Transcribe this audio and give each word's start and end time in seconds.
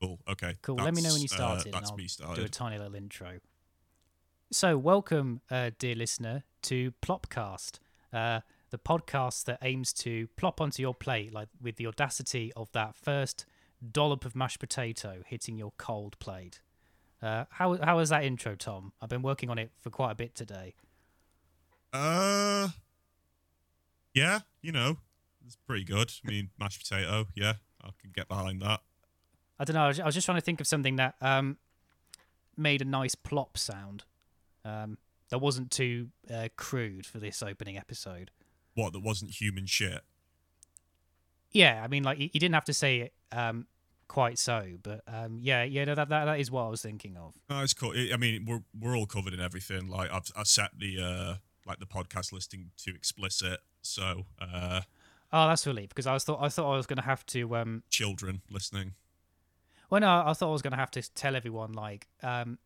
Cool. 0.00 0.18
Okay. 0.28 0.54
Cool. 0.62 0.76
Let 0.76 0.94
me 0.94 1.02
know 1.02 1.12
when 1.12 1.22
you 1.22 1.28
started. 1.28 1.62
Uh, 1.62 1.64
and 1.64 1.74
that's 1.74 1.90
I'll 1.90 1.96
me 1.96 2.08
Do 2.34 2.44
a 2.44 2.48
tiny 2.48 2.78
little 2.78 2.94
intro. 2.94 3.38
So, 4.52 4.78
welcome, 4.78 5.40
uh, 5.50 5.70
dear 5.78 5.96
listener, 5.96 6.44
to 6.62 6.92
Plopcast, 7.02 7.80
uh, 8.12 8.40
the 8.70 8.78
podcast 8.78 9.44
that 9.44 9.58
aims 9.62 9.92
to 9.94 10.28
plop 10.36 10.60
onto 10.60 10.82
your 10.82 10.94
plate, 10.94 11.32
like 11.32 11.48
with 11.60 11.76
the 11.76 11.86
audacity 11.86 12.52
of 12.54 12.70
that 12.72 12.94
first 12.94 13.46
dollop 13.92 14.24
of 14.24 14.36
mashed 14.36 14.60
potato 14.60 15.22
hitting 15.26 15.56
your 15.56 15.72
cold 15.78 16.18
plate. 16.18 16.60
Uh, 17.22 17.44
how 17.50 17.76
how 17.82 17.96
was 17.96 18.10
that 18.10 18.24
intro, 18.24 18.54
Tom? 18.54 18.92
I've 19.00 19.08
been 19.08 19.22
working 19.22 19.50
on 19.50 19.58
it 19.58 19.70
for 19.78 19.90
quite 19.90 20.12
a 20.12 20.14
bit 20.14 20.34
today. 20.34 20.74
Uh, 21.92 22.68
yeah, 24.14 24.40
you 24.60 24.72
know, 24.72 24.98
it's 25.44 25.56
pretty 25.66 25.84
good. 25.84 26.12
I 26.24 26.30
mean, 26.30 26.50
mashed 26.58 26.82
potato. 26.82 27.26
Yeah, 27.34 27.54
I 27.82 27.90
can 28.00 28.12
get 28.14 28.28
behind 28.28 28.60
that. 28.62 28.80
I 29.58 29.64
don't 29.64 29.74
know. 29.74 29.84
I 29.84 29.88
was, 29.88 30.00
I 30.00 30.06
was 30.06 30.14
just 30.14 30.26
trying 30.26 30.38
to 30.38 30.44
think 30.44 30.60
of 30.60 30.66
something 30.66 30.96
that 30.96 31.14
um, 31.20 31.56
made 32.56 32.82
a 32.82 32.84
nice 32.84 33.14
plop 33.14 33.56
sound. 33.56 34.04
Um, 34.64 34.98
that 35.30 35.38
wasn't 35.38 35.70
too 35.70 36.08
uh, 36.32 36.48
crude 36.56 37.06
for 37.06 37.18
this 37.18 37.42
opening 37.42 37.76
episode. 37.76 38.30
What? 38.74 38.92
That 38.92 39.00
wasn't 39.00 39.32
human 39.32 39.66
shit. 39.66 40.02
Yeah, 41.52 41.80
I 41.82 41.88
mean, 41.88 42.02
like 42.02 42.18
you 42.18 42.28
didn't 42.28 42.54
have 42.54 42.64
to 42.66 42.74
say 42.74 42.98
it 42.98 43.12
um, 43.32 43.66
quite 44.08 44.38
so, 44.38 44.76
but 44.82 45.02
um, 45.08 45.38
yeah, 45.40 45.62
yeah, 45.62 45.84
no, 45.84 45.94
that, 45.94 46.08
that 46.10 46.24
that 46.26 46.38
is 46.38 46.50
what 46.50 46.64
I 46.64 46.68
was 46.68 46.82
thinking 46.82 47.16
of. 47.16 47.34
No, 47.48 47.60
it's 47.60 47.72
cool. 47.72 47.92
I 47.96 48.16
mean, 48.16 48.44
we're 48.46 48.62
we're 48.78 48.96
all 48.96 49.06
covered 49.06 49.32
in 49.32 49.40
everything. 49.40 49.88
Like 49.88 50.12
I've 50.12 50.30
I 50.36 50.42
set 50.42 50.72
the 50.78 51.00
uh 51.00 51.34
like 51.66 51.80
the 51.80 51.86
podcast 51.86 52.32
listing 52.32 52.70
to 52.84 52.94
explicit, 52.94 53.60
so 53.82 54.26
uh 54.40 54.82
Oh, 55.32 55.48
that's 55.48 55.66
relief 55.66 55.88
because 55.88 56.06
I 56.06 56.12
was 56.12 56.24
thought 56.24 56.38
I 56.40 56.48
thought 56.48 56.72
I 56.72 56.76
was 56.76 56.86
going 56.86 56.98
to 56.98 57.04
have 57.04 57.24
to. 57.26 57.56
Um, 57.56 57.82
children 57.90 58.42
listening. 58.50 58.94
Well, 59.90 60.00
no, 60.00 60.22
I 60.26 60.32
thought 60.32 60.48
I 60.48 60.52
was 60.52 60.62
going 60.62 60.72
to 60.72 60.78
have 60.78 60.90
to 60.92 61.14
tell 61.14 61.36
everyone 61.36 61.72
like, 61.72 62.08
um, 62.22 62.58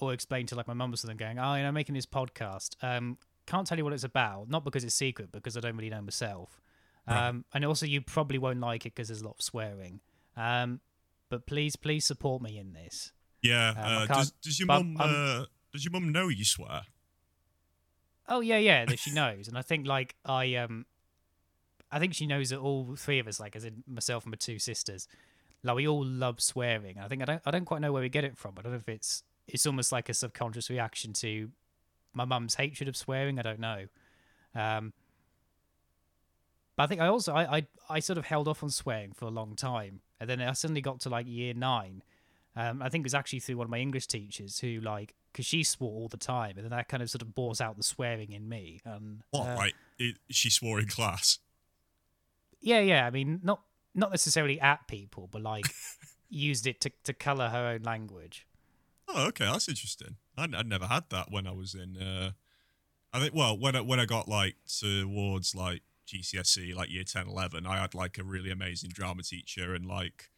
or 0.00 0.12
explain 0.12 0.46
to 0.46 0.54
like 0.54 0.66
my 0.66 0.74
mum 0.74 0.92
or 0.92 0.96
something, 0.96 1.16
going, 1.16 1.38
"Oh, 1.38 1.54
you 1.54 1.62
know, 1.62 1.68
I'm 1.68 1.74
making 1.74 1.94
this 1.94 2.06
podcast. 2.06 2.82
Um, 2.82 3.18
can't 3.46 3.66
tell 3.66 3.78
you 3.78 3.84
what 3.84 3.92
it's 3.92 4.04
about, 4.04 4.48
not 4.48 4.64
because 4.64 4.84
it's 4.84 4.94
secret, 4.94 5.30
because 5.30 5.56
I 5.56 5.60
don't 5.60 5.76
really 5.76 5.90
know 5.90 6.02
myself. 6.02 6.60
Right. 7.06 7.28
Um, 7.28 7.44
and 7.52 7.64
also 7.64 7.86
you 7.86 8.00
probably 8.00 8.38
won't 8.38 8.60
like 8.60 8.86
it 8.86 8.94
because 8.94 9.08
there's 9.08 9.20
a 9.20 9.24
lot 9.24 9.36
of 9.38 9.42
swearing. 9.42 10.00
Um, 10.36 10.80
but 11.28 11.46
please, 11.46 11.76
please 11.76 12.04
support 12.04 12.42
me 12.42 12.58
in 12.58 12.72
this. 12.72 13.12
Yeah. 13.42 13.70
Um, 13.70 13.76
uh, 13.76 14.06
does 14.06 14.30
does 14.42 14.58
your 14.58 14.66
mum 14.66 14.96
uh, 14.98 15.44
does 15.72 15.84
your 15.84 15.92
mum 15.92 16.10
know 16.10 16.28
you 16.28 16.44
swear? 16.44 16.82
Oh 18.26 18.40
yeah, 18.40 18.56
yeah, 18.56 18.86
that 18.86 18.98
she 18.98 19.10
knows, 19.14 19.48
and 19.48 19.58
I 19.58 19.62
think 19.62 19.86
like 19.86 20.14
I 20.24 20.54
um, 20.54 20.86
I 21.92 21.98
think 21.98 22.14
she 22.14 22.26
knows 22.26 22.50
that 22.50 22.58
all 22.58 22.96
three 22.96 23.18
of 23.18 23.28
us, 23.28 23.38
like 23.38 23.54
as 23.54 23.64
in 23.64 23.84
myself 23.86 24.24
and 24.24 24.32
my 24.32 24.36
two 24.38 24.58
sisters, 24.58 25.06
like 25.64 25.76
we 25.76 25.88
all 25.88 26.04
love 26.04 26.40
swearing. 26.40 26.98
I 26.98 27.08
think 27.08 27.22
I 27.22 27.24
don't 27.24 27.42
I 27.44 27.50
don't 27.50 27.64
quite 27.64 27.80
know 27.80 27.92
where 27.92 28.02
we 28.02 28.08
get 28.08 28.22
it 28.24 28.36
from. 28.38 28.54
I 28.58 28.62
don't 28.62 28.72
know 28.72 28.78
if 28.78 28.88
it's 28.88 29.22
it's 29.48 29.66
almost 29.66 29.90
like 29.92 30.08
a 30.08 30.14
subconscious 30.14 30.70
reaction 30.70 31.12
to 31.14 31.50
my 32.12 32.24
mum's 32.24 32.54
hatred 32.54 32.88
of 32.88 32.96
swearing. 32.96 33.38
I 33.38 33.42
don't 33.42 33.60
know. 33.60 33.86
Um, 34.54 34.92
but 36.76 36.84
I 36.84 36.86
think 36.86 37.00
I 37.00 37.06
also 37.08 37.32
I, 37.34 37.56
I 37.58 37.66
I 37.88 38.00
sort 38.00 38.18
of 38.18 38.26
held 38.26 38.46
off 38.48 38.62
on 38.62 38.70
swearing 38.70 39.12
for 39.12 39.24
a 39.26 39.30
long 39.30 39.54
time, 39.56 40.00
and 40.20 40.28
then 40.28 40.40
I 40.40 40.52
suddenly 40.52 40.80
got 40.80 41.00
to 41.00 41.08
like 41.08 41.26
year 41.26 41.54
nine. 41.54 42.02
Um, 42.56 42.82
I 42.82 42.88
think 42.88 43.02
it 43.02 43.06
was 43.06 43.14
actually 43.14 43.40
through 43.40 43.56
one 43.56 43.64
of 43.66 43.70
my 43.70 43.78
English 43.78 44.06
teachers 44.06 44.60
who 44.60 44.80
like 44.80 45.14
because 45.32 45.46
she 45.46 45.64
swore 45.64 45.92
all 45.92 46.08
the 46.08 46.16
time, 46.16 46.52
and 46.56 46.64
then 46.64 46.70
that 46.70 46.88
kind 46.88 47.02
of 47.02 47.10
sort 47.10 47.22
of 47.22 47.34
bores 47.34 47.60
out 47.60 47.76
the 47.76 47.82
swearing 47.82 48.32
in 48.32 48.48
me. 48.48 48.80
And 48.84 49.22
What? 49.30 49.48
uh, 49.48 49.56
like 49.56 49.74
it, 49.98 50.16
she 50.30 50.50
swore 50.50 50.78
in 50.78 50.86
class. 50.88 51.38
yeah, 52.60 52.80
yeah. 52.80 53.06
I 53.06 53.10
mean, 53.10 53.40
not 53.42 53.60
not 53.94 54.10
necessarily 54.10 54.60
at 54.60 54.86
people, 54.88 55.28
but 55.30 55.42
like 55.42 55.66
used 56.28 56.66
it 56.66 56.80
to 56.82 56.90
to 57.04 57.12
color 57.12 57.48
her 57.48 57.66
own 57.66 57.82
language. 57.82 58.46
Oh, 59.08 59.26
okay, 59.28 59.44
that's 59.44 59.68
interesting. 59.68 60.16
I 60.36 60.44
I 60.44 60.62
never 60.62 60.86
had 60.86 61.04
that 61.10 61.30
when 61.30 61.46
I 61.46 61.52
was 61.52 61.74
in. 61.74 61.96
Uh, 61.96 62.32
I 63.12 63.20
think 63.20 63.34
well 63.34 63.56
when 63.56 63.76
I 63.76 63.80
when 63.80 64.00
I 64.00 64.06
got 64.06 64.28
like 64.28 64.56
towards 64.66 65.54
like 65.54 65.82
GCSE 66.06 66.74
like 66.74 66.90
year 66.90 67.04
10, 67.04 67.28
11, 67.28 67.66
I 67.66 67.78
had 67.78 67.94
like 67.94 68.18
a 68.18 68.24
really 68.24 68.50
amazing 68.50 68.90
drama 68.92 69.22
teacher 69.22 69.74
and 69.74 69.86
like 69.86 70.30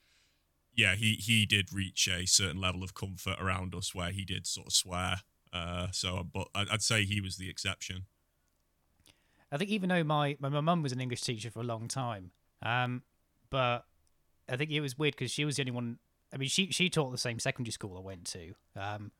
yeah 0.74 0.94
he 0.94 1.14
he 1.14 1.46
did 1.46 1.72
reach 1.72 2.08
a 2.08 2.26
certain 2.26 2.60
level 2.60 2.82
of 2.82 2.94
comfort 2.94 3.36
around 3.40 3.74
us 3.74 3.94
where 3.94 4.10
he 4.10 4.24
did 4.24 4.46
sort 4.46 4.68
of 4.68 4.72
swear. 4.72 5.16
Uh, 5.52 5.88
so 5.90 6.26
but 6.32 6.48
I'd, 6.54 6.68
I'd 6.68 6.82
say 6.82 7.04
he 7.04 7.20
was 7.20 7.36
the 7.36 7.48
exception. 7.48 8.04
I 9.50 9.56
think 9.56 9.70
even 9.70 9.88
though 9.88 10.04
my 10.04 10.36
my 10.38 10.48
my 10.48 10.60
mum 10.60 10.82
was 10.82 10.92
an 10.92 11.00
English 11.00 11.22
teacher 11.22 11.50
for 11.50 11.60
a 11.60 11.64
long 11.64 11.88
time, 11.88 12.32
um, 12.62 13.02
but 13.50 13.84
I 14.48 14.56
think 14.56 14.70
it 14.70 14.80
was 14.80 14.98
weird 14.98 15.14
because 15.14 15.30
she 15.30 15.44
was 15.44 15.56
the 15.56 15.62
only 15.62 15.72
one. 15.72 15.98
I 16.32 16.36
mean, 16.36 16.48
she 16.48 16.70
she 16.70 16.88
taught 16.88 17.10
the 17.10 17.18
same 17.18 17.38
secondary 17.38 17.72
school 17.72 17.96
I 17.96 18.00
went 18.00 18.24
to, 18.26 18.54
um, 18.76 19.12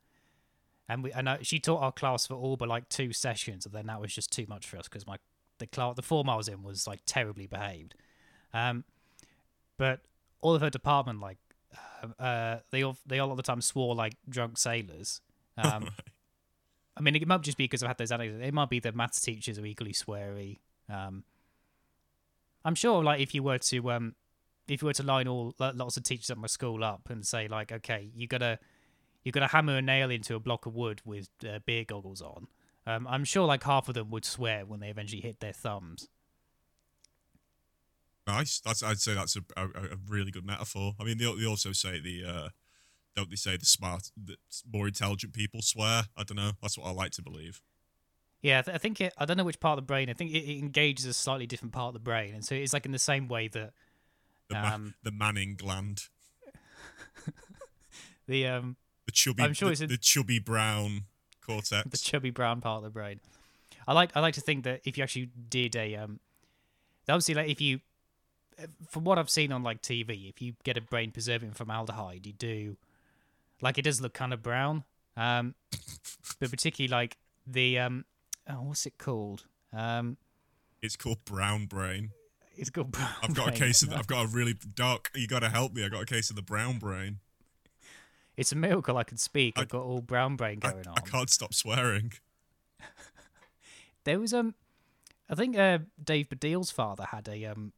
and 0.87 1.03
we 1.03 1.11
and 1.11 1.29
I, 1.29 1.39
she 1.41 1.59
taught 1.59 1.81
our 1.81 1.91
class 1.91 2.27
for 2.27 2.35
all 2.35 2.57
but 2.57 2.67
like 2.67 2.89
two 2.89 3.13
sessions, 3.13 3.65
and 3.65 3.73
then 3.73 3.87
that 3.87 3.99
was 4.01 4.13
just 4.13 4.31
too 4.31 4.45
much 4.47 4.67
for 4.67 4.77
us 4.77 4.87
because 4.87 5.07
my 5.07 5.17
the 5.59 5.67
class 5.67 5.95
the 5.95 6.01
form 6.01 6.29
I 6.29 6.35
was 6.35 6.47
in 6.47 6.63
was 6.63 6.87
like 6.87 7.01
terribly 7.05 7.47
behaved, 7.47 7.95
um, 8.53 8.83
but 9.77 10.01
all 10.41 10.55
of 10.55 10.61
her 10.61 10.69
department 10.69 11.19
like 11.19 11.37
uh, 12.03 12.21
uh 12.21 12.59
they 12.71 12.83
all 12.83 12.97
they 13.05 13.19
all 13.19 13.31
of 13.31 13.37
the 13.37 13.43
time 13.43 13.61
swore 13.61 13.95
like 13.95 14.13
drunk 14.27 14.57
sailors. 14.57 15.21
Um, 15.59 15.89
I 16.95 17.01
mean, 17.01 17.15
it 17.15 17.27
might 17.27 17.41
just 17.41 17.57
be 17.57 17.63
because 17.63 17.81
I've 17.81 17.87
had 17.87 17.97
those 17.97 18.11
anecdotes. 18.11 18.45
It 18.45 18.53
might 18.53 18.69
be 18.69 18.79
the 18.79 18.91
maths 18.91 19.21
teachers 19.21 19.57
are 19.57 19.65
equally 19.65 19.93
sweary. 19.93 20.59
Um, 20.87 21.23
I'm 22.67 22.75
sure, 22.75 23.01
like, 23.01 23.21
if 23.21 23.33
you 23.33 23.43
were 23.43 23.57
to, 23.57 23.91
um, 23.91 24.15
if 24.67 24.81
you 24.81 24.87
were 24.87 24.93
to 24.93 25.03
line 25.03 25.25
all 25.25 25.55
lo- 25.57 25.71
lots 25.73 25.95
of 25.95 26.03
teachers 26.03 26.29
at 26.29 26.37
my 26.37 26.47
school 26.47 26.83
up 26.83 27.09
and 27.09 27.25
say, 27.25 27.47
like, 27.47 27.71
okay, 27.71 28.09
you 28.13 28.27
gotta, 28.27 28.59
you 29.23 29.31
gotta 29.31 29.47
hammer 29.47 29.77
a 29.77 29.81
nail 29.81 30.11
into 30.11 30.35
a 30.35 30.39
block 30.39 30.65
of 30.65 30.75
wood 30.75 31.01
with 31.05 31.29
uh, 31.47 31.59
beer 31.65 31.85
goggles 31.85 32.21
on. 32.21 32.47
Um, 32.85 33.07
I'm 33.07 33.23
sure, 33.23 33.47
like, 33.47 33.63
half 33.63 33.87
of 33.87 33.95
them 33.95 34.09
would 34.09 34.25
swear 34.25 34.65
when 34.65 34.81
they 34.81 34.89
eventually 34.89 35.21
hit 35.21 35.39
their 35.39 35.53
thumbs. 35.53 36.09
Nice. 38.27 38.59
That's 38.59 38.83
I'd 38.83 38.99
say 38.99 39.13
that's 39.13 39.37
a, 39.37 39.43
a, 39.55 39.65
a 39.65 39.97
really 40.05 40.31
good 40.31 40.45
metaphor. 40.45 40.91
I 40.99 41.05
mean, 41.05 41.17
they, 41.17 41.33
they 41.39 41.45
also 41.45 41.71
say 41.71 42.01
the 42.01 42.25
uh, 42.27 42.49
don't 43.15 43.29
they 43.29 43.37
say 43.37 43.55
the 43.55 43.65
smart, 43.65 44.11
the 44.21 44.35
more 44.71 44.87
intelligent 44.87 45.31
people 45.31 45.61
swear? 45.61 46.03
I 46.17 46.23
don't 46.23 46.35
know. 46.35 46.51
That's 46.61 46.77
what 46.77 46.87
I 46.87 46.91
like 46.91 47.11
to 47.11 47.21
believe. 47.21 47.61
Yeah, 48.41 48.59
I, 48.59 48.61
th- 48.61 48.75
I 48.75 48.77
think 48.77 49.01
it. 49.01 49.13
I 49.17 49.25
don't 49.25 49.37
know 49.37 49.43
which 49.43 49.59
part 49.59 49.77
of 49.77 49.83
the 49.83 49.87
brain. 49.87 50.09
I 50.09 50.13
think 50.13 50.31
it, 50.31 50.39
it 50.43 50.59
engages 50.59 51.05
a 51.05 51.13
slightly 51.13 51.47
different 51.47 51.73
part 51.73 51.87
of 51.89 51.93
the 51.93 51.99
brain, 51.99 52.33
and 52.35 52.45
so 52.45 52.53
it's 52.55 52.73
like 52.73 52.85
in 52.85 52.91
the 52.91 52.99
same 52.99 53.27
way 53.27 53.47
that 53.49 53.73
The, 54.49 54.55
ma- 54.55 54.73
Um, 54.75 54.93
the 55.03 55.11
Manning 55.11 55.55
gland, 55.55 56.03
the 58.27 58.47
um 58.47 58.75
the 59.05 59.11
chubby, 59.11 59.43
I'm 59.43 59.53
sure 59.53 59.67
the, 59.69 59.71
it's 59.73 59.81
in- 59.81 59.89
the 59.89 59.97
chubby 59.97 60.39
brown 60.39 61.03
cortex. 61.45 61.89
the 61.89 61.97
chubby 61.97 62.29
brown 62.29 62.61
part 62.61 62.77
of 62.77 62.83
the 62.83 62.89
brain. 62.89 63.19
I 63.87 63.93
like 63.93 64.15
I 64.15 64.19
like 64.19 64.33
to 64.35 64.41
think 64.41 64.65
that 64.65 64.81
if 64.85 64.97
you 64.97 65.03
actually 65.03 65.29
did 65.49 65.75
a 65.75 65.95
um, 65.95 66.19
obviously 67.07 67.35
like 67.35 67.49
if 67.49 67.61
you, 67.61 67.79
from 68.89 69.05
what 69.05 69.17
I've 69.17 69.29
seen 69.29 69.51
on 69.51 69.63
like 69.63 69.81
TV, 69.81 70.29
if 70.29 70.41
you 70.41 70.53
get 70.63 70.75
a 70.77 70.81
brain 70.81 71.11
preserving 71.11 71.51
formaldehyde, 71.51 72.25
you 72.27 72.33
do, 72.33 72.75
like 73.61 73.77
it 73.77 73.83
does 73.83 74.01
look 74.01 74.13
kind 74.13 74.33
of 74.33 74.43
brown. 74.43 74.83
Um, 75.15 75.55
but 76.39 76.51
particularly 76.51 76.91
like 76.91 77.17
the 77.47 77.79
um, 77.79 78.05
oh, 78.49 78.61
what's 78.61 78.85
it 78.85 78.97
called? 78.97 79.45
Um, 79.73 80.17
it's 80.81 80.95
called 80.95 81.23
brown 81.25 81.65
brain. 81.65 82.11
it's 82.55 82.69
called 82.69 82.91
brown. 82.91 83.09
I've 83.21 83.35
got 83.35 83.49
a 83.49 83.51
case 83.51 83.81
of. 83.83 83.93
I've 83.93 84.07
got 84.07 84.25
a 84.25 84.27
really 84.27 84.55
dark. 84.75 85.11
You 85.15 85.27
got 85.27 85.39
to 85.39 85.49
help 85.49 85.73
me. 85.73 85.83
I 85.83 85.89
got 85.89 86.01
a 86.01 86.05
case 86.05 86.29
of 86.29 86.35
the 86.35 86.41
brown 86.41 86.77
brain. 86.79 87.19
It's 88.35 88.51
a 88.51 88.55
miracle 88.55 88.97
I 88.97 89.03
can 89.03 89.17
speak. 89.17 89.57
I- 89.57 89.61
I've 89.61 89.69
got 89.69 89.83
all 89.83 90.01
brown 90.01 90.35
brain 90.35 90.59
I, 90.61 90.71
going 90.71 90.87
on. 90.87 90.95
I 90.97 91.01
can't 91.01 91.29
stop 91.29 91.53
swearing. 91.53 92.13
There 94.03 94.21
was 94.21 94.33
um, 94.33 94.55
I 95.29 95.35
think 95.35 95.57
uh, 95.57 95.79
Dave 96.01 96.29
Baddiel's 96.29 96.71
father 96.71 97.03
had 97.11 97.27
a 97.27 97.43
um, 97.47 97.73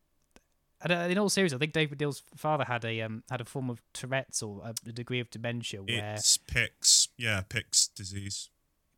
uh, 0.88 0.94
in 0.94 1.18
all 1.18 1.28
seriousness, 1.28 1.58
I 1.58 1.60
think 1.60 1.74
Dave 1.74 1.90
Baddiel's 1.90 2.22
father 2.38 2.66
had 2.66 2.86
a 2.86 3.02
um 3.02 3.24
had 3.30 3.42
a 3.42 3.46
form 3.46 3.70
of 3.70 3.82
Tourette's 3.94 4.42
or 4.42 4.62
a, 4.64 4.74
a 4.88 4.92
degree 4.92 5.20
of 5.20 5.30
dementia 5.30 5.82
where 5.82 6.14
It's 6.14 6.38
Pick's. 6.38 7.10
Yeah, 7.18 7.42
Pick's 7.50 7.88
disease. 7.88 8.50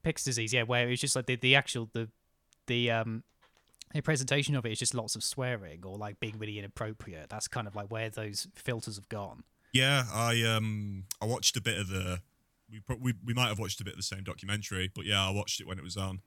Pick's 0.04 0.24
disease, 0.24 0.54
yeah, 0.54 0.64
where 0.64 0.90
it's 0.90 1.02
just 1.02 1.16
like 1.16 1.26
the 1.26 1.36
the 1.36 1.56
actual 1.56 1.90
the 1.94 2.10
the 2.68 2.92
um 2.92 3.24
the 3.94 4.02
presentation 4.02 4.56
of 4.56 4.66
it 4.66 4.72
is 4.72 4.80
just 4.80 4.94
lots 4.94 5.16
of 5.16 5.24
swearing 5.24 5.84
or 5.86 5.98
like 5.98 6.20
being 6.20 6.38
really 6.38 6.58
inappropriate. 6.58 7.30
That's 7.30 7.48
kind 7.48 7.68
of 7.68 7.76
like 7.76 7.92
where 7.92 8.10
those 8.10 8.48
filters 8.56 8.96
have 8.96 9.10
gone. 9.10 9.44
Yeah, 9.74 10.04
I 10.14 10.42
um 10.44 11.06
I 11.22 11.26
watched 11.26 11.58
a 11.58 11.62
bit 11.62 11.78
of 11.78 11.88
the 11.90 12.22
we 12.70 12.80
pro- 12.80 12.98
we 12.98 13.14
we 13.26 13.34
might 13.34 13.48
have 13.48 13.60
watched 13.60 13.82
a 13.82 13.84
bit 13.84 13.94
of 13.94 13.98
the 13.98 14.04
same 14.04 14.24
documentary, 14.24 14.90
but 14.94 15.06
yeah, 15.06 15.26
I 15.26 15.32
watched 15.32 15.60
it 15.60 15.68
when 15.68 15.78
it 15.78 15.84
was 15.84 15.98
on. 15.98 16.22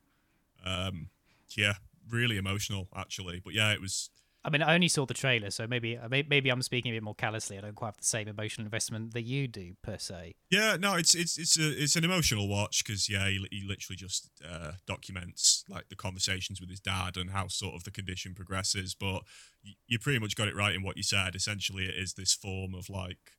Um 0.65 1.09
yeah, 1.50 1.75
really 2.11 2.37
emotional 2.37 2.88
actually. 2.94 3.41
But 3.44 3.55
yeah, 3.55 3.73
it 3.73 3.81
was 3.81 4.11
I 4.44 4.50
mean, 4.50 4.61
I 4.61 4.75
only 4.75 4.88
saw 4.88 5.06
the 5.06 5.14
trailer, 5.14 5.50
so 5.50 5.67
maybe 5.67 5.99
maybe 6.11 6.50
I'm 6.50 6.61
speaking 6.61 6.93
a 6.93 6.96
bit 6.96 7.02
more 7.02 7.14
callously. 7.14 7.56
I 7.56 7.62
don't 7.62 7.75
quite 7.75 7.88
have 7.88 7.96
the 7.96 8.05
same 8.05 8.29
emotional 8.29 8.67
investment 8.67 9.14
that 9.14 9.23
you 9.23 9.49
do 9.49 9.75
per 9.81 9.96
se. 9.96 10.35
Yeah, 10.50 10.76
no, 10.79 10.94
it's 10.96 11.14
it's 11.14 11.38
it's 11.38 11.58
a 11.58 11.82
it's 11.82 11.96
an 11.96 12.05
emotional 12.05 12.46
watch 12.46 12.85
because 12.85 13.08
yeah, 13.08 13.26
he, 13.26 13.46
he 13.50 13.64
literally 13.67 13.96
just 13.96 14.31
uh, 14.46 14.73
documents 14.87 15.64
like 15.67 15.88
the 15.88 15.96
conversations 15.96 16.61
with 16.61 16.69
his 16.69 16.81
dad 16.81 17.17
and 17.17 17.31
how 17.31 17.49
sort 17.49 17.75
of 17.75 17.85
the 17.85 17.91
condition 17.91 18.35
progresses. 18.35 18.94
But 18.94 19.23
you, 19.62 19.75
you 19.87 19.99
pretty 19.99 20.19
much 20.19 20.37
got 20.37 20.49
it 20.49 20.55
right 20.55 20.75
in 20.75 20.82
what 20.82 20.99
you 20.99 21.02
said. 21.02 21.35
Essentially, 21.35 21.87
it 21.87 21.94
is 21.94 22.12
this 22.12 22.35
form 22.35 22.75
of 22.75 22.90
like 22.90 23.32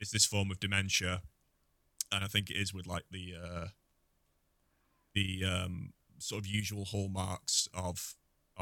it's 0.00 0.12
this 0.12 0.24
form 0.24 0.50
of 0.50 0.60
dementia, 0.60 1.20
and 2.10 2.24
I 2.24 2.26
think 2.26 2.48
it 2.48 2.56
is 2.56 2.72
with 2.72 2.86
like 2.86 3.04
the 3.10 3.34
uh, 3.36 3.66
the 5.14 5.44
um, 5.44 5.92
sort 6.18 6.40
of 6.40 6.46
usual 6.46 6.86
hallmarks 6.86 7.68
of 7.74 8.14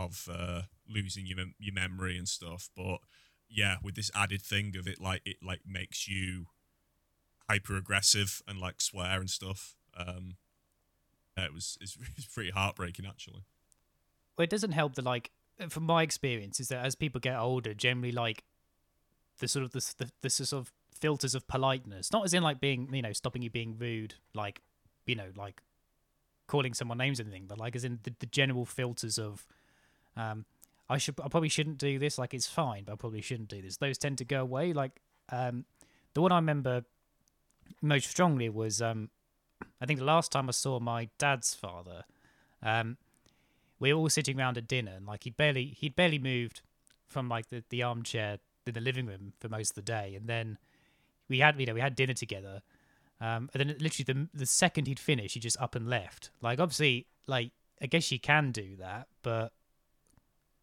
of 0.05 0.29
uh, 0.33 0.63
losing 0.89 1.27
your 1.27 1.39
your 1.59 1.75
memory 1.75 2.17
and 2.17 2.29
stuff. 2.29 2.71
But 2.77 2.99
yeah, 3.49 3.77
with 3.83 3.95
this 3.95 4.11
added 4.15 4.43
thing 4.43 4.75
of 4.79 4.87
it, 4.87 5.01
like 5.01 5.23
it 5.25 5.37
like 5.43 5.61
makes 5.67 6.09
you 6.09 6.47
hyper 7.49 7.77
aggressive 7.77 8.43
and 8.47 8.59
like 8.59 8.81
swear 8.81 9.21
and 9.21 9.31
stuff. 9.31 9.77
Um, 9.97 10.37
yeah, 11.37 11.47
it 11.47 11.53
was 11.53 11.77
it's, 11.81 11.99
it's 12.17 12.27
pretty 12.27 12.51
heartbreaking 12.51 13.07
actually. 13.07 13.45
Well, 14.37 14.45
it 14.45 14.51
doesn't 14.51 14.73
help 14.73 14.95
that 14.95 15.05
like 15.05 15.31
from 15.69 15.85
my 15.85 16.03
experience 16.03 16.61
is 16.61 16.69
that 16.69 16.85
as 16.85 16.95
people 16.95 17.21
get 17.21 17.37
older, 17.37 17.75
generally 17.75 18.13
like 18.13 18.45
the 19.39 19.49
sort 19.49 19.65
of 19.65 19.73
the 19.73 19.95
the, 19.99 20.11
the 20.23 20.31
sort 20.31 20.53
of 20.61 20.73
filters 20.95 21.35
of 21.35 21.47
politeness, 21.49 22.13
not 22.13 22.25
as 22.25 22.35
in 22.35 22.43
like 22.43 22.61
being 22.61 22.89
you 22.93 23.03
know 23.03 23.13
stopping 23.13 23.43
you 23.43 23.51
being 23.51 23.77
rude, 23.79 24.15
like 24.35 24.61
you 25.07 25.15
know 25.15 25.31
like 25.37 25.63
calling 26.47 26.75
someone 26.75 26.99
names 26.99 27.21
or 27.21 27.25
anything, 27.25 27.47
but 27.47 27.59
like 27.59 27.77
as 27.77 27.85
in 27.85 27.99
the, 28.03 28.13
the 28.19 28.27
general 28.27 28.65
filters 28.65 29.19
of 29.19 29.47
um, 30.17 30.45
I 30.89 30.99
should 30.99 31.21
I 31.21 31.29
probably 31.29 31.49
shouldn't 31.49 31.79
do 31.79 31.99
this. 31.99 32.19
Like 32.19 32.35
it's 32.35 32.47
fine, 32.47 32.85
but 32.85 32.93
I 32.93 32.97
probably 32.97 33.23
shouldn't 33.23 33.49
do 33.49 33.63
this. 33.63 33.77
Those 33.77 33.99
tend 33.99 34.19
to 34.19 34.25
go 34.25 34.41
away. 34.43 34.73
Like 34.73 35.01
um, 35.31 35.65
the 36.15 36.21
one 36.23 36.33
I 36.33 36.37
remember 36.37 36.85
most 37.81 38.11
strongly 38.11 38.49
was 38.49 38.83
um, 38.83 39.11
I 39.81 39.87
think 39.87 39.99
the 39.99 40.05
last 40.05 40.33
time 40.33 40.49
I 40.49 40.53
saw 40.53 40.81
my 40.81 41.09
dad's 41.19 41.55
father. 41.55 42.05
Um, 42.63 42.97
we 43.79 43.93
were 43.93 43.99
all 43.99 44.11
sitting 44.11 44.39
around 44.39 44.59
at 44.59 44.69
dinner, 44.69 44.93
and 44.97 45.07
like 45.07 45.25
he'd 45.25 45.37
barely 45.37 45.67
he'd 45.79 45.97
barely 45.97 46.19
moved 46.19 46.61
from 47.07 47.29
like 47.29 47.49
the, 47.49 47.65
the 47.71 47.83
armchair 47.83 48.39
in 48.67 48.75
the 48.75 48.81
living 48.81 49.07
room 49.07 49.33
for 49.41 49.49
most 49.49 49.71
of 49.71 49.75
the 49.77 49.83
day, 49.83 50.15
and 50.15 50.29
then 50.29 50.59
we 51.29 51.39
had 51.39 51.59
you 51.59 51.67
know 51.67 51.75
we 51.75 51.81
had 51.81 51.95
dinner 51.95 52.13
together, 52.13 52.63
um, 53.21 53.49
and 53.55 53.61
then 53.61 53.77
literally 53.79 54.05
the 54.05 54.29
the 54.39 54.47
second 54.47 54.87
he'd 54.87 55.01
finished, 55.01 55.35
he 55.35 55.41
just 55.41 55.61
up 55.61 55.75
and 55.75 55.89
left. 55.89 56.31
Like 56.43 56.61
obviously, 56.61 57.07
like 57.27 57.53
I 57.81 57.87
guess 57.87 58.13
you 58.13 58.21
can 58.21 58.53
do 58.53 58.77
that, 58.77 59.09
but 59.23 59.53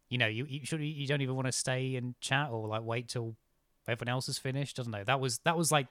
you 0.08 0.18
know, 0.18 0.26
you 0.26 0.46
you 0.48 0.64
should 0.64 0.80
you 0.80 1.06
don't 1.06 1.20
even 1.20 1.34
want 1.34 1.46
to 1.46 1.52
stay 1.52 1.96
and 1.96 2.18
chat 2.20 2.50
or 2.50 2.66
like 2.68 2.82
wait 2.82 3.08
till 3.08 3.36
everyone 3.86 4.12
else 4.12 4.28
is 4.28 4.38
finished. 4.38 4.76
Doesn't 4.76 4.92
know. 4.92 5.04
That 5.04 5.20
was 5.20 5.38
that 5.40 5.56
was 5.56 5.70
like 5.70 5.86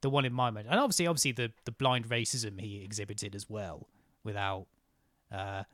the 0.00 0.10
one 0.10 0.24
in 0.24 0.32
my 0.32 0.50
mind, 0.50 0.68
and 0.70 0.78
obviously, 0.78 1.06
obviously 1.06 1.32
the 1.32 1.52
the 1.64 1.72
blind 1.72 2.08
racism 2.08 2.60
he 2.60 2.82
exhibited 2.82 3.34
as 3.34 3.48
well, 3.48 3.88
without, 4.24 4.66
uh, 5.32 5.64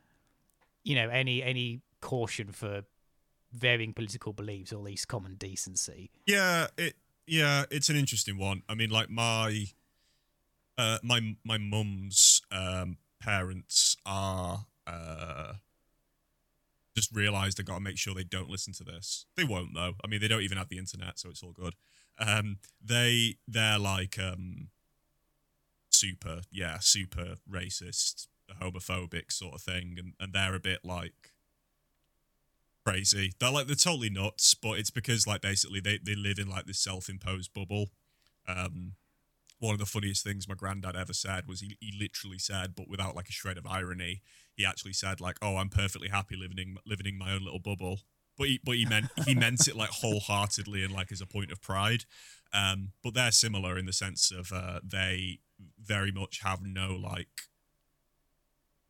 you 0.84 0.94
know, 0.94 1.08
any 1.08 1.42
any 1.42 1.80
caution 2.00 2.52
for 2.52 2.82
varying 3.52 3.92
political 3.92 4.32
beliefs 4.32 4.72
or 4.72 4.76
at 4.76 4.82
least 4.82 5.08
common 5.08 5.34
decency. 5.34 6.10
Yeah, 6.26 6.68
it 6.76 6.94
yeah, 7.26 7.64
it's 7.70 7.88
an 7.88 7.96
interesting 7.96 8.38
one. 8.38 8.62
I 8.68 8.74
mean, 8.74 8.90
like 8.90 9.10
my 9.10 9.66
uh 10.78 10.98
my 11.02 11.36
my 11.44 11.58
mum's 11.58 12.42
um 12.50 12.96
parents 13.20 13.96
are 14.04 14.66
uh 14.86 15.54
just 16.94 17.14
realized 17.14 17.58
I 17.58 17.62
got 17.62 17.74
to 17.74 17.80
make 17.80 17.98
sure 17.98 18.14
they 18.14 18.24
don't 18.24 18.50
listen 18.50 18.72
to 18.74 18.84
this. 18.84 19.26
They 19.36 19.44
won't 19.44 19.74
though. 19.74 19.94
I 20.04 20.06
mean, 20.06 20.20
they 20.20 20.28
don't 20.28 20.42
even 20.42 20.58
have 20.58 20.68
the 20.68 20.78
internet, 20.78 21.18
so 21.18 21.30
it's 21.30 21.42
all 21.42 21.52
good. 21.52 21.74
Um, 22.18 22.58
they 22.84 23.36
they're 23.48 23.78
like 23.78 24.18
um, 24.18 24.68
super, 25.90 26.42
yeah, 26.50 26.78
super 26.80 27.36
racist, 27.50 28.26
homophobic 28.60 29.32
sort 29.32 29.54
of 29.54 29.62
thing, 29.62 29.96
and 29.98 30.12
and 30.20 30.32
they're 30.32 30.54
a 30.54 30.60
bit 30.60 30.80
like 30.84 31.32
crazy. 32.84 33.32
They're 33.38 33.50
like 33.50 33.66
they're 33.66 33.76
totally 33.76 34.10
nuts, 34.10 34.54
but 34.54 34.78
it's 34.78 34.90
because 34.90 35.26
like 35.26 35.40
basically 35.40 35.80
they 35.80 35.98
they 36.02 36.14
live 36.14 36.38
in 36.38 36.48
like 36.48 36.66
this 36.66 36.78
self 36.78 37.08
imposed 37.08 37.52
bubble. 37.54 37.90
Um, 38.46 38.94
one 39.62 39.74
of 39.74 39.78
the 39.78 39.86
funniest 39.86 40.24
things 40.24 40.48
my 40.48 40.56
granddad 40.56 40.96
ever 40.96 41.12
said 41.12 41.46
was 41.46 41.60
he, 41.60 41.76
he 41.78 41.94
literally 41.96 42.38
said, 42.38 42.74
but 42.76 42.88
without 42.88 43.14
like 43.14 43.28
a 43.28 43.32
shred 43.32 43.56
of 43.56 43.64
irony, 43.64 44.20
he 44.56 44.66
actually 44.66 44.92
said 44.92 45.20
like, 45.20 45.36
"Oh, 45.40 45.56
I'm 45.56 45.68
perfectly 45.68 46.08
happy 46.08 46.34
living 46.36 46.58
in 46.58 46.76
living 46.84 47.06
in 47.06 47.16
my 47.16 47.32
own 47.32 47.44
little 47.44 47.60
bubble." 47.60 48.00
But 48.36 48.48
he 48.48 48.60
but 48.64 48.76
he 48.76 48.84
meant 48.84 49.06
he 49.24 49.34
meant 49.36 49.68
it 49.68 49.76
like 49.76 49.90
wholeheartedly 49.90 50.82
and 50.82 50.92
like 50.92 51.12
as 51.12 51.20
a 51.20 51.26
point 51.26 51.52
of 51.52 51.62
pride. 51.62 52.04
Um, 52.52 52.90
but 53.04 53.14
they're 53.14 53.30
similar 53.30 53.78
in 53.78 53.86
the 53.86 53.92
sense 53.92 54.32
of 54.32 54.52
uh, 54.52 54.80
they 54.82 55.38
very 55.80 56.10
much 56.10 56.40
have 56.42 56.60
no 56.62 56.96
like. 57.00 57.42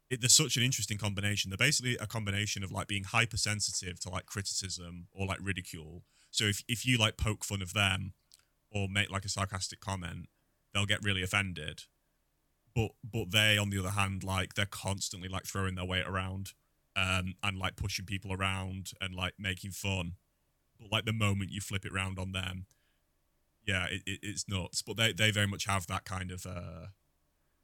It, 0.09 0.23
they're 0.23 0.31
such 0.31 0.57
an 0.57 0.63
interesting 0.63 0.97
combination. 0.97 1.51
They're 1.51 1.59
basically 1.59 1.97
a 1.99 2.07
combination 2.07 2.65
of 2.65 2.73
like 2.73 2.87
being 2.87 3.05
hypersensitive 3.05 4.01
to 4.01 4.09
like 4.09 4.25
criticism 4.25 5.09
or 5.13 5.27
like 5.27 5.39
ridicule. 5.43 6.03
So 6.31 6.45
if 6.45 6.65
if 6.67 6.87
you 6.87 6.97
like 6.97 7.19
poke 7.19 7.45
fun 7.45 7.61
of 7.61 7.75
them 7.75 8.15
or 8.71 8.89
make 8.89 9.11
like 9.11 9.27
a 9.27 9.29
sarcastic 9.29 9.81
comment, 9.81 10.29
they'll 10.73 10.87
get 10.87 11.03
really 11.03 11.23
offended. 11.23 11.85
But 12.75 12.93
but 13.05 13.31
they, 13.31 13.59
on 13.59 13.71
the 13.71 13.79
other 13.79 13.91
hand, 13.91 14.25
like 14.25 14.55
they're 14.55 14.67
constantly 14.67 15.29
like 15.29 15.45
throwing 15.45 15.75
their 15.75 15.85
weight 15.85 16.07
around, 16.07 16.53
um, 16.97 17.35
and 17.43 17.59
like 17.59 17.77
pushing 17.77 18.07
people 18.07 18.33
around 18.33 18.93
and 19.01 19.15
like 19.15 19.35
making 19.39 19.73
fun. 19.73 20.13
But 20.81 20.91
like 20.91 21.05
the 21.05 21.13
moment 21.13 21.51
you 21.53 21.61
flip 21.61 21.85
it 21.85 21.93
around 21.93 22.19
on 22.19 22.33
them, 22.33 22.67
yeah, 23.67 23.87
it, 23.87 24.03
it, 24.07 24.21
it's 24.23 24.49
nuts. 24.49 24.83
But 24.83 24.97
they 24.97 25.13
they 25.13 25.31
very 25.31 25.47
much 25.47 25.67
have 25.67 25.87
that 25.89 26.05
kind 26.05 26.31
of. 26.31 26.47
Uh, 26.47 26.87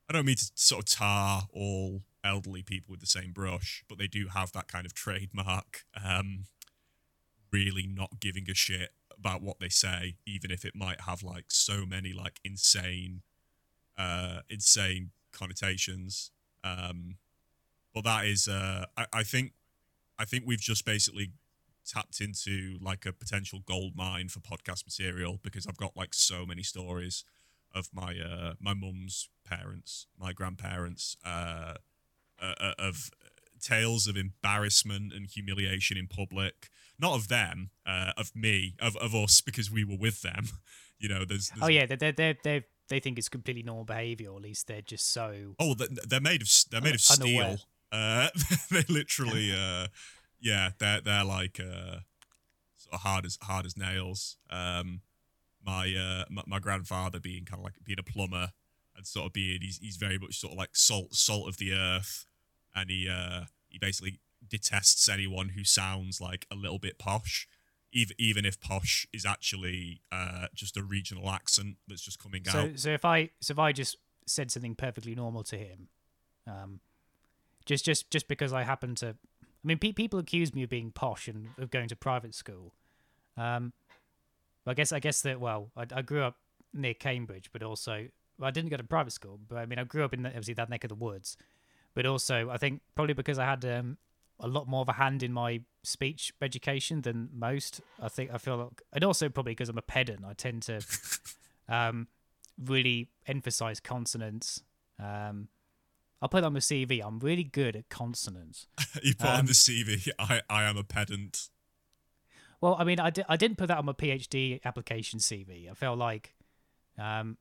I 0.08 0.14
don't 0.14 0.26
mean 0.26 0.36
to 0.36 0.50
sort 0.54 0.84
of 0.84 0.90
tar 0.90 1.42
all 1.52 2.02
elderly 2.24 2.62
people 2.62 2.92
with 2.92 3.00
the 3.00 3.06
same 3.06 3.32
brush, 3.32 3.84
but 3.88 3.98
they 3.98 4.06
do 4.06 4.28
have 4.28 4.52
that 4.52 4.68
kind 4.68 4.86
of 4.86 4.94
trademark. 4.94 5.84
Um, 6.02 6.44
really 7.50 7.86
not 7.86 8.20
giving 8.20 8.44
a 8.50 8.54
shit 8.54 8.90
about 9.18 9.42
what 9.42 9.58
they 9.58 9.68
say, 9.68 10.16
even 10.26 10.50
if 10.50 10.64
it 10.64 10.74
might 10.74 11.02
have 11.02 11.22
like 11.22 11.46
so 11.48 11.84
many 11.84 12.12
like 12.12 12.40
insane, 12.44 13.22
uh, 13.96 14.40
insane 14.48 15.10
connotations. 15.32 16.30
Um, 16.62 17.16
but 17.94 18.04
that 18.04 18.26
is, 18.26 18.48
uh, 18.48 18.86
I, 18.96 19.06
I 19.12 19.22
think, 19.22 19.52
I 20.18 20.24
think 20.24 20.44
we've 20.46 20.60
just 20.60 20.84
basically 20.84 21.32
tapped 21.88 22.20
into 22.20 22.78
like 22.80 23.06
a 23.06 23.12
potential 23.12 23.60
gold 23.66 23.92
mine 23.96 24.28
for 24.28 24.40
podcast 24.40 24.84
material 24.84 25.38
because 25.42 25.66
I've 25.66 25.76
got 25.78 25.96
like 25.96 26.12
so 26.12 26.44
many 26.44 26.62
stories 26.62 27.24
of 27.74 27.88
my 27.92 28.14
uh 28.18 28.54
my 28.60 28.74
mum's 28.74 29.28
parents, 29.44 30.06
my 30.18 30.32
grandparents, 30.32 31.16
uh, 31.24 31.74
uh, 32.40 32.54
uh 32.60 32.72
of 32.78 33.10
tales 33.60 34.06
of 34.06 34.16
embarrassment 34.16 35.12
and 35.12 35.26
humiliation 35.26 35.96
in 35.96 36.06
public 36.06 36.70
not 36.98 37.14
of 37.14 37.28
them, 37.28 37.70
uh, 37.86 38.12
of 38.16 38.34
me, 38.34 38.74
of, 38.80 38.96
of 38.96 39.14
us, 39.14 39.40
because 39.40 39.70
we 39.70 39.84
were 39.84 39.96
with 39.98 40.22
them. 40.22 40.48
You 41.00 41.08
know, 41.08 41.24
there's, 41.24 41.50
there's 41.50 41.62
oh 41.62 41.68
yeah, 41.68 41.86
they 41.86 41.94
they 41.94 42.36
they 42.42 42.64
they 42.88 42.98
think 42.98 43.18
it's 43.18 43.28
completely 43.28 43.62
normal 43.62 43.84
behavior, 43.84 44.30
or 44.30 44.38
at 44.38 44.42
least 44.42 44.66
they're 44.66 44.82
just 44.82 45.12
so. 45.12 45.54
Oh, 45.60 45.76
they're 45.76 46.20
made 46.20 46.42
of 46.42 46.48
they're 46.72 46.80
made 46.80 46.96
of 46.96 47.00
steel. 47.00 47.58
Uh, 47.92 48.26
they 48.72 48.82
literally, 48.88 49.52
uh, 49.52 49.86
yeah, 50.40 50.70
they're 50.80 51.00
they're 51.00 51.22
like 51.22 51.60
uh, 51.60 52.02
sort 52.78 52.94
of 52.94 53.00
hard 53.02 53.26
as 53.26 53.38
hard 53.42 53.64
as 53.64 53.76
nails. 53.76 54.38
Um, 54.50 55.02
my 55.64 55.94
uh, 55.96 56.24
my, 56.30 56.42
my 56.48 56.58
grandfather 56.58 57.20
being 57.20 57.44
kind 57.44 57.60
of 57.60 57.64
like 57.64 57.74
being 57.84 58.00
a 58.00 58.02
plumber 58.02 58.48
and 58.96 59.06
sort 59.06 59.26
of 59.26 59.32
being 59.32 59.60
he's 59.62 59.78
he's 59.78 59.98
very 59.98 60.18
much 60.18 60.40
sort 60.40 60.54
of 60.54 60.58
like 60.58 60.70
salt 60.72 61.14
salt 61.14 61.48
of 61.48 61.58
the 61.58 61.72
earth, 61.72 62.26
and 62.80 62.90
he 62.90 63.08
uh 63.08 63.44
he 63.68 63.78
basically 63.78 64.20
detests 64.46 65.08
anyone 65.08 65.50
who 65.50 65.64
sounds 65.64 66.20
like 66.20 66.46
a 66.50 66.54
little 66.54 66.78
bit 66.78 66.98
posh, 66.98 67.48
even 67.92 68.16
even 68.18 68.44
if 68.44 68.60
posh 68.60 69.06
is 69.12 69.26
actually 69.26 70.00
uh, 70.12 70.46
just 70.54 70.76
a 70.76 70.82
regional 70.82 71.30
accent 71.30 71.76
that's 71.86 72.02
just 72.02 72.18
coming 72.22 72.42
so, 72.44 72.58
out. 72.58 72.78
So 72.78 72.90
if 72.90 73.04
I 73.04 73.30
so 73.40 73.52
if 73.52 73.58
I 73.58 73.72
just 73.72 73.96
said 74.26 74.50
something 74.50 74.74
perfectly 74.74 75.14
normal 75.14 75.42
to 75.44 75.56
him, 75.56 75.88
um, 76.46 76.80
just 77.64 77.84
just 77.84 78.10
just 78.10 78.28
because 78.28 78.52
I 78.52 78.62
happen 78.62 78.94
to, 78.96 79.08
I 79.08 79.14
mean, 79.64 79.78
pe- 79.78 79.92
people 79.92 80.18
accuse 80.18 80.54
me 80.54 80.62
of 80.62 80.70
being 80.70 80.90
posh 80.90 81.28
and 81.28 81.48
of 81.58 81.70
going 81.70 81.88
to 81.88 81.96
private 81.96 82.34
school. 82.34 82.74
Um, 83.36 83.72
I 84.66 84.74
guess 84.74 84.92
I 84.92 85.00
guess 85.00 85.22
that 85.22 85.40
well, 85.40 85.70
I, 85.76 85.86
I 85.94 86.02
grew 86.02 86.22
up 86.22 86.36
near 86.72 86.94
Cambridge, 86.94 87.50
but 87.52 87.62
also 87.62 88.08
well, 88.38 88.48
I 88.48 88.50
didn't 88.50 88.70
go 88.70 88.76
to 88.76 88.84
private 88.84 89.12
school, 89.12 89.38
but 89.48 89.56
I 89.58 89.66
mean, 89.66 89.78
I 89.78 89.84
grew 89.84 90.04
up 90.04 90.14
in 90.14 90.22
the, 90.22 90.28
obviously 90.28 90.54
that 90.54 90.70
neck 90.70 90.84
of 90.84 90.88
the 90.88 90.94
woods. 90.94 91.36
But 91.98 92.06
also, 92.06 92.48
I 92.48 92.58
think 92.58 92.80
probably 92.94 93.14
because 93.14 93.40
I 93.40 93.44
had 93.44 93.64
um, 93.64 93.98
a 94.38 94.46
lot 94.46 94.68
more 94.68 94.82
of 94.82 94.88
a 94.88 94.92
hand 94.92 95.24
in 95.24 95.32
my 95.32 95.62
speech 95.82 96.32
education 96.40 97.00
than 97.00 97.28
most. 97.34 97.80
I 98.00 98.08
think 98.08 98.30
I 98.32 98.38
feel 98.38 98.56
like, 98.56 98.82
and 98.92 99.02
also 99.02 99.28
probably 99.28 99.50
because 99.50 99.68
I'm 99.68 99.78
a 99.78 99.82
pedant, 99.82 100.24
I 100.24 100.32
tend 100.32 100.62
to 100.62 100.80
um, 101.68 102.06
really 102.56 103.08
emphasize 103.26 103.80
consonants. 103.80 104.62
Um, 105.00 105.48
I'll 106.22 106.28
put 106.28 106.44
on 106.44 106.52
the 106.52 106.60
CV. 106.60 107.04
I'm 107.04 107.18
really 107.18 107.42
good 107.42 107.74
at 107.74 107.88
consonants. 107.88 108.68
you 109.02 109.16
put 109.16 109.30
um, 109.30 109.38
on 109.40 109.46
the 109.46 109.52
CV. 109.52 110.08
I 110.20 110.42
I 110.48 110.62
am 110.70 110.76
a 110.76 110.84
pedant. 110.84 111.48
Well, 112.60 112.76
I 112.78 112.84
mean, 112.84 113.00
I, 113.00 113.10
di- 113.10 113.24
I 113.28 113.36
didn't 113.36 113.58
put 113.58 113.66
that 113.66 113.78
on 113.78 113.86
my 113.86 113.92
PhD 113.92 114.60
application 114.64 115.18
CV. 115.18 115.68
I 115.68 115.74
felt 115.74 115.98
like 115.98 116.36
um, 116.96 117.38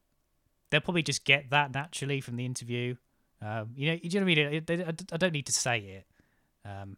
they'll 0.72 0.82
probably 0.82 1.04
just 1.04 1.26
get 1.26 1.52
that 1.52 1.76
naturally 1.76 2.22
from 2.22 2.38
the 2.38 2.46
interview. 2.48 2.96
Um, 3.41 3.72
you 3.75 3.91
know, 3.91 4.00
you 4.01 4.20
know 4.20 4.25
what 4.25 4.38
I 4.39 4.75
mean? 4.75 4.84
I 4.88 4.94
I 5.13 5.17
don't 5.17 5.34
need 5.34 5.46
to 5.46 5.53
say 5.53 5.79
it. 5.79 6.08
Um, 6.67 6.98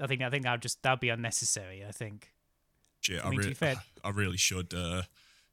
I 0.00 0.06
think 0.06 0.22
I 0.22 0.30
think 0.30 0.44
that 0.44 0.52
would 0.52 0.62
just 0.62 0.82
that'd 0.82 1.00
be 1.00 1.08
unnecessary. 1.10 1.84
I 1.86 1.92
think. 1.92 2.32
Shit, 3.00 3.22
I 3.24 3.28
I, 3.28 3.30
mean, 3.30 3.40
to 3.40 3.44
really, 3.44 3.54
fair- 3.54 3.82
I 4.04 4.10
really 4.10 4.36
should 4.36 4.72
uh, 4.74 5.02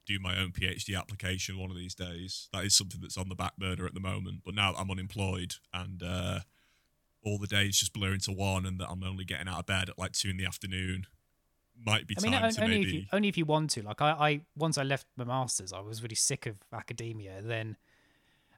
do 0.06 0.18
my 0.20 0.38
own 0.38 0.52
PhD 0.52 0.98
application 0.98 1.60
one 1.60 1.70
of 1.70 1.78
these 1.78 1.94
days. 1.94 2.50
That 2.54 2.64
is 2.66 2.76
something 2.76 3.02
that's 3.02 3.18
on 3.18 3.30
the 3.30 3.36
back 3.36 3.58
burner 3.58 3.86
at 3.86 3.94
the 3.94 4.00
moment. 4.00 4.42
But 4.46 4.56
now 4.56 4.72
that 4.72 4.80
I'm 4.80 4.90
unemployed 4.90 5.56
and 5.74 6.02
uh, 6.02 6.40
all 7.24 7.38
the 7.38 7.48
days 7.48 7.78
just 7.80 7.94
blur 7.94 8.14
into 8.14 8.32
one, 8.32 8.66
and 8.66 8.80
that 8.80 8.90
I'm 8.90 9.04
only 9.04 9.26
getting 9.26 9.48
out 9.48 9.60
of 9.60 9.66
bed 9.66 9.90
at 9.90 10.00
like 10.00 10.14
two 10.14 10.30
in 10.30 10.38
the 10.38 10.46
afternoon, 10.46 11.06
might 11.86 12.08
be 12.08 12.16
I 12.18 12.22
mean, 12.22 12.32
time 12.32 12.44
on- 12.44 12.52
to 12.52 12.64
only 12.64 12.78
maybe. 12.80 12.88
if 12.88 12.94
you 12.94 13.06
only 13.12 13.28
if 13.30 13.38
you 13.38 13.46
want 13.46 13.70
to. 13.72 13.84
Like 13.84 14.02
I, 14.02 14.12
I 14.12 14.42
once 14.58 14.78
I 14.78 14.84
left 14.84 15.08
my 15.16 15.26
masters, 15.26 15.74
I 15.74 15.80
was 15.82 16.02
really 16.02 16.16
sick 16.16 16.46
of 16.46 16.56
academia. 16.74 17.42
Then, 17.42 17.78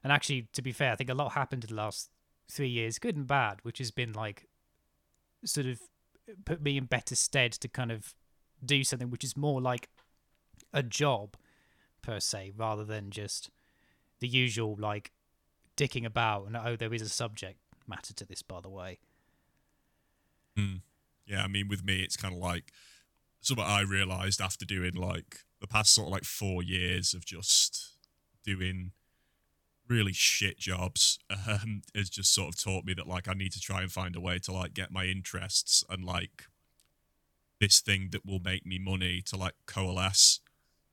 and 0.06 0.12
actually, 0.12 0.46
to 0.52 0.62
be 0.62 0.70
fair, 0.70 0.92
I 0.92 0.94
think 0.94 1.10
a 1.10 1.14
lot 1.14 1.32
happened 1.32 1.64
in 1.64 1.70
the 1.70 1.74
last 1.74 2.10
three 2.48 2.68
years, 2.68 3.00
good 3.00 3.16
and 3.16 3.26
bad, 3.26 3.58
which 3.64 3.78
has 3.78 3.90
been 3.90 4.12
like 4.12 4.46
sort 5.44 5.66
of 5.66 5.80
put 6.44 6.62
me 6.62 6.76
in 6.76 6.84
better 6.84 7.16
stead 7.16 7.50
to 7.50 7.66
kind 7.66 7.90
of 7.90 8.14
do 8.64 8.84
something 8.84 9.10
which 9.10 9.24
is 9.24 9.36
more 9.36 9.60
like 9.60 9.88
a 10.72 10.80
job 10.80 11.34
per 12.02 12.20
se, 12.20 12.52
rather 12.56 12.84
than 12.84 13.10
just 13.10 13.50
the 14.20 14.28
usual 14.28 14.76
like 14.78 15.10
dicking 15.76 16.04
about 16.04 16.46
and 16.46 16.56
oh, 16.56 16.76
there 16.76 16.94
is 16.94 17.02
a 17.02 17.08
subject 17.08 17.58
matter 17.88 18.14
to 18.14 18.24
this, 18.24 18.42
by 18.42 18.60
the 18.60 18.70
way. 18.70 19.00
Mm. 20.56 20.82
Yeah, 21.26 21.42
I 21.42 21.48
mean, 21.48 21.66
with 21.66 21.84
me, 21.84 22.02
it's 22.02 22.16
kind 22.16 22.32
of 22.32 22.38
like 22.38 22.70
something 23.40 23.64
I 23.66 23.80
realized 23.80 24.40
after 24.40 24.64
doing 24.64 24.94
like 24.94 25.38
the 25.60 25.66
past 25.66 25.92
sort 25.92 26.06
of 26.06 26.12
like 26.12 26.22
four 26.22 26.62
years 26.62 27.12
of 27.12 27.26
just 27.26 27.96
doing 28.44 28.92
really 29.88 30.12
shit 30.12 30.58
jobs 30.58 31.18
um, 31.48 31.82
has 31.94 32.10
just 32.10 32.34
sort 32.34 32.48
of 32.48 32.62
taught 32.62 32.84
me 32.84 32.94
that 32.94 33.06
like 33.06 33.28
I 33.28 33.34
need 33.34 33.52
to 33.52 33.60
try 33.60 33.82
and 33.82 33.90
find 33.90 34.16
a 34.16 34.20
way 34.20 34.38
to 34.40 34.52
like 34.52 34.74
get 34.74 34.90
my 34.90 35.04
interests 35.04 35.84
and 35.88 36.04
like 36.04 36.44
this 37.60 37.80
thing 37.80 38.08
that 38.12 38.26
will 38.26 38.40
make 38.40 38.66
me 38.66 38.78
money 38.78 39.22
to 39.26 39.36
like 39.36 39.54
coalesce. 39.66 40.40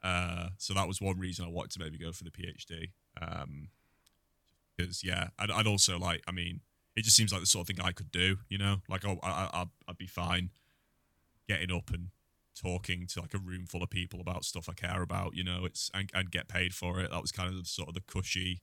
Uh, 0.01 0.49
so 0.57 0.73
that 0.73 0.87
was 0.87 1.01
one 1.01 1.19
reason 1.19 1.45
I 1.45 1.49
wanted 1.49 1.71
to 1.71 1.79
maybe 1.79 1.97
go 1.97 2.11
for 2.11 2.23
the 2.23 2.31
PhD. 2.31 2.89
Um, 3.21 3.69
because 4.75 5.03
yeah, 5.03 5.27
I'd, 5.37 5.51
I'd 5.51 5.67
also 5.67 5.99
like, 5.99 6.23
I 6.27 6.31
mean, 6.31 6.61
it 6.95 7.03
just 7.03 7.15
seems 7.15 7.31
like 7.31 7.41
the 7.41 7.47
sort 7.47 7.69
of 7.69 7.75
thing 7.75 7.85
I 7.85 7.91
could 7.91 8.11
do, 8.11 8.37
you 8.49 8.57
know, 8.57 8.77
like 8.89 9.05
oh, 9.05 9.19
I, 9.23 9.29
I, 9.29 9.61
I'd- 9.61 9.97
be 9.97 10.07
fine 10.07 10.49
getting 11.47 11.71
up 11.71 11.91
and 11.91 12.07
talking 12.59 13.05
to 13.07 13.21
like 13.21 13.33
a 13.33 13.37
room 13.37 13.65
full 13.67 13.83
of 13.83 13.89
people 13.89 14.19
about 14.19 14.43
stuff 14.43 14.67
I 14.67 14.73
care 14.73 15.01
about, 15.01 15.35
you 15.35 15.43
know, 15.43 15.65
it's 15.65 15.91
and, 15.93 16.09
and 16.13 16.31
get 16.31 16.47
paid 16.47 16.73
for 16.73 16.99
it. 16.99 17.11
That 17.11 17.21
was 17.21 17.31
kind 17.31 17.49
of 17.49 17.55
the, 17.55 17.65
sort 17.65 17.89
of 17.89 17.93
the 17.93 18.01
cushy 18.01 18.61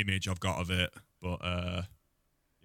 image 0.00 0.28
I've 0.28 0.40
got 0.40 0.60
of 0.60 0.70
it, 0.70 0.92
but 1.20 1.36
uh, 1.36 1.82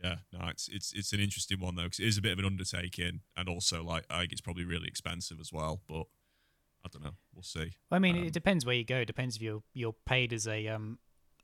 yeah, 0.03 0.15
no, 0.33 0.47
it's 0.47 0.67
it's 0.67 0.93
it's 0.93 1.13
an 1.13 1.19
interesting 1.19 1.59
one 1.59 1.75
though 1.75 1.83
because 1.83 1.99
it 1.99 2.07
is 2.07 2.17
a 2.17 2.21
bit 2.21 2.33
of 2.33 2.39
an 2.39 2.45
undertaking, 2.45 3.21
and 3.35 3.49
also 3.49 3.83
like 3.83 4.05
I 4.09 4.19
think 4.19 4.31
it's 4.31 4.41
probably 4.41 4.65
really 4.65 4.87
expensive 4.87 5.39
as 5.39 5.51
well. 5.53 5.81
But 5.87 6.05
I 6.83 6.89
don't 6.91 7.03
know, 7.03 7.15
we'll 7.33 7.43
see. 7.43 7.73
I 7.91 7.99
mean, 7.99 8.17
Um, 8.17 8.23
it 8.25 8.33
depends 8.33 8.65
where 8.65 8.75
you 8.75 8.83
go. 8.83 8.97
It 8.97 9.05
depends 9.05 9.35
if 9.35 9.41
you're 9.41 9.63
you're 9.73 9.95
paid 10.05 10.33
as 10.33 10.47
a 10.47 10.67
um 10.67 10.99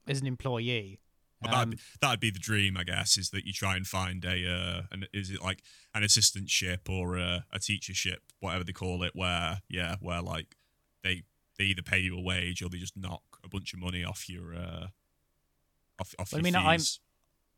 as 0.06 0.20
an 0.20 0.26
employee. 0.26 0.98
But 1.40 1.52
that'd, 1.52 1.62
Um, 1.62 1.70
be, 1.70 1.78
that'd 2.00 2.18
be 2.18 2.30
the 2.30 2.40
dream, 2.40 2.76
I 2.76 2.82
guess, 2.82 3.16
is 3.16 3.30
that 3.30 3.46
you 3.46 3.52
try 3.52 3.76
and 3.76 3.86
find 3.86 4.24
a, 4.24 4.52
uh, 4.52 4.82
an, 4.90 5.06
is 5.12 5.30
it 5.30 5.40
like 5.40 5.62
an 5.94 6.02
assistantship 6.02 6.88
or 6.88 7.16
a, 7.16 7.46
a 7.52 7.60
teachership, 7.60 8.16
whatever 8.40 8.64
they 8.64 8.72
call 8.72 9.04
it, 9.04 9.14
where, 9.14 9.60
yeah, 9.68 9.94
where 10.00 10.20
like 10.20 10.56
they 11.04 11.22
they 11.56 11.66
either 11.66 11.82
pay 11.82 12.00
you 12.00 12.18
a 12.18 12.20
wage 12.20 12.60
or 12.60 12.68
they 12.68 12.78
just 12.78 12.96
knock 12.96 13.22
a 13.44 13.48
bunch 13.48 13.72
of 13.72 13.78
money 13.78 14.02
off 14.02 14.28
your, 14.28 14.52
uh, 14.52 14.88
off, 15.98 16.14
off 16.18 16.32
Well, 16.32 16.40
I 16.40 16.42
mean, 16.42 16.54
I'm- 16.54 16.78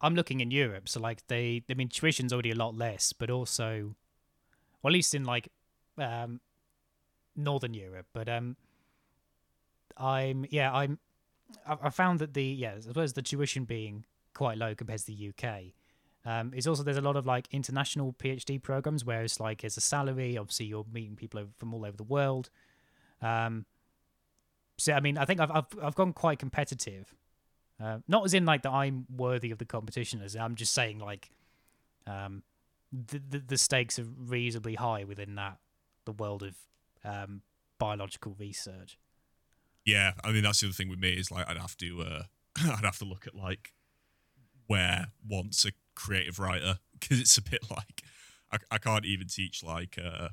I'm 0.03 0.15
looking 0.15 0.41
in 0.41 0.51
Europe, 0.51 0.89
so 0.89 0.99
like 1.01 1.27
they, 1.27 1.63
I 1.69 1.75
mean, 1.75 1.89
tuition's 1.89 2.33
already 2.33 2.51
a 2.51 2.55
lot 2.55 2.75
less, 2.75 3.13
but 3.13 3.29
also, 3.31 3.97
well, 4.83 4.91
at 4.91 4.95
least 4.95 5.15
in 5.15 5.25
like 5.25 5.49
um 5.99 6.41
Northern 7.37 7.75
Europe. 7.75 8.07
But 8.15 8.29
um, 8.29 8.57
I'm 9.97 10.47
yeah, 10.51 10.73
I'm 10.73 10.99
I, 11.67 11.77
I 11.83 11.91
found 11.91 12.19
that 12.21 12.35
the 12.35 12.45
yeah, 12.45 12.73
as 12.73 12.87
well 12.87 13.03
as 13.05 13.13
the 13.13 13.23
tuition 13.23 13.65
being 13.65 14.05
quite 14.35 14.57
low 14.59 14.75
compared 14.75 15.01
to 15.01 15.07
the 15.07 15.29
UK. 15.31 15.73
Um, 16.25 16.53
it's 16.55 16.67
also 16.67 16.83
there's 16.83 16.97
a 16.99 17.03
lot 17.03 17.17
of 17.17 17.27
like 17.27 17.49
international 17.51 18.13
PhD 18.15 18.63
programs 18.63 19.05
where 19.05 19.23
it's 19.23 19.41
like 19.41 19.65
it's 19.65 19.77
a 19.77 19.81
salary. 19.81 20.37
Obviously, 20.39 20.67
you're 20.67 20.85
meeting 20.93 21.17
people 21.17 21.45
from 21.59 21.75
all 21.75 21.85
over 21.85 21.97
the 21.97 22.05
world. 22.05 22.51
Um, 23.23 23.67
so 24.79 24.93
I 24.93 25.01
mean, 25.01 25.19
I 25.19 25.25
think 25.25 25.41
I've 25.41 25.51
I've 25.51 25.67
I've 25.83 25.95
gone 25.95 26.13
quite 26.13 26.39
competitive. 26.39 27.15
Uh, 27.83 27.99
not 28.07 28.25
as 28.25 28.35
in 28.35 28.45
like 28.45 28.63
that 28.63 28.73
I'm 28.73 29.07
worthy 29.15 29.51
of 29.51 29.59
the 29.59 29.65
competition, 29.65 30.21
as 30.23 30.37
I'm 30.37 30.55
just 30.55 30.75
saying 30.75 30.99
like, 30.99 31.31
um, 32.07 32.43
the, 32.93 33.21
the 33.29 33.39
the 33.39 33.59
stakes 33.59 33.99
are 33.99 34.07
reasonably 34.19 34.75
high 34.75 35.05
within 35.05 35.35
that 35.37 35.59
the 36.05 36.13
world 36.13 36.43
of 36.43 36.57
um 37.05 37.43
biological 37.79 38.35
research. 38.39 38.99
Yeah, 39.85 40.13
I 40.23 40.33
mean 40.33 40.43
that's 40.43 40.61
the 40.61 40.67
other 40.67 40.75
thing 40.75 40.89
with 40.89 40.99
me 40.99 41.13
is 41.13 41.31
like 41.31 41.49
I'd 41.49 41.57
have 41.57 41.77
to 41.79 42.03
uh 42.03 42.23
I'd 42.59 42.85
have 42.85 42.99
to 42.99 43.05
look 43.05 43.27
at 43.27 43.35
like 43.35 43.73
where 44.67 45.09
wants 45.27 45.65
a 45.65 45.73
creative 45.95 46.39
writer 46.39 46.79
because 46.99 47.21
it's 47.21 47.39
a 47.39 47.43
bit 47.43 47.71
like 47.71 48.03
I, 48.53 48.59
I 48.73 48.79
can't 48.79 49.07
even 49.07 49.29
teach 49.29 49.63
like 49.63 49.99
uh 50.03 50.29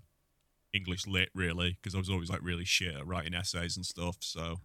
English 0.74 1.08
lit 1.08 1.30
really 1.34 1.78
because 1.82 1.96
I 1.96 2.00
was 2.00 2.10
always 2.10 2.30
like 2.30 2.44
really 2.44 2.66
shit 2.66 2.96
at 2.96 3.08
writing 3.08 3.34
essays 3.34 3.78
and 3.78 3.86
stuff. 3.86 4.18
So 4.20 4.58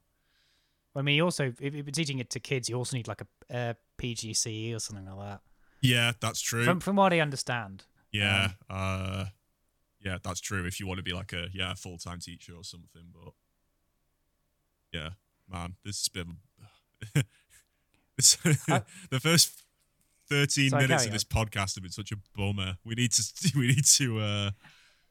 I 0.94 1.02
mean, 1.02 1.16
you 1.16 1.24
also 1.24 1.44
if, 1.46 1.60
if 1.60 1.74
you're 1.74 1.84
teaching 1.84 2.18
it 2.18 2.30
to 2.30 2.40
kids, 2.40 2.68
you 2.68 2.76
also 2.76 2.96
need 2.96 3.08
like 3.08 3.22
a, 3.22 3.26
a 3.50 3.76
PGCE 3.98 4.74
or 4.74 4.78
something 4.78 5.06
like 5.06 5.18
that. 5.18 5.40
yeah, 5.80 6.12
that's 6.20 6.40
true. 6.40 6.64
From 6.64 6.80
from 6.80 6.96
what 6.96 7.12
I 7.12 7.20
understand. 7.20 7.84
yeah, 8.12 8.50
uh, 8.68 9.26
yeah, 10.00 10.18
that's 10.22 10.40
true. 10.40 10.66
If 10.66 10.78
you 10.80 10.86
want 10.86 10.98
to 10.98 11.02
be 11.02 11.12
like 11.14 11.32
a 11.32 11.46
yeah 11.54 11.74
full 11.74 11.96
time 11.98 12.18
teacher 12.20 12.52
or 12.54 12.64
something, 12.64 13.04
but 13.12 13.32
yeah, 14.92 15.10
man, 15.50 15.76
this 15.84 15.98
has 16.00 16.08
been 16.08 16.36
I- 18.68 18.82
the 19.10 19.18
first 19.20 19.62
thirteen 20.28 20.70
Sorry, 20.70 20.82
minutes 20.86 21.06
of 21.06 21.12
this 21.12 21.24
podcast 21.24 21.74
have 21.76 21.82
been 21.82 21.90
such 21.92 22.12
a 22.12 22.16
bummer. 22.36 22.76
We 22.84 22.94
need 22.94 23.12
to 23.12 23.52
we 23.56 23.68
need 23.68 23.84
to 23.84 24.20
uh, 24.20 24.50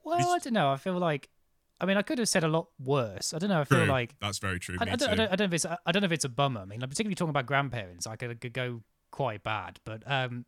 Well, 0.04 0.30
I 0.30 0.38
don't 0.40 0.54
know. 0.54 0.72
I 0.72 0.78
feel 0.78 0.98
like, 1.00 1.30
I 1.82 1.86
mean, 1.86 1.98
I 1.98 2.04
could 2.04 2.20
have 2.20 2.30
said 2.30 2.44
a 2.44 2.48
lot 2.48 2.68
worse. 2.80 3.34
I 3.34 3.40
don't 3.40 3.50
know. 3.50 3.62
I 3.62 3.64
feel 3.64 3.80
true. 3.80 3.88
like 3.88 4.14
that's 4.22 4.38
very 4.38 4.60
true. 4.60 4.78
I, 4.80 4.84
I, 4.84 4.96
don't, 4.96 5.10
I, 5.10 5.16
don't, 5.16 5.32
I 5.32 5.36
don't 5.36 5.40
know 5.40 5.46
if 5.46 5.54
it's 5.54 5.66
I 5.66 5.92
don't 5.92 6.02
know 6.02 6.06
if 6.06 6.12
it's 6.12 6.26
a 6.26 6.30
bummer. 6.30 6.62
I 6.62 6.66
mean, 6.66 6.80
like, 6.80 6.90
particularly 6.92 7.16
talking 7.16 7.32
about 7.32 7.48
grandparents, 7.48 8.06
I 8.06 8.16
could, 8.16 8.40
could 8.40 8.54
go 8.54 8.84
quite 9.10 9.44
bad. 9.44 9.80
But 9.84 10.04
um, 10.06 10.46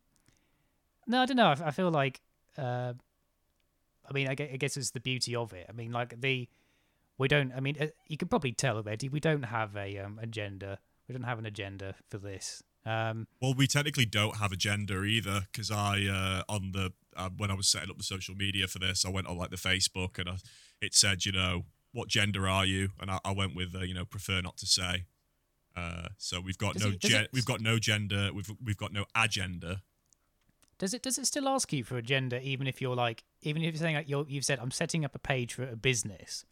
no, 1.08 1.20
I 1.20 1.26
don't 1.26 1.36
know. 1.36 1.48
I, 1.48 1.56
I 1.66 1.70
feel 1.72 1.90
like, 1.90 2.20
uh, 2.56 2.92
I 4.08 4.12
mean, 4.12 4.28
I 4.28 4.36
guess, 4.36 4.50
I 4.52 4.56
guess 4.56 4.76
it's 4.76 4.92
the 4.92 5.00
beauty 5.00 5.34
of 5.34 5.52
it. 5.52 5.66
I 5.68 5.72
mean, 5.72 5.90
like 5.90 6.20
the 6.20 6.48
we 7.18 7.28
don't. 7.28 7.52
I 7.52 7.58
mean, 7.58 7.76
uh, 7.80 7.86
you 8.06 8.16
could 8.16 8.30
probably 8.30 8.52
tell 8.52 8.76
already. 8.76 9.08
We 9.08 9.18
don't 9.20 9.44
have 9.44 9.76
a 9.76 9.98
um, 9.98 10.20
agenda. 10.22 10.78
We 11.08 11.14
don't 11.14 11.24
have 11.24 11.40
an 11.40 11.46
agenda 11.46 11.96
for 12.10 12.18
this. 12.18 12.62
Um, 12.86 13.26
Well, 13.40 13.54
we 13.54 13.66
technically 13.66 14.04
don't 14.04 14.36
have 14.36 14.52
a 14.52 14.56
gender 14.56 15.04
either 15.04 15.46
because 15.50 15.70
I 15.70 16.04
uh, 16.04 16.42
on 16.52 16.72
the 16.72 16.92
uh, 17.16 17.30
when 17.36 17.50
I 17.50 17.54
was 17.54 17.68
setting 17.68 17.90
up 17.90 17.96
the 17.98 18.04
social 18.04 18.34
media 18.34 18.66
for 18.66 18.78
this, 18.78 19.04
I 19.04 19.10
went 19.10 19.26
on 19.26 19.36
like 19.36 19.50
the 19.50 19.56
Facebook 19.56 20.18
and 20.18 20.28
I, 20.28 20.36
it 20.80 20.94
said, 20.94 21.24
you 21.24 21.32
know, 21.32 21.64
what 21.92 22.08
gender 22.08 22.48
are 22.48 22.64
you? 22.66 22.88
And 23.00 23.10
I, 23.10 23.18
I 23.24 23.32
went 23.32 23.54
with, 23.54 23.74
uh, 23.74 23.80
you 23.80 23.94
know, 23.94 24.04
prefer 24.04 24.40
not 24.40 24.56
to 24.58 24.66
say. 24.66 25.04
Uh, 25.76 26.08
so 26.18 26.40
we've 26.40 26.58
got 26.58 26.74
Does 26.74 26.84
no 26.84 26.88
it- 26.90 27.00
gen- 27.00 27.22
it- 27.24 27.30
we've 27.32 27.44
got 27.46 27.60
no 27.60 27.78
gender. 27.78 28.30
We've 28.34 28.50
we've 28.64 28.76
got 28.76 28.92
no 28.92 29.04
agenda. 29.16 29.82
Does 30.78 30.92
it 30.94 31.02
does 31.02 31.18
it 31.18 31.26
still 31.26 31.48
ask 31.48 31.72
you 31.72 31.84
for 31.84 31.96
a 31.96 32.02
gender 32.02 32.38
even 32.42 32.66
if 32.66 32.80
you're 32.82 32.96
like 32.96 33.24
even 33.42 33.62
if 33.62 33.74
you're 33.74 33.80
saying 33.80 33.94
like 33.96 34.08
you're, 34.08 34.26
you've 34.28 34.44
said 34.44 34.58
I'm 34.60 34.70
setting 34.72 35.04
up 35.04 35.14
a 35.14 35.18
page 35.20 35.54
for 35.54 35.62
a 35.68 35.76
business, 35.76 36.44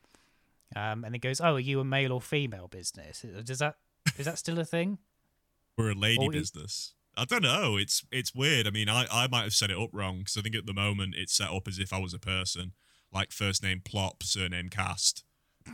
um, 0.76 1.04
and 1.04 1.14
it 1.14 1.19
goes 1.19 1.40
oh 1.40 1.54
are 1.54 1.61
you 1.61 1.81
a 1.81 1.85
male 1.85 2.12
or 2.12 2.21
female 2.21 2.69
business? 2.69 3.25
Does 3.45 3.59
that 3.59 3.76
is 4.19 4.26
that 4.26 4.38
still 4.38 4.59
a 4.59 4.64
thing? 4.64 4.99
We're 5.76 5.90
a 5.92 5.95
lady 5.95 6.26
Or 6.26 6.31
business. 6.31 6.95
I 7.16 7.25
don't 7.25 7.42
know. 7.42 7.76
It's 7.76 8.04
it's 8.11 8.35
weird. 8.35 8.66
I 8.66 8.71
mean, 8.71 8.88
I, 8.88 9.07
I 9.12 9.28
might 9.28 9.42
have 9.42 9.52
set 9.52 9.71
it 9.71 9.78
up 9.78 9.90
wrong 9.92 10.21
because 10.21 10.37
I 10.37 10.40
think 10.40 10.54
at 10.54 10.66
the 10.66 10.73
moment 10.73 11.14
it's 11.16 11.35
set 11.35 11.50
up 11.50 11.69
as 11.69 11.78
if 11.78 11.92
I 11.92 11.99
was 11.99 12.14
a 12.14 12.19
person, 12.19 12.73
like 13.12 13.33
first 13.33 13.62
name 13.62 13.83
Plop, 13.85 14.23
surname 14.23 14.69
Cast. 14.69 15.25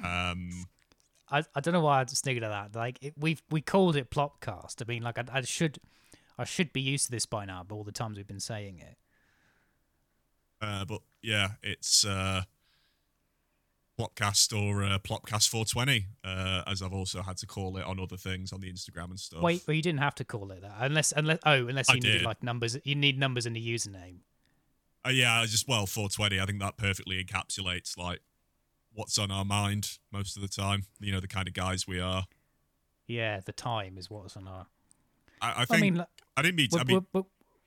Um, 0.04 0.66
I, 1.30 1.44
I 1.54 1.60
don't 1.60 1.74
know 1.74 1.80
why 1.80 2.00
I 2.00 2.04
just 2.04 2.24
thinking 2.24 2.42
of 2.42 2.50
that. 2.50 2.74
Like 2.74 2.98
it, 3.02 3.14
we've 3.16 3.42
we 3.50 3.60
called 3.60 3.96
it 3.96 4.10
Plopcast. 4.10 4.82
I 4.82 4.84
mean 4.86 5.02
like 5.02 5.18
I, 5.18 5.24
I 5.32 5.40
should 5.42 5.78
I 6.38 6.44
should 6.44 6.72
be 6.72 6.80
used 6.80 7.06
to 7.06 7.10
this 7.10 7.26
by 7.26 7.44
now, 7.44 7.64
but 7.66 7.74
all 7.74 7.84
the 7.84 7.92
times 7.92 8.16
we've 8.16 8.26
been 8.26 8.40
saying 8.40 8.78
it. 8.80 8.96
Uh, 10.60 10.84
but 10.84 11.00
yeah, 11.22 11.50
it's 11.62 12.04
uh, 12.04 12.42
Plopcast 13.98 14.56
or 14.56 14.84
uh, 14.84 14.98
Plopcast 14.98 15.48
420, 15.48 16.06
uh, 16.24 16.62
as 16.66 16.82
I've 16.82 16.92
also 16.92 17.22
had 17.22 17.36
to 17.38 17.46
call 17.46 17.76
it 17.76 17.84
on 17.84 17.98
other 17.98 18.16
things 18.16 18.52
on 18.52 18.60
the 18.60 18.72
Instagram 18.72 19.10
and 19.10 19.18
stuff. 19.18 19.42
Wait, 19.42 19.62
well 19.66 19.74
you 19.74 19.82
didn't 19.82 20.00
have 20.00 20.14
to 20.16 20.24
call 20.24 20.52
it 20.52 20.62
that 20.62 20.76
unless 20.78 21.12
unless 21.12 21.38
oh 21.44 21.66
unless 21.66 21.90
I 21.90 21.94
you 21.94 22.00
needed 22.00 22.18
did. 22.18 22.24
like 22.24 22.42
numbers. 22.42 22.76
You 22.84 22.94
need 22.94 23.18
numbers 23.18 23.44
in 23.46 23.54
the 23.54 23.74
username. 23.74 24.18
Uh, 25.04 25.10
yeah, 25.10 25.40
I 25.40 25.46
just 25.46 25.66
well, 25.68 25.86
420. 25.86 26.40
I 26.40 26.46
think 26.46 26.60
that 26.60 26.76
perfectly 26.76 27.22
encapsulates 27.22 27.96
like 27.98 28.20
what's 28.92 29.18
on 29.18 29.30
our 29.30 29.44
mind 29.44 29.98
most 30.12 30.36
of 30.36 30.42
the 30.42 30.48
time. 30.48 30.84
You 31.00 31.12
know, 31.12 31.20
the 31.20 31.28
kind 31.28 31.48
of 31.48 31.54
guys 31.54 31.86
we 31.86 31.98
are. 32.00 32.26
Yeah, 33.06 33.40
the 33.44 33.52
time 33.52 33.98
is 33.98 34.10
what's 34.10 34.36
on 34.36 34.46
our. 34.46 34.66
I, 35.40 35.50
I 35.50 35.62
I 35.62 35.64
think 35.64 35.80
mean, 35.80 35.94
like, 35.96 36.08
I 36.36 36.42
didn't 36.42 36.56
mean. 36.56 36.68
To, 36.68 36.76
we're, 36.76 36.80
I 36.80 36.84
mean, 36.84 37.06
we're, 37.12 37.22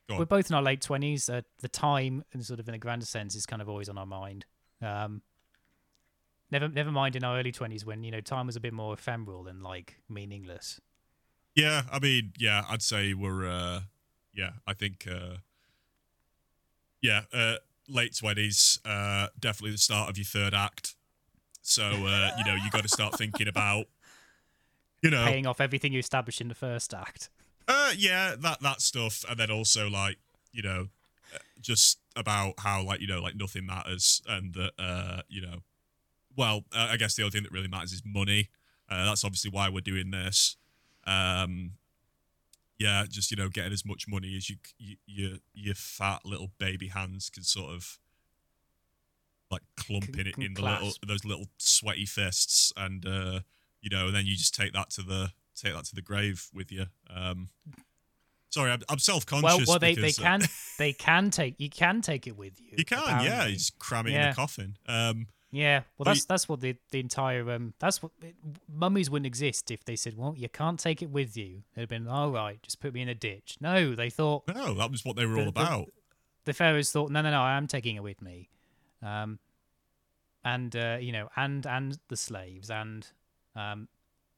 we're, 0.08 0.18
we're 0.18 0.24
both 0.26 0.50
in 0.50 0.56
our 0.56 0.62
late 0.62 0.80
twenties. 0.80 1.28
Uh, 1.28 1.42
the 1.60 1.68
time, 1.68 2.24
and 2.32 2.44
sort 2.44 2.60
of 2.60 2.68
in 2.68 2.74
a 2.74 2.78
grander 2.78 3.06
sense, 3.06 3.34
is 3.34 3.44
kind 3.44 3.60
of 3.60 3.68
always 3.68 3.88
on 3.88 3.98
our 3.98 4.06
mind. 4.06 4.44
Um, 4.80 5.22
never, 6.52 6.68
never 6.68 6.92
mind 6.92 7.16
in 7.16 7.24
our 7.24 7.38
early 7.38 7.50
twenties 7.50 7.84
when 7.84 8.04
you 8.04 8.10
know 8.12 8.20
time 8.20 8.46
was 8.46 8.54
a 8.54 8.60
bit 8.60 8.72
more 8.72 8.94
ephemeral 8.94 9.48
and 9.48 9.62
like 9.62 9.96
meaningless. 10.08 10.80
Yeah, 11.54 11.82
I 11.90 11.98
mean, 11.98 12.32
yeah, 12.38 12.64
I'd 12.70 12.80
say 12.80 13.12
we're, 13.12 13.46
uh, 13.46 13.80
yeah, 14.32 14.52
I 14.66 14.72
think, 14.72 15.06
uh, 15.10 15.36
yeah, 17.02 17.22
uh, 17.32 17.56
late 17.88 18.16
twenties, 18.16 18.78
uh, 18.84 19.26
definitely 19.38 19.72
the 19.72 19.78
start 19.78 20.08
of 20.08 20.16
your 20.16 20.24
third 20.24 20.54
act. 20.54 20.94
So, 21.60 21.82
uh, 21.84 22.30
you 22.38 22.44
know, 22.44 22.54
you 22.54 22.70
got 22.70 22.82
to 22.82 22.88
start 22.88 23.16
thinking 23.16 23.48
about, 23.48 23.86
you 25.02 25.10
know, 25.10 25.24
Paying 25.26 25.46
off 25.46 25.60
everything 25.60 25.92
you 25.92 25.98
established 25.98 26.40
in 26.40 26.48
the 26.48 26.54
first 26.54 26.94
act. 26.94 27.28
uh, 27.68 27.92
yeah, 27.96 28.34
that 28.38 28.60
that 28.62 28.80
stuff, 28.80 29.24
and 29.28 29.38
then 29.38 29.50
also 29.50 29.88
like, 29.90 30.18
you 30.52 30.62
know, 30.62 30.88
uh, 31.34 31.38
just 31.60 31.98
about 32.16 32.54
how 32.58 32.82
like 32.82 33.00
you 33.00 33.06
know 33.06 33.20
like 33.20 33.36
nothing 33.36 33.66
matters, 33.66 34.22
and 34.26 34.54
that 34.54 34.72
uh, 34.78 35.22
you 35.28 35.40
know, 35.40 35.58
well, 36.36 36.64
uh, 36.74 36.88
I 36.90 36.96
guess 36.96 37.14
the 37.14 37.22
only 37.22 37.30
thing 37.32 37.42
that 37.42 37.52
really 37.52 37.68
matters 37.68 37.92
is 37.92 38.02
money. 38.04 38.48
Uh, 38.88 39.04
that's 39.06 39.24
obviously 39.24 39.50
why 39.50 39.68
we're 39.68 39.80
doing 39.80 40.10
this. 40.10 40.56
Um, 41.06 41.72
yeah, 42.78 43.04
just 43.08 43.30
you 43.30 43.36
know, 43.36 43.48
getting 43.48 43.72
as 43.72 43.84
much 43.84 44.06
money 44.08 44.36
as 44.36 44.50
you, 44.50 44.56
you 44.78 44.96
your 45.06 45.30
your 45.54 45.74
fat 45.74 46.20
little 46.24 46.50
baby 46.58 46.88
hands 46.88 47.30
can 47.30 47.42
sort 47.44 47.72
of 47.72 47.98
like 49.50 49.62
clump 49.76 50.06
Can- 50.06 50.20
in 50.20 50.26
it 50.28 50.38
in 50.38 50.54
the 50.54 50.62
little 50.62 50.92
those 51.06 51.24
little 51.24 51.46
sweaty 51.58 52.06
fists, 52.06 52.72
and 52.76 53.06
uh, 53.06 53.40
you 53.80 53.90
know, 53.90 54.06
and 54.06 54.14
then 54.16 54.26
you 54.26 54.36
just 54.36 54.54
take 54.54 54.72
that 54.72 54.90
to 54.90 55.02
the 55.02 55.30
take 55.54 55.74
that 55.74 55.84
to 55.86 55.94
the 55.94 56.02
grave 56.02 56.48
with 56.52 56.72
you. 56.72 56.86
Um, 57.14 57.50
sorry, 58.48 58.70
I'm, 58.72 58.80
I'm 58.88 58.98
self 58.98 59.26
conscious. 59.26 59.68
well, 59.68 59.78
they, 59.78 59.94
they 59.94 60.00
because, 60.08 60.18
uh, 60.18 60.22
can 60.22 60.40
they 60.78 60.92
can 60.92 61.30
take 61.30 61.54
you 61.58 61.70
can 61.70 62.00
take 62.02 62.26
it 62.26 62.36
with 62.36 62.60
you. 62.60 62.74
you 62.78 62.84
can, 62.84 63.24
yeah, 63.24 63.46
you 63.46 63.54
just 63.54 63.78
cram 63.78 64.06
it 64.06 64.10
in 64.10 64.16
Yeah. 64.16 64.30
a 64.30 64.34
coffin. 64.34 64.76
Um, 64.86 65.26
Yeah, 65.54 65.82
well, 65.98 66.04
that's 66.04 66.24
that's 66.24 66.48
what 66.48 66.60
the 66.62 66.76
the 66.92 66.98
entire 67.00 67.48
um 67.50 67.74
that's 67.78 68.02
what 68.02 68.10
it, 68.22 68.34
mummies 68.74 69.10
wouldn't 69.10 69.26
exist 69.26 69.70
if 69.70 69.84
they 69.84 69.96
said, 69.96 70.16
well, 70.16 70.34
you 70.36 70.48
can't 70.48 70.80
take 70.80 71.02
it 71.02 71.10
with 71.10 71.36
you. 71.36 71.62
They'd 71.74 71.82
have 71.82 71.88
been 71.90 72.08
all 72.08 72.30
right, 72.30 72.60
just 72.62 72.80
put 72.80 72.94
me 72.94 73.02
in 73.02 73.08
a 73.10 73.14
ditch. 73.14 73.58
No, 73.60 73.94
they 73.94 74.08
thought 74.08 74.44
no, 74.48 74.72
that 74.74 74.90
was 74.90 75.04
what 75.04 75.16
they 75.16 75.26
were 75.26 75.34
The- 75.34 75.38
all 75.40 75.52
the- 75.52 75.60
about. 75.60 75.92
the 76.46 76.54
pharaohs 76.54 76.90
thought, 76.90 77.10
no, 77.10 77.20
no, 77.20 77.30
no, 77.30 77.42
I 77.42 77.56
am 77.58 77.66
taking 77.66 77.96
it 77.96 78.02
with 78.02 78.22
me, 78.22 78.48
um, 79.02 79.38
and 80.44 80.74
uh, 80.74 80.96
you 81.00 81.12
know, 81.12 81.28
and 81.36 81.66
and 81.66 81.98
the 82.08 82.16
slaves 82.16 82.70
and 82.70 83.06
um 83.54 83.88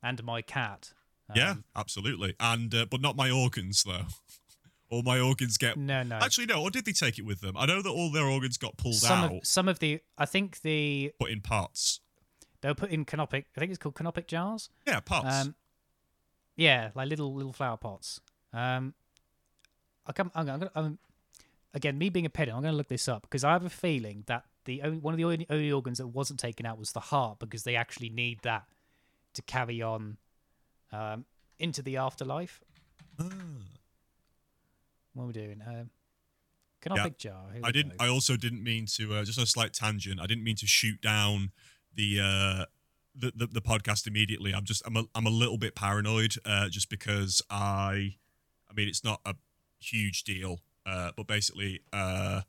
and 0.03 0.23
my 0.25 0.43
cat. 0.43 0.93
Um, 1.31 1.37
yeah, 1.37 1.55
absolutely. 1.77 2.35
And 2.41 2.75
uh, 2.75 2.87
but 2.91 3.01
not 3.01 3.15
my 3.17 3.31
organs 3.31 3.85
though. 3.85 4.07
all 4.91 5.03
my 5.03 5.21
organs 5.21 5.57
get. 5.57 5.77
No, 5.77 6.03
no. 6.03 6.17
Actually, 6.17 6.47
no. 6.47 6.63
Or 6.63 6.71
did 6.71 6.85
they 6.85 6.93
take 6.93 7.19
it 7.19 7.25
with 7.25 7.41
them? 7.41 7.57
I 7.57 7.67
know 7.67 7.83
that 7.83 7.91
all 7.91 8.11
their 8.11 8.27
organs 8.27 8.57
got 8.57 8.77
pulled 8.77 8.95
some 8.97 9.25
out, 9.25 9.33
of 9.33 9.47
some 9.47 9.69
of 9.69 9.79
the 9.79 10.01
I 10.19 10.27
think 10.27 10.61
the 10.61 11.13
put 11.19 11.31
in 11.31 11.41
pots. 11.41 12.01
they 12.61 12.69
were 12.69 12.75
put 12.75 12.91
in 12.91 13.05
canopic. 13.05 13.47
I 13.57 13.61
think 13.61 13.71
it's 13.71 13.79
called 13.79 13.95
canopic 13.95 14.27
jars. 14.27 14.71
Yeah, 14.87 15.01
pots. 15.01 15.47
Um, 15.47 15.55
yeah, 16.57 16.91
like 16.95 17.09
little 17.09 17.35
little 17.35 17.53
flower 17.53 17.77
pots. 17.77 18.21
Um, 18.53 18.95
I 20.07 20.13
come. 20.13 20.31
I'm, 20.35 20.47
gonna, 20.47 20.71
I'm 20.75 20.99
again 21.73 21.99
me 21.99 22.09
being 22.09 22.27
a 22.27 22.31
pedant. 22.31 22.57
I'm 22.57 22.63
going 22.63 22.73
to 22.73 22.77
look 22.79 22.89
this 22.89 23.09
up 23.09 23.23
because 23.23 23.43
I 23.45 23.53
have 23.53 23.65
a 23.65 23.71
feeling 23.71 24.25
that 24.27 24.45
the 24.65 24.83
only, 24.83 24.99
one 24.99 25.15
of 25.15 25.19
the 25.19 25.25
only, 25.25 25.47
only 25.51 25.73
organs 25.73 25.99
that 25.99 26.09
wasn't 26.09 26.39
taken 26.39 26.65
out 26.67 26.79
was 26.79 26.93
the 26.93 27.01
heart 27.01 27.39
because 27.39 27.65
they 27.65 27.77
actually 27.77 28.09
need 28.09 28.41
that 28.43 28.65
to 29.35 29.43
carry 29.43 29.83
on 29.83 30.17
um, 30.93 31.25
into 31.59 31.83
the 31.83 31.97
afterlife. 31.97 32.61
What 35.15 35.25
are 35.25 35.27
we 35.29 35.33
doing? 35.33 35.63
Um, 35.67 35.91
canopic 36.83 37.19
jar. 37.19 37.47
here 37.53 37.63
I 37.65 37.71
didn't. 37.71 37.95
I 37.99 38.09
also 38.09 38.37
didn't 38.37 38.63
mean 38.63 38.87
to. 38.97 39.15
Uh, 39.15 39.25
just 39.25 39.39
a 39.39 39.47
slight 39.47 39.73
tangent. 39.73 40.21
I 40.21 40.27
didn't 40.27 40.45
mean 40.45 40.57
to 40.57 40.67
shoot 40.67 41.01
down 41.01 41.53
the 41.95 42.21
uh, 42.21 42.65
the, 43.15 43.33
the 43.35 43.47
the 43.47 43.63
podcast 43.63 44.07
immediately. 44.07 44.53
I'm 44.53 44.65
just. 44.65 44.83
I'm 44.85 44.97
a. 44.97 45.05
I'm 45.15 45.27
a 45.27 45.31
little 45.31 45.59
bit 45.59 45.75
paranoid. 45.75 46.35
Uh, 46.45 46.69
just 46.69 46.91
because 46.91 47.43
I. 47.49 48.17
I 48.69 48.75
mean, 48.75 48.89
it's 48.89 49.05
not 49.05 49.21
a 49.25 49.37
huge 49.81 50.25
deal. 50.25 50.61
Uh, 50.87 51.13
but 51.17 51.27
basically, 51.27 51.81
uh, 51.93 52.43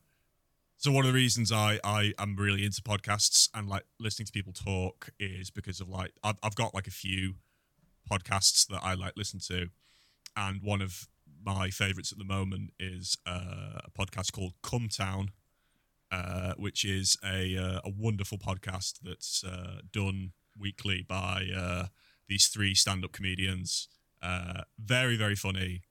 so 0.77 0.91
one 0.91 1.05
of 1.05 1.11
the 1.11 1.15
reasons 1.15 1.51
I 1.51 1.79
I 1.83 2.13
am 2.17 2.35
really 2.35 2.65
into 2.65 2.81
podcasts 2.81 3.49
and 3.53 3.69
like 3.69 3.83
listening 3.99 4.25
to 4.25 4.31
people 4.31 4.53
talk 4.53 5.09
is 5.19 5.49
because 5.49 5.79
of 5.79 5.87
like 5.87 6.11
I've 6.23 6.37
I've 6.43 6.55
got 6.55 6.73
like 6.73 6.87
a 6.87 6.91
few 6.91 7.35
podcasts 8.11 8.67
that 8.67 8.81
I 8.83 8.95
like 8.95 9.13
listen 9.15 9.39
to, 9.47 9.67
and 10.35 10.61
one 10.61 10.81
of 10.81 11.07
my 11.45 11.69
favorites 11.69 12.11
at 12.11 12.17
the 12.17 12.25
moment 12.25 12.71
is 12.79 13.17
uh, 13.25 13.79
a 13.85 13.91
podcast 13.97 14.31
called 14.33 14.53
Cum 14.63 14.89
Town, 14.89 15.29
uh, 16.11 16.53
which 16.57 16.83
is 16.83 17.17
a 17.23 17.57
uh, 17.57 17.81
a 17.83 17.89
wonderful 17.89 18.37
podcast 18.37 18.99
that's 19.03 19.43
uh, 19.43 19.81
done 19.93 20.31
weekly 20.59 21.05
by 21.07 21.45
uh, 21.55 21.85
these 22.27 22.47
three 22.47 22.73
stand 22.73 23.05
up 23.05 23.11
comedians. 23.11 23.87
Uh, 24.21 24.61
very 24.79 25.15
very 25.15 25.35
funny. 25.35 25.83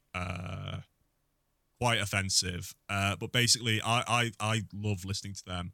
Quite 1.81 2.01
offensive, 2.01 2.75
but 2.89 3.31
basically, 3.33 3.81
I, 3.85 4.03
I 4.07 4.31
I 4.41 4.63
love 4.73 5.05
listening 5.05 5.35
to 5.35 5.45
them. 5.45 5.73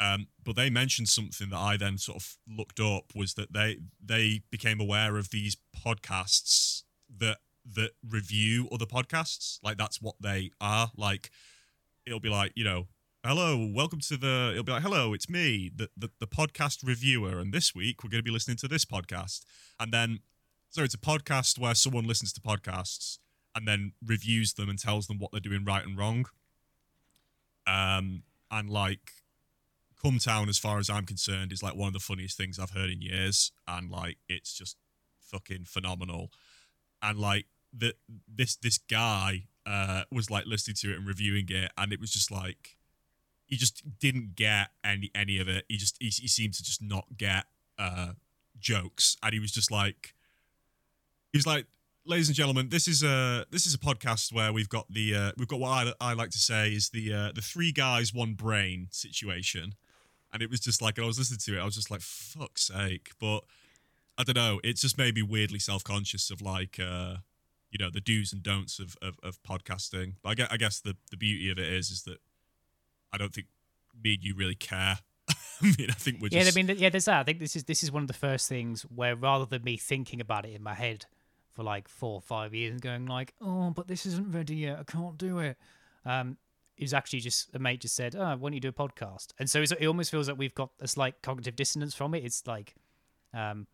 Um, 0.00 0.28
but 0.42 0.56
they 0.56 0.70
mentioned 0.70 1.08
something 1.08 1.50
that 1.50 1.58
I 1.58 1.76
then 1.76 1.98
sort 1.98 2.16
of 2.16 2.38
looked 2.48 2.80
up 2.80 3.12
was 3.14 3.34
that 3.34 3.52
they 3.52 3.78
they 4.02 4.40
became 4.50 4.80
aware 4.80 5.18
of 5.18 5.28
these 5.30 5.58
podcasts 5.76 6.84
that 7.18 7.38
that 7.74 7.90
review 8.08 8.68
other 8.72 8.86
podcasts. 8.86 9.58
Like 9.62 9.78
that's 9.78 10.00
what 10.00 10.16
they 10.20 10.50
are. 10.60 10.90
Like 10.96 11.30
it'll 12.06 12.20
be 12.20 12.28
like 12.28 12.52
you 12.54 12.64
know, 12.64 12.88
hello, 13.24 13.70
welcome 13.74 14.00
to 14.00 14.16
the. 14.16 14.50
It'll 14.52 14.64
be 14.64 14.72
like 14.72 14.82
hello, 14.82 15.12
it's 15.12 15.28
me, 15.28 15.70
the 15.74 15.88
the, 15.96 16.10
the 16.20 16.26
podcast 16.26 16.86
reviewer, 16.86 17.38
and 17.38 17.52
this 17.52 17.74
week 17.74 18.02
we're 18.02 18.10
going 18.10 18.20
to 18.20 18.24
be 18.24 18.30
listening 18.30 18.56
to 18.58 18.68
this 18.68 18.84
podcast. 18.84 19.40
And 19.78 19.92
then 19.92 20.20
so 20.70 20.82
it's 20.82 20.94
a 20.94 20.98
podcast 20.98 21.58
where 21.58 21.74
someone 21.74 22.04
listens 22.04 22.32
to 22.34 22.40
podcasts 22.40 23.18
and 23.54 23.66
then 23.66 23.92
reviews 24.04 24.54
them 24.54 24.68
and 24.68 24.78
tells 24.78 25.08
them 25.08 25.18
what 25.18 25.32
they're 25.32 25.40
doing 25.40 25.64
right 25.64 25.84
and 25.84 25.98
wrong. 25.98 26.26
Um, 27.66 28.22
and 28.50 28.70
like 28.70 29.12
Cum 30.00 30.18
Town, 30.18 30.48
as 30.48 30.58
far 30.58 30.78
as 30.78 30.88
I'm 30.88 31.06
concerned, 31.06 31.52
is 31.52 31.62
like 31.62 31.74
one 31.74 31.88
of 31.88 31.92
the 31.92 32.00
funniest 32.00 32.36
things 32.36 32.58
I've 32.58 32.70
heard 32.70 32.90
in 32.90 33.02
years, 33.02 33.52
and 33.68 33.90
like 33.90 34.18
it's 34.28 34.54
just 34.54 34.76
fucking 35.20 35.64
phenomenal. 35.64 36.30
And 37.02 37.18
like 37.18 37.46
the 37.76 37.94
this 38.28 38.56
this 38.56 38.78
guy 38.78 39.44
uh 39.66 40.02
was 40.10 40.30
like 40.30 40.46
listening 40.46 40.76
to 40.76 40.92
it 40.92 40.98
and 40.98 41.06
reviewing 41.06 41.46
it, 41.48 41.70
and 41.76 41.92
it 41.92 42.00
was 42.00 42.10
just 42.10 42.30
like 42.30 42.76
he 43.46 43.56
just 43.56 43.82
didn't 43.98 44.36
get 44.36 44.70
any 44.84 45.10
any 45.14 45.38
of 45.38 45.48
it. 45.48 45.64
He 45.68 45.76
just 45.76 45.96
he, 46.00 46.08
he 46.08 46.28
seemed 46.28 46.54
to 46.54 46.62
just 46.62 46.82
not 46.82 47.06
get 47.16 47.44
uh 47.78 48.12
jokes, 48.58 49.16
and 49.22 49.32
he 49.32 49.40
was 49.40 49.52
just 49.52 49.70
like 49.70 50.14
he 51.32 51.38
was 51.38 51.46
like 51.46 51.66
ladies 52.04 52.28
and 52.28 52.36
gentlemen, 52.36 52.68
this 52.68 52.88
is 52.88 53.02
a 53.02 53.46
this 53.50 53.66
is 53.66 53.74
a 53.74 53.78
podcast 53.78 54.32
where 54.32 54.52
we've 54.52 54.68
got 54.68 54.92
the 54.92 55.14
uh, 55.14 55.32
we've 55.36 55.48
got 55.48 55.60
what 55.60 55.94
I, 56.00 56.10
I 56.10 56.12
like 56.14 56.30
to 56.30 56.38
say 56.38 56.70
is 56.70 56.90
the 56.90 57.12
uh, 57.12 57.32
the 57.32 57.42
three 57.42 57.72
guys 57.72 58.12
one 58.14 58.34
brain 58.34 58.88
situation, 58.90 59.74
and 60.32 60.42
it 60.42 60.50
was 60.50 60.60
just 60.60 60.82
like 60.82 60.98
I 60.98 61.04
was 61.04 61.18
listening 61.18 61.38
to 61.40 61.58
it, 61.58 61.62
I 61.62 61.64
was 61.64 61.74
just 61.74 61.90
like 61.90 62.00
fuck's 62.00 62.62
sake, 62.62 63.10
but 63.20 63.40
I 64.18 64.22
don't 64.24 64.36
know, 64.36 64.60
It's 64.62 64.82
just 64.82 64.98
made 64.98 65.14
me 65.14 65.22
weirdly 65.22 65.58
self 65.58 65.82
conscious 65.84 66.30
of 66.30 66.42
like 66.42 66.78
uh, 66.78 67.16
you 67.70 67.78
know 67.78 67.90
the 67.90 68.00
do's 68.00 68.32
and 68.32 68.42
don'ts 68.42 68.78
of 68.78 68.96
of, 69.00 69.18
of 69.22 69.42
podcasting. 69.42 70.14
But 70.22 70.30
I 70.30 70.34
guess, 70.34 70.48
I 70.50 70.56
guess 70.56 70.80
the 70.80 70.96
the 71.10 71.16
beauty 71.16 71.50
of 71.50 71.58
it 71.58 71.72
is 71.72 71.90
is 71.90 72.02
that 72.02 72.18
I 73.12 73.18
don't 73.18 73.32
think 73.34 73.46
me 74.02 74.14
and 74.14 74.22
you 74.24 74.34
really 74.34 74.54
care. 74.54 74.98
I 75.28 75.64
mean, 75.78 75.88
I 75.90 75.94
think 75.94 76.20
we're 76.20 76.28
Yeah, 76.30 76.42
just 76.44 76.56
I 76.56 76.62
mean, 76.62 76.76
yeah, 76.78 76.88
there's 76.90 77.06
that. 77.06 77.20
I 77.20 77.22
think 77.24 77.38
this 77.38 77.56
is 77.56 77.64
this 77.64 77.82
is 77.82 77.90
one 77.92 78.02
of 78.02 78.08
the 78.08 78.14
first 78.14 78.48
things 78.48 78.82
where 78.82 79.16
rather 79.16 79.46
than 79.46 79.62
me 79.64 79.76
thinking 79.76 80.20
about 80.20 80.44
it 80.44 80.54
in 80.54 80.62
my 80.62 80.74
head 80.74 81.06
for 81.52 81.62
like 81.62 81.88
four 81.88 82.14
or 82.14 82.20
five 82.20 82.54
years 82.54 82.72
and 82.72 82.80
going 82.80 83.06
like, 83.06 83.34
oh, 83.40 83.70
but 83.70 83.88
this 83.88 84.06
isn't 84.06 84.32
ready 84.32 84.56
yet, 84.56 84.78
I 84.78 84.84
can't 84.84 85.18
do 85.18 85.38
it. 85.40 85.56
Um, 86.04 86.36
it 86.76 86.84
was 86.84 86.94
actually 86.94 87.20
just 87.20 87.54
a 87.54 87.58
mate 87.58 87.80
just 87.82 87.94
said, 87.94 88.16
oh, 88.16 88.36
why 88.36 88.36
don't 88.36 88.52
you 88.54 88.60
do 88.60 88.68
a 88.68 88.72
podcast? 88.72 89.28
And 89.38 89.50
so 89.50 89.60
it 89.60 89.86
almost 89.86 90.10
feels 90.10 90.28
like 90.28 90.38
we've 90.38 90.54
got 90.54 90.70
a 90.80 90.88
slight 90.88 91.20
cognitive 91.22 91.56
dissonance 91.56 91.94
from 91.94 92.14
it. 92.14 92.24
It's 92.24 92.46
like, 92.46 92.74
um, 93.34 93.66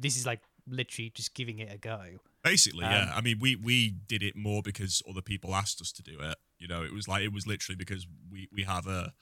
this 0.00 0.16
is 0.16 0.26
like 0.26 0.40
literally 0.66 1.10
just 1.14 1.34
giving 1.34 1.58
it 1.58 1.72
a 1.72 1.78
go. 1.78 2.00
Basically, 2.42 2.84
Um, 2.84 2.92
yeah. 2.92 3.12
I 3.14 3.20
mean, 3.20 3.38
we 3.40 3.56
we 3.56 3.90
did 3.90 4.22
it 4.22 4.34
more 4.36 4.62
because 4.62 5.02
other 5.08 5.22
people 5.22 5.54
asked 5.54 5.80
us 5.80 5.92
to 5.92 6.02
do 6.02 6.18
it. 6.20 6.36
You 6.58 6.68
know, 6.68 6.82
it 6.82 6.92
was 6.92 7.06
like 7.06 7.22
it 7.22 7.32
was 7.32 7.46
literally 7.46 7.76
because 7.76 8.06
we 8.30 8.48
we 8.52 8.62
have 8.64 8.86
a 8.86 9.12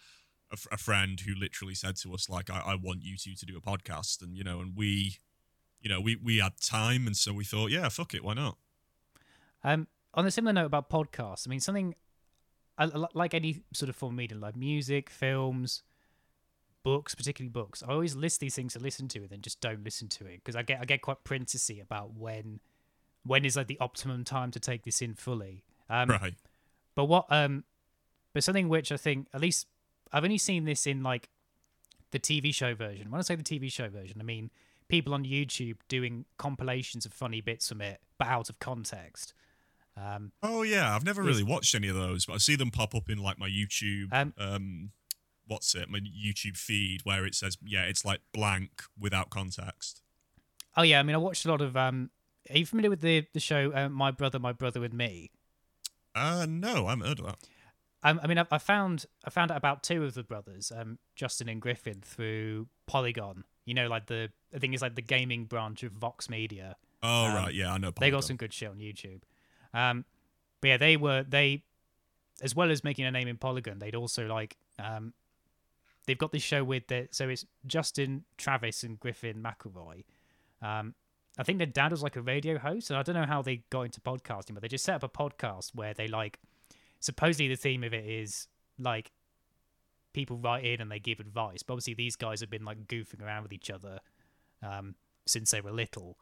a, 0.50 0.54
f- 0.54 0.66
a 0.72 0.76
friend 0.78 1.20
who 1.20 1.34
literally 1.34 1.74
said 1.74 1.96
to 1.96 2.14
us 2.14 2.28
like, 2.30 2.48
I, 2.48 2.60
I 2.60 2.74
want 2.74 3.02
you 3.02 3.16
two 3.18 3.34
to 3.34 3.44
do 3.44 3.56
a 3.56 3.60
podcast, 3.60 4.22
and 4.22 4.36
you 4.36 4.42
know, 4.44 4.60
and 4.60 4.74
we, 4.76 5.18
you 5.80 5.90
know, 5.90 6.00
we 6.00 6.16
we 6.16 6.38
had 6.38 6.60
time, 6.60 7.06
and 7.06 7.16
so 7.16 7.32
we 7.32 7.44
thought, 7.44 7.70
yeah, 7.70 7.88
fuck 7.90 8.14
it, 8.14 8.24
why 8.24 8.34
not? 8.34 8.56
Um, 9.62 9.88
on 10.14 10.24
a 10.26 10.30
similar 10.30 10.52
note 10.52 10.66
about 10.66 10.88
podcasts, 10.88 11.46
I 11.46 11.50
mean, 11.50 11.60
something 11.60 11.94
I, 12.78 12.86
like 13.14 13.34
any 13.34 13.62
sort 13.74 13.88
of 13.88 13.96
form 13.96 14.14
of 14.14 14.16
media, 14.16 14.38
like 14.38 14.56
music, 14.56 15.10
films, 15.10 15.82
books, 16.82 17.14
particularly 17.14 17.50
books. 17.50 17.82
I 17.86 17.92
always 17.92 18.14
list 18.16 18.40
these 18.40 18.54
things 18.54 18.72
to 18.74 18.78
listen 18.78 19.08
to, 19.08 19.20
and 19.20 19.30
then 19.30 19.40
just 19.40 19.60
don't 19.60 19.84
listen 19.84 20.08
to 20.08 20.26
it 20.26 20.42
because 20.44 20.56
I 20.56 20.62
get 20.62 20.80
I 20.80 20.84
get 20.84 21.02
quite 21.02 21.24
princessy 21.24 21.82
about 21.82 22.14
when 22.14 22.60
when 23.24 23.44
is 23.44 23.56
like 23.56 23.66
the 23.66 23.78
optimum 23.80 24.24
time 24.24 24.50
to 24.52 24.60
take 24.60 24.84
this 24.84 25.02
in 25.02 25.14
fully. 25.14 25.64
Um, 25.90 26.08
right. 26.08 26.34
But 26.94 27.04
what 27.04 27.26
um, 27.30 27.64
but 28.32 28.44
something 28.44 28.68
which 28.68 28.92
I 28.92 28.96
think 28.96 29.28
at 29.32 29.40
least 29.40 29.66
I've 30.12 30.24
only 30.24 30.38
seen 30.38 30.64
this 30.64 30.86
in 30.86 31.02
like 31.02 31.28
the 32.10 32.18
TV 32.18 32.54
show 32.54 32.74
version. 32.74 33.10
When 33.10 33.18
I 33.18 33.22
say 33.22 33.34
the 33.34 33.42
TV 33.42 33.70
show 33.70 33.88
version, 33.88 34.18
I 34.20 34.24
mean 34.24 34.50
people 34.88 35.12
on 35.12 35.24
YouTube 35.24 35.76
doing 35.88 36.24
compilations 36.38 37.04
of 37.04 37.12
funny 37.12 37.40
bits 37.40 37.68
from 37.68 37.80
it, 37.80 38.00
but 38.18 38.28
out 38.28 38.48
of 38.48 38.58
context. 38.58 39.34
Um, 39.96 40.32
Oh 40.42 40.62
yeah, 40.62 40.94
I've 40.94 41.04
never 41.04 41.22
really 41.22 41.42
watched 41.42 41.74
any 41.74 41.88
of 41.88 41.96
those, 41.96 42.24
but 42.26 42.34
I 42.34 42.38
see 42.38 42.56
them 42.56 42.70
pop 42.70 42.94
up 42.94 43.10
in 43.10 43.18
like 43.18 43.38
my 43.38 43.48
YouTube. 43.48 44.12
Um, 44.12 44.32
Um, 44.38 44.90
what's 45.48 45.74
it? 45.74 45.88
My 45.88 45.98
YouTube 45.98 46.56
feed 46.56 47.00
where 47.04 47.26
it 47.26 47.34
says, 47.34 47.58
yeah, 47.64 47.82
it's 47.82 48.04
like 48.04 48.20
blank 48.32 48.82
without 48.98 49.30
context. 49.30 50.02
oh 50.76 50.82
yeah, 50.82 51.00
I 51.00 51.02
mean 51.02 51.14
I 51.14 51.18
watched 51.18 51.44
a 51.44 51.50
lot 51.50 51.60
of. 51.60 51.76
Um, 51.76 52.10
are 52.50 52.58
you 52.58 52.66
familiar 52.66 52.90
with 52.90 53.00
the 53.00 53.26
the 53.34 53.40
show 53.40 53.72
uh, 53.74 53.88
My 53.88 54.10
Brother, 54.10 54.38
My 54.38 54.52
Brother 54.52 54.84
and 54.84 54.94
Me? 54.94 55.30
Uh 56.14 56.46
no, 56.48 56.86
I 56.86 56.90
haven't 56.90 57.06
heard 57.06 57.18
of 57.20 57.26
that. 57.26 57.38
Um, 58.04 58.20
I 58.22 58.28
mean, 58.28 58.38
I, 58.38 58.46
I 58.50 58.58
found 58.58 59.06
I 59.24 59.30
found 59.30 59.50
out 59.50 59.56
about 59.56 59.82
two 59.82 60.04
of 60.04 60.14
the 60.14 60.22
brothers, 60.22 60.70
um, 60.74 60.98
Justin 61.16 61.48
and 61.48 61.60
Griffin, 61.60 62.00
through 62.00 62.68
Polygon. 62.86 63.44
You 63.64 63.74
know, 63.74 63.88
like 63.88 64.06
the 64.06 64.30
I 64.54 64.58
think 64.58 64.72
it's 64.72 64.82
like 64.82 64.94
the 64.94 65.02
gaming 65.02 65.44
branch 65.46 65.82
of 65.82 65.92
Vox 65.92 66.30
Media. 66.30 66.76
Oh 67.02 67.26
Um, 67.26 67.34
right, 67.34 67.54
yeah, 67.54 67.72
I 67.72 67.78
know. 67.78 67.92
They 67.98 68.10
got 68.10 68.24
some 68.24 68.36
good 68.36 68.52
shit 68.52 68.70
on 68.70 68.78
YouTube. 68.78 69.22
Um, 69.74 70.04
but 70.60 70.68
yeah, 70.68 70.76
they 70.76 70.96
were 70.96 71.24
they, 71.28 71.64
as 72.40 72.54
well 72.54 72.70
as 72.70 72.82
making 72.82 73.04
a 73.04 73.10
name 73.10 73.28
in 73.28 73.36
Polygon, 73.36 73.78
they'd 73.78 73.94
also 73.94 74.26
like 74.26 74.56
um, 74.78 75.12
they've 76.08 76.18
got 76.18 76.32
this 76.32 76.42
show 76.42 76.64
with 76.64 76.86
the 76.88 77.06
so 77.10 77.28
it's 77.28 77.44
Justin 77.66 78.24
Travis 78.38 78.82
and 78.82 78.98
Griffin 78.98 79.42
McElroy. 79.42 80.04
Um, 80.62 80.94
I 81.38 81.42
think 81.44 81.58
their 81.58 81.66
dad 81.66 81.92
was 81.92 82.02
like 82.02 82.16
a 82.16 82.22
radio 82.22 82.58
host, 82.58 82.90
and 82.90 82.98
I 82.98 83.02
don't 83.02 83.14
know 83.14 83.26
how 83.26 83.42
they 83.42 83.62
got 83.70 83.82
into 83.82 84.00
podcasting, 84.00 84.54
but 84.54 84.62
they 84.62 84.68
just 84.68 84.84
set 84.84 84.96
up 84.96 85.04
a 85.04 85.08
podcast 85.08 85.74
where 85.74 85.92
they 85.92 86.08
like 86.08 86.40
supposedly 86.98 87.46
the 87.46 87.56
theme 87.56 87.84
of 87.84 87.92
it 87.92 88.06
is 88.06 88.48
like 88.78 89.12
people 90.14 90.38
write 90.38 90.64
in 90.64 90.80
and 90.80 90.90
they 90.90 90.98
give 90.98 91.20
advice. 91.20 91.62
But 91.62 91.74
obviously 91.74 91.94
these 91.94 92.16
guys 92.16 92.40
have 92.40 92.50
been 92.50 92.64
like 92.64 92.88
goofing 92.88 93.22
around 93.22 93.42
with 93.42 93.52
each 93.52 93.70
other 93.70 94.00
um, 94.62 94.94
since 95.26 95.50
they 95.50 95.60
were 95.60 95.70
little. 95.70 96.18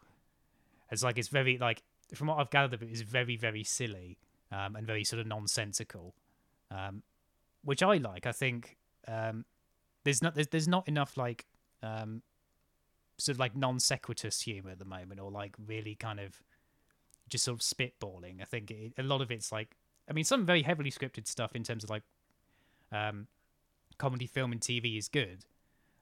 It's 0.90 1.05
like 1.05 1.16
it's 1.16 1.29
very 1.29 1.59
like 1.59 1.85
from 2.12 2.27
what 2.27 2.38
I've 2.38 2.51
gathered 2.51 2.83
it 2.83 2.90
is 2.90 3.03
very 3.03 3.37
very 3.37 3.62
silly 3.62 4.18
um, 4.51 4.75
and 4.75 4.85
very 4.85 5.05
sort 5.05 5.20
of 5.20 5.29
nonsensical, 5.29 6.16
um, 6.72 7.05
which 7.62 7.85
I 7.85 7.99
like. 7.99 8.27
I 8.27 8.33
think 8.33 8.77
um, 9.07 9.44
there's 10.07 10.23
not 10.23 10.35
there's, 10.35 10.49
there's 10.49 10.69
not 10.69 10.87
enough 10.88 11.16
like 11.16 11.45
um, 11.83 12.23
sort 13.19 13.35
of 13.35 13.40
like 13.40 13.55
non 13.57 13.79
sequitous 13.81 14.40
humor 14.40 14.71
at 14.71 14.79
the 14.79 14.85
moment, 14.85 15.21
or 15.21 15.31
like 15.31 15.55
really 15.66 15.95
kind 15.95 16.21
of 16.21 16.40
just 17.29 17.45
sort 17.45 17.59
of 17.59 17.61
spitballing. 17.61 18.40
I 18.40 18.45
think 18.45 18.71
it, 18.71 18.92
a 18.99 19.03
lot 19.03 19.21
of 19.21 19.31
it's 19.31 19.51
like 19.53 19.77
I 20.09 20.12
mean 20.12 20.25
some 20.25 20.47
very 20.47 20.62
heavily 20.62 20.90
scripted 20.90 21.27
stuff 21.27 21.55
in 21.55 21.62
terms 21.64 21.85
of 21.85 21.90
like 21.90 22.03
um, 22.92 23.27
comedy 23.99 24.27
film 24.27 24.53
and 24.53 24.61
TV 24.61 24.97
is 24.97 25.09
good. 25.09 25.45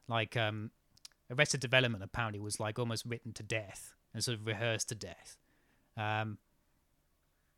Like 0.07 0.37
um, 0.37 0.71
Arrested 1.31 1.61
Development 1.61 2.05
apparently 2.05 2.39
was 2.41 2.61
like 2.61 2.79
almost 2.79 3.05
written 3.07 3.33
to 3.33 3.43
death 3.43 3.95
and 4.13 4.23
sort 4.23 4.39
of 4.39 4.47
rehearsed 4.47 4.91
to 4.91 4.95
death. 4.95 5.39
Um, 5.97 6.37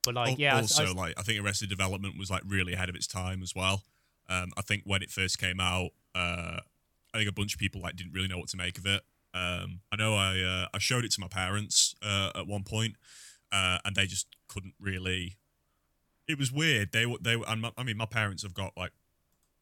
but 0.05 0.15
like, 0.15 0.39
yeah, 0.39 0.55
I- 0.55 0.59
I 0.59 0.61
Also, 0.61 0.85
was- 0.85 0.95
like 0.95 1.15
I 1.19 1.23
think 1.23 1.43
Arrested 1.45 1.69
Development 1.69 2.17
was 2.17 2.31
like 2.31 2.43
really 2.47 2.75
ahead 2.75 2.89
of 2.89 2.95
its 2.95 3.09
time 3.09 3.43
as 3.43 3.53
well. 3.55 3.83
Um, 4.29 4.51
I 4.57 4.63
think 4.63 4.83
when 4.85 5.03
it 5.03 5.11
first 5.11 5.39
came 5.39 5.59
out, 5.61 5.91
uh, 6.17 6.61
I 7.15 7.19
think 7.19 7.29
a 7.29 7.33
bunch 7.33 7.55
of 7.55 7.61
people 7.61 7.81
like 7.81 7.97
didn't 7.97 8.13
really 8.13 8.29
know 8.29 8.39
what 8.39 8.49
to 8.49 8.57
make 8.57 8.79
of 8.79 8.87
it. 8.87 9.03
Um, 9.35 9.81
I 9.93 9.97
know 9.97 10.15
I 10.15 10.41
uh, 10.41 10.67
I 10.73 10.79
showed 10.79 11.05
it 11.05 11.13
to 11.13 11.21
my 11.21 11.29
parents 11.29 11.95
uh, 12.03 12.31
at 12.35 12.47
one 12.47 12.65
point, 12.65 12.97
uh, 13.53 13.79
and 13.85 13.95
they 13.95 14.07
just 14.07 14.27
couldn't 14.49 14.75
really. 14.81 15.37
It 16.27 16.39
was 16.39 16.51
weird. 16.51 16.93
They 16.93 17.07
were 17.07 17.19
they 17.21 17.37
were. 17.37 17.45
and 17.49 17.61
my- 17.61 17.73
I 17.77 17.83
mean, 17.83 17.97
my 17.97 18.07
parents 18.07 18.43
have 18.43 18.55
got 18.55 18.73
like, 18.77 18.93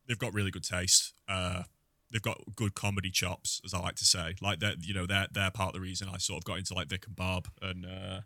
they've 0.06 0.18
got 0.18 0.32
really 0.32 0.50
good 0.50 0.64
taste. 0.64 1.12
Uh, 1.28 1.64
they've 2.10 2.22
got 2.22 2.38
good 2.54 2.74
comedy 2.74 3.10
chops, 3.10 3.60
as 3.64 3.74
I 3.74 3.80
like 3.80 3.96
to 3.96 4.04
say. 4.04 4.36
Like 4.40 4.60
that, 4.60 4.76
you 4.86 4.94
know, 4.94 5.06
they're 5.06 5.26
they're 5.32 5.50
part 5.50 5.70
of 5.70 5.74
the 5.74 5.80
reason 5.80 6.08
I 6.08 6.18
sort 6.18 6.38
of 6.38 6.44
got 6.44 6.58
into 6.58 6.74
like 6.74 6.88
Vic 6.88 7.06
and 7.06 7.16
Bob 7.16 7.48
and 7.60 7.84
uh, 7.84 8.20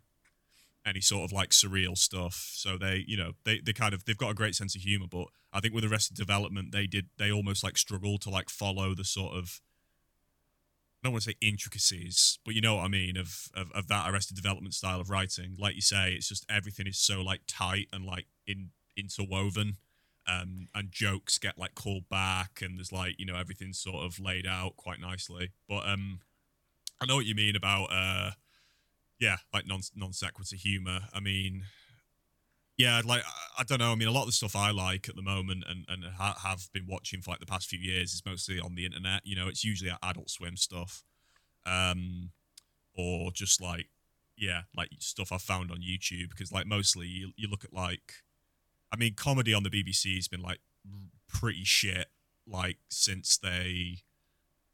any 0.85 1.01
sort 1.01 1.23
of 1.23 1.31
like 1.31 1.49
surreal 1.49 1.97
stuff. 1.97 2.51
So 2.53 2.77
they, 2.77 3.03
you 3.07 3.17
know, 3.17 3.33
they 3.43 3.59
they 3.59 3.73
kind 3.73 3.93
of 3.93 4.05
they've 4.05 4.17
got 4.17 4.31
a 4.31 4.35
great 4.35 4.55
sense 4.55 4.75
of 4.75 4.81
humor. 4.81 5.07
But 5.09 5.27
I 5.53 5.59
think 5.59 5.73
with 5.73 5.85
Arrested 5.85 6.17
Development, 6.17 6.71
they 6.71 6.87
did 6.87 7.07
they 7.17 7.31
almost 7.31 7.63
like 7.63 7.77
struggle 7.77 8.17
to 8.19 8.29
like 8.29 8.49
follow 8.49 8.93
the 8.93 9.03
sort 9.03 9.35
of 9.35 9.61
I 11.01 11.07
don't 11.07 11.13
want 11.13 11.23
to 11.23 11.29
say 11.31 11.37
intricacies, 11.41 12.39
but 12.43 12.55
you 12.55 12.61
know 12.61 12.75
what 12.75 12.85
I 12.85 12.87
mean 12.89 13.15
of, 13.17 13.47
of 13.55 13.71
of 13.71 13.87
that 13.87 14.09
Arrested 14.09 14.35
Development 14.35 14.73
style 14.73 14.99
of 14.99 15.09
writing. 15.09 15.55
Like 15.57 15.75
you 15.75 15.81
say, 15.81 16.13
it's 16.13 16.27
just 16.27 16.45
everything 16.49 16.87
is 16.87 16.99
so 16.99 17.21
like 17.21 17.41
tight 17.47 17.87
and 17.93 18.05
like 18.05 18.27
in 18.45 18.69
interwoven. 18.97 19.77
Um, 20.27 20.67
and 20.75 20.91
jokes 20.91 21.39
get 21.39 21.57
like 21.57 21.73
called 21.73 22.07
back, 22.07 22.61
and 22.61 22.77
there's 22.77 22.91
like 22.91 23.15
you 23.17 23.25
know 23.25 23.35
everything's 23.35 23.79
sort 23.79 24.05
of 24.05 24.19
laid 24.19 24.45
out 24.45 24.77
quite 24.77 24.99
nicely. 24.99 25.49
But 25.67 25.87
um, 25.89 26.19
I 27.01 27.05
know 27.05 27.15
what 27.15 27.25
you 27.25 27.33
mean 27.33 27.55
about 27.55 27.85
uh, 27.85 28.31
yeah, 29.19 29.37
like 29.53 29.67
non 29.67 29.81
non 29.95 30.13
sequitur 30.13 30.55
humor. 30.55 31.01
I 31.13 31.19
mean, 31.19 31.63
yeah, 32.77 33.01
like 33.05 33.23
I- 33.57 33.63
don't 33.63 33.79
know. 33.79 33.91
I 33.91 33.95
mean, 33.95 34.07
a 34.07 34.11
lot 34.11 34.21
of 34.21 34.27
the 34.27 34.31
stuff 34.33 34.55
I 34.55 34.71
like 34.71 35.09
at 35.09 35.15
the 35.15 35.21
moment 35.21 35.65
and 35.67 35.85
and 35.89 36.03
ha- 36.15 36.39
have 36.43 36.69
been 36.73 36.85
watching 36.87 37.21
for 37.21 37.31
like 37.31 37.41
the 37.41 37.45
past 37.45 37.67
few 37.67 37.79
years 37.79 38.13
is 38.13 38.23
mostly 38.25 38.59
on 38.59 38.75
the 38.75 38.85
internet. 38.85 39.21
You 39.25 39.35
know, 39.35 39.47
it's 39.47 39.63
usually 39.65 39.91
Adult 40.01 40.29
Swim 40.29 40.55
stuff, 40.55 41.03
um, 41.65 42.31
or 42.95 43.31
just 43.31 43.61
like 43.61 43.87
yeah, 44.37 44.61
like 44.75 44.89
stuff 44.99 45.33
I've 45.33 45.41
found 45.41 45.71
on 45.71 45.79
YouTube 45.79 46.29
because 46.29 46.51
like 46.53 46.65
mostly 46.65 47.07
you 47.07 47.31
you 47.35 47.49
look 47.49 47.65
at 47.65 47.73
like, 47.73 48.13
I 48.93 48.95
mean, 48.95 49.13
comedy 49.15 49.53
on 49.53 49.63
the 49.63 49.69
BBC 49.69 50.15
has 50.15 50.29
been 50.29 50.41
like 50.41 50.59
pretty 51.27 51.63
shit 51.65 52.07
like 52.47 52.77
since 52.89 53.37
they 53.37 53.97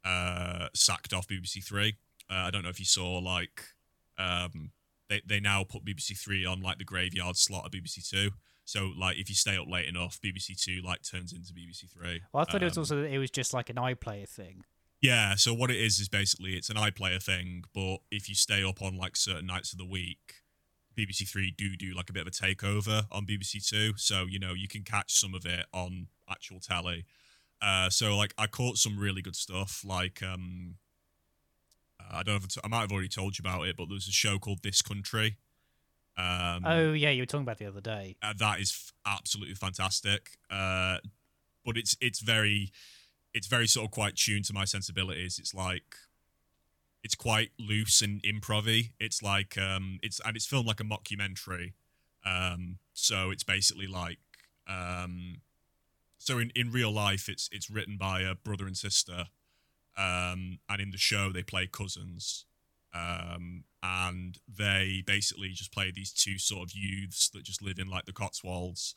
uh 0.04 0.68
sacked 0.74 1.12
off 1.12 1.26
BBC 1.26 1.64
Three. 1.64 1.96
Uh, 2.30 2.34
I 2.46 2.50
don't 2.52 2.62
know 2.62 2.68
if 2.70 2.78
you 2.78 2.86
saw 2.86 3.18
like 3.18 3.64
um 4.18 4.70
they 5.08 5.22
they 5.26 5.40
now 5.40 5.64
put 5.64 5.84
BBC 5.84 6.18
Three 6.18 6.44
on 6.44 6.60
like 6.62 6.78
the 6.78 6.84
graveyard 6.84 7.36
slot 7.36 7.64
of 7.66 7.72
BBC 7.72 8.08
Two. 8.08 8.30
So 8.64 8.90
like 8.98 9.16
if 9.18 9.28
you 9.28 9.34
stay 9.36 9.56
up 9.56 9.68
late 9.68 9.86
enough, 9.86 10.18
BBC 10.20 10.60
Two 10.60 10.80
like 10.84 11.02
turns 11.02 11.32
into 11.32 11.52
BBC 11.52 11.90
Three. 11.90 12.22
well, 12.32 12.44
I 12.46 12.50
thought 12.50 12.62
it 12.62 12.66
was 12.66 12.76
Um, 12.76 12.82
also 12.82 13.02
it 13.04 13.18
was 13.18 13.30
just 13.30 13.54
like 13.54 13.70
an 13.70 13.76
iPlayer 13.76 14.28
thing. 14.28 14.64
yeah, 15.00 15.36
so 15.36 15.54
what 15.54 15.70
it 15.70 15.76
is 15.76 16.00
is 16.00 16.08
basically 16.08 16.54
it's 16.56 16.70
an 16.70 16.76
iPlayer 16.76 17.22
thing, 17.22 17.62
but 17.74 17.98
if 18.10 18.28
you 18.28 18.34
stay 18.34 18.64
up 18.64 18.82
on 18.82 18.96
like 18.96 19.14
certain 19.16 19.46
nights 19.46 19.72
of 19.72 19.78
the 19.78 19.84
week, 19.86 20.42
BBC 20.98 21.28
Three 21.28 21.52
do 21.56 21.76
do 21.76 21.94
like 21.94 22.10
a 22.10 22.12
bit 22.12 22.22
of 22.22 22.28
a 22.28 22.30
takeover 22.30 23.04
on 23.12 23.26
BBC 23.26 23.64
Two, 23.68 23.92
so 23.96 24.24
you 24.28 24.38
know 24.40 24.54
you 24.54 24.66
can 24.66 24.82
catch 24.82 25.12
some 25.20 25.34
of 25.34 25.46
it 25.46 25.66
on 25.72 26.08
actual 26.28 26.58
telly. 26.58 27.04
Uh, 27.62 27.88
so 27.90 28.16
like 28.16 28.34
I 28.36 28.46
caught 28.48 28.78
some 28.78 28.98
really 28.98 29.22
good 29.22 29.36
stuff, 29.36 29.82
like 29.84 30.22
um, 30.22 30.74
I 32.10 32.22
don't 32.22 32.40
know 32.40 32.46
if 32.48 32.58
I 32.64 32.68
might 32.68 32.80
have 32.82 32.92
already 32.92 33.08
told 33.08 33.38
you 33.38 33.42
about 33.42 33.66
it, 33.66 33.76
but 33.76 33.88
there's 33.88 34.08
a 34.08 34.12
show 34.12 34.38
called 34.38 34.62
This 34.62 34.82
Country. 34.82 35.36
Um, 36.18 36.62
oh 36.64 36.92
yeah, 36.92 37.10
you 37.10 37.22
were 37.22 37.26
talking 37.26 37.42
about 37.42 37.58
the 37.58 37.66
other 37.66 37.80
day. 37.80 38.16
uh, 38.22 38.32
that 38.38 38.60
is 38.60 38.70
f- 38.72 38.92
absolutely 39.18 39.54
fantastic. 39.54 40.38
Uh, 40.50 40.98
but 41.64 41.76
it's 41.76 41.96
it's 42.00 42.20
very 42.20 42.72
it's 43.34 43.48
very 43.48 43.66
sort 43.66 43.84
of 43.84 43.90
quite 43.90 44.16
tuned 44.16 44.46
to 44.46 44.54
my 44.54 44.64
sensibilities. 44.64 45.38
It's 45.38 45.52
like 45.52 45.96
it's 47.04 47.14
quite 47.14 47.50
loose 47.58 48.00
and 48.00 48.22
improv 48.22 48.90
It's 48.98 49.22
like 49.22 49.58
um 49.58 49.98
it's 50.02 50.20
and 50.24 50.36
it's 50.36 50.46
filmed 50.46 50.66
like 50.66 50.80
a 50.80 50.84
mockumentary. 50.84 51.74
Um 52.24 52.78
so 52.94 53.30
it's 53.30 53.44
basically 53.44 53.86
like 53.86 54.18
um 54.66 55.42
so 56.18 56.38
in, 56.38 56.50
in 56.56 56.72
real 56.72 56.90
life 56.90 57.28
it's 57.28 57.48
it's 57.52 57.70
written 57.70 57.96
by 57.98 58.22
a 58.22 58.34
brother 58.34 58.66
and 58.66 58.76
sister. 58.76 59.26
Um 59.96 60.58
and 60.68 60.80
in 60.80 60.90
the 60.90 60.98
show 60.98 61.32
they 61.32 61.42
play 61.42 61.66
cousins. 61.66 62.44
Um 62.94 63.64
and 63.82 64.38
they 64.48 65.02
basically 65.06 65.50
just 65.50 65.72
play 65.72 65.92
these 65.94 66.12
two 66.12 66.38
sort 66.38 66.68
of 66.68 66.74
youths 66.74 67.28
that 67.30 67.44
just 67.44 67.62
live 67.62 67.78
in 67.78 67.88
like 67.88 68.06
the 68.06 68.12
Cotswolds 68.12 68.96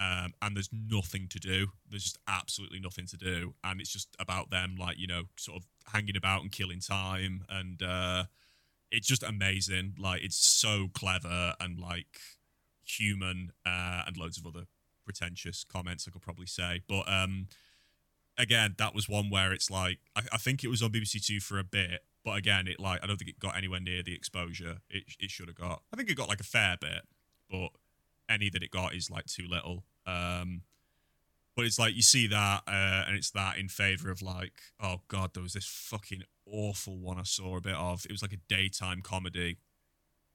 um, 0.00 0.32
and 0.40 0.56
there's 0.56 0.70
nothing 0.72 1.28
to 1.28 1.38
do. 1.38 1.68
There's 1.88 2.04
just 2.04 2.18
absolutely 2.26 2.80
nothing 2.80 3.06
to 3.08 3.18
do, 3.18 3.54
and 3.62 3.80
it's 3.80 3.92
just 3.92 4.16
about 4.18 4.50
them, 4.50 4.76
like 4.78 4.98
you 4.98 5.06
know, 5.06 5.24
sort 5.36 5.58
of 5.58 5.66
hanging 5.92 6.16
about 6.16 6.40
and 6.40 6.50
killing 6.50 6.80
time, 6.80 7.44
and 7.50 7.82
uh, 7.82 8.24
it's 8.90 9.06
just 9.06 9.22
amazing. 9.22 9.94
Like 9.98 10.22
it's 10.24 10.38
so 10.38 10.88
clever 10.94 11.54
and 11.60 11.78
like 11.78 12.18
human, 12.82 13.52
uh, 13.66 14.02
and 14.06 14.16
loads 14.16 14.38
of 14.38 14.46
other 14.46 14.64
pretentious 15.04 15.64
comments 15.64 16.06
I 16.08 16.12
could 16.12 16.22
probably 16.22 16.46
say, 16.46 16.80
but 16.88 17.06
um, 17.06 17.48
again, 18.40 18.74
that 18.78 18.94
was 18.94 19.08
one 19.08 19.30
where 19.30 19.52
it's 19.52 19.70
like 19.70 19.98
I, 20.16 20.22
I 20.32 20.36
think 20.38 20.64
it 20.64 20.68
was 20.68 20.82
on 20.82 20.90
BBC 20.90 21.24
Two 21.24 21.40
for 21.40 21.58
a 21.58 21.64
bit, 21.64 22.04
but 22.24 22.36
again, 22.36 22.66
it 22.66 22.80
like 22.80 23.02
I 23.02 23.06
don't 23.06 23.16
think 23.16 23.30
it 23.30 23.38
got 23.38 23.56
anywhere 23.56 23.80
near 23.80 24.02
the 24.02 24.14
exposure 24.14 24.78
it 24.88 25.04
it 25.18 25.30
should 25.30 25.48
have 25.48 25.56
got. 25.56 25.82
I 25.92 25.96
think 25.96 26.10
it 26.10 26.16
got 26.16 26.28
like 26.28 26.40
a 26.40 26.44
fair 26.44 26.76
bit, 26.80 27.02
but 27.50 27.68
any 28.28 28.50
that 28.50 28.62
it 28.62 28.70
got 28.70 28.94
is 28.94 29.10
like 29.10 29.26
too 29.26 29.46
little. 29.48 29.84
Um, 30.06 30.62
but 31.56 31.66
it's 31.66 31.78
like 31.78 31.94
you 31.94 32.02
see 32.02 32.26
that, 32.28 32.62
uh, 32.66 33.04
and 33.06 33.16
it's 33.16 33.30
that 33.32 33.58
in 33.58 33.68
favor 33.68 34.10
of 34.10 34.22
like, 34.22 34.60
oh 34.80 35.02
god, 35.08 35.34
there 35.34 35.42
was 35.42 35.52
this 35.52 35.66
fucking 35.66 36.22
awful 36.46 36.98
one 36.98 37.18
I 37.18 37.24
saw 37.24 37.56
a 37.56 37.60
bit 37.60 37.74
of. 37.74 38.04
It 38.06 38.12
was 38.12 38.22
like 38.22 38.32
a 38.32 38.38
daytime 38.48 39.02
comedy, 39.02 39.58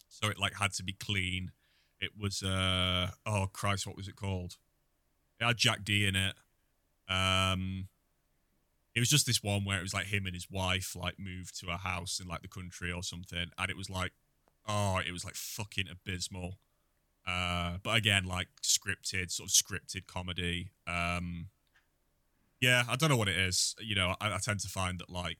so 0.07 0.27
it 0.27 0.39
like 0.39 0.55
had 0.55 0.73
to 0.73 0.83
be 0.83 0.93
clean. 0.93 1.51
It 1.99 2.11
was 2.19 2.43
uh 2.43 3.11
oh 3.25 3.47
Christ, 3.51 3.87
what 3.87 3.95
was 3.97 4.07
it 4.07 4.15
called? 4.15 4.57
It 5.39 5.45
had 5.45 5.57
Jack 5.57 5.83
Dee 5.83 6.05
in 6.05 6.15
it. 6.15 6.35
Um, 7.07 7.87
it 8.95 8.99
was 8.99 9.09
just 9.09 9.27
this 9.27 9.43
one 9.43 9.65
where 9.65 9.77
it 9.77 9.83
was 9.83 9.93
like 9.93 10.07
him 10.07 10.25
and 10.25 10.33
his 10.33 10.49
wife 10.49 10.95
like 10.95 11.19
moved 11.19 11.59
to 11.59 11.67
a 11.67 11.77
house 11.77 12.19
in 12.19 12.27
like 12.27 12.41
the 12.41 12.47
country 12.47 12.91
or 12.91 13.03
something, 13.03 13.47
and 13.57 13.69
it 13.69 13.75
was 13.75 13.89
like, 13.89 14.13
oh, 14.67 15.01
it 15.05 15.11
was 15.11 15.25
like 15.25 15.35
fucking 15.35 15.87
abysmal. 15.91 16.57
Uh, 17.27 17.77
but 17.83 17.97
again, 17.97 18.23
like 18.23 18.47
scripted, 18.63 19.31
sort 19.31 19.49
of 19.49 19.53
scripted 19.53 20.07
comedy. 20.07 20.71
Um, 20.87 21.47
yeah, 22.61 22.83
I 22.89 22.95
don't 22.95 23.09
know 23.09 23.17
what 23.17 23.27
it 23.27 23.37
is. 23.37 23.75
You 23.79 23.95
know, 23.95 24.15
I, 24.21 24.33
I 24.33 24.37
tend 24.37 24.61
to 24.61 24.69
find 24.69 24.99
that 24.99 25.09
like 25.09 25.39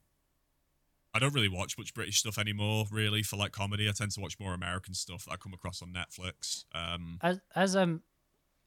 I 1.14 1.20
don't 1.20 1.34
really 1.34 1.48
watch 1.48 1.78
much 1.78 1.94
British 1.94 2.20
stuff 2.20 2.38
anymore, 2.38 2.86
really, 2.92 3.24
for 3.24 3.38
like 3.38 3.54
comedy. 3.54 3.88
I 3.88 3.94
tend 3.94 4.12
to 4.12 4.20
watch 4.20 4.38
more 4.38 4.54
American 4.54 4.94
stuff 4.94 5.24
that 5.26 5.32
I 5.32 5.38
come 5.38 5.54
across 5.54 5.82
on 5.82 5.94
Netflix. 5.94 6.66
Um, 6.74 7.20
as 7.22 7.40
as 7.56 7.78
um 7.78 8.02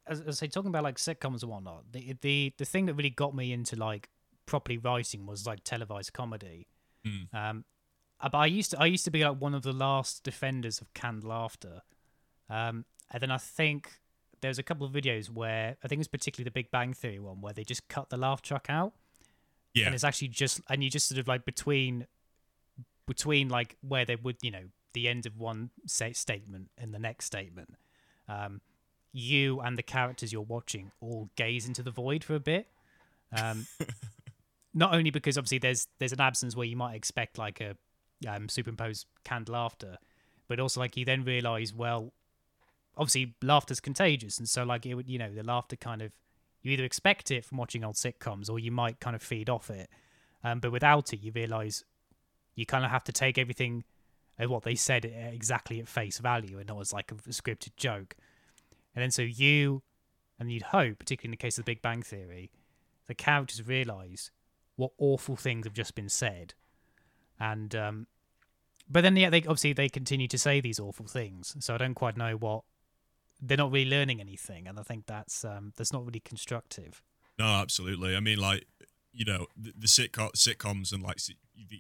as, 0.07 0.23
I 0.27 0.31
say 0.31 0.47
talking 0.47 0.71
about 0.71 0.85
like 0.85 0.97
sitcoms 0.97 1.43
and 1.43 1.51
whatnot, 1.51 1.85
the 1.93 2.17
the 2.23 2.55
the 2.57 2.65
thing 2.65 2.87
that 2.87 2.95
really 2.95 3.11
got 3.11 3.35
me 3.35 3.53
into 3.53 3.77
like 3.77 4.09
properly 4.49 4.79
writing 4.79 5.27
was 5.27 5.47
like 5.47 5.63
televised 5.63 6.13
comedy. 6.13 6.67
Mm. 7.07 7.33
Um, 7.35 7.65
uh, 8.21 8.29
but 8.31 8.39
I 8.39 8.47
used 8.47 8.73
to 8.73 8.81
I 8.81 8.87
used 8.87 9.05
to 9.05 9.11
be 9.11 9.23
like 9.25 9.41
one 9.41 9.55
of 9.55 9.63
the 9.63 9.73
last 9.73 10.25
defenders 10.25 10.81
of 10.81 10.93
canned 10.95 11.23
laughter. 11.23 11.83
Um, 12.51 12.87
and 13.13 13.23
then 13.23 13.31
I 13.31 13.37
think 13.37 14.01
there's 14.41 14.59
a 14.59 14.63
couple 14.63 14.87
of 14.87 14.93
videos 14.93 15.31
where 15.31 15.77
I 15.85 15.89
think 15.89 16.01
it's 16.01 16.09
particularly 16.09 16.45
the 16.45 16.53
Big 16.53 16.71
Bang 16.71 16.95
Theory 16.95 17.19
one 17.19 17.41
where 17.41 17.53
they 17.53 17.63
just 17.63 17.87
cut 17.89 18.09
the 18.09 18.17
laugh 18.17 18.41
track 18.43 18.67
out. 18.69 18.95
yeah, 19.75 19.87
And 19.87 19.95
it's 19.95 20.05
actually 20.05 20.29
just 20.29 20.61
and 20.69 20.83
you 20.83 20.91
just 20.91 21.07
sort 21.07 21.19
of 21.21 21.29
like 21.29 21.45
between 21.45 22.07
between 23.07 23.49
like 23.49 23.77
where 23.87 24.05
they 24.05 24.17
would 24.17 24.37
you 24.43 24.51
know 24.51 24.65
the 24.95 25.09
end 25.09 25.27
of 25.27 25.39
one 25.39 25.71
say, 25.87 26.13
statement 26.13 26.71
and 26.79 26.93
the 26.95 26.99
next 26.99 27.27
statement, 27.27 27.75
um, 28.29 28.63
you 29.13 29.61
and 29.61 29.77
the 29.77 29.83
characters 29.83 30.33
you're 30.33 30.41
watching 30.43 30.91
all 31.01 31.29
gaze 31.37 31.69
into 31.69 31.83
the 31.83 31.91
void 31.91 32.25
for 32.25 32.35
a 32.35 32.41
bit. 32.41 32.67
Um, 33.37 33.67
not 34.79 34.95
only 34.95 35.11
because 35.11 35.37
obviously 35.37 35.59
there's 35.59 35.89
there's 35.99 36.13
an 36.13 36.21
absence 36.21 36.55
where 36.55 36.67
you 36.67 36.77
might 36.77 36.95
expect 36.95 37.37
like 37.37 37.61
a 37.61 37.77
um, 38.29 38.49
superimposed 38.49 39.07
canned 39.25 39.49
laughter, 39.49 39.99
but 40.47 40.61
also 40.61 40.79
like 40.79 40.97
you 40.97 41.05
then 41.05 41.25
realize 41.25 41.75
well, 41.75 42.13
obviously 42.97 43.35
laughter's 43.43 43.81
contagious, 43.81 44.39
and 44.39 44.49
so 44.49 44.63
like 44.63 44.87
it 44.87 44.95
would 44.95 45.09
you 45.09 45.19
know 45.19 45.33
the 45.33 45.43
laughter 45.43 45.75
kind 45.75 46.01
of 46.01 46.13
you 46.63 46.71
either 46.73 46.85
expect 46.85 47.33
it 47.33 47.45
from 47.45 47.59
watching 47.59 47.85
old 47.85 47.97
sitcoms 47.97 48.49
or 48.49 48.59
you 48.61 48.71
might 48.71 49.01
kind 49.01 49.17
of 49.17 49.23
feed 49.23 49.51
off 49.51 49.69
it, 49.69 49.91
um, 50.45 50.61
but 50.61 50.71
without 50.71 51.13
it 51.13 51.21
you 51.21 51.33
realize 51.33 51.85
you 52.55 52.65
kind 52.65 52.85
of 52.85 52.93
have 52.93 53.05
to 53.05 53.13
take 53.13 53.37
everything 53.37 53.83
at 54.39 54.49
what 54.49 54.63
they 54.63 54.77
said 54.77 55.05
exactly 55.05 55.81
at 55.81 55.89
face 55.89 56.19
value 56.19 56.59
and 56.59 56.69
not 56.69 56.81
as 56.81 56.93
like 56.93 57.11
a, 57.11 57.17
a 57.17 57.33
scripted 57.33 57.75
joke, 57.77 58.15
and 58.95 59.03
then 59.03 59.11
so 59.11 59.23
you 59.23 59.83
and 60.39 60.53
you'd 60.53 60.63
hope, 60.63 61.01
particularly 61.01 61.31
in 61.31 61.33
the 61.33 61.37
case 61.37 61.59
of 61.59 61.65
the 61.65 61.73
Big 61.73 61.83
Bang 61.83 62.01
Theory, 62.01 62.53
the 63.09 63.15
characters 63.15 63.67
realize 63.67 64.31
what 64.79 64.93
awful 64.99 65.35
things 65.35 65.67
have 65.67 65.75
just 65.75 65.95
been 65.95 66.09
said, 66.09 66.55
and 67.39 67.75
um, 67.75 68.07
but 68.89 69.03
then 69.03 69.17
yeah, 69.17 69.29
they 69.29 69.41
obviously 69.41 69.73
they 69.73 69.89
continue 69.89 70.29
to 70.29 70.39
say 70.39 70.61
these 70.61 70.79
awful 70.79 71.07
things. 71.07 71.57
So 71.59 71.75
I 71.75 71.79
don't 71.79 71.95
quite 71.95 72.17
know 72.17 72.37
what 72.37 72.63
they're 73.41 73.57
not 73.57 73.73
really 73.73 73.91
learning 73.91 74.21
anything, 74.21 74.69
and 74.69 74.79
I 74.79 74.83
think 74.83 75.07
that's 75.07 75.45
um, 75.45 75.73
that's 75.77 75.93
not 75.93 76.07
really 76.07 76.21
constructive. 76.21 77.03
No, 77.39 77.47
absolutely. 77.47 78.17
I 78.17 78.21
mean, 78.21 78.39
like 78.39 78.67
you 79.13 79.25
know, 79.25 79.47
the, 79.57 79.73
the 79.77 79.89
sitcom 79.89 80.33
sitcoms 80.33 80.93
and 80.93 81.03
like 81.03 81.19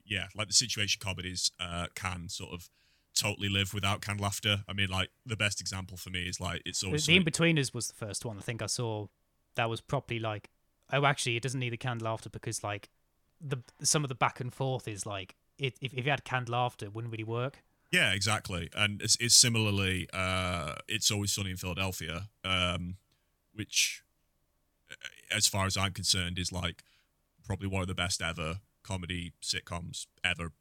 yeah, 0.04 0.26
like 0.34 0.48
the 0.48 0.52
situation 0.52 1.00
comedies 1.00 1.52
uh, 1.60 1.86
can 1.94 2.28
sort 2.28 2.52
of 2.52 2.68
totally 3.14 3.48
live 3.48 3.74
without 3.74 4.00
canned 4.00 4.20
laughter. 4.20 4.64
I 4.68 4.72
mean, 4.72 4.88
like 4.88 5.10
the 5.24 5.36
best 5.36 5.60
example 5.60 5.96
for 5.96 6.10
me 6.10 6.24
is 6.24 6.40
like 6.40 6.62
it's 6.64 6.80
The, 6.80 6.86
always 6.86 7.06
the 7.06 7.16
In 7.16 7.24
Betweeners 7.24 7.72
was 7.72 7.88
the 7.88 7.94
first 7.94 8.24
one 8.24 8.38
I 8.38 8.42
think 8.42 8.60
I 8.60 8.66
saw 8.66 9.06
that 9.54 9.70
was 9.70 9.80
properly 9.80 10.20
like 10.20 10.50
oh 10.92 11.04
actually 11.04 11.36
it 11.36 11.42
doesn't 11.42 11.60
need 11.60 11.72
the 11.72 11.76
canned 11.76 12.02
laughter 12.02 12.30
because 12.30 12.62
like 12.62 12.88
the 13.40 13.58
some 13.82 14.04
of 14.04 14.08
the 14.08 14.14
back 14.14 14.40
and 14.40 14.52
forth 14.52 14.88
is 14.88 15.06
like 15.06 15.34
it, 15.58 15.76
if 15.80 15.92
if 15.94 16.04
you 16.04 16.10
had 16.10 16.24
canned 16.24 16.48
laughter 16.48 16.86
it 16.86 16.94
wouldn't 16.94 17.12
really 17.12 17.24
work. 17.24 17.62
Yeah, 17.90 18.12
exactly. 18.12 18.68
And 18.76 19.00
it's, 19.00 19.16
it's 19.18 19.34
similarly, 19.34 20.08
uh, 20.12 20.74
it's 20.88 21.10
always 21.10 21.32
sunny 21.32 21.52
in 21.52 21.56
Philadelphia, 21.56 22.28
um, 22.44 22.96
which, 23.54 24.02
uh, 24.90 24.94
as 25.34 25.46
far 25.46 25.64
as 25.64 25.76
I'm 25.76 25.92
concerned, 25.92 26.38
is 26.38 26.52
like 26.52 26.82
probably 27.42 27.66
one 27.66 27.80
of 27.80 27.88
the 27.88 27.94
best 27.94 28.20
ever 28.20 28.60
comedy 28.82 29.32
sitcoms 29.42 30.06
ever 30.22 30.52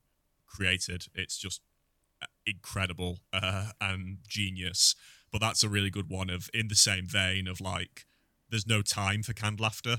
created. 0.45 1.07
It's 1.13 1.37
just 1.37 1.61
uh, 2.21 2.27
incredible 2.45 3.19
uh, 3.33 3.71
and 3.81 4.19
genius. 4.25 4.95
But 5.29 5.41
that's 5.41 5.63
a 5.63 5.69
really 5.69 5.89
good 5.89 6.09
one 6.09 6.29
of 6.29 6.49
in 6.53 6.69
the 6.69 6.75
same 6.75 7.07
vein 7.07 7.47
of 7.49 7.59
like, 7.59 8.05
there's 8.49 8.65
no 8.65 8.81
time 8.81 9.21
for 9.21 9.33
canned 9.33 9.59
laughter 9.59 9.97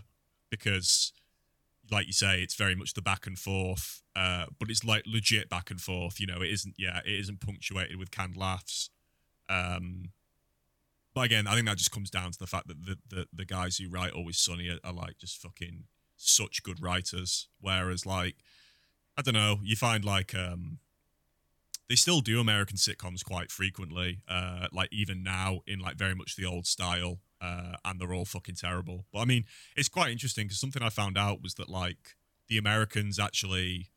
because 0.51 1.13
like 1.91 2.07
you 2.07 2.13
say, 2.13 2.43
it's 2.43 2.55
very 2.55 2.75
much 2.75 2.95
the 2.95 3.03
back 3.03 3.27
and 3.27 3.39
forth, 3.39 4.03
uh, 4.15 4.47
but 4.59 4.71
it's 4.71 4.85
like 4.85 5.05
legit 5.07 5.49
back 5.49 5.71
and 5.71 5.81
forth. 5.81 6.21
You 6.21 6.27
know, 6.27 6.43
it 6.43 6.51
isn't. 6.51 6.75
Yeah, 6.79 7.01
it 7.05 7.19
isn't 7.21 7.41
punctuated 7.41 7.97
with 7.97 8.11
canned 8.11 8.37
laughs. 8.37 8.91
Um, 9.49 10.11
but 11.15 11.23
again, 11.23 11.47
I 11.47 11.55
think 11.55 11.67
that 11.67 11.79
just 11.79 11.91
comes 11.91 12.11
down 12.11 12.31
to 12.33 12.39
the 12.39 12.47
fact 12.47 12.69
that 12.69 12.85
the 12.85 12.99
the, 13.09 13.27
the 13.33 13.45
guys 13.45 13.79
who 13.79 13.89
write 13.89 14.13
Always 14.13 14.39
Sunny 14.39 14.69
are, 14.69 14.79
are 14.85 14.93
like 14.93 15.19
just 15.19 15.41
fucking 15.41 15.85
such 16.17 16.63
good 16.63 16.83
writers. 16.83 17.49
Whereas, 17.61 18.05
like, 18.05 18.37
I 19.17 19.23
don't 19.23 19.35
know, 19.35 19.61
you 19.63 19.77
find 19.77 20.05
like 20.05 20.35
um, 20.35 20.79
they 21.89 21.97
still 21.97 22.21
do 22.21 22.41
American 22.41 22.77
sitcoms 22.77 23.25
quite 23.25 23.51
frequently. 23.51 24.21
Uh, 24.29 24.69
like 24.73 24.93
even 24.93 25.23
now 25.23 25.61
in 25.67 25.79
like 25.79 25.97
very 25.97 26.15
much 26.15 26.37
the 26.37 26.45
old 26.45 26.67
style 26.67 27.21
uh, 27.41 27.75
and 27.85 28.01
they're 28.01 28.13
all 28.13 28.25
fucking 28.25 28.57
terrible. 28.57 29.05
But 29.13 29.21
I 29.21 29.25
mean, 29.25 29.45
it's 29.77 29.89
quite 29.89 30.11
interesting 30.11 30.47
because 30.47 30.61
something 30.61 30.83
I 30.83 30.89
found 30.89 31.17
out 31.17 31.43
was 31.43 31.55
that 31.55 31.69
like 31.69 32.17
the 32.49 32.59
Americans 32.59 33.19
actually 33.19 33.91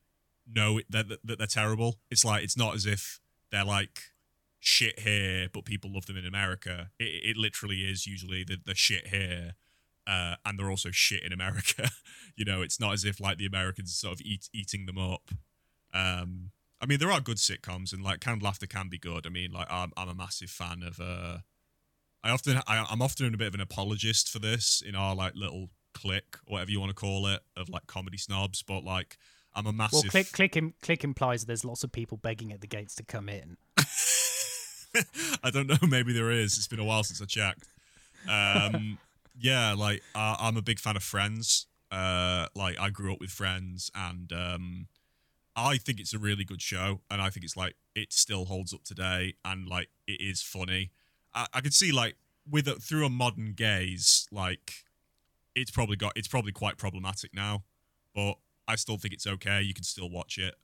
know 0.54 0.80
that, 0.89 1.10
that, 1.10 1.19
that 1.23 1.38
they're 1.38 1.47
terrible. 1.47 1.97
It's 2.10 2.25
like 2.25 2.43
it's 2.43 2.58
not 2.58 2.75
as 2.75 2.86
if 2.86 3.19
they're 3.51 3.65
like 3.65 3.99
shit 4.60 4.99
here, 4.99 5.47
but 5.51 5.65
people 5.65 5.91
love 5.93 6.06
them 6.06 6.17
in 6.17 6.25
America. 6.25 6.91
It, 6.99 7.32
it 7.32 7.38
literally 7.38 7.82
is 7.82 8.08
usually 8.08 8.43
the, 8.43 8.58
the 8.63 8.75
shit 8.75 9.08
here. 9.08 9.56
Uh, 10.08 10.36
and 10.45 10.58
they're 10.58 10.69
also 10.69 10.91
shit 10.91 11.23
in 11.23 11.32
America. 11.32 11.89
you 12.36 12.45
know, 12.45 12.62
it's 12.62 12.80
not 12.80 12.93
as 12.93 13.06
if 13.06 13.19
like 13.19 13.38
the 13.38 13.45
Americans 13.45 13.91
are 13.91 14.08
sort 14.08 14.13
of 14.13 14.21
eat, 14.21 14.49
eating 14.54 14.86
them 14.86 14.97
up. 14.97 15.30
Um, 15.93 16.51
I 16.82 16.88
mean, 16.88 16.97
there 16.97 17.12
are 17.12 17.21
good 17.21 17.38
sitcoms, 17.38 17.93
and 17.93 18.04
like 18.04 18.19
canned 18.19 18.41
laughter 18.41 18.65
can 18.65 18.89
be 18.89 18.97
good. 18.97 19.27
I 19.27 19.30
mean, 19.30 19.51
like 19.51 19.67
I'm, 19.69 19.91
I'm 19.95 20.10
a 20.10 20.15
massive 20.15 20.49
fan 20.49 20.82
of 20.82 20.99
uh, 20.99 21.39
I 22.23 22.29
often 22.29 22.57
I, 22.67 22.86
I'm 22.89 23.01
often 23.01 23.34
a 23.34 23.38
bit 23.38 23.47
of 23.47 23.55
an 23.55 23.62
apologist 23.62 24.29
for 24.29 24.39
this 24.39 24.81
in 24.86 24.95
our 24.95 25.15
like 25.15 25.34
little 25.36 25.69
clique, 25.93 26.38
whatever 26.45 26.71
you 26.71 26.79
want 26.79 26.91
to 26.91 26.95
call 26.95 27.27
it, 27.27 27.41
of 27.57 27.69
like 27.69 27.88
comedy 27.88 28.17
snobs. 28.17 28.62
But 28.62 28.84
like, 28.84 29.17
I'm 29.55 29.65
a 29.65 29.73
massive. 29.73 30.03
Well, 30.03 30.12
click 30.12 30.31
click 30.31 30.57
im- 30.57 30.73
click 30.81 31.03
implies 31.03 31.41
that 31.41 31.47
there's 31.47 31.65
lots 31.65 31.84
of 31.84 31.91
people 31.91 32.17
begging 32.17 32.51
at 32.51 32.62
the 32.62 32.67
gates 32.67 32.95
to 32.95 33.03
come 33.03 33.29
in. 33.29 33.57
I 35.43 35.49
don't 35.51 35.67
know. 35.67 35.77
Maybe 35.88 36.13
there 36.13 36.31
is. 36.31 36.57
It's 36.57 36.67
been 36.67 36.79
a 36.79 36.84
while 36.84 37.03
since 37.03 37.21
I 37.21 37.25
checked. 37.25 37.67
Um, 38.29 38.97
yeah, 39.39 39.73
like 39.73 40.03
uh, 40.15 40.38
I'm 40.39 40.57
a 40.57 40.62
big 40.62 40.79
fan 40.79 40.95
of 40.95 41.03
Friends. 41.03 41.67
Uh, 41.91 42.47
like 42.55 42.79
I 42.79 42.89
grew 42.89 43.13
up 43.13 43.19
with 43.19 43.31
Friends, 43.31 43.91
and 43.95 44.31
um, 44.31 44.88
I 45.55 45.77
think 45.77 45.99
it's 45.99 46.13
a 46.13 46.19
really 46.19 46.43
good 46.43 46.62
show, 46.62 47.01
and 47.10 47.21
I 47.21 47.29
think 47.29 47.43
it's 47.43 47.57
like 47.57 47.75
it 47.95 48.13
still 48.13 48.45
holds 48.45 48.73
up 48.73 48.84
today, 48.84 49.36
and 49.43 49.67
like 49.67 49.89
it 50.07 50.21
is 50.21 50.41
funny. 50.41 50.91
I, 51.33 51.47
I 51.53 51.61
could 51.61 51.73
see 51.73 51.91
like 51.91 52.15
with 52.49 52.67
a, 52.67 52.75
through 52.75 53.05
a 53.05 53.09
modern 53.09 53.53
gaze, 53.53 54.27
like 54.31 54.85
it's 55.55 55.71
probably 55.71 55.95
got 55.95 56.13
it's 56.15 56.27
probably 56.27 56.51
quite 56.51 56.77
problematic 56.77 57.33
now, 57.33 57.63
but 58.15 58.35
I 58.67 58.75
still 58.75 58.97
think 58.97 59.13
it's 59.13 59.27
okay. 59.27 59.61
You 59.61 59.73
can 59.73 59.83
still 59.83 60.09
watch 60.09 60.37
it. 60.37 60.55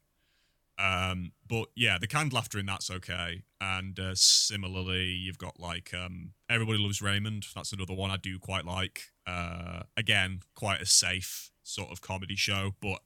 Um, 0.80 1.32
but 1.48 1.68
yeah, 1.76 1.98
the 2.00 2.08
canned 2.08 2.34
laughter 2.34 2.60
in 2.60 2.66
that's 2.66 2.92
okay. 2.92 3.44
And 3.60 4.00
uh, 4.00 4.14
similarly, 4.16 5.06
you've 5.06 5.40
got 5.40 5.60
like 5.60 5.94
um, 5.94 6.32
Everybody 6.50 6.78
Loves 6.78 7.02
Raymond. 7.02 7.48
That's 7.56 7.74
another 7.74 7.94
one 7.94 8.12
I 8.12 8.18
do 8.18 8.38
quite 8.38 8.66
like. 8.66 9.12
Uh, 9.26 9.82
again, 9.96 10.42
quite 10.56 10.82
a 10.82 10.86
safe 10.86 11.52
sort 11.64 11.92
of 11.92 12.02
comedy 12.02 12.36
show, 12.36 12.76
but 12.82 13.00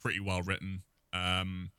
pretty 0.00 0.20
well 0.20 0.42
written. 0.42 0.82
Um, 1.12 1.70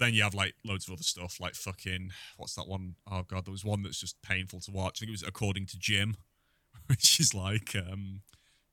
but 0.00 0.06
then 0.06 0.14
you 0.14 0.22
have 0.22 0.34
like 0.34 0.54
loads 0.64 0.88
of 0.88 0.94
other 0.94 1.02
stuff, 1.02 1.38
like 1.40 1.54
fucking 1.54 2.10
what's 2.38 2.54
that 2.54 2.66
one? 2.66 2.94
Oh 3.10 3.22
god, 3.22 3.44
there 3.44 3.52
was 3.52 3.64
one 3.64 3.82
that's 3.82 4.00
just 4.00 4.20
painful 4.22 4.60
to 4.60 4.70
watch. 4.70 4.98
I 4.98 5.00
think 5.00 5.10
it 5.10 5.12
was 5.12 5.22
According 5.22 5.66
to 5.66 5.78
Jim, 5.78 6.16
which 6.86 7.20
is 7.20 7.34
like 7.34 7.76
um, 7.76 8.22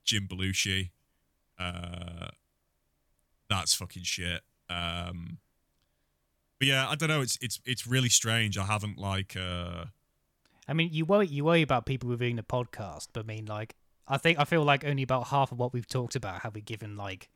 Jim 0.06 0.28
Belushi. 0.28 0.92
Uh, 1.60 2.30
that's 3.50 3.74
fucking 3.74 4.04
shit. 4.04 4.42
Um, 4.70 5.40
but 6.60 6.68
yeah, 6.70 6.88
I 6.88 6.96
don't 6.96 7.10
know. 7.10 7.22
It's 7.22 7.38
it's 7.42 7.60
it's 7.66 7.86
really 7.86 8.10
strange. 8.10 8.58
I 8.58 8.64
haven't 8.64 8.98
like 8.98 9.36
uh, 9.36 9.86
I 10.66 10.74
mean, 10.74 10.90
you 10.94 11.04
worry 11.04 11.28
you 11.28 11.44
worry 11.44 11.62
about 11.62 11.86
people 11.86 12.10
reviewing 12.10 12.38
the 12.38 12.44
podcast, 12.44 13.08
but 13.12 13.26
I 13.26 13.28
mean, 13.28 13.46
like, 13.46 13.76
I 14.08 14.18
think 14.18 14.40
I 14.40 14.46
feel 14.46 14.64
like 14.64 14.86
only 14.86 15.04
about 15.04 15.28
half 15.28 15.52
of 15.52 15.60
what 15.60 15.74
we've 15.74 15.88
talked 15.88 16.16
about 16.16 16.42
have 16.44 16.56
we 16.56 16.62
given 16.62 16.96
like 16.96 17.28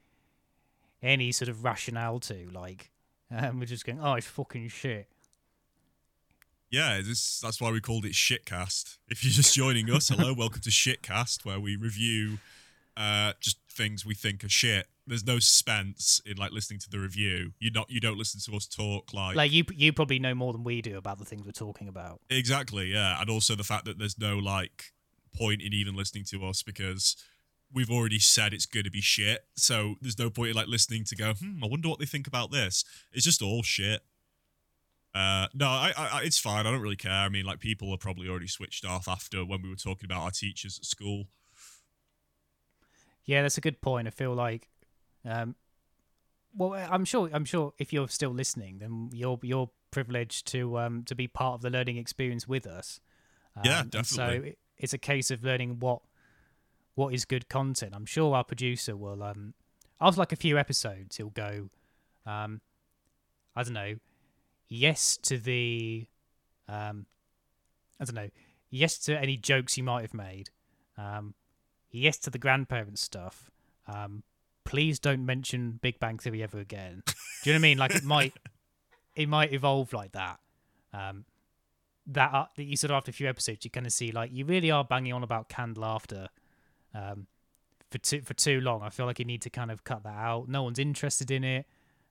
any 1.04 1.34
sort 1.34 1.50
of 1.50 1.66
rationale 1.66 2.20
to. 2.22 2.50
Like, 2.54 2.92
um, 3.32 3.60
we're 3.60 3.66
just 3.66 3.86
going, 3.86 4.00
oh, 4.02 4.14
it's 4.14 4.28
fucking 4.28 4.68
shit. 4.70 5.08
Yeah, 6.70 7.02
this, 7.04 7.40
that's 7.42 7.60
why 7.60 7.70
we 7.70 7.82
called 7.82 8.06
it 8.06 8.14
Shitcast. 8.14 8.98
If 9.10 9.24
you're 9.24 9.34
just 9.34 9.54
joining 9.54 9.90
us, 9.90 10.08
hello, 10.08 10.34
welcome 10.38 10.62
to 10.62 10.70
Shitcast, 10.70 11.44
where 11.44 11.60
we 11.60 11.76
review 11.76 12.38
uh, 12.96 13.34
just 13.40 13.58
things 13.70 14.06
we 14.06 14.14
think 14.14 14.44
are 14.44 14.50
shit. 14.50 14.88
There's 15.06 15.26
no 15.26 15.40
suspense 15.40 16.22
in 16.26 16.38
like 16.38 16.52
listening 16.52 16.80
to 16.80 16.90
the 16.90 17.00
review. 17.00 17.52
You 17.60 17.72
not 17.72 17.90
you 17.90 18.00
don't 18.00 18.18
listen 18.18 18.40
to 18.42 18.56
us 18.56 18.68
talk 18.68 19.14
like 19.14 19.36
Like 19.36 19.52
you, 19.52 19.66
you 19.76 19.92
probably 19.92 20.20
know 20.20 20.36
more 20.36 20.54
than 20.54 20.64
we 20.64 20.82
do 20.82 20.98
about 20.98 21.18
the 21.18 21.26
things 21.26 21.46
we're 21.46 21.52
talking 21.52 21.88
about. 21.88 22.22
exactly, 22.30 22.94
yeah, 22.94 23.20
and 23.20 23.30
also 23.30 23.56
the 23.56 23.64
fact 23.64 23.86
that 23.86 23.98
there's 23.98 24.18
no 24.18 24.38
like 24.38 24.94
point 25.36 25.62
in 25.62 25.74
even 25.74 25.96
listening 25.96 26.24
to 26.26 26.46
us 26.46 26.64
because 26.64 27.16
we've 27.74 27.92
already 27.92 28.20
said 28.20 28.54
it's 28.54 28.66
going 28.66 28.84
to 28.84 28.92
be 28.92 29.02
shit. 29.02 29.46
So 29.56 29.96
there's 30.02 30.20
no 30.20 30.30
point 30.30 30.52
in 30.52 30.56
like 30.56 30.68
listening 30.68 31.04
to 31.06 31.16
go, 31.16 31.34
hmm, 31.34 31.64
I 31.64 31.68
wonder 31.68 31.90
what 31.90 32.00
they 32.00 32.06
think 32.06 32.28
about 32.28 32.52
this. 32.52 32.84
It's 33.12 33.26
just 33.26 33.42
all 33.42 33.64
shit. 33.64 34.02
Uh, 35.14 35.48
no, 35.54 35.68
I, 35.68 35.92
I, 35.98 36.22
it's 36.24 36.40
fine. 36.40 36.66
I 36.66 36.72
don't 36.72 36.82
really 36.82 36.96
care. 36.96 37.12
I 37.12 37.30
mean, 37.30 37.46
like 37.46 37.60
people 37.60 37.94
are 37.94 37.98
probably 37.98 38.30
already 38.30 38.48
switched 38.48 38.86
off 38.86 39.08
after 39.08 39.44
when 39.44 39.62
we 39.62 39.70
were 39.70 39.76
talking 39.76 40.06
about 40.06 40.22
our 40.22 40.32
teachers 40.32 40.80
at 40.80 40.86
school. 40.86 41.26
Yeah, 43.26 43.42
that's 43.42 43.58
a 43.58 43.62
good 43.62 43.82
point. 43.82 44.08
I 44.08 44.12
feel 44.12 44.34
like, 44.34 44.70
um, 45.26 45.56
well, 46.56 46.74
I'm 46.74 47.06
sure, 47.06 47.30
I'm 47.32 47.46
sure 47.46 47.74
if 47.78 47.94
you're 47.94 48.08
still 48.08 48.32
listening, 48.32 48.80
then 48.80 49.10
you're 49.14 49.40
you're 49.42 49.70
privileged 49.92 50.48
to 50.48 50.80
um 50.80 51.04
to 51.04 51.14
be 51.14 51.28
part 51.28 51.56
of 51.56 51.62
the 51.62 51.70
learning 51.70 51.98
experience 51.98 52.48
with 52.48 52.66
us. 52.66 53.00
Um, 53.56 53.64
Yeah, 53.66 53.84
definitely. 53.88 54.38
so 54.40 54.48
it, 54.48 54.60
it's 54.78 54.94
a 54.94 54.98
case 54.98 55.30
of 55.30 55.44
learning 55.44 55.80
what 55.80 56.02
what 56.96 57.14
is 57.14 57.26
good 57.26 57.50
content. 57.50 57.94
I'm 57.96 58.06
sure 58.06 58.36
our 58.36 58.44
producer 58.44 58.96
will 58.96 59.24
um 59.24 59.54
after 60.02 60.20
like 60.20 60.32
a 60.32 60.36
few 60.36 60.58
episodes 60.58 61.18
he'll 61.18 61.30
go, 61.30 61.70
um, 62.26 62.60
I 63.56 63.64
don't 63.64 63.74
know, 63.74 63.96
yes 64.68 65.18
to 65.24 65.38
the, 65.38 66.08
um, 66.68 67.06
I 68.00 68.06
don't 68.06 68.16
know, 68.16 68.30
yes 68.72 68.98
to 69.00 69.18
any 69.18 69.38
jokes 69.38 69.78
you 69.78 69.84
might 69.84 70.02
have 70.02 70.14
made, 70.14 70.50
um, 70.98 71.36
yes 71.92 72.18
to 72.20 72.30
the 72.32 72.40
grandparents 72.40 73.02
stuff. 73.02 73.52
Um, 73.88 74.24
please 74.64 74.98
don't 75.00 75.26
mention 75.26 75.80
Big 75.82 76.00
Bang 76.00 76.18
Theory 76.18 76.42
ever 76.42 76.58
again. 76.60 77.04
Do 77.06 77.50
you 77.50 77.54
know 77.54 77.58
what 77.58 77.60
I 77.60 77.70
mean? 77.70 77.78
Like 77.78 77.96
it 77.96 78.04
might, 78.04 78.34
it 79.16 79.30
might 79.30 79.54
evolve 79.54 79.94
like 79.94 80.14
that. 80.14 80.40
Um, 80.94 81.26
that 82.08 82.34
uh, 82.34 82.46
that 82.56 82.64
you 82.64 82.76
sort 82.76 82.92
of 82.92 82.98
after 82.98 83.12
a 83.12 83.14
few 83.14 83.30
episodes, 83.30 83.64
you 83.64 83.72
kind 83.72 83.86
of 83.86 83.94
see 83.94 84.12
like 84.12 84.32
you 84.34 84.46
really 84.46 84.72
are 84.72 84.84
banging 84.84 85.14
on 85.14 85.24
about 85.24 85.48
canned 85.48 85.78
laughter, 85.78 86.30
um, 86.94 87.28
for 87.90 87.98
too 87.98 88.22
for 88.22 88.34
too 88.34 88.62
long. 88.62 88.82
I 88.82 88.90
feel 88.90 89.06
like 89.06 89.20
you 89.20 89.26
need 89.26 89.42
to 89.44 89.50
kind 89.50 89.72
of 89.72 89.84
cut 89.84 90.04
that 90.04 90.16
out. 90.16 90.48
No 90.48 90.64
one's 90.64 90.80
interested 90.80 91.32
in 91.32 91.44
it. 91.44 91.66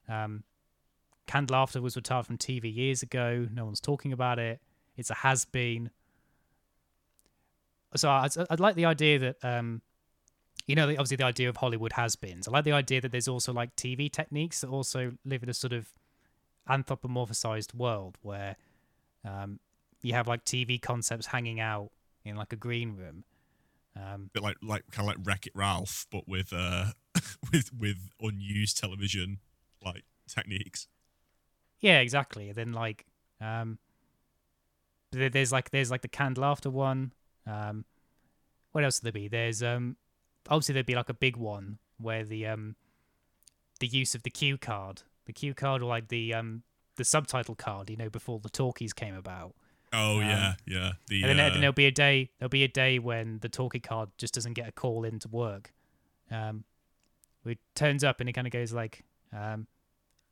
Um, 0.07 0.43
canned 1.27 1.49
laughter 1.51 1.81
was 1.81 1.95
retired 1.95 2.25
from 2.25 2.37
TV 2.37 2.73
years 2.73 3.03
ago. 3.03 3.47
No 3.53 3.65
one's 3.65 3.79
talking 3.79 4.13
about 4.13 4.39
it. 4.39 4.59
It's 4.97 5.09
a 5.09 5.15
has 5.15 5.45
been 5.45 5.91
so 7.95 8.09
I'd, 8.09 8.31
I'd 8.49 8.59
like 8.59 8.75
the 8.75 8.85
idea 8.85 9.19
that 9.19 9.43
um, 9.43 9.81
you 10.67 10.75
know, 10.75 10.89
obviously 10.89 11.17
the 11.17 11.25
idea 11.25 11.49
of 11.49 11.57
Hollywood 11.57 11.93
has 11.93 12.15
beens. 12.15 12.47
I 12.47 12.51
like 12.51 12.63
the 12.63 12.71
idea 12.71 13.01
that 13.01 13.11
there's 13.11 13.27
also 13.27 13.51
like 13.51 13.75
TV 13.75 14.11
techniques 14.11 14.61
that 14.61 14.69
also 14.69 15.13
live 15.25 15.43
in 15.43 15.49
a 15.49 15.53
sort 15.53 15.73
of 15.73 15.89
anthropomorphized 16.69 17.73
world 17.73 18.17
where 18.21 18.55
um, 19.25 19.59
you 20.01 20.13
have 20.13 20.27
like 20.27 20.45
TV 20.45 20.81
concepts 20.81 21.27
hanging 21.27 21.59
out 21.59 21.91
in 22.23 22.35
like 22.35 22.53
a 22.53 22.55
green 22.55 22.95
room. 22.95 23.23
Um, 23.95 24.29
bit 24.33 24.41
like 24.41 24.57
like 24.61 24.83
kind 24.91 25.09
of 25.09 25.15
like 25.15 25.25
Wreck 25.27 25.47
It 25.47 25.53
Ralph, 25.55 26.07
but 26.11 26.27
with 26.27 26.53
uh 26.53 26.91
with 27.51 27.71
with 27.77 28.09
unused 28.21 28.77
television 28.77 29.39
like 29.83 30.03
techniques. 30.27 30.87
yeah, 31.81 31.99
exactly. 31.99 32.47
And 32.49 32.55
then 32.55 32.73
like 32.73 33.05
um, 33.41 33.79
there's 35.11 35.51
like 35.51 35.71
there's 35.71 35.91
like 35.91 36.01
the 36.01 36.07
canned 36.07 36.37
laughter 36.37 36.69
one. 36.69 37.11
Um, 37.45 37.85
what 38.71 38.83
else 38.83 39.01
would 39.01 39.13
there 39.13 39.21
be? 39.21 39.27
There's 39.27 39.61
um, 39.61 39.97
obviously 40.49 40.73
there'd 40.73 40.85
be 40.85 40.95
like 40.95 41.09
a 41.09 41.13
big 41.13 41.35
one 41.35 41.79
where 41.97 42.23
the 42.23 42.47
um, 42.47 42.75
the 43.79 43.87
use 43.87 44.15
of 44.15 44.23
the 44.23 44.29
cue 44.29 44.57
card, 44.57 45.01
the 45.25 45.33
cue 45.33 45.53
card, 45.53 45.81
or 45.81 45.85
like 45.85 46.07
the 46.07 46.33
um, 46.33 46.63
the 46.95 47.03
subtitle 47.03 47.55
card. 47.55 47.89
You 47.89 47.97
know, 47.97 48.09
before 48.09 48.39
the 48.39 48.49
talkies 48.49 48.93
came 48.93 49.15
about. 49.15 49.55
Oh 49.93 50.15
Um, 50.15 50.21
yeah, 50.21 50.53
yeah. 50.65 50.91
The 51.07 51.23
And 51.23 51.29
then, 51.31 51.39
uh, 51.39 51.49
then 51.49 51.61
there'll 51.61 51.73
be 51.73 51.85
a 51.85 51.91
day. 51.91 52.31
There'll 52.39 52.49
be 52.49 52.63
a 52.63 52.67
day 52.67 52.99
when 52.99 53.39
the 53.39 53.49
talkie 53.49 53.79
card 53.79 54.09
just 54.17 54.33
doesn't 54.33 54.53
get 54.53 54.67
a 54.67 54.71
call 54.71 55.03
in 55.03 55.19
to 55.19 55.27
work. 55.27 55.73
Um, 56.29 56.63
it 57.45 57.59
turns 57.75 58.03
up 58.03 58.19
and 58.19 58.29
it 58.29 58.33
kind 58.33 58.47
of 58.47 58.53
goes 58.53 58.71
like, 58.71 59.03
um, 59.33 59.67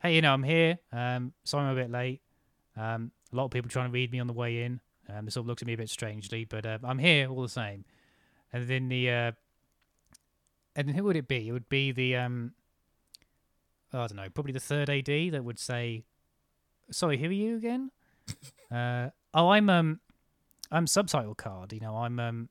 "Hey, 0.02 0.16
you 0.16 0.22
know, 0.22 0.34
I'm 0.34 0.44
here. 0.44 0.80
Um, 0.94 1.34
sorry 1.44 1.66
I'm 1.66 1.78
a 1.78 1.82
bit 1.82 1.92
late. 1.92 2.22
Um, 2.78 3.12
a 3.34 3.36
lot 3.36 3.46
of 3.46 3.52
people 3.52 3.70
trying 3.70 3.88
to 3.88 3.92
read 3.92 4.12
me 4.12 4.20
on 4.20 4.28
the 4.28 4.34
way 4.34 4.64
in. 4.64 4.80
Um, 5.10 5.26
they 5.26 5.32
sort 5.32 5.44
of 5.44 5.48
looked 5.48 5.62
at 5.62 5.68
me 5.68 5.74
a 5.74 5.78
bit 5.78 5.90
strangely, 5.90 6.46
but 6.46 6.66
uh, 6.66 6.78
I'm 6.84 7.00
here 7.00 7.30
all 7.30 7.42
the 7.42 7.50
same." 7.50 7.84
And 8.54 8.68
then 8.68 8.90
the, 8.90 9.10
uh, 9.10 9.32
and 10.76 10.88
then 10.88 10.96
who 10.96 11.04
would 11.04 11.16
it 11.16 11.28
be? 11.28 11.48
It 11.48 11.52
would 11.52 11.70
be 11.70 11.92
the, 11.92 12.16
um, 12.16 12.54
I 13.92 13.98
don't 14.08 14.16
know, 14.16 14.30
probably 14.30 14.54
the 14.54 14.60
third 14.60 14.90
AD 14.90 15.32
that 15.34 15.44
would 15.44 15.60
say, 15.60 16.04
"Sorry, 16.92 17.18
who 17.18 17.28
are 17.28 17.32
you 17.32 17.58
again?" 17.58 17.92
uh, 18.72 19.10
oh, 19.34 19.50
I'm 19.50 19.70
um, 19.70 20.00
I'm 20.72 20.88
subtitle 20.88 21.36
card. 21.36 21.74
You 21.74 21.80
know, 21.80 21.98
I'm 21.98 22.20
um, 22.20 22.50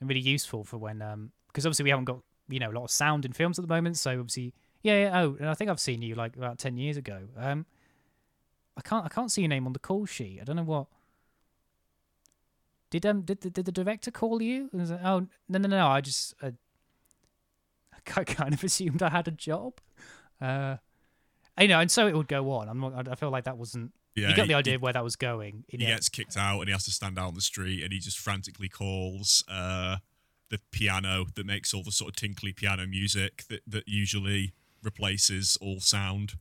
really 0.00 0.20
useful 0.20 0.64
for 0.64 0.78
when 0.78 1.02
um, 1.02 1.32
because 1.48 1.66
obviously 1.66 1.84
we 1.84 1.90
haven't 1.90 2.06
got 2.06 2.20
you 2.48 2.58
know 2.58 2.70
a 2.70 2.72
lot 2.72 2.84
of 2.84 2.90
sound 2.90 3.24
in 3.24 3.32
films 3.32 3.58
at 3.58 3.66
the 3.66 3.74
moment. 3.74 3.96
So 3.96 4.12
obviously, 4.12 4.54
yeah, 4.82 5.02
yeah. 5.02 5.20
Oh, 5.22 5.36
and 5.38 5.48
I 5.48 5.54
think 5.54 5.70
I've 5.70 5.80
seen 5.80 6.02
you 6.02 6.14
like 6.14 6.36
about 6.36 6.58
ten 6.58 6.76
years 6.76 6.96
ago. 6.96 7.28
Um, 7.36 7.66
I 8.76 8.80
can't 8.82 9.04
I 9.04 9.08
can't 9.08 9.30
see 9.30 9.42
your 9.42 9.48
name 9.48 9.66
on 9.66 9.72
the 9.72 9.78
call 9.78 10.06
sheet. 10.06 10.38
I 10.40 10.44
don't 10.44 10.56
know 10.56 10.64
what. 10.64 10.86
Did 12.90 13.06
um 13.06 13.22
did 13.22 13.42
the, 13.42 13.50
did 13.50 13.66
the 13.66 13.72
director 13.72 14.10
call 14.10 14.42
you? 14.42 14.68
Like, 14.72 15.00
oh 15.04 15.26
no 15.48 15.58
no 15.58 15.68
no! 15.68 15.86
I 15.86 16.00
just 16.00 16.34
uh, 16.42 16.50
I 18.16 18.24
kind 18.24 18.54
of 18.54 18.64
assumed 18.64 19.02
I 19.02 19.10
had 19.10 19.28
a 19.28 19.32
job. 19.32 19.74
Uh, 20.40 20.76
you 21.60 21.68
know, 21.68 21.80
and 21.80 21.90
so 21.90 22.06
it 22.06 22.16
would 22.16 22.28
go 22.28 22.50
on. 22.52 22.68
I'm 22.68 22.80
not. 22.80 23.08
I 23.08 23.14
feel 23.14 23.30
like 23.30 23.44
that 23.44 23.58
wasn't. 23.58 23.92
Yeah, 24.14 24.28
you 24.30 24.36
got 24.36 24.42
he- 24.42 24.48
the 24.48 24.54
idea 24.54 24.72
He, 24.72 24.76
of 24.76 24.82
where 24.82 24.92
that 24.92 25.04
was 25.04 25.16
going. 25.16 25.64
he 25.68 25.78
Yeah. 25.78 25.88
gets 25.88 26.08
kicked 26.08 26.36
out 26.36 26.60
and 26.60 26.68
he 26.68 26.72
has 26.72 26.84
to 26.84 26.90
stand 26.90 27.18
out 27.18 27.28
on 27.28 27.34
the 27.34 27.40
street 27.40 27.82
and 27.82 27.92
he 27.92 27.98
just 27.98 28.18
frantically 28.18 28.68
calls 28.68 29.44
uh 29.48 29.98
the 30.50 30.58
piano 30.72 31.26
that 31.36 31.46
makes 31.46 31.72
all 31.72 31.84
the 31.84 31.92
sort 31.92 32.10
of 32.10 32.16
tinkly 32.16 32.52
piano 32.52 32.86
music 32.86 33.44
that 33.48 33.62
that 33.66 33.86
usually 33.86 34.52
replaces 34.82 35.56
all 35.60 35.78
sound, 35.80 36.34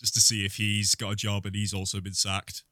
just 0.00 0.14
to 0.14 0.20
see 0.20 0.44
if 0.46 0.56
he's 0.56 0.94
got 0.94 1.10
a 1.12 1.16
job 1.16 1.44
and 1.44 1.54
he's 1.54 1.74
also 1.74 2.00
been 2.00 2.14
sacked. 2.14 2.62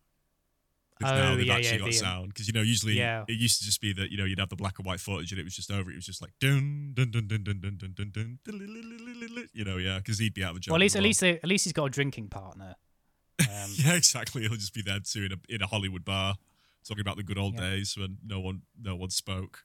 'Cause 1.00 1.10
now 1.10 1.32
Oh, 1.32 1.36
they've 1.36 1.46
yeah, 1.46 1.54
actually 1.56 1.70
yeah, 1.72 1.78
got 1.78 1.90
the, 1.90 1.96
um, 1.98 2.04
sound 2.04 2.28
because 2.28 2.46
you 2.46 2.52
know 2.52 2.62
usually 2.62 2.96
Yeah. 2.96 3.24
it 3.26 3.32
used 3.38 3.58
to 3.58 3.64
just 3.64 3.80
be 3.80 3.92
that 3.94 4.10
you 4.12 4.16
know 4.16 4.24
you'd 4.24 4.38
have 4.38 4.50
the 4.50 4.56
black 4.56 4.78
and 4.78 4.86
white 4.86 5.00
footage 5.00 5.32
and 5.32 5.38
it 5.40 5.44
was 5.44 5.56
just 5.56 5.70
over. 5.70 5.90
It 5.90 5.96
was 5.96 6.06
just 6.06 6.22
like 6.22 6.32
dun 6.38 6.92
dun 6.94 7.10
dun 7.10 7.26
dun 7.26 7.42
dun 7.42 7.60
dun 7.60 7.76
dun 7.78 7.92
dun 7.94 8.10
dun, 8.12 8.38
dun 8.44 9.48
you 9.52 9.64
know 9.64 9.76
yeah 9.78 9.98
because 9.98 10.18
he'd 10.18 10.32
be 10.34 10.44
out 10.44 10.52
of 10.52 10.56
a 10.58 10.60
job. 10.60 10.72
Well, 10.72 10.76
at 10.76 10.80
least 10.82 10.94
as 10.94 11.00
at 11.00 11.02
least 11.02 11.22
at 11.22 11.44
least 11.48 11.64
he's 11.64 11.72
got 11.72 11.84
a 11.86 11.90
drinking 11.90 12.28
partner. 12.28 12.76
Um, 13.40 13.46
yeah, 13.76 13.94
exactly. 13.94 14.42
He'll 14.42 14.52
just 14.56 14.74
be 14.74 14.82
there 14.82 15.00
too 15.00 15.24
in 15.24 15.32
a 15.32 15.36
in 15.54 15.62
a 15.62 15.66
Hollywood 15.66 16.04
bar, 16.04 16.36
talking 16.86 17.00
about 17.00 17.16
the 17.16 17.22
good 17.22 17.38
old 17.38 17.54
Yeah. 17.54 17.70
days 17.70 17.96
when 17.96 18.18
no 18.26 18.40
one 18.40 18.62
no 18.80 18.94
one 18.96 19.10
spoke. 19.10 19.64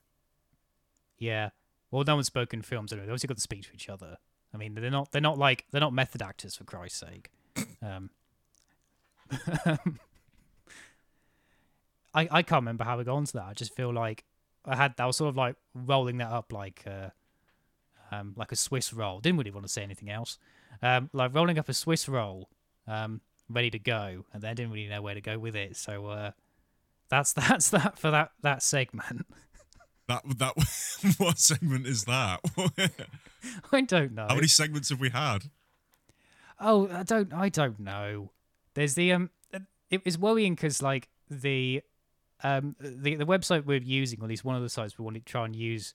Yeah. 1.18 1.50
Well, 1.90 2.04
no 2.04 2.16
one 2.16 2.24
spoke 2.24 2.52
in 2.54 2.62
films. 2.62 2.92
Anyway. 2.92 3.06
They 3.06 3.12
obviously 3.12 3.28
got 3.28 3.36
to 3.36 3.42
speak 3.42 3.62
to 3.64 3.72
each 3.74 3.88
other. 3.88 4.18
I 4.52 4.56
mean, 4.56 4.74
they're 4.74 4.90
not 4.90 5.12
they're 5.12 5.20
not 5.20 5.38
like 5.38 5.66
they're 5.70 5.80
not 5.80 5.92
method 5.92 6.22
actors 6.22 6.54
for 6.56 6.64
Christ's 6.64 7.00
sake. 7.00 7.30
Um, 7.82 8.10
I 12.14 12.28
I 12.30 12.42
can't 12.42 12.62
remember 12.62 12.84
how 12.84 12.96
we 12.98 13.04
got 13.04 13.16
onto 13.16 13.32
that. 13.32 13.44
I 13.44 13.52
just 13.54 13.74
feel 13.74 13.92
like 13.92 14.24
I 14.64 14.76
had 14.76 14.94
I 14.98 15.06
was 15.06 15.16
sort 15.16 15.28
of 15.30 15.36
like 15.36 15.56
rolling 15.74 16.18
that 16.18 16.30
up 16.30 16.52
like 16.52 16.84
uh, 16.86 17.10
um 18.10 18.32
like 18.36 18.52
a 18.52 18.56
Swiss 18.56 18.92
roll. 18.92 19.20
Didn't 19.20 19.38
really 19.38 19.50
want 19.50 19.66
to 19.66 19.72
say 19.72 19.82
anything 19.82 20.10
else. 20.10 20.38
Um, 20.82 21.10
like 21.12 21.34
rolling 21.34 21.58
up 21.58 21.68
a 21.68 21.74
Swiss 21.74 22.08
roll, 22.08 22.48
um, 22.86 23.20
ready 23.48 23.70
to 23.70 23.78
go, 23.78 24.24
and 24.32 24.42
then 24.42 24.56
didn't 24.56 24.72
really 24.72 24.88
know 24.88 25.02
where 25.02 25.14
to 25.14 25.20
go 25.20 25.38
with 25.38 25.56
it. 25.56 25.76
So 25.76 26.06
uh, 26.06 26.30
that's 27.08 27.32
that's 27.34 27.70
that 27.70 27.98
for 27.98 28.10
that 28.10 28.32
that 28.42 28.62
segment. 28.62 29.26
That 30.08 30.22
that 30.38 30.54
what 31.18 31.38
segment 31.38 31.86
is 31.86 32.04
that? 32.04 32.40
I 33.70 33.82
don't 33.82 34.14
know. 34.14 34.26
How 34.26 34.36
many 34.36 34.46
segments 34.46 34.88
have 34.88 35.00
we 35.00 35.10
had? 35.10 35.50
Oh, 36.58 36.88
I 36.90 37.02
don't. 37.02 37.30
I 37.34 37.50
don't 37.50 37.78
know. 37.78 38.30
There's 38.72 38.94
the 38.94 39.12
um. 39.12 39.28
It 39.90 40.06
was 40.06 40.16
worrying 40.16 40.54
because 40.54 40.82
like 40.82 41.08
the 41.28 41.82
um 42.42 42.74
the 42.80 43.16
the 43.16 43.26
website 43.26 43.66
we're 43.66 43.82
using, 43.82 44.22
or 44.22 44.24
at 44.24 44.30
least 44.30 44.46
one 44.46 44.56
of 44.56 44.62
the 44.62 44.70
sites 44.70 44.98
we 44.98 45.04
want 45.04 45.16
to 45.16 45.20
try 45.20 45.44
and 45.44 45.54
use, 45.54 45.92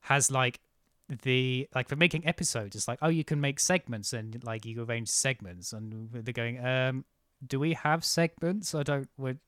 has 0.00 0.32
like 0.32 0.58
the 1.08 1.68
like 1.74 1.88
for 1.88 1.96
making 1.96 2.26
episodes. 2.26 2.76
It's 2.76 2.88
like 2.88 2.98
oh, 3.02 3.08
you 3.08 3.24
can 3.24 3.40
make 3.40 3.60
segments 3.60 4.12
and 4.12 4.42
like 4.44 4.64
you 4.64 4.82
arrange 4.84 5.08
segments, 5.08 5.72
and 5.72 6.10
they're 6.12 6.32
going 6.32 6.64
um. 6.64 7.04
Do 7.46 7.60
we 7.60 7.74
have 7.74 8.04
segments? 8.04 8.74
I 8.74 8.82
don't. 8.82 9.08
We're, 9.16 9.38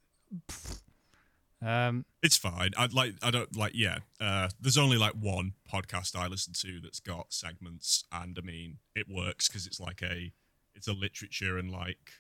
Um, 1.63 2.07
It's 2.23 2.37
fine. 2.37 2.71
I'd 2.77 2.95
like. 2.95 3.15
I 3.23 3.31
don't 3.31 3.55
like. 3.57 3.73
Yeah. 3.75 3.99
Uh, 4.21 4.49
there's 4.61 4.79
only 4.79 4.97
like 4.97 5.13
one 5.13 5.55
podcast 5.71 6.17
I 6.17 6.27
listen 6.27 6.55
to 6.55 6.81
that's 6.81 7.01
got 7.01 7.33
segments, 7.33 8.05
and 8.13 8.39
I 8.39 8.43
mean, 8.43 8.79
it 8.95 9.09
works 9.09 9.49
because 9.49 9.67
it's 9.67 9.81
like 9.81 10.03
a, 10.03 10.33
it's 10.75 10.89
a 10.89 10.93
literature 10.93 11.59
and 11.59 11.71
like 11.71 12.13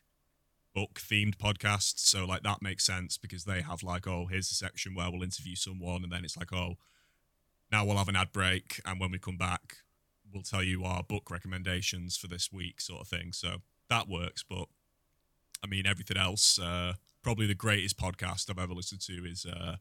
book 0.75 1.01
themed 1.01 1.37
podcast. 1.37 2.01
So 2.01 2.25
like 2.27 2.43
that 2.43 2.63
makes 2.63 2.85
sense 2.85 3.17
because 3.17 3.45
they 3.45 3.63
have 3.63 3.83
like, 3.83 4.07
oh, 4.07 4.27
here's 4.31 4.51
a 4.51 4.55
section 4.55 4.95
where 4.95 5.11
we'll 5.11 5.23
interview 5.23 5.57
someone, 5.57 6.03
and 6.03 6.13
then 6.13 6.25
it's 6.25 6.37
like, 6.37 6.53
oh, 6.53 6.75
now 7.71 7.85
we'll 7.85 7.97
have 7.97 8.09
an 8.09 8.17
ad 8.17 8.33
break, 8.33 8.81
and 8.85 9.01
when 9.01 9.11
we 9.11 9.19
come 9.19 9.37
back, 9.37 9.77
we'll 10.33 10.43
tell 10.43 10.63
you 10.63 10.85
our 10.85 11.03
book 11.03 11.31
recommendations 11.31 12.17
for 12.17 12.27
this 12.29 12.53
week, 12.53 12.81
sort 12.81 13.01
of 13.01 13.09
thing. 13.09 13.33
So 13.33 13.57
that 13.89 14.09
works. 14.09 14.45
But 14.49 14.67
I 15.63 15.67
mean, 15.67 15.87
everything 15.87 16.17
else. 16.17 16.59
Uh, 16.59 16.95
probably 17.23 17.47
the 17.47 17.55
greatest 17.55 17.99
podcast 17.99 18.51
I've 18.51 18.59
ever 18.59 18.73
listened 18.73 19.01
to 19.03 19.25
is 19.25 19.45
uh, 19.45 19.77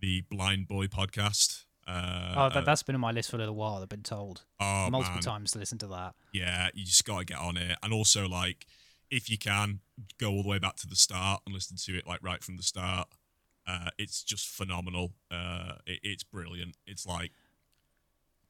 the 0.00 0.22
Blind 0.30 0.68
Boy 0.68 0.86
podcast. 0.86 1.64
Uh, 1.86 2.34
oh, 2.36 2.48
that, 2.54 2.64
that's 2.64 2.82
been 2.82 2.94
on 2.94 3.00
my 3.00 3.10
list 3.10 3.30
for 3.30 3.36
a 3.36 3.38
little 3.38 3.54
while. 3.54 3.82
I've 3.82 3.88
been 3.88 4.02
told 4.02 4.42
oh, 4.60 4.88
multiple 4.90 5.16
man. 5.16 5.22
times 5.22 5.50
to 5.52 5.58
listen 5.58 5.78
to 5.78 5.86
that. 5.88 6.14
Yeah, 6.32 6.68
you 6.74 6.84
just 6.84 7.04
got 7.04 7.18
to 7.18 7.24
get 7.24 7.38
on 7.38 7.56
it. 7.56 7.76
And 7.82 7.92
also, 7.92 8.26
like, 8.26 8.66
if 9.10 9.28
you 9.28 9.36
can, 9.36 9.80
go 10.18 10.30
all 10.30 10.42
the 10.42 10.48
way 10.48 10.58
back 10.58 10.76
to 10.76 10.86
the 10.86 10.96
start 10.96 11.42
and 11.44 11.54
listen 11.54 11.76
to 11.76 11.98
it, 11.98 12.06
like, 12.06 12.20
right 12.22 12.42
from 12.42 12.56
the 12.56 12.62
start. 12.62 13.08
Uh, 13.66 13.90
it's 13.98 14.22
just 14.22 14.46
phenomenal. 14.46 15.12
Uh, 15.30 15.74
it, 15.86 16.00
it's 16.02 16.22
brilliant. 16.22 16.76
It's 16.86 17.06
like, 17.06 17.30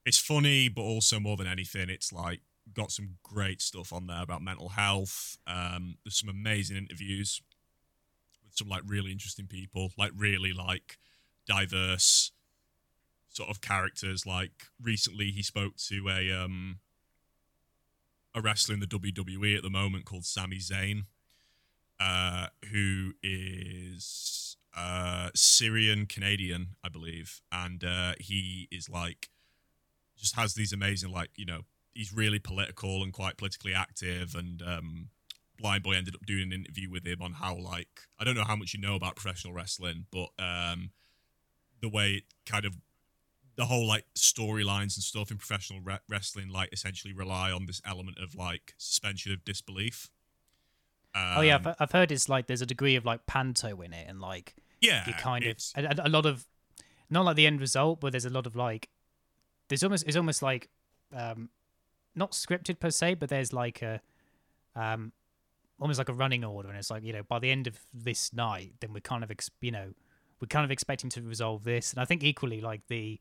it's 0.05 0.19
funny, 0.19 0.69
but 0.69 0.83
also 0.83 1.21
more 1.21 1.37
than 1.37 1.47
anything, 1.47 1.89
it's 1.89 2.13
like 2.13 2.41
got 2.73 2.91
some 2.91 3.17
great 3.23 3.61
stuff 3.61 3.93
on 3.93 4.07
there 4.07 4.23
about 4.23 4.43
mental 4.43 4.71
health. 4.71 5.39
Um, 5.47 5.97
there's 6.05 6.19
some 6.19 6.29
amazing 6.29 6.77
interviews 6.77 7.41
with 8.45 8.57
some 8.57 8.69
like 8.69 8.83
really 8.87 9.13
interesting 9.13 9.47
people, 9.47 9.91
like 9.99 10.13
really 10.17 10.53
like 10.53 10.99
diverse 11.47 12.33
sort 13.29 13.51
of 13.51 13.61
characters. 13.61 14.27
Like 14.27 14.69
recently, 14.81 15.31
he 15.31 15.43
spoke 15.43 15.77
to 15.89 16.09
a 16.09 16.33
um 16.33 16.79
a 18.35 18.41
wrestler 18.41 18.75
in 18.75 18.81
the 18.81 18.87
WWE 18.87 19.57
at 19.57 19.63
the 19.63 19.71
moment 19.71 20.05
called 20.05 20.25
Sami 20.25 20.59
Zayn, 20.59 21.05
uh, 22.01 22.49
who 22.73 23.13
is 23.23 24.57
uh 24.77 25.31
Syrian 25.35 26.07
Canadian, 26.07 26.77
I 26.83 26.89
believe, 26.89 27.41
and 27.53 27.83
uh, 27.85 28.15
he 28.19 28.69
is 28.71 28.89
like 28.89 29.29
just 30.17 30.37
has 30.37 30.55
these 30.55 30.73
amazing 30.73 31.11
like 31.11 31.31
you 31.37 31.45
know 31.45 31.63
he's 31.93 32.13
really 32.13 32.39
political 32.39 33.03
and 33.03 33.13
quite 33.13 33.37
politically 33.37 33.75
active 33.75 34.35
and 34.35 34.63
um 34.63 35.09
blind 35.59 35.83
boy 35.83 35.93
ended 35.93 36.15
up 36.15 36.25
doing 36.25 36.45
an 36.45 36.53
interview 36.53 36.91
with 36.91 37.07
him 37.07 37.21
on 37.21 37.33
how 37.33 37.57
like 37.57 37.89
i 38.19 38.25
don't 38.25 38.35
know 38.35 38.45
how 38.45 38.57
much 38.57 38.73
you 38.75 38.81
know 38.81 38.95
about 38.95 39.17
professional 39.17 39.53
wrestling 39.53 40.07
but 40.11 40.29
um 40.39 40.91
the 41.81 41.89
way 41.89 42.13
it 42.13 42.25
kind 42.47 42.65
of 42.65 42.77
the 43.57 43.67
whole 43.67 43.87
like 43.87 44.05
storylines 44.17 44.97
and 44.97 45.03
stuff 45.03 45.31
in 45.31 45.37
professional 45.37 45.81
re- 45.81 45.99
wrestling 46.09 46.49
like 46.49 46.73
essentially 46.73 47.13
rely 47.13 47.53
on 47.53 47.67
this 47.67 47.81
element 47.87 48.19
of 48.19 48.35
like 48.35 48.75
suspension 48.79 49.33
of 49.33 49.45
disbelief. 49.45 50.11
Um, 51.15 51.35
oh 51.37 51.41
yeah, 51.43 51.57
I've, 51.57 51.77
I've 51.79 51.93
heard 51.93 52.11
it's 52.11 52.29
like 52.29 52.47
there's 52.47 52.63
a 52.63 52.67
degree 52.67 52.97
of 52.97 53.05
like 53.05 53.27
panto 53.27 53.81
in 53.83 53.93
it, 53.93 54.07
and 54.09 54.21
like 54.21 54.55
yeah 54.85 55.07
you 55.07 55.15
kind 55.15 55.45
of 55.45 55.57
a, 55.77 55.95
a 56.05 56.09
lot 56.09 56.27
of 56.27 56.47
not 57.11 57.25
like 57.25 57.37
the 57.37 57.47
end 57.47 57.61
result, 57.61 58.01
but 58.01 58.13
there's 58.13 58.25
a 58.25 58.31
lot 58.31 58.47
of 58.47 58.57
like 58.57 58.89
there's 59.69 59.83
almost 59.83 60.05
it's 60.07 60.17
almost 60.17 60.43
like 60.43 60.69
um 61.15 61.51
not 62.15 62.33
scripted 62.33 62.79
per 62.79 62.91
se, 62.91 63.15
but 63.15 63.29
there's 63.29 63.53
like 63.53 63.83
a 63.83 64.01
um 64.75 65.13
almost 65.81 65.99
like 65.99 66.09
a 66.09 66.13
running 66.13 66.45
order, 66.45 66.69
and 66.69 66.79
it's 66.79 66.91
like 66.91 67.05
you 67.05 67.13
know 67.13 67.23
by 67.23 67.39
the 67.39 67.51
end 67.51 67.67
of 67.67 67.79
this 67.93 68.33
night, 68.33 68.73
then 68.81 68.93
we're 68.93 69.01
kind 69.01 69.23
of 69.23 69.31
ex- 69.31 69.51
you 69.61 69.71
know 69.71 69.93
we're 70.41 70.49
kind 70.49 70.65
of 70.65 70.71
expecting 70.71 71.11
to 71.11 71.23
resolve 71.23 71.65
this, 71.65 71.93
and 71.93 72.01
I 72.01 72.05
think 72.05 72.23
equally 72.23 72.61
like 72.61 72.83
the 72.89 73.21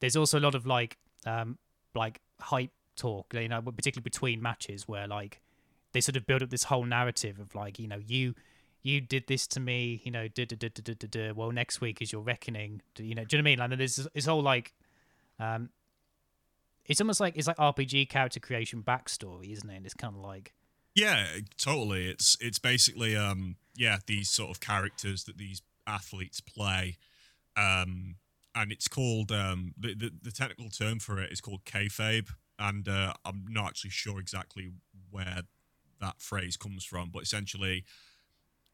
there's 0.00 0.16
also 0.16 0.38
a 0.38 0.40
lot 0.40 0.54
of 0.54 0.66
like 0.66 0.98
um 1.26 1.58
like 1.94 2.20
hype 2.40 2.72
talk, 2.96 3.34
you 3.34 3.48
know, 3.48 3.60
particularly 3.62 4.02
between 4.02 4.40
matches 4.42 4.86
where 4.86 5.06
like 5.06 5.40
they 5.92 6.00
sort 6.00 6.16
of 6.16 6.26
build 6.26 6.42
up 6.42 6.50
this 6.50 6.64
whole 6.64 6.84
narrative 6.84 7.38
of 7.38 7.54
like 7.54 7.78
you 7.78 7.88
know 7.88 8.00
you 8.06 8.34
you 8.82 9.00
did 9.00 9.26
this 9.26 9.46
to 9.48 9.60
me, 9.60 10.00
you 10.04 10.10
know, 10.10 10.28
da 10.28 10.44
da 10.46 10.56
da 10.56 10.68
da 10.68 10.94
da 10.94 11.06
da. 11.10 11.32
Well, 11.32 11.52
next 11.52 11.80
week 11.80 12.00
is 12.00 12.12
your 12.12 12.22
reckoning. 12.22 12.80
You 12.98 13.14
know, 13.14 13.24
do 13.24 13.36
you 13.36 13.42
know 13.42 13.46
what 13.46 13.50
I 13.50 13.66
mean? 13.66 13.70
Like, 13.70 13.78
there's 13.78 14.08
this 14.14 14.26
whole 14.26 14.42
like, 14.42 14.72
um, 15.38 15.70
it's 16.86 17.00
almost 17.00 17.20
like 17.20 17.36
it's 17.36 17.46
like 17.46 17.56
RPG 17.56 18.08
character 18.08 18.40
creation 18.40 18.82
backstory, 18.82 19.52
isn't 19.52 19.68
it? 19.68 19.76
And 19.76 19.84
it's 19.86 19.94
kind 19.94 20.14
of 20.14 20.22
like, 20.22 20.54
Yeah, 20.94 21.26
totally. 21.58 22.08
It's 22.08 22.36
it's 22.40 22.58
basically 22.58 23.16
um 23.16 23.56
yeah 23.76 23.98
these 24.06 24.28
sort 24.30 24.50
of 24.50 24.60
characters 24.60 25.24
that 25.24 25.38
these 25.38 25.62
athletes 25.86 26.40
play, 26.40 26.96
um 27.56 28.16
and 28.54 28.72
it's 28.72 28.88
called 28.88 29.30
um 29.30 29.74
the 29.78 29.94
the, 29.94 30.10
the 30.22 30.32
technical 30.32 30.70
term 30.70 30.98
for 30.98 31.20
it 31.20 31.30
is 31.30 31.40
called 31.40 31.64
kayfabe, 31.64 32.28
and 32.58 32.88
uh, 32.88 33.12
I'm 33.24 33.44
not 33.48 33.68
actually 33.68 33.90
sure 33.90 34.18
exactly 34.18 34.72
where 35.10 35.42
that 36.00 36.20
phrase 36.20 36.56
comes 36.56 36.84
from, 36.84 37.10
but 37.12 37.22
essentially. 37.22 37.84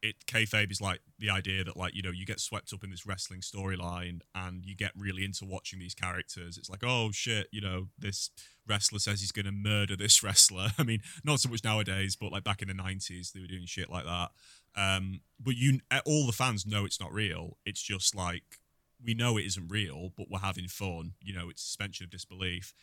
It 0.01 0.25
kayfabe 0.27 0.71
is 0.71 0.79
like 0.79 1.01
the 1.17 1.29
idea 1.29 1.63
that 1.63 1.75
like 1.75 1.95
you 1.95 2.03
know 2.03 2.11
you 2.11 2.25
get 2.25 2.39
swept 2.39 2.71
up 2.73 2.83
in 2.83 2.91
this 2.91 3.05
wrestling 3.05 3.41
storyline 3.41 4.19
and 4.35 4.65
you 4.65 4.75
get 4.75 4.91
really 4.95 5.25
into 5.25 5.45
watching 5.45 5.79
these 5.79 5.95
characters. 5.95 6.57
It's 6.57 6.69
like 6.69 6.83
oh 6.83 7.11
shit, 7.11 7.47
you 7.51 7.61
know 7.61 7.87
this 7.97 8.29
wrestler 8.67 8.99
says 8.99 9.21
he's 9.21 9.31
to 9.31 9.51
murder 9.51 9.95
this 9.95 10.21
wrestler. 10.23 10.69
I 10.77 10.83
mean, 10.83 11.01
not 11.23 11.39
so 11.39 11.49
much 11.49 11.63
nowadays, 11.63 12.15
but 12.15 12.31
like 12.31 12.43
back 12.43 12.61
in 12.61 12.67
the 12.67 12.73
90s, 12.73 13.31
they 13.31 13.39
were 13.39 13.47
doing 13.47 13.65
shit 13.65 13.89
like 13.89 14.05
that. 14.05 14.31
Um, 14.75 15.21
but 15.39 15.55
you, 15.55 15.79
all 16.05 16.25
the 16.25 16.33
fans 16.33 16.65
know 16.65 16.85
it's 16.85 16.99
not 16.99 17.13
real. 17.13 17.57
It's 17.65 17.81
just 17.81 18.15
like, 18.15 18.59
we 19.03 19.13
know 19.13 19.37
it 19.37 19.45
isn't 19.45 19.69
real, 19.69 20.11
but 20.17 20.27
we're 20.29 20.39
having 20.39 20.67
fun. 20.67 21.13
You 21.21 21.33
know, 21.33 21.49
it's 21.49 21.63
suspension 21.63 22.03
of 22.03 22.09
disbelief. 22.09 22.73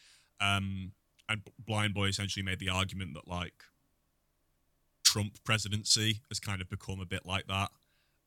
Um, 0.40 0.92
and 1.28 1.42
Blind 1.58 1.94
Boy 1.94 2.06
essentially 2.06 2.42
made 2.44 2.58
the 2.58 2.68
argument 2.68 3.14
that 3.14 3.28
like 3.28 3.64
Trump 5.14 5.38
presidency 5.44 6.22
has 6.28 6.40
kind 6.40 6.60
of 6.60 6.68
become 6.68 6.98
a 6.98 7.06
bit 7.06 7.24
like 7.24 7.46
that, 7.46 7.70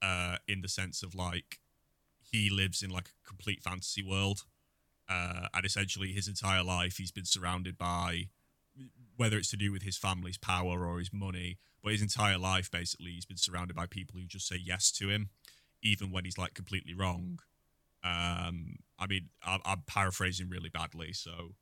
uh, 0.01 0.38
in 0.47 0.61
the 0.61 0.69
sense 0.69 1.03
of 1.03 1.13
like 1.13 1.59
he 2.31 2.49
lives 2.49 2.81
in 2.81 2.89
like 2.89 3.09
a 3.09 3.27
complete 3.27 3.61
fantasy 3.61 4.01
world. 4.01 4.45
Uh, 5.09 5.47
and 5.53 5.65
essentially 5.65 6.13
his 6.13 6.27
entire 6.27 6.63
life 6.63 6.97
he's 6.97 7.11
been 7.11 7.25
surrounded 7.25 7.77
by 7.77 8.27
whether 9.15 9.38
it's 9.38 9.49
to 9.49 9.55
do 9.55 9.71
with 9.71 9.83
his 9.83 9.97
family's 9.97 10.38
power 10.38 10.85
or 10.85 10.99
his 10.99 11.13
money 11.13 11.57
but 11.81 11.93
his 11.93 12.01
entire 12.01 12.38
life 12.38 12.69
basically 12.69 13.11
he's 13.11 13.25
been 13.25 13.38
surrounded 13.38 13.73
by 13.73 13.85
people 13.85 14.19
who 14.19 14.25
just 14.25 14.45
say 14.45 14.57
yes 14.61 14.91
to 14.91 15.07
him 15.07 15.29
even 15.81 16.11
when 16.11 16.25
he's 16.25 16.38
like 16.38 16.53
completely 16.53 16.93
wrong. 16.93 17.39
Um 18.03 18.79
i 18.99 19.07
mean 19.07 19.29
I, 19.43 19.59
i'm 19.63 19.83
paraphrasing 19.88 20.49
really 20.49 20.69
badly 20.69 21.13
so 21.13 21.55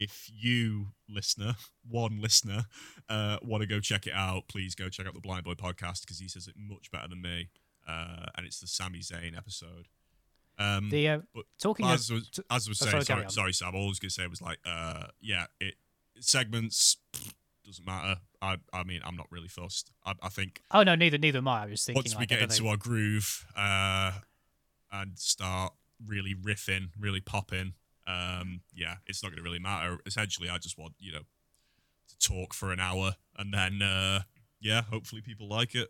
if 0.00 0.30
you 0.32 0.88
listener 1.08 1.54
one 1.88 2.20
listener 2.20 2.64
uh 3.08 3.38
want 3.42 3.60
to 3.60 3.66
go 3.66 3.80
check 3.80 4.06
it 4.06 4.12
out 4.14 4.48
please 4.48 4.74
go 4.74 4.88
check 4.88 5.06
out 5.06 5.14
the 5.14 5.20
blind 5.20 5.44
boy 5.44 5.52
podcast 5.52 6.02
because 6.02 6.18
he 6.18 6.28
says 6.28 6.48
it 6.48 6.54
much 6.58 6.90
better 6.90 7.08
than 7.08 7.22
me 7.22 7.48
uh 7.88 8.26
and 8.36 8.46
it's 8.46 8.60
the 8.60 8.66
Sami 8.66 9.00
Zayn 9.00 9.36
episode 9.36 9.86
um 10.58 10.90
the 10.90 11.08
uh, 11.08 11.18
but 11.34 11.44
talking 11.58 11.86
as 11.86 12.10
of, 12.10 12.16
was, 12.16 12.40
as 12.50 12.68
was 12.68 12.82
oh, 12.82 12.86
saying, 12.86 13.04
sorry, 13.04 13.20
sorry, 13.22 13.30
sorry, 13.30 13.52
Sam. 13.52 13.74
All 13.74 13.86
I 13.86 13.88
was 13.88 13.98
gonna 13.98 14.10
say 14.10 14.26
was 14.26 14.40
like, 14.40 14.58
uh, 14.64 15.06
yeah, 15.20 15.46
it 15.60 15.74
segments 16.20 16.96
doesn't 17.64 17.84
matter. 17.84 18.20
I, 18.42 18.58
I 18.72 18.84
mean, 18.84 19.00
I'm 19.04 19.16
not 19.16 19.26
really 19.30 19.48
fussed. 19.48 19.90
I, 20.04 20.14
I 20.22 20.28
think 20.28 20.62
oh 20.70 20.82
no, 20.82 20.94
neither 20.94 21.18
neither 21.18 21.38
am 21.38 21.48
I. 21.48 21.64
I 21.64 21.66
was 21.66 21.84
thinking 21.84 22.00
once 22.00 22.18
we 22.18 22.26
get 22.26 22.42
into 22.42 22.62
know. 22.62 22.70
our 22.70 22.76
groove, 22.76 23.46
uh, 23.56 24.12
and 24.92 25.18
start 25.18 25.72
really 26.04 26.34
riffing, 26.34 26.90
really 26.98 27.20
popping, 27.20 27.74
um, 28.06 28.60
yeah, 28.74 28.96
it's 29.06 29.22
not 29.22 29.32
gonna 29.32 29.42
really 29.42 29.58
matter. 29.58 29.98
Essentially, 30.06 30.48
I 30.48 30.58
just 30.58 30.78
want 30.78 30.94
you 30.98 31.12
know 31.12 31.22
to 32.08 32.18
talk 32.18 32.54
for 32.54 32.72
an 32.72 32.80
hour, 32.80 33.16
and 33.36 33.52
then 33.52 33.82
uh, 33.82 34.22
yeah, 34.60 34.82
hopefully 34.82 35.22
people 35.22 35.48
like 35.48 35.74
it. 35.74 35.88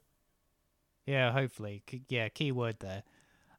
Yeah, 1.06 1.32
hopefully. 1.32 1.82
Yeah, 2.08 2.28
key 2.28 2.52
word 2.52 2.76
there. 2.80 3.02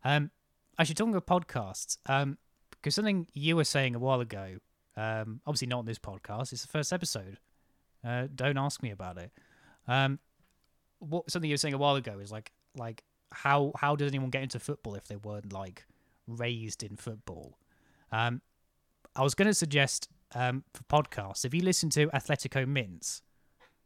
Um, 0.03 0.31
actually, 0.79 0.95
talking 0.95 1.15
of 1.15 1.25
podcasts, 1.25 1.97
um, 2.07 2.37
because 2.71 2.95
something 2.95 3.27
you 3.33 3.55
were 3.55 3.63
saying 3.63 3.95
a 3.95 3.99
while 3.99 4.21
ago, 4.21 4.57
um, 4.97 5.41
obviously 5.45 5.67
not 5.67 5.79
on 5.79 5.85
this 5.85 5.99
podcast. 5.99 6.53
It's 6.53 6.61
the 6.61 6.67
first 6.67 6.91
episode. 6.93 7.39
Uh, 8.03 8.27
don't 8.33 8.57
ask 8.57 8.83
me 8.83 8.91
about 8.91 9.17
it. 9.17 9.31
Um, 9.87 10.19
what 10.99 11.29
something 11.29 11.49
you 11.49 11.53
were 11.53 11.57
saying 11.57 11.73
a 11.73 11.79
while 11.79 11.95
ago 11.95 12.19
is 12.19 12.31
like, 12.31 12.51
like 12.75 13.03
how 13.31 13.71
how 13.75 13.95
does 13.95 14.09
anyone 14.09 14.29
get 14.29 14.43
into 14.43 14.59
football 14.59 14.95
if 14.95 15.07
they 15.07 15.15
weren't 15.15 15.51
like 15.51 15.85
raised 16.27 16.83
in 16.83 16.95
football? 16.95 17.57
Um, 18.15 18.41
I 19.15 19.23
was 19.23 19.35
going 19.35 19.47
to 19.47 19.53
suggest 19.53 20.09
um 20.33 20.63
for 20.73 20.83
podcasts 20.83 21.45
if 21.45 21.53
you 21.53 21.61
listen 21.61 21.89
to 21.91 22.07
Athletico 22.07 22.67
Mince. 22.67 23.21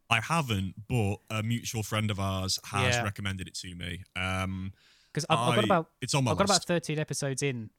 I 0.08 0.20
haven't, 0.20 0.74
but 0.88 1.16
a 1.30 1.42
mutual 1.42 1.82
friend 1.84 2.10
of 2.10 2.18
ours 2.18 2.58
has 2.64 2.96
Yeah. 2.96 3.04
recommended 3.04 3.46
it 3.46 3.54
to 3.56 3.74
me. 3.74 4.02
Um, 4.16 4.72
because 5.12 5.24
I've, 5.28 5.38
I've 5.38 5.54
got 5.54 5.64
about 5.64 5.90
it's 6.00 6.14
on 6.14 6.24
my 6.24 6.32
I've 6.32 6.38
got 6.38 6.44
about 6.44 6.64
13 6.64 6.98
episodes 6.98 7.42
in, 7.42 7.70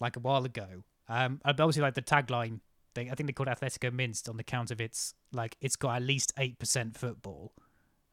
like 0.00 0.16
a 0.16 0.20
while 0.20 0.44
ago. 0.44 0.84
Um, 1.08 1.40
obviously 1.44 1.82
like 1.82 1.94
the 1.94 2.02
tagline 2.02 2.60
thing. 2.94 3.10
I 3.10 3.14
think 3.14 3.26
they 3.26 3.32
called 3.32 3.48
Athletico 3.48 3.92
Mince 3.92 4.28
on 4.28 4.36
the 4.36 4.44
count 4.44 4.70
of 4.70 4.80
its 4.80 5.14
like 5.32 5.56
it's 5.60 5.76
got 5.76 5.96
at 5.96 6.02
least 6.02 6.32
eight 6.38 6.58
percent 6.58 6.96
football. 6.96 7.52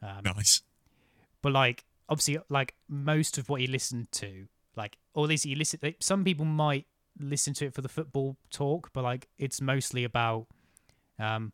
Um, 0.02 0.22
nice. 0.24 0.62
But 1.42 1.52
like 1.54 1.86
obviously 2.08 2.40
like 2.50 2.76
most 2.88 3.38
of 3.38 3.50
what 3.50 3.62
you 3.62 3.68
listen 3.68 4.08
to, 4.14 4.48
like 4.76 4.98
or 5.14 5.26
at 5.26 5.30
least 5.30 5.46
you 5.46 5.56
listen. 5.56 5.80
Like, 5.84 5.98
some 6.00 6.24
people 6.24 6.46
might 6.46 6.86
listen 7.18 7.53
to 7.55 7.66
it 7.66 7.74
for 7.74 7.82
the 7.82 7.89
football 7.89 8.38
talk, 8.49 8.89
but 8.93 9.03
like 9.03 9.28
it's 9.38 9.62
mostly 9.62 10.03
about 10.03 10.47
um, 11.18 11.53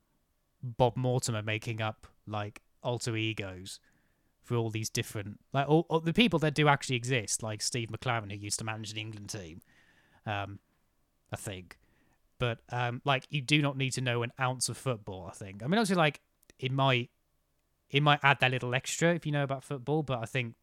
Bob 0.61 0.95
Mortimer 0.95 1.41
making 1.41 1.81
up 1.81 2.07
like 2.27 2.61
alter 2.83 3.15
egos 3.15 3.79
for 4.43 4.55
all 4.55 4.69
these 4.69 4.89
different 4.89 5.39
like 5.53 5.67
all, 5.67 5.85
all 5.89 5.99
the 5.99 6.13
people 6.13 6.39
that 6.39 6.53
do 6.53 6.67
actually 6.67 6.95
exist, 6.95 7.43
like 7.43 7.61
Steve 7.61 7.89
McClaren 7.89 8.31
who 8.31 8.37
used 8.37 8.59
to 8.59 8.65
manage 8.65 8.93
the 8.93 9.01
England 9.01 9.29
team, 9.29 9.61
um, 10.25 10.59
I 11.31 11.35
think. 11.35 11.77
But 12.37 12.59
um, 12.69 13.01
like 13.05 13.25
you 13.29 13.41
do 13.41 13.61
not 13.61 13.77
need 13.77 13.91
to 13.91 14.01
know 14.01 14.23
an 14.23 14.31
ounce 14.39 14.69
of 14.69 14.77
football. 14.77 15.27
I 15.27 15.33
think. 15.33 15.63
I 15.63 15.67
mean, 15.67 15.79
obviously, 15.79 15.95
like 15.95 16.21
it 16.59 16.71
might 16.71 17.09
it 17.89 18.03
might 18.03 18.19
add 18.23 18.39
that 18.41 18.51
little 18.51 18.75
extra 18.75 19.15
if 19.15 19.25
you 19.25 19.31
know 19.31 19.43
about 19.43 19.63
football, 19.63 20.03
but 20.03 20.19
I 20.19 20.25
think 20.25 20.55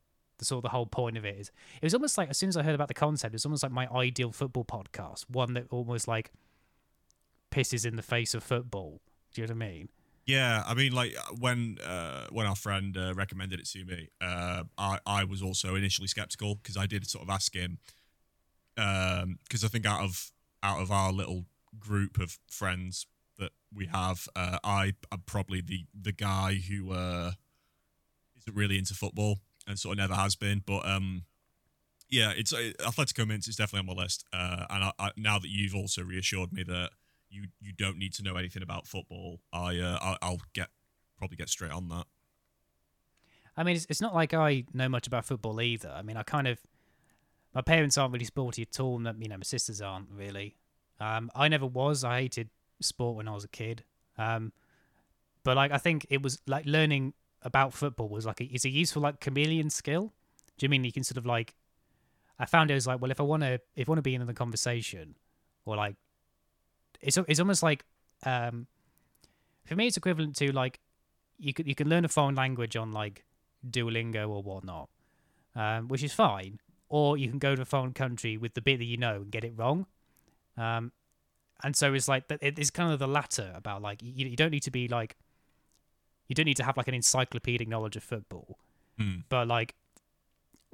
the 0.43 0.47
sort 0.47 0.59
of 0.59 0.63
the 0.63 0.69
whole 0.71 0.87
point 0.87 1.17
of 1.17 1.25
it 1.25 1.39
is 1.39 1.51
it 1.81 1.85
was 1.85 1.95
almost 1.95 2.19
like 2.19 2.29
as 2.29 2.37
soon 2.37 2.49
as 2.49 2.57
I 2.57 2.63
heard 2.63 2.75
about 2.75 2.89
the 2.89 2.95
concept, 2.95 3.33
it 3.33 3.37
was 3.37 3.47
almost 3.47 3.63
like 3.63 3.73
my 3.73 3.89
ideal 3.89 4.33
football 4.33 4.65
podcast, 4.65 5.25
one 5.29 5.55
that 5.55 5.67
almost 5.71 6.09
like 6.09 6.33
pisses 7.51 7.87
in 7.87 7.97
the 7.97 8.03
face 8.03 8.35
of 8.35 8.43
football. 8.43 9.01
Do 9.33 9.41
you 9.41 9.47
know 9.47 9.55
what 9.55 9.65
I 9.65 9.69
mean? 9.69 9.89
Yeah, 10.27 10.63
I 10.67 10.75
mean, 10.75 10.93
like 10.93 11.17
when 11.39 11.79
uh, 11.85 12.27
when 12.31 12.47
our 12.47 12.55
friend 12.55 12.97
uh, 12.97 13.15
recommended 13.15 13.61
it 13.61 13.67
to 13.67 13.85
me, 13.85 14.09
uh, 14.21 14.65
I 14.79 14.99
I 15.07 15.25
was 15.25 15.43
also 15.43 15.75
initially 15.75 16.09
skeptical 16.09 16.57
because 16.57 16.77
I 16.77 16.87
did 16.87 17.09
sort 17.09 17.25
of 17.25 17.31
ask 17.31 17.55
him 17.55 17.79
because 18.77 19.23
um, 19.23 19.39
I 19.65 19.69
think 19.69 19.87
out 19.87 20.01
of 20.01 20.33
out 20.63 20.81
of 20.81 20.91
our 20.91 21.13
little 21.13 21.47
group 21.79 22.19
of 22.19 22.39
friends 22.49 23.07
that 23.39 23.53
we 23.75 23.87
have, 23.87 24.29
uh, 24.37 24.59
I 24.63 24.95
am 25.11 25.23
probably 25.27 25.61
the 25.61 25.87
the 26.01 26.13
guy 26.13 26.55
who 26.55 26.93
uh, 26.93 27.33
isn't 28.39 28.57
really 28.57 28.79
into 28.79 28.95
football 28.95 29.39
and 29.67 29.79
sort 29.79 29.95
of 29.95 29.99
never 29.99 30.15
has 30.15 30.37
been. 30.37 30.63
But 30.65 30.87
um, 30.87 31.25
yeah, 32.09 32.33
it's 32.37 32.53
uh, 32.53 32.73
Athletico 32.81 33.27
Mince 33.27 33.49
is 33.49 33.57
definitely 33.57 33.91
on 33.91 33.97
my 33.97 34.03
list. 34.03 34.25
Uh, 34.33 34.67
and 34.71 34.85
I, 34.85 34.93
I, 34.99 35.11
now 35.17 35.39
that 35.39 35.49
you've 35.49 35.75
also 35.75 36.03
reassured 36.03 36.53
me 36.53 36.63
that 36.65 36.91
you 37.31 37.45
you 37.61 37.73
don't 37.73 37.99
need 37.99 38.13
to 38.15 38.23
know 38.23 38.37
anything 38.37 38.63
about 38.63 38.87
football, 38.87 39.41
I 39.53 39.79
uh, 39.79 39.99
I, 40.01 40.17
I'll 40.23 40.43
get 40.53 40.69
probably 41.17 41.37
get 41.37 41.49
straight 41.49 41.73
on 41.73 41.89
that. 41.89 42.05
I 43.57 43.65
mean, 43.65 43.77
it's, 43.77 43.87
it's 43.89 44.01
not 44.01 44.15
like 44.15 44.35
I 44.35 44.65
know 44.73 44.89
much 44.89 45.07
about 45.07 45.25
football 45.25 45.61
either. 45.61 45.91
I 45.91 46.03
mean, 46.03 46.17
I 46.17 46.23
kind 46.23 46.49
of 46.49 46.59
my 47.55 47.61
parents 47.61 47.99
aren't 47.99 48.13
really 48.13 48.25
sporty 48.25 48.63
at 48.63 48.81
all, 48.81 48.97
and 48.97 49.23
you 49.23 49.29
know, 49.29 49.37
my 49.37 49.43
sisters 49.43 49.81
aren't 49.81 50.09
really. 50.11 50.57
Um, 51.01 51.31
I 51.35 51.49
never 51.49 51.67
was. 51.67 52.05
I 52.05 52.21
hated 52.21 52.51
sport 52.81 53.17
when 53.17 53.29
I 53.29 53.33
was 53.33 53.45
a 53.45 53.49
kid. 53.49 53.85
Um, 54.19 54.53
but 55.45 55.57
like, 55.57 55.73
I 55.73 55.79
think 55.79 56.07
it 56.11 56.23
was 56.23 56.41
like 56.47 56.65
learning 56.67 57.15
about 57.45 57.73
football 57.73 58.09
was 58.09 58.27
like 58.27 58.41
a, 58.41 58.45
it's 58.45 58.65
a 58.65 58.71
useful 58.71 59.03
like 59.03 59.21
chameleon 59.21 59.71
skill. 59.71 60.13
Do 60.59 60.65
you 60.65 60.69
mean 60.69 60.85
you 60.85 60.93
can 60.93 61.05
sort 61.05 61.17
of 61.17 61.27
like? 61.27 61.55
I 62.39 62.47
found 62.47 62.71
it 62.71 62.75
was 62.75 62.87
like, 62.87 63.01
well, 63.01 63.11
if 63.11 63.21
I 63.21 63.25
want 63.25 63.43
to, 63.43 63.61
if 63.77 63.89
I 63.89 63.91
want 63.91 63.99
to 63.99 64.03
be 64.03 64.15
in 64.15 64.27
the 64.27 64.35
conversation, 64.35 65.15
or 65.65 65.77
like, 65.77 65.97
it's 67.01 67.17
it's 67.29 67.41
almost 67.41 67.63
like, 67.63 67.85
um, 68.25 68.67
for 69.65 69.77
me, 69.77 69.87
it's 69.87 69.97
equivalent 69.97 70.37
to 70.37 70.53
like, 70.53 70.81
you 71.39 71.53
could 71.53 71.67
you 71.67 71.75
can 71.75 71.89
learn 71.89 72.05
a 72.05 72.09
foreign 72.09 72.35
language 72.35 72.77
on 72.77 72.93
like 72.93 73.25
Duolingo 73.69 74.29
or 74.29 74.43
whatnot, 74.43 74.89
um, 75.55 75.89
which 75.89 76.03
is 76.03 76.13
fine. 76.13 76.59
Or 76.89 77.17
you 77.17 77.29
can 77.29 77.39
go 77.39 77.55
to 77.55 77.63
a 77.63 77.65
foreign 77.65 77.95
country 77.95 78.37
with 78.37 78.55
the 78.55 78.61
bit 78.61 78.79
that 78.79 78.85
you 78.85 78.99
know 78.99 79.17
and 79.17 79.31
get 79.31 79.45
it 79.45 79.55
wrong. 79.57 79.87
Um, 80.59 80.93
and 81.63 81.75
so 81.75 81.95
it's 81.95 82.09
like 82.09 82.29
that. 82.29 82.41
it's 82.43 82.71
kind 82.71 82.93
of 82.93 82.99
the 82.99 83.09
latter 83.09 83.53
about 83.55 83.83
like 83.83 84.03
you, 84.03 84.29
you 84.29 84.37
don't 84.37 84.51
need 84.51 84.63
to 84.65 84.71
be 84.71 84.89
like 84.89 85.17
you 86.29 86.35
don't 86.35 86.47
need 86.47 86.57
to 86.57 86.65
have 86.65 86.77
like 86.77 86.89
an 86.89 86.95
encyclopedic 86.95 87.69
knowledge 87.69 87.97
of 87.97 88.03
football 88.03 88.59
Mm. 88.99 89.25
but 89.31 89.49
like 89.49 89.75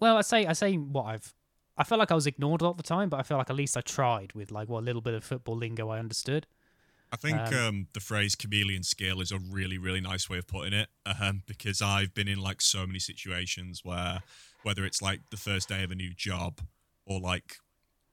well 0.01 0.16
i 0.16 0.22
say 0.22 0.44
i 0.46 0.53
say 0.53 0.74
what 0.74 1.05
i've 1.05 1.32
i 1.76 1.84
felt 1.84 2.01
like 2.01 2.11
i 2.11 2.14
was 2.16 2.26
ignored 2.26 2.61
a 2.61 2.64
lot 2.64 2.72
of 2.72 2.76
the 2.78 2.82
time 2.82 3.09
but 3.09 3.20
i 3.20 3.22
feel 3.22 3.36
like 3.38 3.49
at 3.49 3.55
least 3.55 3.76
i 3.76 3.80
tried 3.80 4.32
with 4.34 4.51
like 4.51 4.68
what 4.68 4.82
little 4.82 5.01
bit 5.01 5.14
of 5.14 5.22
football 5.22 5.57
lingo 5.57 5.88
i 5.88 5.99
understood 6.01 6.46
I 7.11 7.16
think 7.16 7.38
Um, 7.38 7.55
um, 7.55 7.86
the 7.94 8.01
phrase 8.01 8.34
chameleon 8.34 8.82
skill 8.82 9.22
is 9.22 9.32
a 9.32 9.38
really, 9.38 9.78
really 9.78 10.03
nice 10.03 10.28
way 10.28 10.36
of 10.36 10.46
putting 10.46 10.74
it. 10.74 10.90
Um, 11.07 11.42
because 11.46 11.80
I've 11.80 12.12
been 12.12 12.28
in 12.28 12.38
like 12.38 12.61
so 12.61 12.86
many 12.86 12.99
situations 12.99 13.80
where, 13.82 14.20
whether 14.62 14.84
it's 14.84 15.01
like 15.01 15.20
the 15.30 15.38
first 15.38 15.70
day 15.70 15.82
of 15.82 15.90
a 15.90 15.94
new 15.94 16.12
job 16.12 16.61
or 17.07 17.18
like 17.18 17.57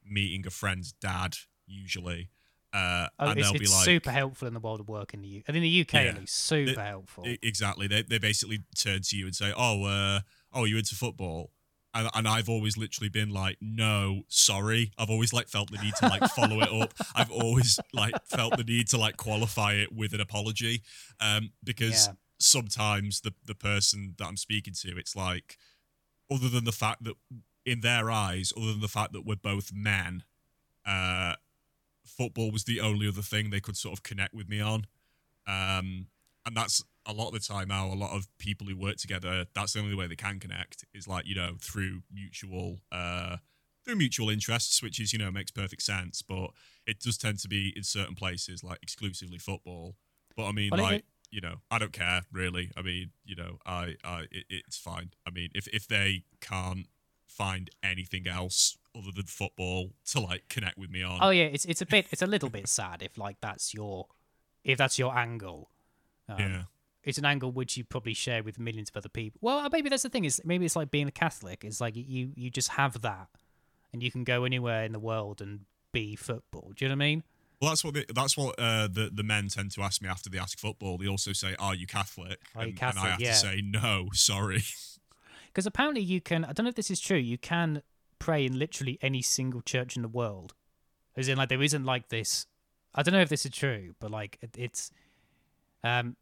meeting 0.05 0.47
a 0.47 0.49
friend's 0.49 0.93
dad, 0.93 1.35
usually, 1.67 2.29
uh, 2.75 3.07
oh, 3.19 3.27
and 3.29 3.39
it's, 3.39 3.49
they'll 3.51 3.59
be 3.59 3.65
like, 3.67 3.85
super 3.85 4.11
helpful 4.11 4.47
in 4.47 4.53
the 4.53 4.59
world 4.59 4.79
of 4.81 4.87
work 4.89 5.13
in 5.13 5.21
the 5.21 5.27
U- 5.27 5.43
and 5.47 5.55
in 5.57 5.63
the 5.63 5.81
uk 5.81 5.93
Yeah. 5.93 6.01
at 6.11 6.19
least 6.19 6.35
super 6.35 6.71
It- 6.71 6.77
helpful 6.77 7.23
exactly. 7.41 7.87
They 7.87 8.01
they 8.01 8.17
basically 8.19 8.59
turn 8.77 9.01
to 9.03 9.17
you 9.17 9.25
and 9.25 9.35
say, 9.35 9.53
"Oh, 9.55 9.83
uh, 9.85 10.19
oh, 10.53 10.65
you 10.65 10.77
into 10.77 10.95
football?" 10.95 11.51
And, 11.97 12.09
and 12.13 12.27
I've 12.27 12.49
always 12.49 12.75
literally 12.75 13.07
been 13.09 13.29
like, 13.29 13.57
"No, 13.61 14.23
sorry." 14.27 14.91
I've 14.97 15.09
always 15.09 15.31
like 15.31 15.47
felt 15.47 15.71
the 15.71 15.77
need 15.77 15.95
to 16.01 16.07
like 16.09 16.29
follow 16.31 16.59
it 16.61 16.69
up. 16.81 16.93
I've 17.15 17.31
always 17.31 17.79
like 17.93 18.13
felt 18.25 18.57
the 18.57 18.65
need 18.65 18.87
to 18.89 18.97
like 18.97 19.15
qualify 19.15 19.73
it 19.75 19.93
with 19.93 20.13
an 20.13 20.19
apology, 20.19 20.81
um, 21.21 21.53
because 21.63 22.07
Yeah. 22.07 22.13
sometimes 22.39 23.21
the 23.21 23.33
the 23.45 23.55
person 23.55 24.15
that 24.17 24.25
I'm 24.27 24.35
speaking 24.37 24.73
to, 24.81 24.97
it's 24.97 25.15
like, 25.15 25.57
other 26.29 26.49
than 26.49 26.65
the 26.65 26.73
fact 26.73 27.05
that 27.05 27.15
in 27.65 27.79
their 27.79 28.11
eyes, 28.11 28.51
other 28.57 28.73
than 28.73 28.81
the 28.81 28.89
fact 28.99 29.13
that 29.13 29.25
we're 29.25 29.35
both 29.37 29.71
men, 29.73 30.23
uh, 30.85 31.35
football 32.05 32.51
was 32.51 32.63
the 32.65 32.79
only 32.79 33.07
other 33.07 33.21
thing 33.21 33.49
they 33.49 33.59
could 33.59 33.77
sort 33.77 33.93
of 33.97 34.03
connect 34.03 34.33
with 34.33 34.47
me 34.49 34.59
on. 34.61 34.85
Um, 35.47 36.07
and 36.45 36.55
that's 36.55 36.83
a 37.05 37.13
lot 37.13 37.27
of 37.27 37.33
the 37.33 37.39
time 37.39 37.67
now, 37.69 37.87
a 37.91 37.95
lot 37.95 38.15
of 38.15 38.27
people 38.37 38.67
who 38.67 38.75
work 38.77 38.97
together, 38.97 39.45
that's 39.53 39.73
the 39.73 39.79
only 39.79 39.95
way 39.95 40.07
they 40.07 40.15
can 40.15 40.39
connect 40.39 40.85
is 40.93 41.07
like, 41.07 41.27
you 41.27 41.35
know, 41.35 41.57
through 41.61 42.01
mutual, 42.11 42.81
uh, 42.91 43.37
through 43.83 43.95
mutual 43.95 44.29
interests, 44.29 44.81
which 44.81 44.99
is, 44.99 45.13
you 45.13 45.19
know, 45.19 45.31
makes 45.31 45.51
perfect 45.51 45.81
sense. 45.83 46.21
But 46.21 46.51
it 46.87 46.99
does 46.99 47.17
tend 47.17 47.39
to 47.39 47.47
be 47.47 47.73
in 47.75 47.83
certain 47.83 48.15
places 48.15 48.63
like 48.63 48.79
exclusively 48.81 49.37
football. 49.37 49.95
But 50.35 50.47
I 50.47 50.51
mean, 50.51 50.73
it- 50.75 50.81
like, 50.81 51.05
you 51.31 51.41
know, 51.41 51.57
I 51.69 51.79
don't 51.79 51.91
care 51.93 52.21
really. 52.31 52.71
I 52.77 52.81
mean, 52.81 53.11
you 53.23 53.35
know, 53.35 53.57
I, 53.65 53.95
I, 54.03 54.21
it, 54.31 54.45
it's 54.49 54.77
fine. 54.77 55.11
I 55.27 55.31
mean, 55.31 55.49
if 55.53 55.67
if 55.67 55.87
they 55.87 56.23
can't 56.41 56.87
find 57.27 57.69
anything 57.83 58.27
else 58.27 58.77
other 58.97 59.11
than 59.13 59.25
football 59.25 59.91
to 60.05 60.19
like 60.19 60.47
connect 60.49 60.77
with 60.77 60.89
me 60.89 61.03
on, 61.03 61.19
oh 61.21 61.29
yeah 61.29 61.43
it's 61.45 61.65
it's 61.65 61.81
a 61.81 61.85
bit 61.85 62.07
it's 62.11 62.21
a 62.21 62.27
little 62.27 62.49
bit 62.49 62.67
sad 62.67 63.01
if 63.01 63.17
like 63.17 63.37
that's 63.41 63.73
your 63.73 64.07
if 64.63 64.77
that's 64.77 64.97
your 64.97 65.15
angle 65.17 65.69
um, 66.27 66.39
yeah, 66.39 66.63
it's 67.03 67.17
an 67.19 67.25
angle 67.25 67.51
which 67.51 67.77
you 67.77 67.83
probably 67.83 68.15
share 68.15 68.41
with 68.41 68.57
millions 68.57 68.89
of 68.89 68.97
other 68.97 69.09
people. 69.09 69.37
Well, 69.43 69.69
maybe 69.71 69.89
that's 69.89 70.01
the 70.01 70.09
thing 70.09 70.25
is 70.25 70.41
maybe 70.43 70.65
it's 70.65 70.75
like 70.75 70.89
being 70.89 71.07
a 71.07 71.11
Catholic. 71.11 71.63
It's 71.63 71.79
like 71.79 71.95
you 71.95 72.31
you 72.35 72.49
just 72.49 72.69
have 72.69 73.01
that, 73.01 73.27
and 73.93 74.01
you 74.01 74.09
can 74.09 74.23
go 74.23 74.43
anywhere 74.43 74.83
in 74.85 74.91
the 74.91 74.99
world 74.99 75.39
and 75.39 75.65
be 75.91 76.15
football. 76.15 76.71
Do 76.75 76.83
you 76.83 76.89
know 76.89 76.95
what 76.95 77.03
I 77.03 77.07
mean? 77.07 77.23
Well, 77.61 77.69
that's 77.69 77.83
what 77.83 77.93
they, 77.93 78.05
that's 78.13 78.35
what 78.35 78.55
uh, 78.57 78.87
the 78.87 79.11
the 79.13 79.21
men 79.23 79.49
tend 79.49 79.69
to 79.73 79.83
ask 79.83 80.01
me 80.01 80.09
after 80.09 80.31
they 80.31 80.39
ask 80.39 80.57
football. 80.57 80.97
They 80.97 81.07
also 81.07 81.31
say, 81.31 81.55
"Are 81.59 81.75
you 81.75 81.85
Catholic?" 81.85 82.39
Are 82.55 82.63
you 82.63 82.69
and, 82.69 82.81
and 82.81 82.97
I 82.99 83.09
have 83.09 83.21
Yeah. 83.21 83.33
to 83.33 83.37
say, 83.37 83.61
"No, 83.63 84.07
sorry." 84.13 84.63
Because 85.47 85.65
apparently 85.67 86.01
you 86.01 86.19
can. 86.19 86.43
I 86.43 86.51
don't 86.51 86.65
know 86.65 86.69
if 86.69 86.75
this 86.75 86.91
is 86.91 86.99
true. 86.99 87.17
You 87.17 87.37
can 87.37 87.81
pray 88.25 88.43
in 88.43 88.57
literally 88.57 88.97
any 89.03 89.21
single 89.21 89.61
church 89.61 89.95
in 89.95 90.01
the 90.01 90.07
world. 90.07 90.55
As 91.15 91.27
in, 91.27 91.37
like 91.37 91.49
there 91.49 91.61
isn't 91.61 91.85
like 91.85 92.09
this. 92.09 92.47
I 92.95 93.03
don't 93.03 93.13
know 93.13 93.21
if 93.21 93.29
this 93.29 93.45
is 93.45 93.51
true, 93.51 93.93
but 93.99 94.09
like 94.09 94.39
it, 94.41 94.49
it's. 94.57 94.91
Um, 95.83 96.15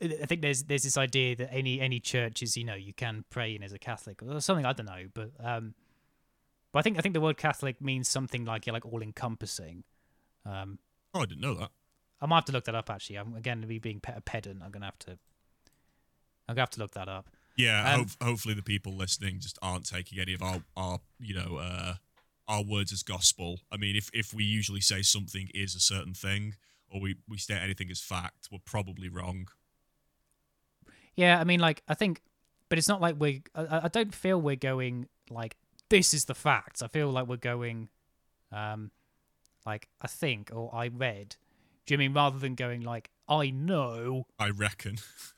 I 0.00 0.26
think 0.26 0.40
there's 0.40 0.62
there's 0.64 0.84
this 0.84 0.96
idea 0.96 1.34
that 1.36 1.52
any 1.52 1.80
any 1.80 1.98
church 1.98 2.42
is 2.42 2.56
you 2.56 2.64
know 2.64 2.74
you 2.74 2.92
can 2.92 3.24
pray 3.28 3.56
in 3.56 3.62
as 3.64 3.72
a 3.72 3.78
Catholic 3.78 4.22
or 4.22 4.40
something 4.40 4.64
I 4.64 4.72
don't 4.72 4.86
know, 4.86 5.06
but 5.12 5.30
um, 5.40 5.74
but 6.72 6.78
I 6.78 6.82
think 6.82 6.96
I 6.96 7.00
think 7.00 7.14
the 7.14 7.20
word 7.20 7.38
Catholic 7.38 7.80
means 7.82 8.08
something 8.08 8.44
like 8.44 8.64
you're 8.64 8.72
like 8.72 8.86
all 8.86 9.02
encompassing. 9.02 9.82
Um, 10.46 10.78
oh, 11.12 11.22
I 11.22 11.26
didn't 11.26 11.40
know 11.40 11.54
that. 11.54 11.70
I 12.20 12.26
might 12.26 12.36
have 12.36 12.44
to 12.46 12.52
look 12.52 12.66
that 12.66 12.76
up 12.76 12.88
actually. 12.88 13.16
I'm 13.16 13.34
again 13.34 13.60
to 13.62 13.66
be 13.66 13.80
being 13.80 14.00
a 14.06 14.20
pedant. 14.20 14.62
I'm 14.62 14.70
gonna 14.70 14.86
have 14.86 14.98
to. 15.00 15.18
I'm 16.48 16.54
gonna 16.54 16.62
have 16.62 16.70
to 16.70 16.80
look 16.80 16.92
that 16.92 17.08
up. 17.08 17.28
Yeah, 17.56 17.94
Um, 17.94 18.00
hope, 18.00 18.08
hopefully 18.22 18.54
the 18.54 18.62
people 18.62 18.94
listening 18.94 19.38
just 19.40 19.58
aren't 19.62 19.86
taking 19.86 20.18
any 20.18 20.34
of 20.34 20.42
our 20.42 20.62
our 20.76 21.00
you 21.18 21.34
know 21.34 21.56
uh, 21.56 21.94
our 22.48 22.62
words 22.62 22.92
as 22.92 23.02
gospel. 23.02 23.60
I 23.70 23.76
mean, 23.76 23.96
if 23.96 24.10
if 24.12 24.34
we 24.34 24.44
usually 24.44 24.80
say 24.80 25.02
something 25.02 25.48
is 25.54 25.74
a 25.74 25.80
certain 25.80 26.14
thing 26.14 26.54
or 26.90 27.00
we 27.00 27.16
we 27.28 27.38
state 27.38 27.60
anything 27.62 27.90
as 27.90 28.00
fact, 28.00 28.48
we're 28.50 28.58
probably 28.64 29.08
wrong. 29.08 29.48
Yeah, 31.16 31.38
I 31.38 31.44
mean, 31.44 31.60
like 31.60 31.82
I 31.88 31.94
think, 31.94 32.22
but 32.68 32.78
it's 32.78 32.88
not 32.88 33.00
like 33.00 33.16
we. 33.18 33.42
I, 33.54 33.84
I 33.84 33.88
don't 33.88 34.14
feel 34.14 34.40
we're 34.40 34.56
going 34.56 35.08
like 35.30 35.56
this 35.90 36.12
is 36.12 36.24
the 36.24 36.34
facts. 36.34 36.82
I 36.82 36.88
feel 36.88 37.10
like 37.10 37.28
we're 37.28 37.36
going, 37.36 37.88
um, 38.50 38.90
like 39.64 39.88
I 40.00 40.08
think 40.08 40.50
or 40.52 40.74
I 40.74 40.88
read. 40.88 41.36
Do 41.86 41.94
you 41.94 41.98
mean 41.98 42.14
rather 42.14 42.38
than 42.38 42.54
going 42.54 42.80
like 42.80 43.10
I 43.28 43.50
know? 43.50 44.26
I 44.38 44.50
reckon 44.50 44.96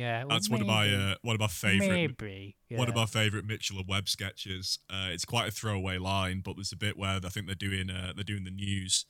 Yeah, 0.00 0.20
well, 0.20 0.28
that's 0.30 0.48
one 0.48 0.62
of 0.62 0.66
my 0.66 0.88
uh, 0.88 1.14
one 1.20 1.34
of 1.34 1.40
my 1.40 1.46
favorite 1.46 1.90
Maybe. 1.90 2.56
one 2.70 2.88
of 2.88 2.94
yeah. 2.94 3.02
my 3.02 3.06
favorite 3.06 3.44
Mitchell 3.44 3.76
and 3.76 3.86
Webb 3.86 4.08
sketches. 4.08 4.78
Uh, 4.88 5.08
it's 5.10 5.26
quite 5.26 5.48
a 5.48 5.50
throwaway 5.50 5.98
line, 5.98 6.40
but 6.42 6.56
there's 6.56 6.72
a 6.72 6.76
bit 6.76 6.96
where 6.96 7.20
I 7.22 7.28
think 7.28 7.44
they're 7.44 7.54
doing 7.54 7.90
uh, 7.90 8.14
they're 8.14 8.24
doing 8.24 8.44
the 8.44 8.50
news, 8.50 9.04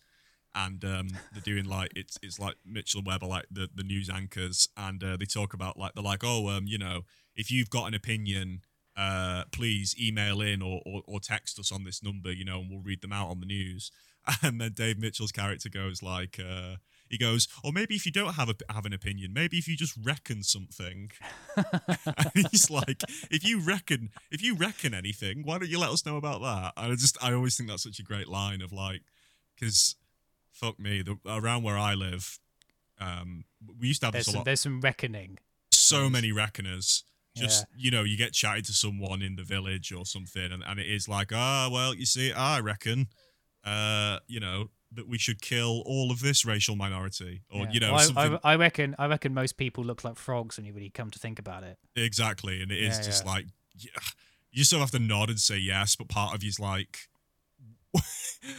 and 0.52 0.84
um, 0.84 1.08
they're 1.32 1.42
doing 1.44 1.64
like 1.66 1.92
it's 1.94 2.18
it's 2.22 2.40
like 2.40 2.56
Mitchell 2.66 2.98
and 2.98 3.06
Webb 3.06 3.22
are 3.22 3.28
like 3.28 3.46
the, 3.52 3.68
the 3.72 3.84
news 3.84 4.10
anchors, 4.10 4.68
and 4.76 5.04
uh, 5.04 5.16
they 5.16 5.26
talk 5.26 5.54
about 5.54 5.78
like 5.78 5.94
they're 5.94 6.02
like 6.02 6.24
oh 6.24 6.48
um 6.48 6.64
you 6.66 6.76
know 6.76 7.02
if 7.36 7.52
you've 7.52 7.70
got 7.70 7.86
an 7.86 7.94
opinion, 7.94 8.62
uh, 8.96 9.44
please 9.52 9.94
email 9.96 10.40
in 10.40 10.60
or, 10.60 10.82
or 10.84 11.02
or 11.06 11.20
text 11.20 11.60
us 11.60 11.70
on 11.70 11.84
this 11.84 12.02
number, 12.02 12.32
you 12.32 12.44
know, 12.44 12.58
and 12.58 12.68
we'll 12.68 12.82
read 12.82 13.00
them 13.00 13.12
out 13.12 13.28
on 13.28 13.38
the 13.38 13.46
news. 13.46 13.92
And 14.42 14.60
then 14.60 14.72
Dave 14.74 14.98
Mitchell's 14.98 15.32
character 15.32 15.70
goes 15.70 16.02
like, 16.02 16.38
uh, 16.38 16.76
he 17.10 17.18
goes, 17.18 17.48
or 17.64 17.72
maybe 17.72 17.96
if 17.96 18.06
you 18.06 18.12
don't 18.12 18.34
have 18.34 18.48
a 18.48 18.54
have 18.72 18.86
an 18.86 18.92
opinion, 18.92 19.32
maybe 19.32 19.58
if 19.58 19.66
you 19.66 19.76
just 19.76 19.94
reckon 20.00 20.42
something. 20.44 21.10
and 21.56 22.46
he's 22.50 22.70
like, 22.70 23.02
if 23.30 23.44
you 23.44 23.60
reckon, 23.60 24.10
if 24.30 24.42
you 24.42 24.54
reckon 24.54 24.94
anything, 24.94 25.42
why 25.44 25.58
don't 25.58 25.68
you 25.68 25.78
let 25.78 25.90
us 25.90 26.06
know 26.06 26.16
about 26.16 26.40
that? 26.40 26.72
And 26.76 26.92
I 26.92 26.94
just, 26.94 27.22
I 27.22 27.32
always 27.32 27.56
think 27.56 27.68
that's 27.68 27.82
such 27.82 27.98
a 27.98 28.04
great 28.04 28.28
line 28.28 28.62
of 28.62 28.72
like, 28.72 29.02
because 29.58 29.96
fuck 30.52 30.78
me, 30.78 31.02
the, 31.02 31.18
around 31.26 31.64
where 31.64 31.76
I 31.76 31.94
live, 31.94 32.38
um, 33.00 33.44
we 33.80 33.88
used 33.88 34.00
to 34.02 34.06
have 34.06 34.12
There's 34.12 34.26
this 34.26 34.28
a 34.28 34.32
some, 34.32 34.38
lot. 34.38 34.44
there's 34.44 34.60
some 34.60 34.80
reckoning. 34.80 35.38
So 35.72 36.04
Nice. 36.04 36.12
many 36.12 36.32
reckoners. 36.32 37.04
Just 37.36 37.64
you 37.76 37.90
know, 37.90 38.02
you 38.02 38.18
get 38.18 38.32
chatted 38.32 38.66
to 38.66 38.72
someone 38.72 39.22
in 39.22 39.36
the 39.36 39.44
village 39.44 39.92
or 39.92 40.04
something, 40.04 40.52
and, 40.52 40.62
and 40.66 40.78
it 40.78 40.86
is 40.86 41.08
like, 41.08 41.32
ah, 41.32 41.70
well, 41.72 41.94
you 41.94 42.04
see, 42.04 42.32
I 42.32 42.58
reckon, 42.60 43.06
uh, 43.64 44.18
you 44.26 44.40
know, 44.40 44.68
that 44.92 45.06
we 45.08 45.18
should 45.18 45.40
kill 45.40 45.82
all 45.86 46.10
of 46.10 46.20
this 46.20 46.44
racial 46.44 46.74
minority, 46.76 47.42
or 47.50 47.62
Yeah. 47.64 47.70
you 47.72 47.80
know, 47.80 47.92
Well, 47.92 48.00
I- 48.00 48.04
something 48.04 48.38
I, 48.44 48.52
I 48.52 48.56
reckon 48.56 48.94
I 48.98 49.06
reckon 49.06 49.32
most 49.34 49.56
people 49.56 49.84
look 49.84 50.02
like 50.04 50.16
frogs 50.16 50.56
when 50.56 50.66
you 50.66 50.72
really 50.72 50.90
come 50.90 51.10
to 51.10 51.18
think 51.18 51.38
about 51.38 51.62
it. 51.62 51.78
exactly. 51.96 52.60
And 52.62 52.72
it 52.72 52.78
is 52.82 52.98
Yeah, 52.98 53.04
just 53.04 53.24
yeah. 53.24 53.30
like, 53.30 53.46
you 54.52 54.64
still 54.64 54.80
have 54.80 54.90
to 54.90 54.98
nod 54.98 55.30
and 55.30 55.38
say 55.40 55.58
yes, 55.58 55.94
but 55.96 56.08
part 56.08 56.34
of 56.34 56.42
you's 56.42 56.58
like, 56.58 57.08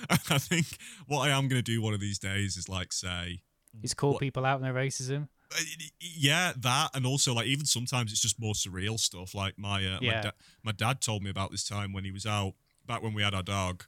I 0.10 0.38
think 0.38 0.68
what 1.08 1.28
I 1.28 1.30
am 1.38 1.48
gonna 1.48 1.62
do 1.62 1.82
one 1.82 1.94
of 1.94 2.00
these 2.00 2.20
days 2.20 2.58
is 2.58 2.68
like 2.70 2.94
say, 2.94 3.42
Is 3.82 3.94
call 3.94 4.12
What- 4.14 4.20
people 4.20 4.46
out 4.46 4.56
on 4.56 4.62
their 4.62 4.74
racism. 4.74 5.28
Uh, 5.54 5.62
yeah 6.00 6.54
that 6.58 6.92
and 6.94 7.06
also 7.06 7.34
like 7.34 7.46
even 7.46 7.66
sometimes 7.66 8.14
it's 8.14 8.22
just 8.22 8.40
more 8.40 8.54
surreal 8.54 8.98
stuff 8.98 9.36
like 9.36 9.58
my 9.58 9.86
uh, 9.86 10.00
my, 10.02 10.22
da- 10.22 10.32
my 10.64 10.72
dad 10.72 11.02
told 11.02 11.22
me 11.24 11.30
about 11.30 11.52
this 11.52 11.68
time 11.68 11.92
when 11.92 12.06
he 12.06 12.12
was 12.12 12.26
out 12.26 12.54
back 12.88 13.04
when 13.04 13.14
we 13.14 13.22
had 13.22 13.34
our 13.36 13.44
dog 13.44 13.84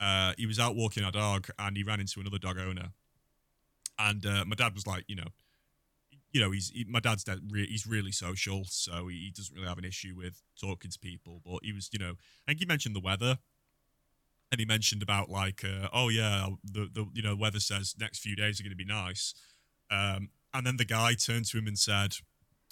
uh 0.00 0.32
he 0.36 0.46
was 0.46 0.58
out 0.58 0.76
walking 0.76 1.04
our 1.04 1.12
dog 1.12 1.48
and 1.58 1.76
he 1.76 1.82
ran 1.82 2.00
into 2.00 2.20
another 2.20 2.38
dog 2.38 2.58
owner 2.58 2.90
and 3.98 4.26
uh, 4.26 4.44
my 4.46 4.56
dad 4.56 4.74
was 4.74 4.86
like 4.86 5.04
you 5.06 5.16
know 5.16 5.28
you 6.32 6.40
know 6.40 6.50
he's 6.50 6.70
he, 6.70 6.84
my 6.88 7.00
dad's 7.00 7.24
dad 7.24 7.38
re- 7.50 7.66
he's 7.66 7.86
really 7.86 8.10
social 8.10 8.64
so 8.64 9.06
he, 9.08 9.16
he 9.16 9.30
doesn't 9.30 9.54
really 9.54 9.68
have 9.68 9.78
an 9.78 9.84
issue 9.84 10.14
with 10.16 10.42
talking 10.60 10.90
to 10.90 10.98
people 10.98 11.40
but 11.44 11.60
he 11.62 11.72
was 11.72 11.90
you 11.92 11.98
know 11.98 12.12
I 12.46 12.50
think 12.50 12.58
he 12.58 12.66
mentioned 12.66 12.96
the 12.96 13.00
weather 13.00 13.38
and 14.50 14.58
he 14.58 14.66
mentioned 14.66 15.02
about 15.02 15.30
like 15.30 15.62
uh, 15.64 15.88
oh 15.92 16.08
yeah 16.08 16.48
the 16.64 16.88
the 16.92 17.06
you 17.14 17.22
know 17.22 17.36
weather 17.36 17.60
says 17.60 17.94
next 17.98 18.18
few 18.18 18.34
days 18.34 18.58
are 18.58 18.64
going 18.64 18.70
to 18.70 18.76
be 18.76 18.84
nice 18.84 19.34
um, 19.90 20.30
and 20.52 20.66
then 20.66 20.76
the 20.76 20.84
guy 20.84 21.14
turned 21.14 21.46
to 21.46 21.58
him 21.58 21.66
and 21.66 21.78
said, 21.78 22.16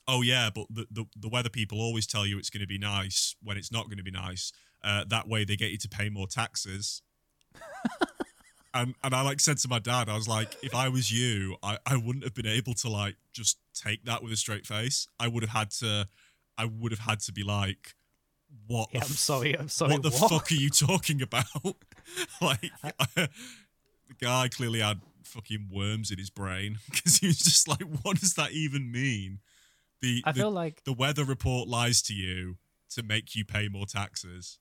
"Oh 0.07 0.23
yeah, 0.23 0.51
but 0.55 0.67
the 0.71 0.87
the, 0.91 1.05
the 1.17 1.29
weather 1.29 1.51
people 1.51 1.81
always 1.81 2.07
tell 2.07 2.27
you 2.27 2.39
it's 2.39 2.51
going 2.51 2.61
to 2.61 2.67
be 2.67 2.79
nice 2.79 3.37
when 3.43 3.57
it's 3.57 3.73
not 3.73 3.87
going 3.87 3.99
to 3.99 4.05
be 4.05 4.11
nice. 4.11 4.53
Uh, 4.83 5.05
that 5.09 5.29
way 5.29 5.45
they 5.45 5.57
get 5.57 5.71
you 5.71 5.79
to 5.79 5.89
pay 5.89 6.09
more 6.09 6.27
taxes." 6.27 7.03
and 8.75 8.95
and 9.03 9.15
I 9.15 9.23
like 9.23 9.41
said 9.41 9.59
to 9.59 9.69
my 9.69 9.79
dad, 9.79 10.09
I 10.09 10.15
was 10.15 10.29
like, 10.29 10.57
if 10.63 10.75
I 10.75 10.89
was 10.89 11.13
you, 11.13 11.57
I, 11.63 11.79
I 11.87 11.97
wouldn't 11.97 12.25
have 12.25 12.35
been 12.35 12.47
able 12.47 12.75
to 12.75 12.89
like 12.89 13.17
just 13.33 13.59
take 13.75 14.05
that 14.05 14.23
with 14.23 14.33
a 14.33 14.37
straight 14.37 14.67
face. 14.67 15.07
I 15.19 15.29
would 15.29 15.43
have 15.43 15.51
had 15.51 15.71
to, 15.73 16.09
I 16.57 16.67
would 16.67 16.93
have 16.93 17.01
had 17.01 17.21
to 17.21 17.33
be 17.33 17.43
like, 17.43 17.95
what? 18.67 18.89
Yeah, 18.93 19.01
the 19.01 19.07
I'm 19.07 19.13
sorry. 19.13 19.59
I'm 19.59 19.69
sorry. 19.69 19.93
what 19.93 20.03
the 20.03 20.11
what? 20.11 20.31
fuck 20.31 20.51
are 20.51 20.55
you 20.55 20.71
talking 20.71 21.23
about? 21.23 21.45
like, 22.41 22.71
the 23.15 23.29
guy 24.21 24.49
clearly 24.49 24.81
had 24.81 25.01
fucking 25.25 25.69
worms 25.73 26.11
in 26.11 26.19
his 26.19 26.31
brain 26.31 26.79
because 26.91 27.19
he 27.19 27.27
was 27.27 27.39
just 27.39 27.69
like, 27.69 27.83
what 28.03 28.21
does 28.21 28.35
that 28.35 28.53
even 28.53 28.91
mean? 28.91 29.41
The, 30.01 30.23
I 30.25 30.33
the, 30.33 30.41
feel 30.41 30.51
like 30.51 30.85
the 30.85 30.93
weather 30.93 31.25
report 31.25 31.69
lies 31.69 32.03
to 32.03 32.15
you 32.15 32.57
to 32.91 33.03
make 33.03 33.35
you 33.35 33.45
pay 33.45 33.69
more 33.69 33.87
taxes. 33.87 34.59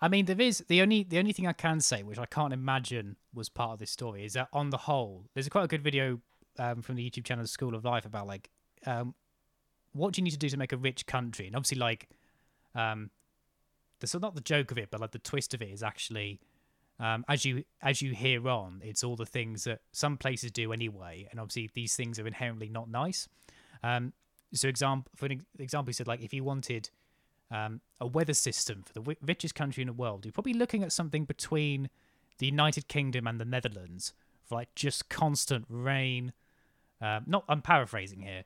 I 0.00 0.08
mean 0.08 0.26
there 0.26 0.40
is 0.40 0.64
the 0.68 0.82
only 0.82 1.02
the 1.02 1.18
only 1.18 1.32
thing 1.32 1.46
I 1.46 1.52
can 1.52 1.80
say, 1.80 2.02
which 2.02 2.18
I 2.18 2.26
can't 2.26 2.52
imagine 2.52 3.16
was 3.32 3.48
part 3.48 3.72
of 3.72 3.78
this 3.78 3.90
story, 3.90 4.24
is 4.24 4.34
that 4.34 4.48
on 4.52 4.70
the 4.70 4.76
whole, 4.76 5.24
there's 5.34 5.48
quite 5.48 5.64
a 5.64 5.68
good 5.68 5.82
video 5.82 6.20
um, 6.58 6.82
from 6.82 6.96
the 6.96 7.08
YouTube 7.08 7.24
channel 7.24 7.46
School 7.46 7.74
of 7.74 7.84
Life 7.84 8.04
about 8.04 8.26
like 8.26 8.50
um, 8.86 9.14
what 9.92 10.12
do 10.12 10.20
you 10.20 10.24
need 10.24 10.32
to 10.32 10.38
do 10.38 10.48
to 10.48 10.56
make 10.56 10.72
a 10.72 10.76
rich 10.76 11.06
country, 11.06 11.46
and 11.46 11.56
obviously 11.56 11.78
like 11.78 12.08
um, 12.74 13.10
the 14.00 14.06
so 14.06 14.18
not 14.18 14.34
the 14.34 14.40
joke 14.40 14.70
of 14.70 14.78
it, 14.78 14.90
but 14.90 15.00
like 15.00 15.12
the 15.12 15.18
twist 15.18 15.54
of 15.54 15.62
it 15.62 15.70
is 15.70 15.82
actually 15.82 16.40
um, 16.98 17.24
as 17.28 17.44
you 17.44 17.64
as 17.82 18.02
you 18.02 18.12
hear 18.14 18.48
on, 18.48 18.80
it's 18.84 19.04
all 19.04 19.16
the 19.16 19.26
things 19.26 19.64
that 19.64 19.80
some 19.92 20.16
places 20.16 20.50
do 20.50 20.72
anyway, 20.72 21.26
and 21.30 21.40
obviously 21.40 21.70
these 21.74 21.96
things 21.96 22.18
are 22.18 22.26
inherently 22.26 22.68
not 22.68 22.88
nice. 22.88 23.28
Um, 23.82 24.12
so 24.52 24.68
example 24.68 25.10
for 25.14 25.26
an 25.26 25.44
example, 25.58 25.90
he 25.90 25.92
said 25.94 26.06
like 26.06 26.22
if 26.22 26.32
you 26.32 26.44
wanted 26.44 26.90
um, 27.50 27.80
a 28.00 28.06
weather 28.06 28.34
system 28.34 28.82
for 28.82 28.92
the 28.92 29.00
wi- 29.00 29.18
richest 29.22 29.54
country 29.54 29.82
in 29.82 29.86
the 29.86 29.92
world, 29.92 30.24
you're 30.24 30.32
probably 30.32 30.54
looking 30.54 30.82
at 30.82 30.92
something 30.92 31.24
between 31.24 31.88
the 32.38 32.46
United 32.46 32.88
Kingdom 32.88 33.26
and 33.26 33.40
the 33.40 33.44
Netherlands 33.44 34.12
for 34.44 34.56
like 34.56 34.74
just 34.74 35.08
constant 35.08 35.64
rain. 35.68 36.32
Um, 37.00 37.24
not 37.26 37.44
I'm 37.48 37.62
paraphrasing 37.62 38.22
here, 38.22 38.44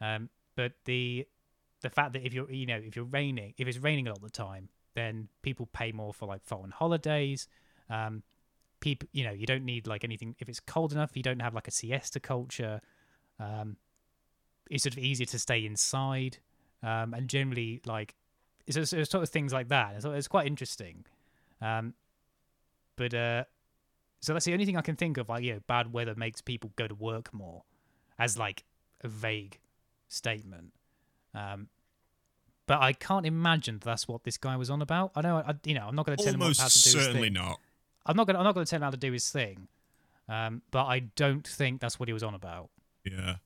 um, 0.00 0.30
but 0.56 0.72
the 0.84 1.26
the 1.82 1.90
fact 1.90 2.12
that 2.14 2.24
if 2.24 2.32
you're 2.34 2.50
you 2.50 2.66
know 2.66 2.76
if 2.76 2.96
you're 2.96 3.04
raining 3.04 3.54
if 3.56 3.68
it's 3.68 3.78
raining 3.78 4.06
a 4.06 4.10
lot 4.10 4.18
of 4.18 4.24
the 4.24 4.30
time, 4.30 4.68
then 4.94 5.28
people 5.42 5.66
pay 5.72 5.92
more 5.92 6.12
for 6.12 6.26
like 6.26 6.44
foreign 6.44 6.70
holidays. 6.70 7.48
Um, 7.88 8.22
people 8.80 9.08
you 9.12 9.24
know 9.24 9.32
you 9.32 9.46
don't 9.46 9.64
need 9.64 9.86
like 9.86 10.04
anything 10.04 10.34
if 10.38 10.48
it's 10.48 10.60
cold 10.60 10.92
enough 10.92 11.10
you 11.14 11.22
don't 11.22 11.40
have 11.40 11.54
like 11.54 11.68
a 11.68 11.70
siesta 11.70 12.20
culture. 12.20 12.80
Um, 13.38 13.76
it's 14.70 14.84
sort 14.84 14.94
of 14.94 14.98
easier 14.98 15.26
to 15.26 15.38
stay 15.38 15.66
inside, 15.66 16.38
um, 16.82 17.12
and 17.12 17.28
generally 17.28 17.80
like 17.84 18.14
it's, 18.66 18.76
it's, 18.76 18.92
it's 18.92 19.10
sort 19.10 19.22
of 19.22 19.28
things 19.28 19.52
like 19.52 19.68
that. 19.68 19.94
It's, 19.96 20.04
it's 20.04 20.28
quite 20.28 20.46
interesting. 20.46 21.04
Um, 21.60 21.94
but 22.96 23.14
uh, 23.14 23.44
so 24.20 24.32
that's 24.32 24.44
the 24.44 24.52
only 24.52 24.66
thing 24.66 24.76
I 24.76 24.82
can 24.82 24.96
think 24.96 25.16
of. 25.16 25.28
Like, 25.28 25.42
you 25.42 25.54
know, 25.54 25.60
bad 25.66 25.92
weather 25.92 26.14
makes 26.14 26.40
people 26.40 26.70
go 26.76 26.86
to 26.86 26.94
work 26.94 27.32
more, 27.32 27.62
as 28.18 28.38
like 28.38 28.64
a 29.02 29.08
vague 29.08 29.58
statement. 30.08 30.72
Um, 31.34 31.68
but 32.66 32.80
I 32.80 32.92
can't 32.92 33.26
imagine 33.26 33.80
that's 33.82 34.06
what 34.06 34.24
this 34.24 34.36
guy 34.36 34.56
was 34.56 34.70
on 34.70 34.82
about. 34.82 35.12
I 35.16 35.22
know, 35.22 35.38
I, 35.38 35.54
you 35.64 35.74
know, 35.74 35.86
I'm 35.88 35.96
not 35.96 36.06
going 36.06 36.16
to 36.16 36.24
tell 36.24 36.34
him 36.34 36.40
how 36.40 36.48
to 36.48 36.54
do 36.54 36.62
his 36.62 36.72
certainly 36.72 37.30
not. 37.30 37.58
I'm 38.06 38.16
not 38.16 38.26
going. 38.26 38.34
to 38.34 38.38
I'm 38.40 38.44
not 38.44 38.54
going 38.54 38.64
to 38.64 38.70
tell 38.70 38.78
him 38.78 38.82
how 38.82 38.90
to 38.90 38.96
do 38.96 39.12
his 39.12 39.28
thing. 39.28 39.68
Um, 40.28 40.62
but 40.70 40.84
I 40.84 41.00
don't 41.00 41.46
think 41.46 41.80
that's 41.80 41.98
what 41.98 42.08
he 42.08 42.12
was 42.12 42.22
on 42.22 42.34
about. 42.34 42.70
Yeah. 43.04 43.36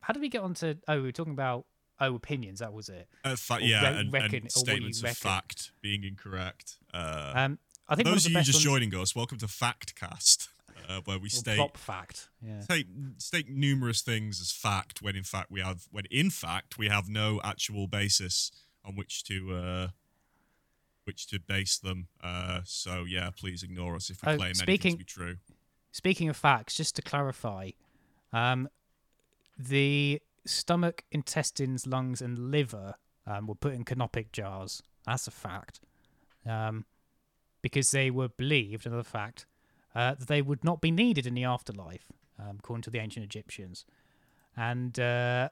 How 0.00 0.14
did 0.14 0.20
we 0.20 0.28
get 0.28 0.42
on 0.42 0.54
to? 0.54 0.78
Oh, 0.88 0.96
we 0.96 1.02
were 1.02 1.12
talking 1.12 1.34
about 1.34 1.66
oh 2.00 2.14
opinions. 2.14 2.60
That 2.60 2.72
was 2.72 2.88
it. 2.88 3.08
Uh, 3.24 3.36
fa- 3.36 3.58
yeah, 3.60 3.80
re- 3.82 3.86
and, 3.88 3.98
and 3.98 4.12
reckon- 4.12 4.42
you 4.44 4.50
statements 4.50 5.02
of 5.02 5.16
fact 5.16 5.72
being 5.80 6.04
incorrect. 6.04 6.78
Uh, 6.92 7.32
Um, 7.36 7.58
I 7.88 7.94
think 7.96 8.06
those 8.08 8.26
of 8.26 8.32
you 8.32 8.38
just 8.42 8.54
ones- 8.56 8.64
joining 8.64 8.94
us, 8.94 9.14
welcome 9.16 9.38
to 9.38 9.46
Factcast, 9.46 10.48
uh, 10.88 11.00
where 11.04 11.18
we 11.18 11.28
state 11.28 11.76
fact. 11.76 12.28
Yeah. 12.40 12.60
state 12.60 12.86
state 13.18 13.48
numerous 13.48 14.00
things 14.02 14.40
as 14.40 14.50
fact 14.52 15.02
when 15.02 15.16
in 15.16 15.24
fact 15.24 15.50
we 15.50 15.60
have 15.60 15.88
when 15.90 16.04
in 16.10 16.30
fact 16.30 16.78
we 16.78 16.88
have 16.88 17.08
no 17.08 17.40
actual 17.44 17.86
basis 17.86 18.50
on 18.84 18.96
which 18.96 19.22
to 19.24 19.54
uh 19.54 19.88
which 21.04 21.26
to 21.26 21.38
base 21.38 21.78
them 21.78 22.08
uh 22.22 22.60
so 22.64 23.04
yeah 23.06 23.30
please 23.30 23.62
ignore 23.62 23.94
us 23.96 24.08
if 24.10 24.22
we 24.24 24.32
Oh, 24.32 24.36
claim 24.36 24.46
anything 24.50 24.64
speaking- 24.64 24.92
to 24.92 24.98
be 24.98 25.04
true 25.04 25.36
Speaking 25.92 26.28
of 26.28 26.36
facts, 26.36 26.76
just 26.76 26.94
to 26.96 27.02
clarify, 27.02 27.70
um, 28.32 28.68
the 29.58 30.22
stomach, 30.46 31.04
intestines, 31.10 31.86
lungs, 31.86 32.20
and 32.22 32.50
liver 32.50 32.94
um, 33.26 33.46
were 33.46 33.54
put 33.54 33.74
in 33.74 33.84
canopic 33.84 34.32
jars. 34.32 34.82
That's 35.06 35.26
a 35.26 35.30
fact. 35.30 35.80
Um, 36.46 36.84
because 37.62 37.90
they 37.90 38.10
were 38.10 38.28
believed, 38.28 38.86
another 38.86 39.02
fact, 39.02 39.46
uh, 39.94 40.14
that 40.14 40.28
they 40.28 40.40
would 40.40 40.64
not 40.64 40.80
be 40.80 40.90
needed 40.90 41.26
in 41.26 41.34
the 41.34 41.44
afterlife, 41.44 42.06
um, 42.38 42.56
according 42.58 42.82
to 42.82 42.90
the 42.90 42.98
ancient 42.98 43.24
Egyptians. 43.24 43.84
And 44.56 44.98
uh, 44.98 45.50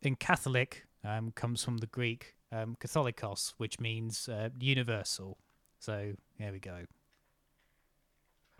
in 0.00 0.16
Catholic, 0.16 0.86
um, 1.04 1.32
comes 1.32 1.62
from 1.62 1.78
the 1.78 1.86
Greek 1.86 2.36
um, 2.50 2.76
Catholicos, 2.80 3.54
which 3.58 3.80
means 3.80 4.28
uh, 4.28 4.48
universal. 4.58 5.36
So 5.78 6.14
there 6.38 6.52
we 6.52 6.60
go. 6.60 6.84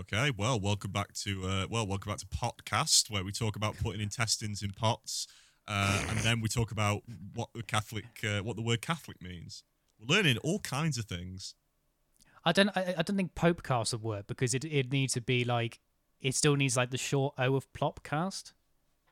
okay 0.01 0.33
well 0.37 0.59
welcome 0.59 0.91
back 0.91 1.13
to 1.13 1.45
uh 1.47 1.67
well 1.71 1.87
welcome 1.87 2.11
back 2.11 2.19
to 2.19 2.27
podcast 2.27 3.11
where 3.11 3.23
we 3.23 3.31
talk 3.31 3.55
about 3.57 3.77
putting 3.77 4.01
intestines 4.01 4.63
in 4.63 4.71
pots 4.71 5.29
uh 5.69 6.05
and 6.09 6.19
then 6.21 6.41
we 6.41 6.49
talk 6.49 6.71
about 6.73 7.03
what 7.35 7.49
the 7.55 7.63
catholic 7.63 8.05
uh, 8.25 8.41
what 8.43 8.57
the 8.57 8.63
word 8.63 8.81
catholic 8.83 9.23
means 9.23 9.63
we're 10.01 10.17
learning 10.17 10.37
all 10.39 10.59
kinds 10.61 10.99
of 10.99 11.05
things 11.05 11.55
I 12.45 12.51
don't. 12.51 12.71
I, 12.77 12.95
I 12.99 13.03
don't 13.03 13.17
think 13.17 13.37
Popecast 13.37 13.93
would 13.93 14.03
work 14.03 14.27
because 14.27 14.53
it 14.53 14.65
it 14.65 14.91
needs 14.91 15.13
to 15.13 15.21
be 15.21 15.45
like 15.45 15.79
it 16.21 16.35
still 16.35 16.57
needs 16.57 16.77
like 16.77 16.91
the 16.91 16.99
short 16.99 17.35
O 17.39 17.55
of 17.55 17.73
Plopcast. 17.73 18.53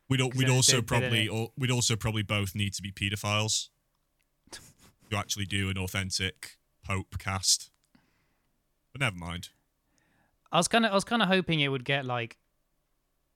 We'd, 0.09 0.21
al- 0.21 0.31
'Cause 0.31 0.39
we'd 0.39 0.49
then- 0.49 0.57
also 0.57 0.73
then- 0.81 0.81
then 0.81 1.01
probably 1.01 1.25
it- 1.27 1.31
al- 1.31 1.53
we'd 1.57 1.71
also 1.71 1.95
probably 1.95 2.25
both 2.25 2.57
need 2.57 2.75
to 2.75 2.83
be 2.83 2.91
pedophiles 2.91 3.69
to 4.51 5.17
actually 5.17 5.45
do 5.47 5.71
an 5.71 5.79
authentic 5.79 6.59
Pope 6.85 7.21
cast. 7.21 7.71
But 8.91 9.01
never 9.01 9.15
mind. 9.15 9.51
I 10.51 10.57
was 10.57 10.67
kind 10.67 10.85
of 10.85 10.91
I 10.91 10.95
was 10.97 11.05
kind 11.05 11.23
of 11.23 11.29
hoping 11.29 11.61
it 11.61 11.69
would 11.69 11.85
get 11.85 12.05
like 12.05 12.37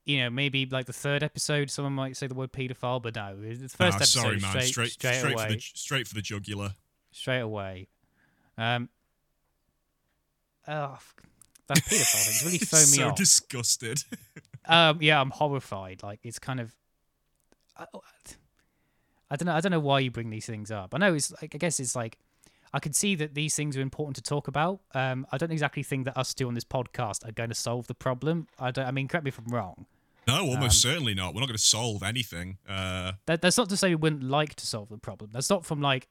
you 0.04 0.18
know, 0.20 0.30
maybe 0.30 0.66
like 0.66 0.86
the 0.86 0.92
third 0.92 1.22
episode, 1.22 1.70
someone 1.70 1.92
might 1.94 2.16
say 2.16 2.26
the 2.26 2.34
word 2.34 2.52
paedophile, 2.52 3.02
but 3.02 3.14
no, 3.16 3.36
the 3.40 3.54
first 3.68 3.80
Ah, 3.80 3.86
episode 3.96 4.06
sorry, 4.20 4.38
man. 4.40 4.50
straight, 4.50 4.64
Straight, 4.66 4.90
straight, 4.92 5.14
straight, 5.16 5.32
away, 5.34 5.46
for 5.46 5.52
the 5.52 5.60
straight 5.60 6.08
for 6.08 6.14
the 6.14 6.22
jugular. 6.22 6.74
straight 7.10 7.40
away. 7.40 7.88
Um, 8.58 8.88
oh, 10.68 10.98
that 11.68 11.78
paedophile 11.78 12.24
thing's 12.24 12.42
really 12.44 12.58
thrown 12.66 12.80
me 12.82 12.86
so 12.86 13.08
off. 13.08 13.16
disgusted. 13.16 14.02
Um, 14.66 14.96
yeah, 15.02 15.20
I'm 15.20 15.28
horrified. 15.28 16.02
Like 16.02 16.20
it's 16.22 16.38
kind 16.38 16.58
of, 16.58 16.74
I, 17.76 17.84
I 19.30 19.36
don't 19.36 19.44
know. 19.44 19.52
I 19.52 19.60
don't 19.60 19.72
know 19.72 19.78
why 19.78 19.98
you 19.98 20.10
bring 20.10 20.30
these 20.30 20.46
things 20.46 20.70
up. 20.70 20.94
I 20.94 20.98
know 20.98 21.12
it's 21.12 21.30
like 21.42 21.54
I 21.54 21.58
guess 21.58 21.78
it's 21.80 21.94
like 21.94 22.16
I 22.72 22.78
can 22.78 22.94
see 22.94 23.14
that 23.16 23.34
these 23.34 23.54
things 23.54 23.76
are 23.76 23.82
important 23.82 24.16
to 24.16 24.22
talk 24.22 24.48
about. 24.48 24.80
Um, 24.94 25.26
I 25.30 25.36
don't 25.36 25.52
exactly 25.52 25.82
think 25.82 26.06
that 26.06 26.16
us 26.16 26.32
two 26.32 26.48
on 26.48 26.54
this 26.54 26.64
podcast 26.64 27.28
are 27.28 27.32
going 27.32 27.50
to 27.50 27.54
solve 27.54 27.88
the 27.88 27.94
problem. 27.94 28.46
I 28.58 28.70
don't. 28.70 28.86
I 28.86 28.90
mean, 28.90 29.06
correct 29.06 29.24
me 29.24 29.28
if 29.28 29.38
I'm 29.38 29.52
wrong. 29.52 29.84
No, 30.26 30.38
almost 30.46 30.84
Um, 30.84 30.90
certainly 30.92 31.14
not. 31.14 31.34
We're 31.34 31.40
not 31.40 31.46
going 31.48 31.56
to 31.58 31.62
solve 31.64 32.02
anything. 32.02 32.58
Uh, 32.68 33.12
That, 33.26 33.40
that's 33.42 33.56
not 33.58 33.68
to 33.70 33.76
say 33.76 33.88
we 33.90 33.94
wouldn't 33.96 34.22
like 34.22 34.54
to 34.56 34.66
solve 34.66 34.88
the 34.88 34.98
problem. 34.98 35.30
That's 35.32 35.50
not 35.50 35.64
from 35.66 35.80
like 35.80 36.08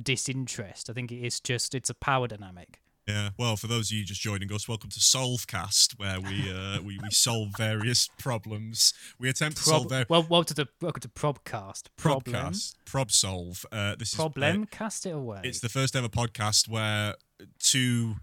disinterest. 0.00 0.88
I 0.90 0.92
think 0.92 1.12
it's 1.12 1.40
just 1.40 1.74
it's 1.74 1.90
a 1.90 1.94
power 1.94 2.26
dynamic. 2.28 2.80
yeah. 3.06 3.30
Well, 3.38 3.56
for 3.56 3.66
those 3.66 3.90
of 3.90 3.96
you 3.96 4.04
just 4.04 4.20
joining 4.20 4.52
us, 4.52 4.68
welcome 4.68 4.90
to 4.90 5.00
Solvecast, 5.00 5.98
where 5.98 6.20
we 6.20 6.50
uh, 6.50 6.80
we, 6.84 6.98
we 7.02 7.10
solve 7.10 7.50
various 7.56 8.08
problems. 8.18 8.94
We 9.18 9.28
attempt 9.28 9.58
to 9.58 9.62
solve 9.64 9.82
Prob- 9.82 9.90
their 9.90 10.06
well, 10.08 10.26
welcome 10.28 10.46
to 10.46 10.54
the 10.54 10.68
welcome 10.80 11.00
to 11.02 11.08
Probcast. 11.08 11.88
Problem. 11.96 12.34
probcast. 12.36 12.74
Prob 12.86 13.10
solve. 13.10 13.66
Uh, 13.70 13.96
this 13.96 14.12
is 14.12 14.18
uh, 14.18 14.22
Problem. 14.22 14.66
Cast 14.66 15.06
it 15.06 15.10
away. 15.10 15.40
It's 15.44 15.60
the 15.60 15.68
first 15.68 15.94
ever 15.96 16.08
podcast 16.08 16.68
where 16.68 17.16
two 17.58 18.16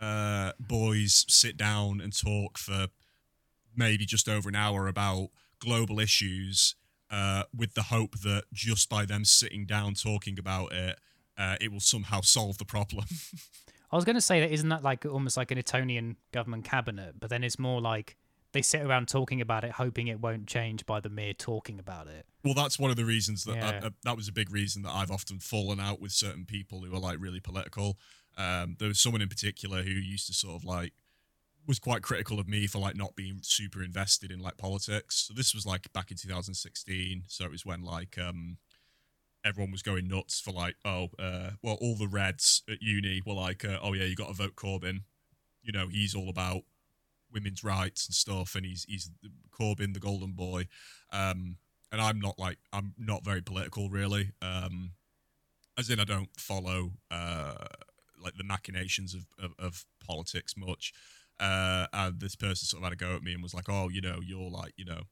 uh, 0.00 0.52
boys 0.60 1.24
sit 1.28 1.56
down 1.56 2.00
and 2.02 2.14
talk 2.16 2.58
for 2.58 2.88
maybe 3.76 4.04
just 4.06 4.28
over 4.28 4.48
an 4.48 4.54
hour 4.56 4.88
about 4.88 5.28
global 5.58 6.00
issues 6.00 6.74
uh, 7.10 7.44
with 7.54 7.74
the 7.74 7.84
hope 7.84 8.18
that 8.20 8.44
just 8.52 8.88
by 8.88 9.04
them 9.04 9.24
sitting 9.24 9.64
down 9.66 9.94
talking 9.94 10.38
about 10.38 10.72
it, 10.72 10.98
uh, 11.38 11.56
it 11.60 11.70
will 11.72 11.80
somehow 11.80 12.20
solve 12.20 12.58
the 12.58 12.64
problem. 12.64 13.04
I 13.92 13.96
was 13.96 14.04
going 14.04 14.16
to 14.16 14.20
say 14.20 14.40
that 14.40 14.50
isn't 14.50 14.68
that 14.70 14.82
like 14.82 15.06
almost 15.06 15.36
like 15.36 15.50
an 15.50 15.58
Etonian 15.58 16.16
government 16.32 16.64
cabinet, 16.64 17.14
but 17.20 17.30
then 17.30 17.44
it's 17.44 17.58
more 17.58 17.80
like 17.80 18.16
they 18.52 18.62
sit 18.62 18.82
around 18.82 19.06
talking 19.06 19.40
about 19.40 19.64
it, 19.64 19.72
hoping 19.72 20.08
it 20.08 20.20
won't 20.20 20.46
change 20.46 20.84
by 20.86 20.98
the 20.98 21.08
mere 21.08 21.32
talking 21.34 21.78
about 21.78 22.06
it. 22.08 22.26
well, 22.42 22.54
that's 22.54 22.78
one 22.78 22.90
of 22.90 22.96
the 22.96 23.04
reasons 23.04 23.44
that 23.44 23.56
Yeah. 23.56 23.80
uh, 23.82 23.86
uh, 23.86 23.90
that 24.04 24.16
was 24.16 24.28
a 24.28 24.32
big 24.32 24.50
reason 24.50 24.82
that 24.82 24.90
I've 24.90 25.10
often 25.10 25.38
fallen 25.38 25.78
out 25.78 26.00
with 26.00 26.12
certain 26.12 26.44
people 26.46 26.80
who 26.80 26.94
are 26.94 26.98
like 27.00 27.18
really 27.20 27.40
political. 27.40 27.98
Um, 28.36 28.76
there 28.78 28.88
was 28.88 28.98
someone 29.00 29.22
in 29.22 29.28
particular 29.28 29.82
who 29.82 29.90
used 29.90 30.26
to 30.28 30.32
sort 30.34 30.56
of 30.56 30.64
like 30.64 30.92
was 31.66 31.78
quite 31.78 32.02
critical 32.02 32.38
of 32.38 32.48
me 32.48 32.66
for 32.66 32.78
like 32.78 32.96
not 32.96 33.16
being 33.16 33.38
super 33.42 33.82
invested 33.82 34.30
in 34.30 34.40
like 34.40 34.56
politics. 34.56 35.26
So 35.26 35.34
this 35.34 35.54
was 35.54 35.66
like 35.66 35.92
back 35.92 36.10
in 36.10 36.16
2016. 36.16 37.24
So 37.26 37.44
it 37.44 37.50
was 37.50 37.66
when 37.66 37.82
like 37.82 38.18
um 38.18 38.58
everyone 39.44 39.70
was 39.70 39.82
going 39.82 40.08
nuts 40.08 40.40
for 40.40 40.52
like 40.52 40.76
oh 40.84 41.08
uh 41.18 41.50
well 41.62 41.78
all 41.80 41.96
the 41.96 42.08
Reds 42.08 42.62
at 42.68 42.82
uni 42.82 43.22
were 43.24 43.34
like 43.34 43.64
uh, 43.64 43.78
oh 43.82 43.92
yeah 43.92 44.04
you 44.04 44.16
got 44.16 44.28
to 44.28 44.34
vote 44.34 44.56
Corbyn. 44.56 45.00
You 45.62 45.72
know 45.72 45.88
he's 45.88 46.14
all 46.14 46.28
about 46.28 46.62
women's 47.32 47.64
rights 47.64 48.06
and 48.06 48.14
stuff, 48.14 48.54
and 48.54 48.64
he's 48.64 48.84
he's 48.88 49.10
Corbyn 49.50 49.94
the 49.94 50.00
golden 50.00 50.32
boy. 50.32 50.68
Um, 51.12 51.56
and 51.92 52.00
I'm 52.00 52.20
not 52.20 52.38
like 52.38 52.58
I'm 52.72 52.94
not 52.98 53.24
very 53.24 53.42
political 53.42 53.88
really. 53.90 54.32
Um, 54.42 54.92
as 55.78 55.90
in 55.90 56.00
I 56.00 56.04
don't 56.04 56.30
follow 56.38 56.92
uh 57.10 57.66
like 58.22 58.36
the 58.36 58.44
machinations 58.44 59.14
of 59.14 59.26
of, 59.42 59.52
of 59.58 59.84
politics 60.04 60.54
much. 60.56 60.92
Uh, 61.38 61.86
and 61.92 62.20
this 62.20 62.34
person 62.34 62.66
sort 62.66 62.82
of 62.82 62.84
had 62.84 62.92
a 62.94 62.96
go 62.96 63.14
at 63.14 63.22
me 63.22 63.32
and 63.32 63.42
was 63.42 63.54
like, 63.54 63.68
"Oh, 63.68 63.88
you 63.88 64.00
know, 64.00 64.20
you're 64.24 64.50
like, 64.50 64.72
you 64.76 64.84
know, 64.84 65.02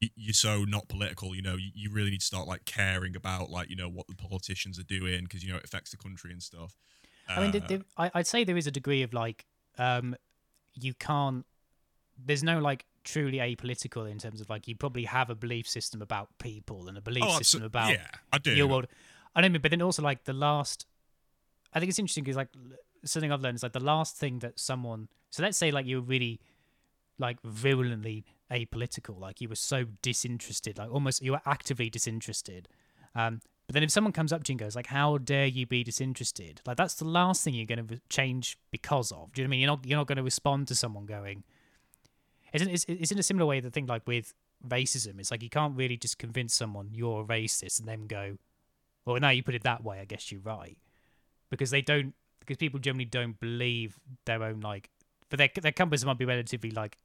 you're 0.00 0.34
so 0.34 0.64
not 0.64 0.88
political. 0.88 1.34
You 1.34 1.42
know, 1.42 1.56
you, 1.56 1.90
really 1.90 2.10
need 2.10 2.20
to 2.20 2.26
start 2.26 2.48
like 2.48 2.64
caring 2.64 3.14
about 3.16 3.50
like, 3.50 3.70
you 3.70 3.76
know, 3.76 3.88
what 3.88 4.06
the 4.08 4.16
politicians 4.16 4.78
are 4.78 4.84
doing 4.84 5.22
because 5.22 5.44
you 5.44 5.52
know 5.52 5.58
it 5.58 5.64
affects 5.64 5.90
the 5.90 5.96
country 5.96 6.32
and 6.32 6.42
stuff." 6.42 6.76
I 7.28 7.40
mean, 7.40 7.48
Uh, 7.48 7.52
there, 7.52 7.60
there, 7.68 7.78
I, 7.96 8.10
I'd 8.14 8.26
say 8.26 8.44
there 8.44 8.56
is 8.56 8.66
a 8.66 8.70
degree 8.70 9.02
of 9.02 9.14
like, 9.14 9.46
um, 9.78 10.16
you 10.74 10.94
can't. 10.94 11.46
There's 12.18 12.42
no 12.42 12.58
like 12.58 12.84
truly 13.04 13.38
apolitical 13.38 14.10
in 14.10 14.18
terms 14.18 14.40
of 14.40 14.48
like 14.48 14.66
you 14.66 14.74
probably 14.74 15.04
have 15.04 15.30
a 15.30 15.34
belief 15.34 15.68
system 15.68 16.02
about 16.02 16.28
people 16.38 16.88
and 16.88 16.96
a 16.96 17.00
belief 17.00 17.24
oh, 17.26 17.38
system 17.38 17.62
about 17.62 17.90
yeah, 17.90 18.06
I 18.32 18.38
do. 18.38 18.52
your 18.52 18.66
world. 18.66 18.86
I 19.34 19.40
don't 19.40 19.52
mean, 19.52 19.62
but 19.62 19.70
then 19.70 19.82
also 19.82 20.02
like 20.02 20.24
the 20.24 20.32
last. 20.32 20.86
I 21.72 21.80
think 21.80 21.90
it's 21.90 21.98
interesting 21.98 22.24
because 22.24 22.36
like 22.36 22.48
something 23.06 23.32
I've 23.32 23.42
learned 23.42 23.56
is 23.56 23.62
like 23.62 23.72
the 23.72 23.80
last 23.80 24.16
thing 24.16 24.38
that 24.40 24.58
someone. 24.58 25.08
So 25.30 25.42
let's 25.42 25.58
say 25.58 25.70
like 25.70 25.86
you're 25.86 26.00
really, 26.00 26.40
like 27.18 27.38
virulently 27.42 28.24
apolitical, 28.50 29.18
like 29.20 29.40
you 29.40 29.48
were 29.48 29.54
so 29.56 29.84
disinterested, 30.02 30.78
like 30.78 30.90
almost 30.90 31.22
you 31.22 31.32
were 31.32 31.40
actively 31.46 31.90
disinterested. 31.90 32.68
Um, 33.14 33.40
but 33.66 33.74
then 33.74 33.82
if 33.82 33.90
someone 33.90 34.12
comes 34.12 34.32
up 34.32 34.44
to 34.44 34.52
you 34.52 34.54
and 34.54 34.60
goes 34.60 34.76
like, 34.76 34.88
"How 34.88 35.18
dare 35.18 35.46
you 35.46 35.66
be 35.66 35.84
disinterested?" 35.84 36.60
Like 36.66 36.76
that's 36.76 36.94
the 36.94 37.06
last 37.06 37.42
thing 37.44 37.54
you're 37.54 37.66
going 37.66 37.86
to 37.86 38.00
change 38.08 38.58
because 38.70 39.10
of. 39.12 39.32
Do 39.32 39.40
you 39.40 39.46
know 39.46 39.50
what 39.50 39.54
I 39.54 39.56
mean? 39.56 39.60
You're 39.60 39.68
not 39.68 39.86
you're 39.86 39.98
not 39.98 40.06
going 40.06 40.16
to 40.16 40.22
respond 40.22 40.68
to 40.68 40.74
someone 40.74 41.06
going. 41.06 41.44
It's 42.52 42.62
in, 42.62 42.70
it's, 42.70 42.84
it's 42.88 43.10
in 43.10 43.18
a 43.18 43.22
similar 43.22 43.46
way. 43.46 43.60
The 43.60 43.70
thing 43.70 43.86
like 43.86 44.06
with 44.06 44.34
racism, 44.68 45.18
it's 45.18 45.30
like 45.30 45.42
you 45.42 45.50
can't 45.50 45.76
really 45.76 45.96
just 45.96 46.18
convince 46.18 46.54
someone 46.54 46.88
you're 46.92 47.22
a 47.22 47.24
racist 47.24 47.78
and 47.78 47.88
then 47.88 48.06
go, 48.06 48.38
well, 49.04 49.18
now 49.20 49.30
you 49.30 49.42
put 49.42 49.54
it 49.54 49.62
that 49.64 49.84
way, 49.84 50.00
I 50.00 50.04
guess 50.04 50.32
you're 50.32 50.40
right, 50.40 50.78
because 51.50 51.70
they 51.70 51.82
don't, 51.82 52.14
because 52.44 52.58
people 52.58 52.80
generally 52.80 53.04
don't 53.04 53.38
believe 53.40 53.98
their 54.24 54.42
own 54.42 54.60
like, 54.60 54.90
but 55.30 55.38
their 55.38 55.50
their 55.60 55.72
compass 55.72 56.04
might 56.04 56.18
be 56.18 56.24
relatively 56.24 56.70
like 56.70 56.98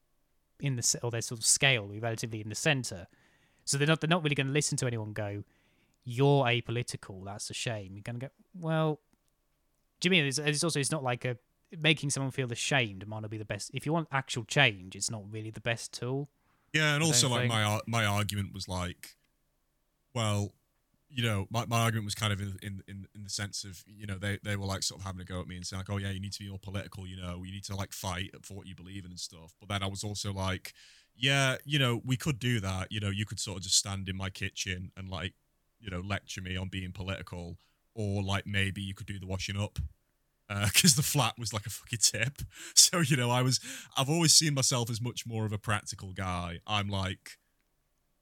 in 0.60 0.76
the 0.76 1.00
or 1.04 1.12
their 1.12 1.22
sort 1.22 1.40
of 1.40 1.46
scale 1.46 1.88
be 1.88 2.00
relatively 2.00 2.42
in 2.42 2.50
the 2.50 2.56
center, 2.56 3.08
so 3.66 3.78
they're 3.78 3.88
not 3.88 4.02
they're 4.02 4.10
not 4.10 4.24
really 4.24 4.36
going 4.36 4.48
to 4.48 4.54
listen 4.54 4.78
to 4.78 4.88
anyone 4.88 5.14
go, 5.14 5.44
you're 6.04 6.44
apolitical, 6.46 7.24
that's 7.26 7.50
a 7.50 7.54
shame. 7.54 7.94
You're 7.94 8.04
going 8.04 8.20
to 8.20 8.26
go, 8.28 8.32
well, 8.60 9.00
do 10.00 10.08
you 10.08 10.12
mean 10.12 10.26
it's, 10.26 10.38
it's 10.40 10.64
also 10.64 10.80
it's 10.80 10.92
not 10.92 11.04
like 11.04 11.26
a 11.26 11.38
making 11.80 12.10
someone 12.10 12.32
feel 12.32 12.52
ashamed 12.52 13.08
might 13.08 13.20
not 13.22 13.30
be 13.30 13.38
the 13.38 13.46
best. 13.46 13.72
If 13.74 13.86
you 13.86 13.94
want 13.94 14.08
actual 14.12 14.44
change, 14.44 14.96
it's 14.96 15.12
not 15.12 15.24
really 15.32 15.52
the 15.52 15.62
best 15.62 15.94
tool. 15.94 16.30
Yeah, 16.74 16.96
and 16.96 17.04
also 17.04 17.30
like 17.30 17.42
think- 17.42 17.54
my 17.54 17.80
my 17.88 18.06
argument 18.06 18.54
was 18.54 18.68
like, 18.68 19.16
well, 20.14 20.54
you 21.10 21.24
know, 21.24 21.48
my, 21.50 21.66
my 21.66 21.82
argument 21.82 22.06
was 22.06 22.16
kind 22.16 22.32
of 22.32 22.40
in, 22.40 22.58
in 22.62 22.84
in 22.88 23.08
in 23.16 23.24
the 23.24 23.30
sense 23.30 23.64
of 23.64 23.84
you 23.88 24.06
know 24.06 24.18
they 24.18 24.38
they 24.44 24.56
were 24.56 24.66
like 24.66 24.84
sort 24.84 25.02
of 25.02 25.06
having 25.06 25.22
a 25.22 25.26
go 25.26 25.42
at 25.42 25.48
me 25.48 25.56
and 25.56 25.66
saying 25.66 25.80
like, 25.80 25.90
oh 25.90 25.98
yeah, 25.98 26.12
you 26.12 26.20
need 26.20 26.34
to 26.34 26.40
be 26.40 26.50
more 26.50 26.60
political, 26.60 27.08
you 27.08 27.18
know, 27.20 27.44
you 27.44 27.52
need 27.52 27.64
to 27.66 27.76
like 27.76 27.94
fight 27.94 28.32
for 28.44 28.54
what 28.54 28.68
you 28.68 28.76
believe 28.76 29.06
in 29.06 29.12
and 29.12 29.20
stuff. 29.20 29.54
But 29.60 29.70
then 29.70 29.82
I 29.84 29.88
was 29.88 30.04
also 30.04 30.32
like, 30.32 30.74
yeah, 31.16 31.58
you 31.66 31.80
know, 31.80 32.02
we 32.06 32.16
could 32.16 32.40
do 32.40 32.60
that. 32.60 32.92
You 32.92 33.00
know, 33.00 33.10
you 33.10 33.26
could 33.26 33.40
sort 33.40 33.58
of 33.58 33.64
just 33.64 33.76
stand 33.76 34.08
in 34.08 34.18
my 34.18 34.30
kitchen 34.30 34.92
and 34.96 35.10
like, 35.10 35.34
you 35.80 35.90
know, 35.90 36.02
lecture 36.02 36.42
me 36.42 36.56
on 36.56 36.70
being 36.70 36.92
political, 36.92 37.58
or 37.96 38.22
like 38.22 38.46
maybe 38.46 38.82
you 38.82 38.94
could 38.94 39.08
do 39.08 39.20
the 39.20 39.28
washing 39.28 39.60
up 39.60 39.80
uh, 40.50 40.66
because 40.74 40.96
the 40.96 41.04
flat 41.04 41.34
was 41.38 41.54
like 41.54 41.66
a 41.66 41.70
fucking 41.70 42.00
tip. 42.02 42.42
So 42.76 43.02
you 43.02 43.18
know, 43.18 43.30
I 43.30 43.44
was 43.44 43.60
I've 43.96 44.10
always 44.10 44.34
seen 44.34 44.56
myself 44.56 44.90
as 44.90 45.00
much 45.00 45.26
more 45.28 45.46
of 45.46 45.54
a 45.54 45.60
practical 45.60 46.12
guy. 46.12 46.60
I'm 46.66 46.88
like, 46.88 47.38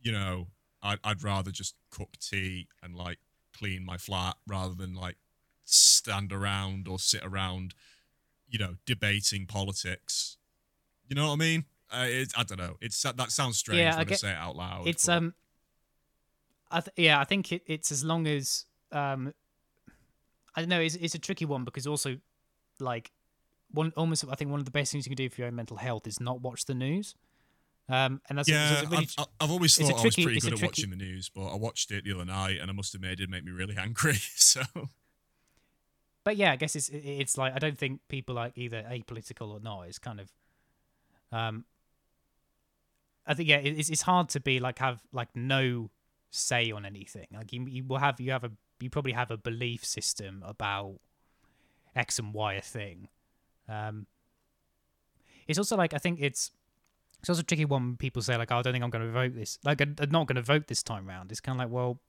you 0.02 0.12
know, 0.12 0.48
I'd 0.88 1.00
I'd 1.04 1.24
rather 1.24 1.52
just 1.52 1.76
cook 1.92 2.18
tea 2.20 2.68
and 2.82 2.96
like 2.96 3.20
clean 3.58 3.84
my 3.86 3.98
flat 3.98 4.36
rather 4.48 4.74
than 4.76 4.94
like 4.96 5.18
stand 5.66 6.32
around 6.32 6.88
or 6.88 6.98
sit 7.00 7.24
around, 7.24 7.74
you 8.48 8.58
know, 8.60 8.76
debating 8.86 9.46
politics. 9.46 10.38
You 11.08 11.16
know 11.16 11.28
what 11.28 11.34
I 11.34 11.38
mean? 11.38 11.66
Uh, 11.92 12.06
it, 12.08 12.34
I 12.38 12.44
don't 12.44 12.58
know. 12.60 12.76
It's 12.82 13.02
that 13.02 13.32
sounds 13.32 13.58
strange 13.58 13.80
Yeah, 13.80 13.94
I 13.96 13.98
when 14.00 14.08
I, 14.08 14.10
get- 14.10 14.20
say 14.20 14.32
it 14.32 14.38
out 14.38 14.56
loud. 14.56 14.88
it's 14.88 15.06
but- 15.06 15.18
um 15.18 15.34
I 16.70 16.82
th- 16.82 16.94
yeah 16.98 17.18
i 17.22 17.24
think 17.24 17.54
it, 17.54 17.62
it's 17.66 17.94
as 17.94 18.04
long 18.04 18.28
as 18.28 18.66
um 18.92 19.34
i 20.54 20.60
don't 20.60 20.68
know 20.68 20.82
it's, 20.82 20.96
it's 20.96 21.16
a 21.16 21.20
tricky 21.20 21.46
one 21.46 21.64
because 21.64 21.88
also 21.88 22.18
like 22.82 23.12
one 23.72 23.94
almost 23.96 24.26
i 24.30 24.36
think 24.36 24.52
one 24.52 24.60
of 24.60 24.66
the 24.66 24.72
best 24.72 24.92
things 24.92 25.06
you 25.06 25.10
can 25.10 25.16
do 25.16 25.30
for 25.30 25.40
your 25.42 25.48
own 25.48 25.56
mental 25.56 25.78
health 25.78 26.06
is 26.06 26.20
not 26.20 26.42
watch 26.42 26.66
the 26.66 26.74
news 26.74 27.16
um 27.90 28.22
and 28.28 28.38
that's 28.38 28.50
yeah, 28.50 28.80
a 28.82 28.84
really, 28.84 28.98
I've, 28.98 29.14
I've- 29.18 29.32
I've 29.40 29.52
always 29.52 29.76
thought 29.78 30.00
I 30.00 30.04
was 30.04 30.16
pretty 30.16 30.40
good 30.40 30.54
at 30.54 30.60
tricky- 30.60 30.66
watching 30.66 30.90
the 30.90 30.96
news, 30.98 31.30
but 31.30 31.48
I 31.48 31.56
watched 31.56 31.90
it 31.92 32.04
the 32.04 32.14
other 32.14 32.26
night, 32.26 32.58
and 32.60 32.70
I 32.70 32.74
must 32.74 32.94
admit 32.96 33.12
it 33.12 33.16
did 33.18 33.30
make 33.30 33.44
me 33.46 33.52
really 33.52 33.78
angry. 33.78 34.18
So. 34.36 34.62
But 36.24 36.36
yeah 36.36 36.52
i 36.52 36.56
guess 36.58 36.76
it's 36.76 36.90
it's 36.90 37.38
like 37.38 37.54
i 37.56 37.60
don't 37.60 37.78
think 37.78 38.02
people 38.10 38.36
like 38.36 38.52
either 38.58 38.84
apolitical 38.84 39.50
or 39.52 39.62
not. 39.62 39.84
It's 39.84 40.00
kind 40.00 40.20
of 40.20 40.30
um 41.32 41.64
i 43.26 43.34
think 43.34 43.48
yeah 43.48 43.58
it's, 43.58 43.90
it's 43.90 44.02
hard 44.02 44.28
to 44.30 44.40
be 44.42 44.60
like 44.60 44.80
have 44.80 45.00
like 45.14 45.30
no 45.36 45.90
say 46.30 46.72
on 46.72 46.86
anything. 46.86 47.28
Like 47.34 47.54
you, 47.54 47.66
you 47.68 47.86
will 47.86 48.00
have 48.00 48.20
you 48.20 48.32
have 48.32 48.44
a 48.44 48.52
you 48.82 48.90
probably 48.90 49.14
have 49.14 49.32
a 49.32 49.38
belief 49.38 49.86
system 49.86 50.44
about 50.46 51.00
x 51.96 52.20
and 52.20 52.34
y 52.34 52.56
a 52.56 52.62
thing. 52.62 53.08
Um 53.70 54.06
it's 55.48 55.58
also 55.58 55.78
like 55.78 55.94
i 55.94 55.98
think 55.98 56.20
it's 56.22 56.52
it's 57.20 57.30
also 57.30 57.42
a 57.42 57.44
tricky 57.44 57.66
one 57.66 57.84
when 57.84 57.98
people 57.98 58.22
say 58.22 58.38
like 58.38 58.52
oh, 58.52 58.58
i 58.58 58.62
don't 58.62 58.74
think 58.74 58.84
i'm 58.84 58.90
going 58.90 59.06
to 59.06 59.12
vote 59.12 59.34
this 59.36 59.60
like 59.64 59.82
i'm 59.82 59.96
not 60.12 60.28
going 60.28 60.36
to 60.36 60.42
vote 60.42 60.68
this 60.68 60.84
time 60.84 61.08
round. 61.08 61.32
It's 61.32 61.42
kind 61.42 61.60
of 61.60 61.66
like 61.66 61.74
well 61.74 62.00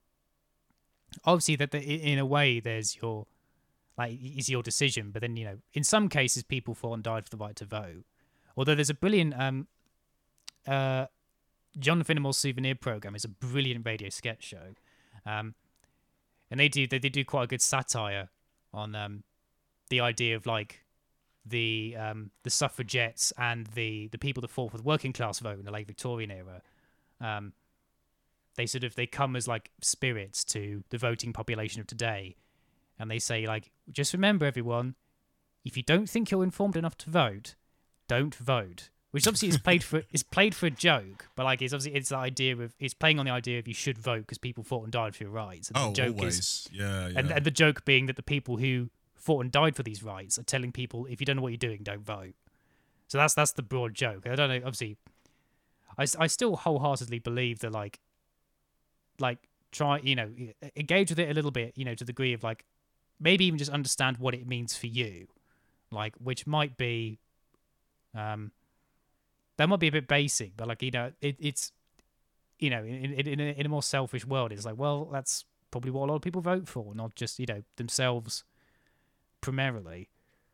obviously 1.24 1.56
that 1.56 1.70
the, 1.70 1.80
in 1.80 2.18
a 2.18 2.26
way 2.26 2.60
there's 2.60 2.96
your 3.00 3.26
like 3.96 4.18
is 4.22 4.48
your 4.48 4.62
decision 4.62 5.10
but 5.10 5.22
then 5.22 5.36
you 5.36 5.44
know 5.44 5.58
in 5.72 5.82
some 5.82 6.08
cases 6.08 6.42
people 6.42 6.74
fought 6.74 6.94
and 6.94 7.02
died 7.02 7.24
for 7.24 7.30
the 7.30 7.42
right 7.42 7.56
to 7.56 7.64
vote. 7.64 8.04
Although 8.56 8.74
there's 8.74 8.90
a 8.90 8.94
brilliant 8.94 9.34
um 9.38 9.66
uh, 10.66 11.06
John 11.78 12.02
Finnemore's 12.02 12.36
Souvenir 12.36 12.74
Program 12.74 13.14
is 13.14 13.24
a 13.24 13.28
brilliant 13.28 13.86
radio 13.86 14.10
sketch 14.10 14.42
show, 14.44 14.74
um, 15.24 15.54
and 16.50 16.60
they 16.60 16.68
do 16.68 16.86
they, 16.86 16.98
they 16.98 17.08
do 17.08 17.24
quite 17.24 17.44
a 17.44 17.46
good 17.46 17.62
satire 17.62 18.28
on 18.72 18.94
um, 18.94 19.22
the 19.88 20.00
idea 20.00 20.36
of 20.36 20.46
like 20.46 20.84
the 21.44 21.96
um, 21.98 22.30
the 22.42 22.50
suffragettes 22.50 23.32
and 23.38 23.66
the 23.68 24.08
the 24.08 24.18
people 24.18 24.40
that 24.40 24.48
fought 24.48 24.70
for 24.70 24.76
the 24.76 24.82
working 24.82 25.12
class 25.12 25.38
vote 25.38 25.58
in 25.58 25.64
the 25.64 25.70
late 25.70 25.86
Victorian 25.86 26.30
era. 26.30 26.62
Um, 27.20 27.52
they 28.56 28.66
sort 28.66 28.84
of 28.84 28.94
they 28.96 29.06
come 29.06 29.36
as 29.36 29.48
like 29.48 29.70
spirits 29.80 30.44
to 30.44 30.84
the 30.90 30.98
voting 30.98 31.32
population 31.32 31.80
of 31.80 31.86
today, 31.86 32.36
and 32.98 33.10
they 33.10 33.18
say 33.18 33.46
like 33.46 33.70
just 33.90 34.12
remember 34.12 34.46
everyone, 34.46 34.94
if 35.64 35.76
you 35.76 35.82
don't 35.82 36.08
think 36.08 36.30
you're 36.30 36.42
informed 36.42 36.76
enough 36.76 36.96
to 36.98 37.10
vote, 37.10 37.54
don't 38.08 38.34
vote. 38.34 38.90
Which 39.10 39.26
obviously 39.26 39.48
is 39.48 39.58
played 39.58 39.82
for 39.82 40.02
is 40.12 40.22
played 40.22 40.54
for 40.54 40.66
a 40.66 40.70
joke, 40.70 41.28
but 41.34 41.44
like 41.44 41.62
it's 41.62 41.72
obviously 41.72 41.96
it's 41.96 42.10
the 42.10 42.16
idea 42.16 42.56
of 42.56 42.74
it's 42.78 42.92
playing 42.92 43.18
on 43.18 43.24
the 43.24 43.32
idea 43.32 43.58
of 43.58 43.66
you 43.66 43.72
should 43.72 43.96
vote 43.96 44.20
because 44.20 44.36
people 44.36 44.62
fought 44.62 44.82
and 44.82 44.92
died 44.92 45.16
for 45.16 45.24
your 45.24 45.32
rights. 45.32 45.68
And 45.68 45.78
oh, 45.78 45.88
the 45.88 45.94
joke 45.94 46.16
always. 46.18 46.38
is 46.38 46.68
yeah, 46.70 47.08
yeah. 47.08 47.18
and, 47.18 47.30
and 47.30 47.44
the 47.46 47.50
joke 47.50 47.86
being 47.86 48.04
that 48.06 48.16
the 48.16 48.22
people 48.22 48.58
who 48.58 48.90
fought 49.28 49.40
and 49.40 49.52
died 49.52 49.76
for 49.76 49.82
these 49.82 50.02
rights 50.02 50.38
are 50.38 50.42
telling 50.42 50.72
people 50.72 51.04
if 51.04 51.20
you 51.20 51.26
don't 51.26 51.36
know 51.36 51.42
what 51.42 51.52
you're 51.52 51.58
doing, 51.58 51.82
don't 51.82 52.00
vote. 52.00 52.32
So 53.08 53.18
that's 53.18 53.34
that's 53.34 53.52
the 53.52 53.62
broad 53.62 53.92
joke. 53.92 54.26
I 54.26 54.34
don't 54.34 54.48
know. 54.48 54.56
Obviously, 54.56 54.96
I, 55.98 56.06
I 56.18 56.26
still 56.28 56.56
wholeheartedly 56.56 57.18
believe 57.18 57.58
that 57.58 57.70
like 57.70 58.00
like 59.18 59.38
try 59.70 59.98
you 59.98 60.16
know 60.16 60.30
engage 60.76 61.10
with 61.10 61.18
it 61.18 61.30
a 61.30 61.34
little 61.34 61.50
bit 61.50 61.74
you 61.76 61.84
know 61.84 61.94
to 61.94 62.04
the 62.04 62.12
degree 62.12 62.32
of 62.32 62.42
like 62.42 62.64
maybe 63.20 63.44
even 63.44 63.58
just 63.58 63.70
understand 63.70 64.16
what 64.16 64.32
it 64.32 64.46
means 64.46 64.74
for 64.74 64.86
you 64.86 65.26
like 65.90 66.14
which 66.16 66.46
might 66.46 66.78
be 66.78 67.18
um 68.14 68.50
that 69.58 69.68
might 69.68 69.80
be 69.80 69.88
a 69.88 69.92
bit 69.92 70.08
basic 70.08 70.56
but 70.56 70.66
like 70.68 70.82
you 70.82 70.90
know 70.90 71.12
it, 71.20 71.36
it's 71.38 71.72
you 72.58 72.70
know 72.70 72.82
in, 72.82 73.12
in, 73.12 73.40
in 73.40 73.66
a 73.66 73.68
more 73.68 73.82
selfish 73.82 74.24
world 74.24 74.52
it's 74.52 74.64
like 74.64 74.78
well 74.78 75.04
that's 75.12 75.44
probably 75.70 75.90
what 75.90 76.04
a 76.04 76.06
lot 76.06 76.14
of 76.14 76.22
people 76.22 76.40
vote 76.40 76.66
for 76.66 76.94
not 76.94 77.14
just 77.14 77.38
you 77.38 77.44
know 77.44 77.62
themselves 77.76 78.44
primarily 79.40 80.08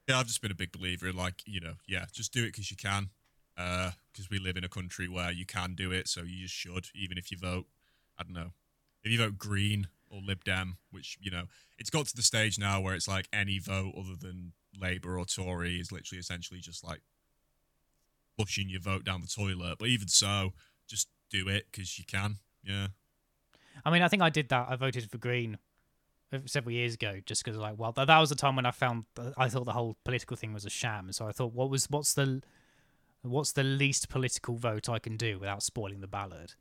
Yeah, 0.08 0.18
I've 0.18 0.26
just 0.26 0.42
been 0.42 0.50
a 0.50 0.56
big 0.56 0.72
believer 0.72 1.08
in 1.08 1.16
like, 1.16 1.42
you 1.46 1.60
know, 1.60 1.74
yeah, 1.86 2.04
just 2.12 2.32
do 2.32 2.42
it 2.42 2.52
because 2.52 2.70
you 2.70 2.76
can. 2.76 3.10
Because 3.56 4.28
we 4.30 4.38
live 4.38 4.56
in 4.56 4.64
a 4.64 4.68
country 4.68 5.08
where 5.08 5.30
you 5.30 5.46
can 5.46 5.74
do 5.74 5.92
it, 5.92 6.08
so 6.08 6.22
you 6.22 6.42
just 6.42 6.54
should, 6.54 6.88
even 6.94 7.16
if 7.16 7.30
you 7.30 7.38
vote. 7.38 7.66
I 8.18 8.22
don't 8.24 8.34
know. 8.34 8.50
If 9.02 9.12
you 9.12 9.18
vote 9.18 9.38
Green 9.38 9.88
or 10.10 10.20
Lib 10.20 10.44
Dem, 10.44 10.78
which, 10.90 11.18
you 11.20 11.30
know, 11.30 11.44
it's 11.78 11.90
got 11.90 12.06
to 12.06 12.16
the 12.16 12.22
stage 12.22 12.58
now 12.58 12.80
where 12.80 12.94
it's 12.94 13.08
like 13.08 13.28
any 13.32 13.58
vote 13.58 13.94
other 13.96 14.16
than 14.18 14.52
Labour 14.80 15.18
or 15.18 15.24
Tory 15.24 15.78
is 15.78 15.92
literally 15.92 16.18
essentially 16.20 16.60
just 16.60 16.84
like 16.84 17.00
pushing 18.38 18.68
your 18.68 18.80
vote 18.80 19.04
down 19.04 19.20
the 19.20 19.26
toilet. 19.26 19.78
But 19.78 19.88
even 19.88 20.08
so, 20.08 20.52
just 20.88 21.08
do 21.30 21.48
it 21.48 21.66
because 21.70 21.98
you 21.98 22.04
can. 22.04 22.38
Yeah. 22.64 22.88
I 23.84 23.90
mean, 23.90 24.02
I 24.02 24.08
think 24.08 24.22
I 24.22 24.30
did 24.30 24.48
that. 24.48 24.66
I 24.68 24.76
voted 24.76 25.10
for 25.10 25.18
Green 25.18 25.54
uh, 25.54 25.58
several 26.46 26.72
years 26.74 26.94
ago, 26.94 27.20
just 27.26 27.44
because, 27.44 27.58
like, 27.58 27.78
well, 27.78 27.92
th- 27.92 28.06
that 28.06 28.18
was 28.18 28.28
the 28.30 28.34
time 28.36 28.56
when 28.56 28.66
I 28.66 28.70
found 28.70 29.04
I 29.36 29.48
thought 29.48 29.64
the 29.64 29.72
whole 29.72 29.96
political 30.04 30.36
thing 30.36 30.52
was 30.52 30.64
a 30.64 30.70
sham. 30.70 31.12
So 31.12 31.26
I 31.26 31.32
thought, 31.32 31.52
what 31.52 31.70
was 31.70 31.86
what's 31.90 32.14
the 32.14 32.42
what's 33.22 33.52
the 33.52 33.62
least 33.64 34.08
political 34.08 34.56
vote 34.56 34.88
I 34.88 34.98
can 34.98 35.16
do 35.16 35.38
without 35.38 35.62
spoiling 35.62 36.00
the 36.00 36.06
ballot? 36.06 36.54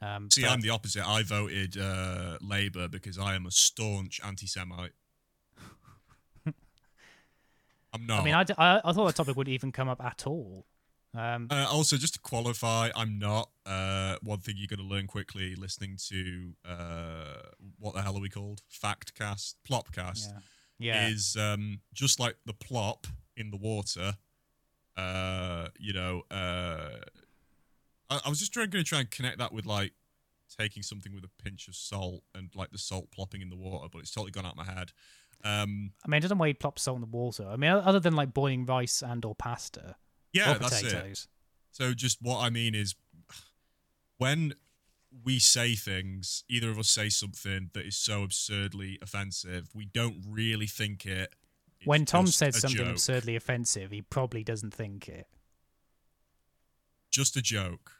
Um, 0.00 0.30
See, 0.30 0.42
but- 0.42 0.50
I'm 0.50 0.60
the 0.60 0.70
opposite. 0.70 1.06
I 1.06 1.22
voted 1.22 1.78
uh, 1.78 2.38
Labour 2.40 2.86
because 2.88 3.18
I 3.18 3.34
am 3.34 3.46
a 3.46 3.50
staunch 3.50 4.20
anti 4.24 4.46
Semite. 4.46 4.92
I'm 7.92 8.06
not. 8.06 8.20
I 8.20 8.24
mean, 8.24 8.34
I, 8.34 8.44
d- 8.44 8.54
I, 8.58 8.80
I 8.84 8.92
thought 8.92 9.06
that 9.06 9.16
topic 9.16 9.36
would 9.36 9.48
even 9.48 9.72
come 9.72 9.88
up 9.88 10.02
at 10.04 10.26
all. 10.26 10.66
Um, 11.16 11.48
Uh, 11.50 11.66
also, 11.70 11.96
just 11.96 12.14
to 12.14 12.20
qualify, 12.20 12.90
I'm 12.94 13.18
not. 13.18 13.50
Uh, 13.64 14.16
one 14.22 14.38
thing 14.38 14.56
you're 14.58 14.68
going 14.68 14.86
to 14.86 14.94
learn 14.94 15.06
quickly 15.06 15.54
listening 15.54 15.96
to 16.08 16.54
uh, 16.64 17.42
what 17.78 17.94
the 17.94 18.02
hell 18.02 18.16
are 18.16 18.20
we 18.20 18.28
called? 18.28 18.62
Factcast, 18.70 19.54
Plopcast 19.68 20.32
yeah, 20.78 21.08
yeah. 21.08 21.08
is 21.08 21.36
um, 21.36 21.80
just 21.92 22.20
like 22.20 22.36
the 22.44 22.52
plop 22.52 23.06
in 23.36 23.50
the 23.50 23.56
water. 23.56 24.16
Uh, 24.96 25.68
you 25.78 25.92
know, 25.92 26.22
uh, 26.30 27.00
I, 28.08 28.20
I 28.24 28.28
was 28.28 28.38
just 28.38 28.52
trying 28.52 28.70
to 28.70 28.82
try 28.82 29.00
and 29.00 29.10
connect 29.10 29.38
that 29.38 29.52
with 29.52 29.66
like 29.66 29.92
taking 30.58 30.82
something 30.82 31.12
with 31.14 31.24
a 31.24 31.42
pinch 31.42 31.68
of 31.68 31.74
salt 31.74 32.22
and 32.34 32.50
like 32.54 32.70
the 32.70 32.78
salt 32.78 33.10
plopping 33.10 33.42
in 33.42 33.50
the 33.50 33.56
water, 33.56 33.88
but 33.90 33.98
it's 33.98 34.10
totally 34.10 34.30
gone 34.30 34.46
out 34.46 34.52
of 34.52 34.58
my 34.58 34.72
head. 34.72 34.92
Um, 35.44 35.92
I 36.04 36.08
mean, 36.08 36.18
it 36.18 36.22
doesn't 36.22 36.38
weigh 36.38 36.54
plop 36.54 36.78
salt 36.78 36.96
in 36.96 37.00
the 37.02 37.06
water. 37.06 37.46
I 37.48 37.56
mean, 37.56 37.70
other 37.70 38.00
than 38.00 38.14
like 38.14 38.32
boiling 38.32 38.64
rice 38.64 39.02
and 39.02 39.24
or 39.24 39.34
pasta 39.34 39.96
yeah, 40.36 40.54
or 40.56 40.58
that's 40.58 40.82
it. 40.82 41.26
So 41.72 41.92
just 41.94 42.18
what 42.22 42.38
I 42.40 42.50
mean 42.50 42.74
is 42.74 42.94
when 44.18 44.54
we 45.24 45.38
say 45.38 45.74
things, 45.74 46.44
either 46.48 46.70
of 46.70 46.78
us 46.78 46.88
say 46.88 47.08
something 47.08 47.70
that 47.74 47.84
is 47.86 47.96
so 47.96 48.22
absurdly 48.22 48.98
offensive, 49.02 49.68
we 49.74 49.86
don't 49.86 50.22
really 50.28 50.66
think 50.66 51.06
it. 51.06 51.34
When 51.84 52.04
Tom 52.04 52.26
says 52.26 52.60
something 52.60 52.78
joke. 52.78 52.88
absurdly 52.92 53.36
offensive, 53.36 53.90
he 53.90 54.02
probably 54.02 54.42
doesn't 54.42 54.72
think 54.74 55.08
it. 55.08 55.26
just 57.10 57.36
a 57.36 57.42
joke. 57.42 57.92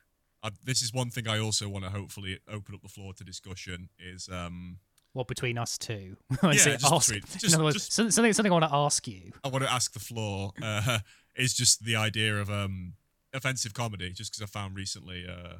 I, 0.42 0.50
this 0.64 0.82
is 0.82 0.92
one 0.92 1.10
thing 1.10 1.26
I 1.28 1.38
also 1.38 1.68
want 1.68 1.84
to 1.84 1.90
hopefully 1.90 2.38
open 2.48 2.74
up 2.74 2.82
the 2.82 2.88
floor 2.88 3.12
to 3.14 3.24
discussion. 3.24 3.88
Is 3.98 4.28
um, 4.30 4.78
What 5.12 5.26
between 5.28 5.58
us 5.58 5.78
two? 5.78 6.16
Yeah, 6.42 6.52
just 6.52 6.84
ask- 6.84 7.08
between- 7.12 7.22
in 7.32 7.38
just- 7.38 7.54
other 7.54 7.64
words, 7.64 7.74
just- 7.76 7.92
something 7.92 8.32
something 8.32 8.52
I 8.52 8.54
want 8.54 8.64
to 8.64 8.74
ask 8.74 9.06
you. 9.08 9.32
I 9.44 9.48
want 9.48 9.64
to 9.64 9.72
ask 9.72 9.92
the 9.92 10.00
floor. 10.00 10.52
Uh, 10.62 10.98
is 11.36 11.54
just 11.54 11.84
the 11.84 11.96
idea 11.96 12.36
of 12.36 12.50
um, 12.50 12.94
offensive 13.32 13.74
comedy. 13.74 14.10
Just 14.12 14.32
because 14.32 14.42
I 14.42 14.46
found 14.46 14.76
recently, 14.76 15.26
uh, 15.28 15.58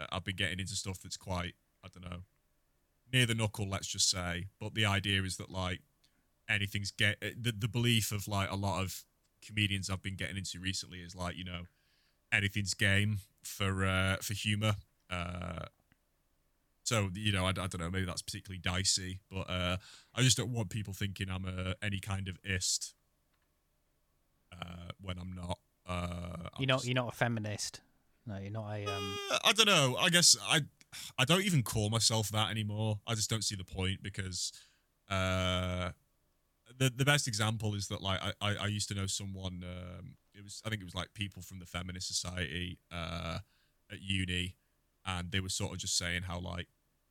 uh, 0.00 0.06
I've 0.10 0.24
been 0.24 0.36
getting 0.36 0.60
into 0.60 0.74
stuff 0.74 1.00
that's 1.02 1.16
quite, 1.16 1.54
I 1.84 1.88
don't 1.92 2.10
know, 2.10 2.20
near 3.12 3.26
the 3.26 3.34
knuckle. 3.34 3.68
Let's 3.68 3.86
just 3.86 4.10
say. 4.10 4.46
But 4.60 4.74
the 4.74 4.86
idea 4.86 5.22
is 5.22 5.36
that 5.36 5.50
like 5.50 5.80
anything's 6.48 6.90
get 6.90 7.16
uh, 7.22 7.28
the 7.40 7.52
the 7.52 7.68
belief 7.68 8.12
of 8.12 8.28
like 8.28 8.50
a 8.50 8.56
lot 8.56 8.82
of 8.82 9.04
comedians 9.44 9.90
I've 9.90 10.02
been 10.02 10.16
getting 10.16 10.36
into 10.36 10.60
recently 10.60 10.98
is 10.98 11.14
like 11.16 11.36
you 11.36 11.44
know 11.44 11.62
anything's 12.32 12.74
game 12.74 13.18
for 13.42 13.84
uh, 13.84 14.16
for 14.16 14.34
humor. 14.34 14.74
Uh, 15.10 15.66
so 16.84 17.10
you 17.14 17.32
know, 17.32 17.44
I, 17.44 17.50
I 17.50 17.52
don't 17.52 17.80
know. 17.80 17.90
Maybe 17.90 18.06
that's 18.06 18.22
particularly 18.22 18.60
dicey, 18.60 19.20
but 19.30 19.48
uh, 19.48 19.76
I 20.14 20.22
just 20.22 20.36
don't 20.36 20.52
want 20.52 20.70
people 20.70 20.92
thinking 20.92 21.30
I'm 21.30 21.44
a, 21.44 21.74
any 21.82 22.00
kind 22.00 22.28
of 22.28 22.38
ist 22.42 22.94
uh, 24.60 24.90
when 25.00 25.18
I'm 25.18 25.32
not. 25.34 25.58
Uh, 25.86 25.92
I'm 25.92 26.48
You're 26.58 26.66
not 26.66 26.76
just- 26.78 26.86
you're 26.86 26.94
not 26.94 27.08
a 27.12 27.16
feminist. 27.16 27.80
No, 28.26 28.38
you're 28.38 28.50
not 28.52 28.70
a 28.72 28.86
um. 28.86 29.18
Uh, 29.32 29.38
I 29.44 29.52
don't 29.52 29.66
know. 29.66 29.96
I 29.98 30.08
guess 30.08 30.36
I 30.48 30.60
I 31.18 31.24
don't 31.24 31.42
even 31.42 31.62
call 31.62 31.90
myself 31.90 32.28
that 32.30 32.50
anymore. 32.50 33.00
I 33.06 33.14
just 33.14 33.28
don't 33.28 33.42
see 33.42 33.56
the 33.56 33.64
point 33.64 34.02
because 34.02 34.52
uh, 35.10 35.90
the 36.78 36.90
the 36.94 37.04
best 37.04 37.26
example 37.26 37.74
is 37.74 37.88
that 37.88 38.00
like 38.00 38.20
I, 38.22 38.32
I, 38.40 38.54
I 38.54 38.66
used 38.66 38.88
to 38.88 38.94
know 38.94 39.06
someone. 39.06 39.64
Um, 39.64 40.14
it 40.34 40.44
was 40.44 40.62
I 40.64 40.68
think 40.68 40.80
it 40.82 40.84
was 40.84 40.94
like 40.94 41.12
people 41.14 41.42
from 41.42 41.58
the 41.58 41.66
feminist 41.66 42.06
society 42.06 42.78
uh, 42.92 43.38
at 43.90 44.00
uni, 44.00 44.56
and 45.04 45.32
they 45.32 45.40
were 45.40 45.48
sort 45.48 45.72
of 45.72 45.78
just 45.78 45.96
saying 45.98 46.22
how 46.22 46.38
like 46.38 46.68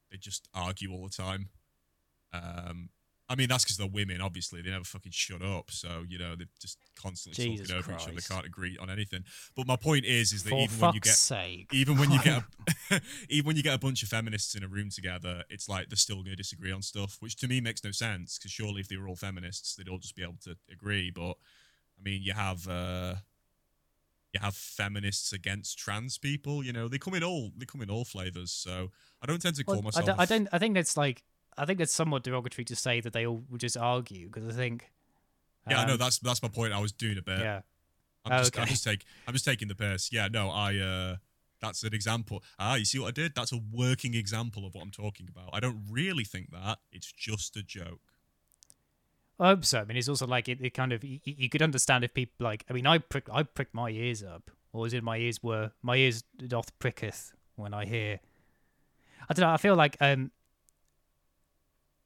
they 0.10 0.18
just 0.18 0.48
argue 0.54 0.92
all 0.94 1.04
the 1.04 1.10
time. 1.10 1.50
Um, 2.34 2.89
I 3.32 3.36
mean 3.36 3.47
that's 3.47 3.63
because 3.63 3.77
they're 3.77 3.88
women. 3.88 4.19
Obviously, 4.19 4.61
they 4.61 4.69
never 4.71 4.84
fucking 4.84 5.13
shut 5.13 5.41
up. 5.41 5.71
So 5.71 6.03
you 6.09 6.19
know 6.19 6.36
they're 6.36 6.47
just 6.59 6.77
constantly 7.01 7.43
Jesus 7.45 7.69
talking 7.69 7.79
over 7.79 7.91
each 7.93 8.03
other. 8.03 8.11
Christ. 8.11 8.29
Can't 8.29 8.45
agree 8.45 8.77
on 8.77 8.89
anything. 8.89 9.23
But 9.55 9.67
my 9.67 9.77
point 9.77 10.03
is, 10.03 10.34
is 10.34 10.43
that 10.43 10.49
For 10.49 10.57
even 10.59 10.79
when 10.79 10.93
you 10.93 10.99
get 10.99 11.13
sake. 11.13 11.69
even 11.73 11.97
when 11.97 12.11
you 12.11 12.21
get 12.21 12.43
a, 12.91 13.01
even 13.29 13.47
when 13.47 13.55
you 13.55 13.63
get 13.63 13.73
a 13.73 13.79
bunch 13.79 14.03
of 14.03 14.09
feminists 14.09 14.53
in 14.55 14.63
a 14.63 14.67
room 14.67 14.89
together, 14.89 15.43
it's 15.49 15.69
like 15.69 15.88
they're 15.89 15.95
still 15.95 16.17
going 16.17 16.25
to 16.32 16.36
disagree 16.36 16.73
on 16.73 16.82
stuff, 16.82 17.17
which 17.21 17.38
to 17.38 17.47
me 17.47 17.61
makes 17.61 17.84
no 17.84 17.91
sense. 17.91 18.38
Because 18.38 18.51
surely, 18.51 18.82
if 18.82 18.89
they 18.89 18.97
were 18.97 19.07
all 19.07 19.15
feminists, 19.15 19.75
they'd 19.75 19.88
all 19.88 19.97
just 19.99 20.15
be 20.15 20.23
able 20.23 20.36
to 20.43 20.57
agree. 20.69 21.09
But 21.09 21.32
I 21.32 22.03
mean, 22.03 22.21
you 22.23 22.34
have 22.34 22.67
uh, 22.67 23.15
you 24.34 24.39
have 24.41 24.55
feminists 24.55 25.34
against 25.34 25.77
trans 25.77 26.17
people. 26.17 26.63
You 26.63 26.73
know, 26.73 26.88
they 26.88 26.97
come 26.97 27.13
in 27.13 27.23
all 27.23 27.51
they 27.57 27.65
come 27.65 27.82
in 27.82 27.89
all 27.89 28.03
flavors. 28.05 28.51
So 28.51 28.89
I 29.21 29.25
don't 29.25 29.41
tend 29.41 29.55
to 29.55 29.63
call 29.63 29.75
Well, 29.75 29.82
I, 29.84 29.86
myself. 29.86 30.05
don't, 30.05 30.19
I 30.19 30.25
don't. 30.25 30.47
I 30.51 30.59
think 30.59 30.75
that's 30.75 30.97
like. 30.97 31.23
I 31.58 31.66
think 31.66 31.80
that's 31.80 31.93
somewhat 31.93 32.24
derogatory 32.24 32.66
to 32.66 32.76
say 32.76 33.02
that 33.02 33.14
they 33.14 33.26
all 33.26 33.43
would 33.49 33.62
just 33.62 33.78
argue 33.78 34.28
because 34.28 34.47
I 34.47 34.54
think. 34.54 34.91
yeah, 35.70 35.82
I 35.82 35.86
know 35.86 35.93
um, 35.93 35.99
that's 35.99 36.20
that's 36.20 36.41
my 36.41 36.49
point. 36.49 36.74
I 36.74 36.80
was 36.80 36.91
doing 36.91 37.18
a 37.18 37.22
bit. 37.22 37.39
Yeah. 37.39 37.62
I'm 38.26 38.34
Oh, 38.34 38.38
just, 38.39 38.60
I'm 38.60 38.68
just 38.68 38.84
take, 38.84 39.04
I'm 39.28 39.34
just 39.34 39.45
taking 39.45 39.68
the 39.68 39.76
piss. 39.76 40.12
Yeah, 40.12 40.28
no, 40.32 40.49
I. 40.49 40.78
uh 40.78 41.16
That's 41.62 41.84
an 41.84 41.93
example. 41.93 42.43
Ah, 42.60 42.76
you 42.76 42.86
see 42.86 42.99
what 42.99 43.08
I 43.08 43.12
did? 43.12 43.34
That's 43.36 43.52
a 43.52 43.60
working 43.72 44.14
example 44.16 44.66
of 44.66 44.74
what 44.76 44.84
I'm 44.84 44.91
talking 44.91 45.28
about. 45.30 45.49
I 45.54 45.60
don't 45.60 45.84
really 45.89 46.24
think 46.24 46.52
that. 46.52 46.80
It's 46.91 47.12
just 47.12 47.56
a 47.58 47.64
joke. 47.64 47.99
I 49.39 49.49
hope 49.49 49.66
so. 49.66 49.80
I 49.82 49.86
mean, 49.86 49.97
it's 49.97 50.08
also 50.10 50.28
like 50.28 50.47
it, 50.49 50.60
it 50.62 50.74
kind 50.76 50.93
of 50.93 51.04
you, 51.04 51.20
you 51.26 51.49
could 51.49 51.62
understand 51.64 52.04
if 52.04 52.14
people 52.14 52.43
like. 52.45 52.64
I 52.70 52.74
mean, 52.74 52.86
I 52.86 52.99
prick, 52.99 53.28
I 53.32 53.43
pricked 53.43 53.74
my 53.74 53.89
ears 53.89 54.24
up, 54.24 54.52
or 54.72 54.86
is 54.86 54.93
it 54.93 55.04
my 55.04 55.18
ears 55.18 55.41
were 55.41 55.72
my 55.82 55.95
ears 55.95 56.24
doth 56.47 56.78
pricketh 56.80 57.34
when 57.56 57.74
I 57.74 57.86
hear. 57.86 58.20
I 59.30 59.34
don't 59.34 59.43
know. 59.47 59.52
I 59.54 59.58
feel 59.58 59.76
like 59.76 59.97
um. 59.99 60.32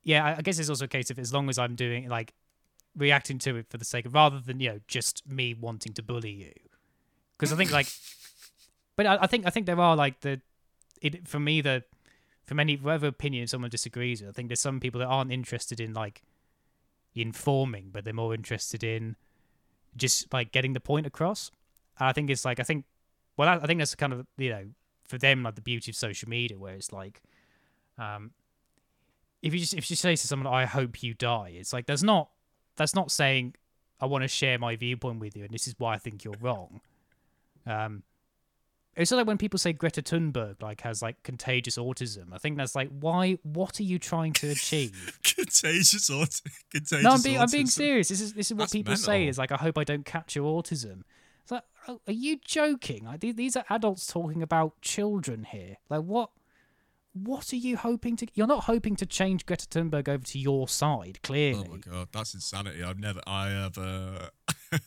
Yeah, 0.05 0.35
I, 0.37 0.41
guess 0.43 0.59
it's 0.59 0.69
also 0.69 0.85
a 0.85 0.87
case 0.87 1.09
of 1.09 1.17
as 1.17 1.33
long 1.33 1.49
as 1.49 1.57
I'm 1.57 1.75
doing 1.75 2.07
like 2.07 2.33
reacting 2.95 3.39
to 3.39 3.57
it 3.57 3.65
for 3.69 3.77
the 3.77 3.83
sake 3.83 4.05
of 4.05 4.13
rather 4.13 4.39
than 4.39 4.59
you 4.59 4.69
know 4.69 4.79
just 4.87 5.27
me 5.27 5.53
wanting 5.53 5.93
to 5.93 6.03
bully 6.03 6.31
you, 6.31 6.53
because 7.35 7.51
I 7.51 7.57
think 7.57 7.71
like 7.71 7.87
but 8.95 9.07
I, 9.07 9.17
I 9.21 9.27
think 9.27 9.47
I 9.47 9.49
think 9.49 9.65
there 9.65 9.79
are 9.79 9.95
like 9.95 10.21
the 10.21 10.39
it 11.01 11.27
for 11.27 11.39
me 11.39 11.59
the 11.59 11.83
from 12.45 12.59
any 12.59 12.75
whatever 12.75 13.07
opinion 13.07 13.47
someone 13.47 13.71
disagrees 13.71 14.21
with. 14.21 14.29
I 14.29 14.33
think 14.33 14.49
there's 14.49 14.59
some 14.59 14.79
people 14.79 14.99
that 14.99 15.07
aren't 15.07 15.31
interested 15.31 15.79
in 15.79 15.93
like 15.93 16.21
informing, 17.15 17.89
but 17.91 18.05
they're 18.05 18.13
more 18.13 18.35
interested 18.35 18.83
in 18.83 19.15
just 19.97 20.31
like 20.31 20.51
getting 20.51 20.73
the 20.73 20.79
point 20.79 21.07
across. 21.07 21.51
And 21.99 22.07
I 22.07 22.13
think 22.13 22.29
it's 22.29 22.45
like 22.45 22.59
I 22.59 22.63
think 22.63 22.85
well 23.37 23.49
I, 23.49 23.55
I 23.55 23.65
think 23.65 23.79
that's 23.79 23.95
kind 23.95 24.13
of 24.13 24.27
you 24.37 24.51
know 24.51 24.65
for 25.07 25.17
them 25.17 25.41
like 25.41 25.55
the 25.55 25.61
beauty 25.61 25.91
of 25.91 25.95
social 25.95 26.29
media 26.29 26.59
where 26.59 26.75
it's 26.75 26.91
like 26.93 27.23
um 27.97 28.31
if 29.45 29.53
you 29.53 29.59
just 29.59 29.75
if 29.75 29.89
you 29.91 29.95
say 29.95 30.15
to 30.15 30.27
someone 30.27 30.51
I 30.51 30.65
hope 30.65 31.03
you 31.03 31.13
die, 31.13 31.53
it's 31.55 31.71
like 31.71 31.85
there's 31.85 32.03
not 32.03 32.29
that's 32.75 32.95
not 32.95 33.11
saying 33.11 33.53
I 34.01 34.07
want 34.07 34.23
to 34.23 34.27
share 34.27 34.57
my 34.57 34.75
viewpoint 34.75 35.19
with 35.19 35.37
you 35.37 35.43
and 35.43 35.53
this 35.53 35.67
is 35.67 35.75
why 35.77 35.93
I 35.93 35.97
think 35.99 36.23
you're 36.23 36.33
wrong. 36.41 36.81
Um 37.67 38.03
it's 38.95 39.11
like 39.11 39.27
when 39.27 39.37
people 39.37 39.59
say 39.59 39.71
Greta 39.71 40.01
Thunberg 40.01 40.63
like 40.63 40.81
has 40.81 41.03
like 41.03 41.21
contagious 41.21 41.77
autism. 41.77 42.33
I 42.33 42.39
think 42.39 42.57
that's 42.57 42.75
like 42.75 42.89
why 42.99 43.37
what 43.43 43.79
are 43.79 43.83
you 43.83 43.99
trying 43.99 44.33
to 44.33 44.49
achieve? 44.49 45.19
contagious 45.23 46.09
autism. 46.09 46.51
Contagious 46.71 47.03
no, 47.03 47.11
I'm 47.11 47.21
being 47.21 47.39
I'm 47.39 47.51
being 47.51 47.67
serious. 47.67 48.07
This 48.07 48.21
is 48.21 48.33
this 48.33 48.47
is 48.47 48.53
what 48.53 48.63
That's 48.63 48.73
people 48.73 48.97
say 48.97 49.27
is 49.27 49.37
like 49.37 49.51
I 49.51 49.57
hope 49.57 49.77
I 49.77 49.83
don't 49.83 50.05
catch 50.05 50.35
your 50.35 50.59
autism. 50.59 51.03
It's 51.43 51.51
like 51.51 51.63
oh, 51.87 52.01
are 52.07 52.13
you 52.13 52.39
joking? 52.43 53.05
Like 53.05 53.19
these 53.19 53.55
are 53.55 53.65
adults 53.69 54.07
talking 54.07 54.41
about 54.41 54.81
children 54.81 55.43
here. 55.43 55.77
Like 55.87 56.01
what 56.01 56.31
what 57.15 57.53
are 57.53 57.57
you 57.57 57.77
hoping 57.77 58.17
to 58.17 58.27
You're 58.33 58.45
not 58.45 58.65
hoping 58.65 58.97
to 58.97 59.05
change 59.05 59.45
Greta 59.45 59.67
Thunberg 59.67 60.09
over 60.09 60.25
to 60.25 60.39
your 60.39 60.67
side, 60.67 61.19
clearly. 61.23 61.65
Oh 61.65 61.71
my 61.71 61.77
god, 61.77 62.09
that's 62.11 62.33
insanity. 62.33 62.83
I've 62.83 62.99
never, 62.99 63.21
I 63.25 63.47
have. 63.49 63.77
Uh... 63.77 64.27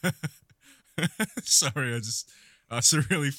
Sorry, 1.42 1.94
I 1.94 1.98
just. 1.98 2.30
That's 2.70 2.92
a 2.92 3.00
really. 3.10 3.30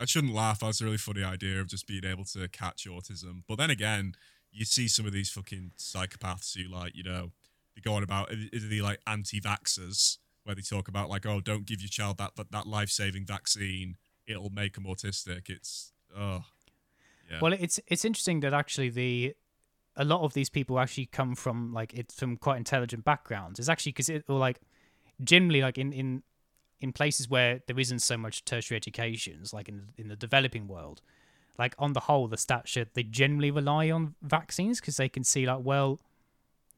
I 0.00 0.04
shouldn't 0.06 0.34
laugh. 0.34 0.60
That's 0.60 0.80
a 0.80 0.84
really 0.84 0.96
funny 0.96 1.22
idea 1.22 1.60
of 1.60 1.68
just 1.68 1.86
being 1.86 2.04
able 2.04 2.24
to 2.24 2.48
catch 2.48 2.88
autism. 2.88 3.44
But 3.46 3.58
then 3.58 3.70
again, 3.70 4.14
you 4.50 4.64
see 4.64 4.88
some 4.88 5.06
of 5.06 5.12
these 5.12 5.30
fucking 5.30 5.70
psychopaths 5.78 6.56
who 6.56 6.68
like, 6.68 6.96
you 6.96 7.04
know, 7.04 7.30
they 7.76 7.80
go 7.80 7.94
on 7.94 8.02
about 8.02 8.30
is 8.32 8.68
they 8.68 8.80
like 8.80 8.98
anti-vaxxers 9.06 10.18
where 10.42 10.56
they 10.56 10.62
talk 10.62 10.88
about 10.88 11.08
like, 11.08 11.24
oh, 11.24 11.40
don't 11.40 11.66
give 11.66 11.80
your 11.80 11.88
child 11.88 12.18
that 12.18 12.34
that, 12.34 12.50
that 12.50 12.66
life-saving 12.66 13.26
vaccine. 13.26 13.96
It'll 14.26 14.50
make 14.50 14.74
them 14.74 14.84
autistic. 14.84 15.48
It's 15.48 15.92
oh. 16.16 16.44
Yeah. 17.30 17.38
Well, 17.40 17.52
it's 17.52 17.80
it's 17.86 18.04
interesting 18.04 18.40
that 18.40 18.52
actually 18.52 18.90
the 18.90 19.34
a 19.96 20.04
lot 20.04 20.22
of 20.22 20.34
these 20.34 20.50
people 20.50 20.78
actually 20.78 21.06
come 21.06 21.34
from 21.34 21.72
like 21.72 21.94
it's 21.94 22.14
from 22.14 22.36
quite 22.36 22.56
intelligent 22.56 23.04
backgrounds. 23.04 23.58
It's 23.58 23.68
actually 23.68 23.92
because 23.92 24.08
it 24.08 24.24
or 24.28 24.38
like 24.38 24.60
generally 25.22 25.62
like 25.62 25.78
in 25.78 25.92
in 25.92 26.22
in 26.80 26.92
places 26.92 27.28
where 27.28 27.60
there 27.66 27.78
isn't 27.78 28.00
so 28.00 28.16
much 28.16 28.44
tertiary 28.44 28.76
educations, 28.76 29.52
like 29.52 29.68
in 29.68 29.88
in 29.96 30.08
the 30.08 30.16
developing 30.16 30.68
world, 30.68 31.00
like 31.58 31.74
on 31.78 31.92
the 31.92 32.00
whole, 32.00 32.28
the 32.28 32.36
stats 32.36 32.86
they 32.94 33.02
generally 33.02 33.50
rely 33.50 33.90
on 33.90 34.14
vaccines 34.22 34.80
because 34.80 34.96
they 34.96 35.08
can 35.08 35.24
see 35.24 35.46
like, 35.46 35.60
well, 35.62 36.00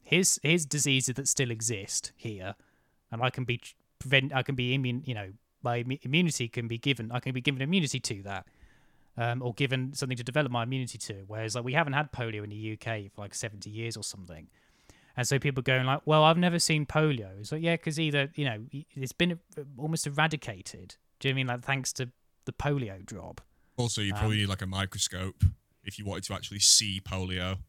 here's 0.03 0.39
here's 0.43 0.67
diseases 0.67 1.15
that 1.15 1.29
still 1.29 1.51
exist 1.51 2.13
here, 2.17 2.55
and 3.11 3.23
I 3.23 3.31
can 3.31 3.45
be 3.45 3.61
prevent, 3.99 4.35
I 4.35 4.43
can 4.43 4.55
be 4.55 4.75
immune, 4.75 5.03
you 5.07 5.15
know, 5.15 5.33
my 5.63 5.85
immunity 6.03 6.49
can 6.49 6.69
be 6.69 6.79
given, 6.79 7.11
I 7.11 7.21
can 7.21 7.33
be 7.33 7.41
given 7.41 7.63
immunity 7.63 8.01
to 8.01 8.23
that. 8.23 8.47
Um, 9.19 9.41
or 9.41 9.55
given 9.55 9.95
something 9.95 10.19
to 10.19 10.23
develop 10.25 10.53
my 10.53 10.63
immunity 10.65 10.99
to, 10.99 11.25
whereas 11.27 11.55
like 11.55 11.65
we 11.65 11.73
haven't 11.73 11.95
had 11.95 12.13
polio 12.13 12.45
in 12.45 12.51
the 12.51 12.73
UK 12.75 13.11
for 13.15 13.23
like 13.23 13.35
seventy 13.35 13.71
years 13.71 13.97
or 13.97 14.05
something, 14.05 14.49
and 15.17 15.27
so 15.27 15.39
people 15.39 15.63
going 15.63 15.87
like, 15.87 16.03
"Well, 16.05 16.23
I've 16.23 16.37
never 16.37 16.59
seen 16.59 16.85
polio." 16.85 17.31
It's 17.41 17.51
like, 17.51 17.63
yeah, 17.63 17.77
because 17.77 17.99
either 17.99 18.31
you 18.35 18.45
know 18.45 18.67
it's 18.95 19.13
been 19.13 19.39
almost 19.79 20.07
eradicated. 20.07 20.97
Do 21.19 21.29
you 21.29 21.33
know 21.33 21.37
what 21.37 21.41
I 21.41 21.45
mean 21.45 21.47
like 21.47 21.65
thanks 21.65 21.93
to 21.95 22.11
the 22.45 22.53
polio 22.53 23.07
drop? 23.07 23.41
Also, 23.79 24.03
you 24.03 24.13
Um, 24.13 24.19
probably 24.19 24.37
need 24.37 24.49
like 24.49 24.61
a 24.61 24.67
microscope 24.67 25.43
if 25.83 25.99
you 25.99 26.05
wanted 26.05 26.25
to 26.25 26.35
actually 26.35 26.61
see 26.61 27.01
polio. 27.01 27.61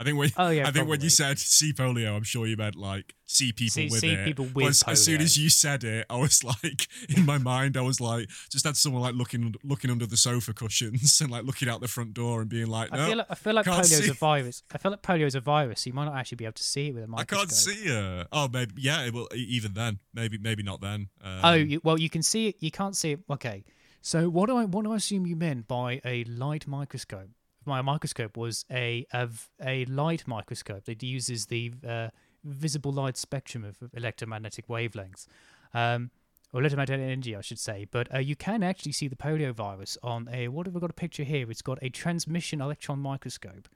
I 0.00 0.04
think 0.04 0.16
when 0.16 0.30
Oh 0.38 0.48
yeah, 0.48 0.66
I 0.66 0.70
think 0.70 0.88
when 0.88 1.02
you 1.02 1.10
said 1.10 1.38
see 1.38 1.74
polio, 1.74 2.16
I'm 2.16 2.22
sure 2.22 2.46
you 2.46 2.56
meant 2.56 2.74
like 2.74 3.14
see 3.26 3.52
people 3.52 3.70
See- 3.74 3.88
with 3.90 4.00
see 4.00 4.12
it. 4.14 4.24
people 4.24 4.48
with 4.54 4.68
as, 4.68 4.82
as 4.86 5.04
soon 5.04 5.20
as 5.20 5.36
you 5.36 5.50
said 5.50 5.84
it, 5.84 6.06
I 6.08 6.16
was 6.16 6.42
like, 6.64 6.86
in 7.14 7.26
my 7.26 7.36
mind, 7.36 7.76
I 7.76 7.82
was 7.82 8.00
like, 8.00 8.28
just 8.50 8.64
had 8.64 8.76
someone 8.78 9.02
like 9.02 9.14
looking 9.14 9.54
looking 9.62 9.90
under 9.90 10.06
the 10.06 10.16
sofa 10.16 10.54
cushions 10.54 11.20
and 11.20 11.30
like 11.30 11.44
looking 11.44 11.68
out 11.68 11.82
the 11.82 11.88
front 11.88 12.14
door 12.14 12.40
and 12.40 12.48
being 12.48 12.66
like, 12.68 12.88
I 12.92 12.96
no, 12.96 13.06
feel 13.08 13.16
like 13.18 13.26
I 13.28 13.34
feel 13.34 13.54
like 13.54 13.64
can't 13.66 13.78
polio 13.84 13.98
is 14.00 14.04
see. 14.06 14.10
a 14.10 14.14
virus. 14.14 14.62
I 14.72 14.78
feel 14.78 14.90
like 14.92 15.02
polio 15.02 15.26
is 15.26 15.34
a 15.34 15.40
virus. 15.40 15.82
So 15.82 15.88
you 15.88 15.94
might 15.94 16.06
not 16.06 16.16
actually 16.16 16.36
be 16.36 16.44
able 16.46 16.54
to 16.54 16.62
see 16.62 16.88
it 16.88 16.94
with 16.94 17.04
a 17.04 17.06
microscope. 17.06 17.36
I 17.36 17.40
can't 17.40 17.52
see 17.52 17.88
her. 17.88 18.26
Oh, 18.32 18.48
maybe 18.50 18.72
yeah. 18.78 19.10
Well, 19.12 19.28
even 19.34 19.74
then, 19.74 19.98
maybe 20.14 20.38
maybe 20.38 20.62
not 20.62 20.80
then. 20.80 21.08
Um, 21.22 21.40
Oh, 21.44 21.52
you, 21.52 21.80
well, 21.84 22.00
you 22.00 22.08
can 22.08 22.22
see 22.22 22.48
it. 22.48 22.56
You 22.60 22.70
can't 22.70 22.96
see 22.96 23.12
it. 23.12 23.20
Okay. 23.28 23.64
So 24.00 24.30
what 24.30 24.48
do 24.48 24.56
I 24.56 24.64
what 24.64 24.84
do 24.84 24.92
I 24.92 24.96
assume 24.96 25.26
you 25.26 25.36
meant 25.36 25.68
by 25.68 26.00
a 26.06 26.24
light 26.24 26.66
microscope? 26.66 27.28
My 27.66 27.82
microscope 27.82 28.36
was 28.36 28.64
a 28.70 29.06
a, 29.12 29.28
a 29.64 29.84
light 29.86 30.26
microscope 30.26 30.84
that 30.84 31.02
uses 31.02 31.46
the 31.46 31.72
uh, 31.86 32.08
visible 32.44 32.92
light 32.92 33.16
spectrum 33.16 33.64
of 33.64 33.76
electromagnetic 33.94 34.66
wavelengths, 34.68 35.26
um, 35.74 36.10
or 36.52 36.60
electromagnetic 36.60 37.04
energy, 37.04 37.36
I 37.36 37.42
should 37.42 37.58
say. 37.58 37.86
But 37.90 38.12
uh, 38.14 38.18
you 38.18 38.34
can 38.36 38.62
actually 38.62 38.92
see 38.92 39.08
the 39.08 39.16
polio 39.16 39.52
virus 39.52 39.98
on 40.02 40.28
a 40.32 40.48
what 40.48 40.66
have 40.66 40.76
I 40.76 40.80
got 40.80 40.90
a 40.90 40.94
picture 40.94 41.24
here? 41.24 41.50
It's 41.50 41.62
got 41.62 41.78
a 41.82 41.90
transmission 41.90 42.60
electron 42.60 42.98
microscope. 42.98 43.68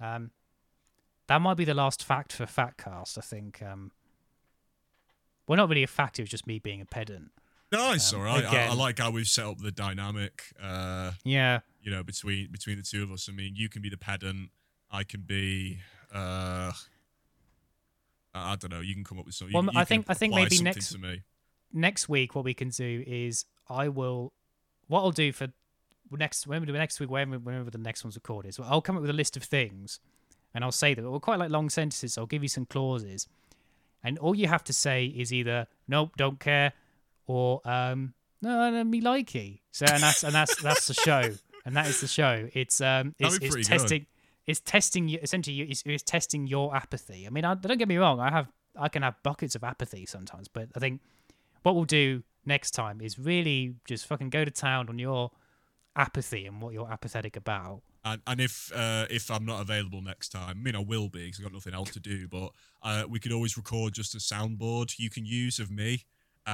Um, 0.00 0.30
that 1.26 1.40
might 1.40 1.56
be 1.56 1.64
the 1.64 1.74
last 1.74 2.02
fact 2.04 2.32
for 2.32 2.44
Fatcast. 2.46 3.18
I 3.18 3.22
think. 3.22 3.62
Um, 3.62 3.92
well, 5.46 5.56
not 5.56 5.68
really 5.68 5.82
a 5.82 5.88
fact. 5.88 6.18
It 6.18 6.22
was 6.22 6.30
just 6.30 6.46
me 6.46 6.60
being 6.60 6.80
a 6.80 6.84
pedant. 6.84 7.32
no, 7.72 7.92
it's 7.92 8.12
um, 8.12 8.20
all 8.20 8.26
right. 8.26 8.44
I, 8.44 8.66
I 8.66 8.74
like 8.74 8.98
how 9.00 9.10
we've 9.10 9.26
set 9.26 9.46
up 9.46 9.58
the 9.58 9.72
dynamic. 9.72 10.44
Uh, 10.62 11.12
Yeah. 11.24 11.60
You 11.82 11.90
know, 11.90 12.02
between 12.02 12.50
between 12.50 12.76
the 12.76 12.82
two 12.82 13.02
of 13.02 13.10
us. 13.10 13.28
I 13.28 13.32
mean, 13.32 13.54
you 13.56 13.68
can 13.68 13.82
be 13.82 13.88
the 13.90 13.96
pedant. 13.96 14.50
I 14.90 15.04
can 15.04 15.20
be. 15.22 15.78
uh 16.14 16.72
I 18.32 18.54
don't 18.56 18.70
know. 18.70 18.80
You 18.80 18.94
can 18.94 19.02
come 19.04 19.18
up 19.18 19.26
with 19.26 19.34
something. 19.34 19.52
Well, 19.54 19.64
you, 19.64 19.70
you 19.72 19.80
I 19.80 19.84
think- 19.84 20.06
I 20.08 20.14
think 20.14 20.34
maybe 20.34 20.56
next- 20.62 20.96
next 21.72 22.08
week 22.08 22.34
what 22.34 22.44
we 22.44 22.54
can 22.54 22.68
do 22.70 23.04
is 23.06 23.44
I 23.68 23.88
will 23.88 24.32
what 24.88 25.00
I'll 25.02 25.10
do 25.12 25.32
for 25.32 25.48
next 26.10 26.46
whenever 26.46 26.66
next 26.72 26.98
week 26.98 27.10
whenever, 27.10 27.38
whenever 27.38 27.70
the 27.70 27.78
next 27.78 28.02
one's 28.02 28.16
recorded 28.16 28.48
is 28.48 28.58
I'll 28.58 28.80
come 28.82 28.96
up 28.96 29.02
with 29.02 29.10
a 29.10 29.14
list 29.14 29.36
of 29.36 29.44
things 29.44 30.00
and 30.52 30.64
I'll 30.64 30.72
say 30.72 30.94
that 30.94 31.08
we're 31.08 31.20
quite 31.20 31.38
like 31.38 31.50
long 31.50 31.70
sentences 31.70 32.14
so 32.14 32.22
I'll 32.22 32.26
give 32.26 32.42
you 32.42 32.48
some 32.48 32.66
clauses 32.66 33.28
and 34.02 34.18
all 34.18 34.34
you 34.34 34.48
have 34.48 34.64
to 34.64 34.72
say 34.72 35.06
is 35.06 35.32
either 35.32 35.68
nope 35.86 36.16
don't 36.16 36.40
care 36.40 36.72
or 37.26 37.60
um 37.64 38.14
no 38.42 38.68
no 38.72 38.82
me 38.82 39.00
likey 39.00 39.60
so 39.70 39.86
and 39.86 40.02
that's 40.02 40.24
and 40.24 40.34
that's 40.34 40.60
that's 40.60 40.88
the 40.88 40.94
show 40.94 41.30
and 41.70 41.76
that 41.76 41.86
is 41.86 42.00
the 42.00 42.06
show 42.08 42.48
it's 42.52 42.80
um 42.80 43.14
it's, 43.18 43.36
it's 43.36 43.54
pretty 43.54 43.62
good. 43.62 43.78
testing 43.78 44.06
it's 44.46 44.60
testing 44.60 45.08
you 45.08 45.18
essentially 45.22 45.54
you- 45.54 45.66
it's, 45.68 45.82
it's 45.86 46.02
testing 46.02 46.46
your 46.46 46.74
apathy 46.74 47.26
I 47.26 47.30
mean 47.30 47.44
I, 47.44 47.54
don't 47.54 47.78
get 47.78 47.88
me 47.88 47.96
wrong 47.96 48.18
I 48.20 48.30
have 48.30 48.48
I 48.76 48.88
can 48.88 49.02
have 49.02 49.14
buckets 49.22 49.54
of 49.54 49.62
apathy 49.64 50.06
sometimes 50.06 50.48
but 50.48 50.68
I 50.74 50.80
think 50.80 51.00
what 51.62 51.74
we'll 51.74 51.84
do 51.84 52.22
next 52.44 52.72
time 52.72 53.00
is 53.00 53.18
really 53.18 53.74
just 53.84 54.06
fucking 54.06 54.30
go 54.30 54.44
to 54.44 54.50
town 54.50 54.88
on 54.88 54.98
your 54.98 55.30
apathy 55.96 56.46
and 56.46 56.60
what 56.62 56.72
you're 56.72 56.90
apathetic 56.90 57.36
about. 57.36 57.82
And, 58.04 58.22
and 58.26 58.40
if 58.40 58.72
uh, 58.74 59.06
if 59.10 59.30
I'm 59.30 59.44
not 59.44 59.60
available 59.60 60.00
next 60.00 60.30
time, 60.30 60.48
I 60.48 60.54
mean 60.54 60.74
I 60.74 60.78
will 60.80 61.08
be 61.08 61.26
because 61.26 61.40
I've 61.40 61.44
got 61.44 61.52
nothing 61.52 61.74
else 61.74 61.90
to 61.90 62.00
do. 62.00 62.28
But 62.28 62.52
uh, 62.82 63.04
we 63.08 63.18
could 63.18 63.32
always 63.32 63.56
record 63.56 63.92
just 63.92 64.14
a 64.14 64.18
soundboard 64.18 64.98
you 64.98 65.10
can 65.10 65.26
use 65.26 65.58
of 65.58 65.70
me, 65.70 66.04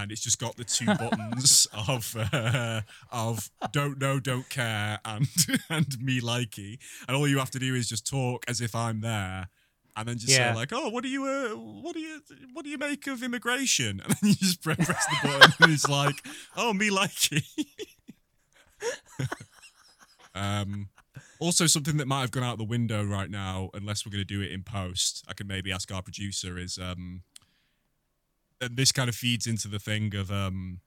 and 0.03 0.13
it's 0.13 0.21
just 0.21 0.39
got 0.39 0.57
the 0.57 0.65
two 0.65 0.87
buttons 0.99 1.67
of 1.89 2.17
uh, 2.33 2.83
of 3.11 3.51
don't 3.73 3.99
know, 4.01 4.21
don't 4.21 4.49
care, 4.49 4.99
and 5.05 5.27
and 5.71 6.01
me 6.01 6.21
likey, 6.21 6.79
and 7.09 7.17
all 7.17 7.27
you 7.29 7.39
have 7.39 7.51
to 7.53 7.59
do 7.59 7.75
is 7.75 7.89
just 7.89 8.07
talk 8.07 8.45
as 8.49 8.61
if 8.61 8.75
I'm 8.75 9.01
there. 9.01 9.49
And 9.99 10.07
then 10.07 10.19
just 10.19 10.35
Yeah. 10.35 10.51
say 10.51 10.55
like, 10.55 10.73
oh, 10.75 10.91
what 10.91 11.03
do 11.05 11.09
you, 11.09 11.25
uh, 11.25 11.57
what 11.57 11.95
do 11.95 12.01
you, 12.01 12.21
what 12.53 12.65
do 12.67 12.71
you 12.71 12.77
make 12.77 13.07
of 13.07 13.23
immigration? 13.23 14.03
And 14.05 14.13
then 14.13 14.29
you 14.29 14.35
just 14.35 14.63
press, 14.63 14.77
the 14.77 15.17
button, 15.23 15.55
and 15.59 15.73
it's 15.73 15.89
like, 15.89 16.23
oh, 16.55 16.75
me 16.75 16.91
likey. 16.91 17.43
um, 20.35 20.89
also, 21.39 21.67
something 21.67 21.97
that 21.97 22.07
might 22.07 22.21
have 22.21 22.31
gone 22.31 22.43
out 22.43 22.59
the 22.59 22.65
window 22.65 23.03
right 23.05 23.31
now, 23.31 23.71
unless 23.75 24.05
we're 24.05 24.13
going 24.13 24.21
to 24.21 24.25
do 24.27 24.43
it 24.43 24.53
in 24.53 24.63
post, 24.63 25.25
I 25.29 25.33
can 25.33 25.47
maybe 25.47 25.73
ask 25.73 25.91
our 25.93 26.03
producer 26.03 26.59
is 26.59 26.79
um, 26.79 27.23
and 28.61 28.77
this 28.77 28.93
kind 28.93 29.09
of 29.09 29.15
feeds 29.15 29.47
into 29.47 29.69
the 29.69 29.79
thing 29.79 30.15
of 30.15 30.31
um, 30.31 30.81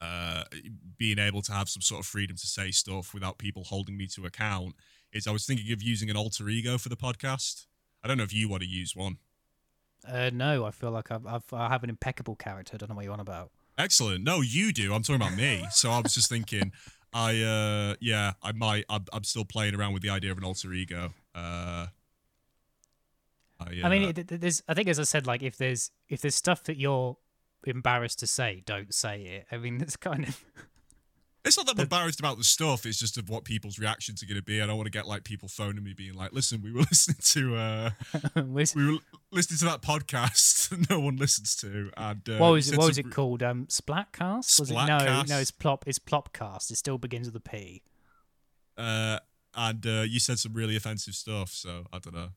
uh, 0.00 0.44
being 0.98 1.18
able 1.18 1.42
to 1.42 1.52
have 1.52 1.68
some 1.68 1.82
sort 1.82 2.00
of 2.00 2.06
freedom 2.06 2.36
to 2.36 2.46
say 2.46 2.70
stuff 2.70 3.12
without 3.14 3.38
people 3.38 3.64
holding 3.64 3.96
me 3.96 4.06
to 4.08 4.26
account. 4.26 4.74
Is 5.12 5.26
I 5.26 5.32
was 5.32 5.44
thinking 5.44 5.72
of 5.72 5.82
using 5.82 6.08
an 6.10 6.16
alter 6.16 6.48
ego 6.48 6.78
for 6.78 6.88
the 6.88 6.96
podcast. 6.96 7.66
I 8.02 8.08
don't 8.08 8.16
know 8.16 8.24
if 8.24 8.32
you 8.32 8.48
want 8.48 8.62
to 8.62 8.68
use 8.68 8.94
one. 8.94 9.18
Uh, 10.06 10.30
no, 10.32 10.64
I 10.64 10.70
feel 10.70 10.90
like 10.90 11.10
I've, 11.10 11.26
I've 11.26 11.52
I 11.52 11.68
have 11.68 11.84
an 11.84 11.90
impeccable 11.90 12.36
character. 12.36 12.74
I 12.74 12.78
don't 12.78 12.88
know 12.88 12.94
what 12.94 13.04
you're 13.04 13.12
on 13.12 13.20
about. 13.20 13.50
Excellent. 13.76 14.24
No, 14.24 14.40
you 14.40 14.72
do. 14.72 14.94
I'm 14.94 15.02
talking 15.02 15.16
about 15.16 15.36
me. 15.36 15.66
So 15.72 15.90
I 15.90 16.00
was 16.00 16.14
just 16.14 16.28
thinking, 16.28 16.72
I 17.12 17.42
uh 17.42 17.94
yeah, 18.00 18.32
I 18.42 18.52
might. 18.52 18.84
I'm, 18.88 19.04
I'm 19.12 19.24
still 19.24 19.44
playing 19.44 19.74
around 19.74 19.92
with 19.92 20.02
the 20.02 20.10
idea 20.10 20.32
of 20.32 20.38
an 20.38 20.44
alter 20.44 20.72
ego. 20.72 21.12
Uh, 21.34 21.88
I, 23.60 23.80
I 23.84 23.88
mean, 23.88 24.08
it, 24.16 24.40
there's 24.40 24.62
I 24.68 24.74
think 24.74 24.88
as 24.88 24.98
I 24.98 25.04
said, 25.04 25.26
like 25.26 25.42
if 25.42 25.56
there's 25.56 25.90
if 26.08 26.20
there's 26.20 26.34
stuff 26.34 26.64
that 26.64 26.76
you're 26.78 27.16
embarrassed 27.66 28.18
to 28.20 28.26
say, 28.26 28.62
don't 28.64 28.92
say 28.94 29.22
it. 29.22 29.46
I 29.52 29.58
mean, 29.58 29.80
it's 29.82 29.96
kind 29.96 30.26
of 30.26 30.42
It's 31.44 31.56
not 31.56 31.66
that 31.66 31.76
I'm 31.76 31.82
embarrassed 31.82 32.20
about 32.20 32.36
the 32.36 32.44
stuff. 32.44 32.84
It's 32.84 32.98
just 32.98 33.16
of 33.16 33.28
what 33.30 33.44
people's 33.44 33.78
reactions 33.78 34.22
are 34.22 34.26
going 34.26 34.36
to 34.36 34.42
be. 34.42 34.60
I 34.60 34.66
don't 34.66 34.76
want 34.76 34.86
to 34.86 34.90
get 34.90 35.06
like 35.06 35.24
people 35.24 35.48
phoning 35.48 35.82
me 35.82 35.94
being 35.94 36.14
like, 36.14 36.32
"Listen, 36.32 36.60
we 36.62 36.70
were 36.72 36.80
listening 36.90 37.16
to 37.20 37.56
uh, 37.56 37.90
Was- 38.46 38.74
we 38.74 38.92
were 38.92 38.98
listening 39.32 39.58
to 39.58 39.64
that 39.66 39.82
podcast 39.82 40.68
that 40.70 40.90
no 40.90 41.00
one 41.00 41.16
listens 41.16 41.56
to." 41.56 41.90
And 41.96 42.28
uh, 42.28 42.36
what 42.36 42.52
was 42.52 42.70
it? 42.70 42.78
What 42.78 42.88
was 42.88 42.98
it 42.98 43.10
called? 43.10 43.42
Um, 43.42 43.66
Splatcast? 43.66 44.60
Was 44.60 44.70
it? 44.70 44.74
No, 44.74 45.22
no, 45.28 45.38
it's 45.38 45.50
plop. 45.50 45.84
It's 45.86 45.98
Plopcast. 45.98 46.70
It 46.70 46.76
still 46.76 46.98
begins 46.98 47.26
with 47.26 47.36
a 47.36 47.40
P. 47.40 47.82
Uh, 48.76 49.18
and 49.54 49.86
uh, 49.86 50.02
you 50.02 50.20
said 50.20 50.38
some 50.38 50.52
really 50.52 50.76
offensive 50.76 51.14
stuff. 51.14 51.50
So 51.50 51.86
I 51.92 51.98
don't 51.98 52.14
know. 52.14 52.28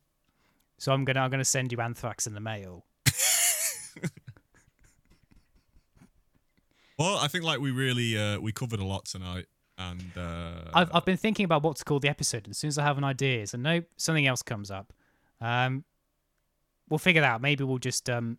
So 0.83 0.91
I'm 0.91 1.05
gonna 1.05 1.21
I'm 1.21 1.31
gonna 1.31 1.45
send 1.45 1.71
you 1.71 1.79
anthrax 1.79 2.27
in 2.27 2.33
the 2.33 2.41
mail. 2.41 2.83
Well, 6.99 7.17
I 7.17 7.27
think 7.27 7.43
like 7.43 7.59
we 7.59 7.71
really 7.71 8.15
uh, 8.15 8.39
we 8.39 8.51
covered 8.51 8.79
a 8.79 8.85
lot 8.85 9.05
tonight, 9.05 9.47
and 9.79 10.11
uh, 10.15 10.69
I've 10.75 10.91
I've 10.93 11.05
been 11.05 11.17
thinking 11.17 11.43
about 11.43 11.63
what 11.63 11.77
to 11.77 11.83
call 11.83 11.99
the 11.99 12.07
episode, 12.07 12.47
as 12.47 12.59
soon 12.59 12.67
as 12.67 12.77
I 12.77 12.83
have 12.83 12.99
an 12.99 13.03
idea, 13.03 13.47
so 13.47 13.57
no 13.57 13.81
something 13.97 14.27
else 14.27 14.43
comes 14.43 14.69
up, 14.69 14.93
um, 15.41 15.85
we'll 16.87 16.99
figure 16.99 17.21
that 17.21 17.31
out. 17.31 17.41
Maybe 17.41 17.63
we'll 17.63 17.79
just 17.79 18.11
um, 18.11 18.37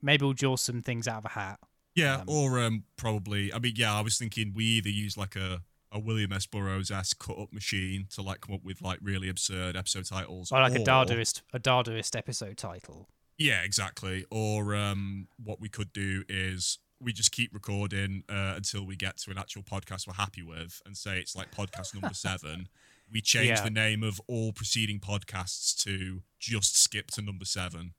maybe 0.00 0.24
we'll 0.24 0.34
draw 0.34 0.54
some 0.54 0.82
things 0.82 1.08
out 1.08 1.18
of 1.18 1.24
a 1.24 1.30
hat. 1.30 1.58
yeah, 1.96 2.18
um, 2.18 2.24
or 2.28 2.60
um, 2.60 2.84
probably. 2.96 3.52
I 3.52 3.58
mean, 3.58 3.72
yeah, 3.74 3.92
I 3.92 4.02
was 4.02 4.18
thinking 4.18 4.52
we 4.54 4.64
either 4.64 4.90
use 4.90 5.16
like 5.16 5.34
a 5.34 5.62
a 5.90 5.98
William 5.98 6.32
S 6.32 6.46
Burroughs 6.46 6.90
esque 6.90 7.18
cut 7.18 7.38
up 7.38 7.52
machine 7.52 8.06
to 8.14 8.22
like 8.22 8.40
come 8.42 8.54
up 8.54 8.62
with 8.64 8.82
like 8.82 8.98
really 9.02 9.28
absurd 9.28 9.76
episode 9.76 10.04
titles, 10.04 10.52
Or 10.52 10.60
like 10.60 10.74
a 10.74 10.78
Dadaist 10.84 11.42
a 11.52 11.58
Dadaist 11.60 12.16
episode 12.16 12.56
title. 12.56 13.08
Yeah, 13.38 13.62
exactly. 13.62 14.24
Or 14.30 14.74
um, 14.74 15.28
what 15.42 15.60
we 15.60 15.68
could 15.68 15.92
do 15.92 16.24
is 16.28 16.78
we 17.00 17.12
just 17.12 17.30
keep 17.32 17.54
recording 17.54 18.24
uh, 18.28 18.54
until 18.56 18.84
we 18.84 18.96
get 18.96 19.16
to 19.18 19.30
an 19.30 19.38
actual 19.38 19.62
podcast 19.62 20.06
we're 20.08 20.14
happy 20.14 20.42
with, 20.42 20.82
and 20.84 20.96
say 20.96 21.18
it's 21.18 21.36
like 21.36 21.50
podcast 21.54 21.94
number 21.94 22.14
seven. 22.14 22.68
We 23.10 23.20
change 23.22 23.48
Yeah. 23.50 23.62
the 23.64 23.70
name 23.70 24.02
of 24.02 24.20
all 24.26 24.52
preceding 24.52 24.98
podcasts 25.00 25.80
to 25.84 26.22
just 26.38 26.76
skip 26.82 27.10
to 27.12 27.22
number 27.22 27.44
seven. 27.46 27.94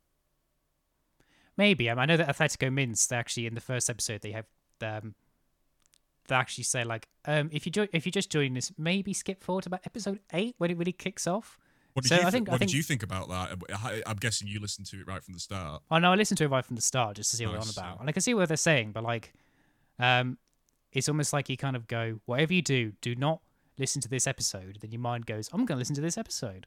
Maybe. 1.58 1.90
Um, 1.90 1.98
I 2.00 2.06
know 2.06 2.18
that 2.18 2.28
Athletico 2.28 2.72
Mince, 2.72 3.08
they 3.08 3.16
actually 3.16 3.46
in 3.46 3.56
the 3.56 3.62
first 3.62 3.90
episode 3.90 4.22
they 4.22 4.32
have 4.32 4.46
um 4.82 5.16
they 6.30 6.36
actually 6.36 6.64
say 6.64 6.84
like 6.84 7.08
um 7.26 7.50
if 7.52 7.66
you 7.66 7.72
jo- 7.72 7.88
if 7.92 8.06
you 8.06 8.12
just 8.12 8.30
join 8.32 8.54
this, 8.54 8.72
maybe 8.78 9.14
skip 9.14 9.44
forward 9.44 9.64
to 9.64 9.70
about 9.70 9.82
episode 9.86 10.20
eight 10.34 10.56
when 10.58 10.72
it 10.72 10.78
really 10.78 10.92
kicks 10.94 11.28
off. 11.28 11.58
What 11.94 12.04
did 12.04 12.10
So 12.10 12.16
you 12.22 12.32
think- 12.32 12.48
I 12.48 12.52
what 12.54 12.60
think- 12.60 12.72
did 12.72 12.78
you 12.78 12.84
think 12.84 13.04
about 13.04 13.30
that? 13.30 13.58
I, 13.74 14.02
I'm 14.06 14.16
guessing 14.18 14.48
you 14.48 14.60
listened 14.60 14.88
to 14.88 15.02
it 15.02 15.08
right 15.08 15.24
from 15.24 15.34
the 15.34 15.40
start. 15.40 15.82
Oh 15.92 15.98
no, 15.98 16.12
I 16.14 16.16
listened 16.16 16.38
to 16.38 16.46
it 16.46 16.50
right 16.50 16.64
from 16.64 16.76
the 16.76 16.82
start 16.82 17.16
just 17.18 17.32
to 17.32 17.38
see 17.38 17.46
what 17.46 17.56
Nice, 17.56 17.74
they're 17.76 17.84
on 17.84 17.90
about, 17.92 18.00
and 18.00 18.10
I 18.10 18.12
can 18.14 18.22
see 18.22 18.34
what 18.34 18.48
they're 18.48 18.58
saying, 18.58 18.92
but 18.94 19.04
like, 19.04 19.34
um, 19.98 20.38
it's 20.94 21.10
almost 21.10 21.34
like 21.34 21.50
you 21.50 21.58
kind 21.58 21.76
of 21.76 21.88
go, 21.88 22.20
whatever 22.26 22.54
you 22.54 22.62
do, 22.62 22.94
do 23.02 23.16
not 23.16 23.42
listen 23.78 24.02
to 24.02 24.08
this 24.10 24.28
episode. 24.28 24.78
Then 24.82 24.92
your 24.92 25.02
mind 25.02 25.26
goes, 25.26 25.50
I'm 25.52 25.66
going 25.66 25.76
to 25.78 25.80
listen 25.80 25.96
to 25.96 26.02
this 26.02 26.18
episode. 26.18 26.66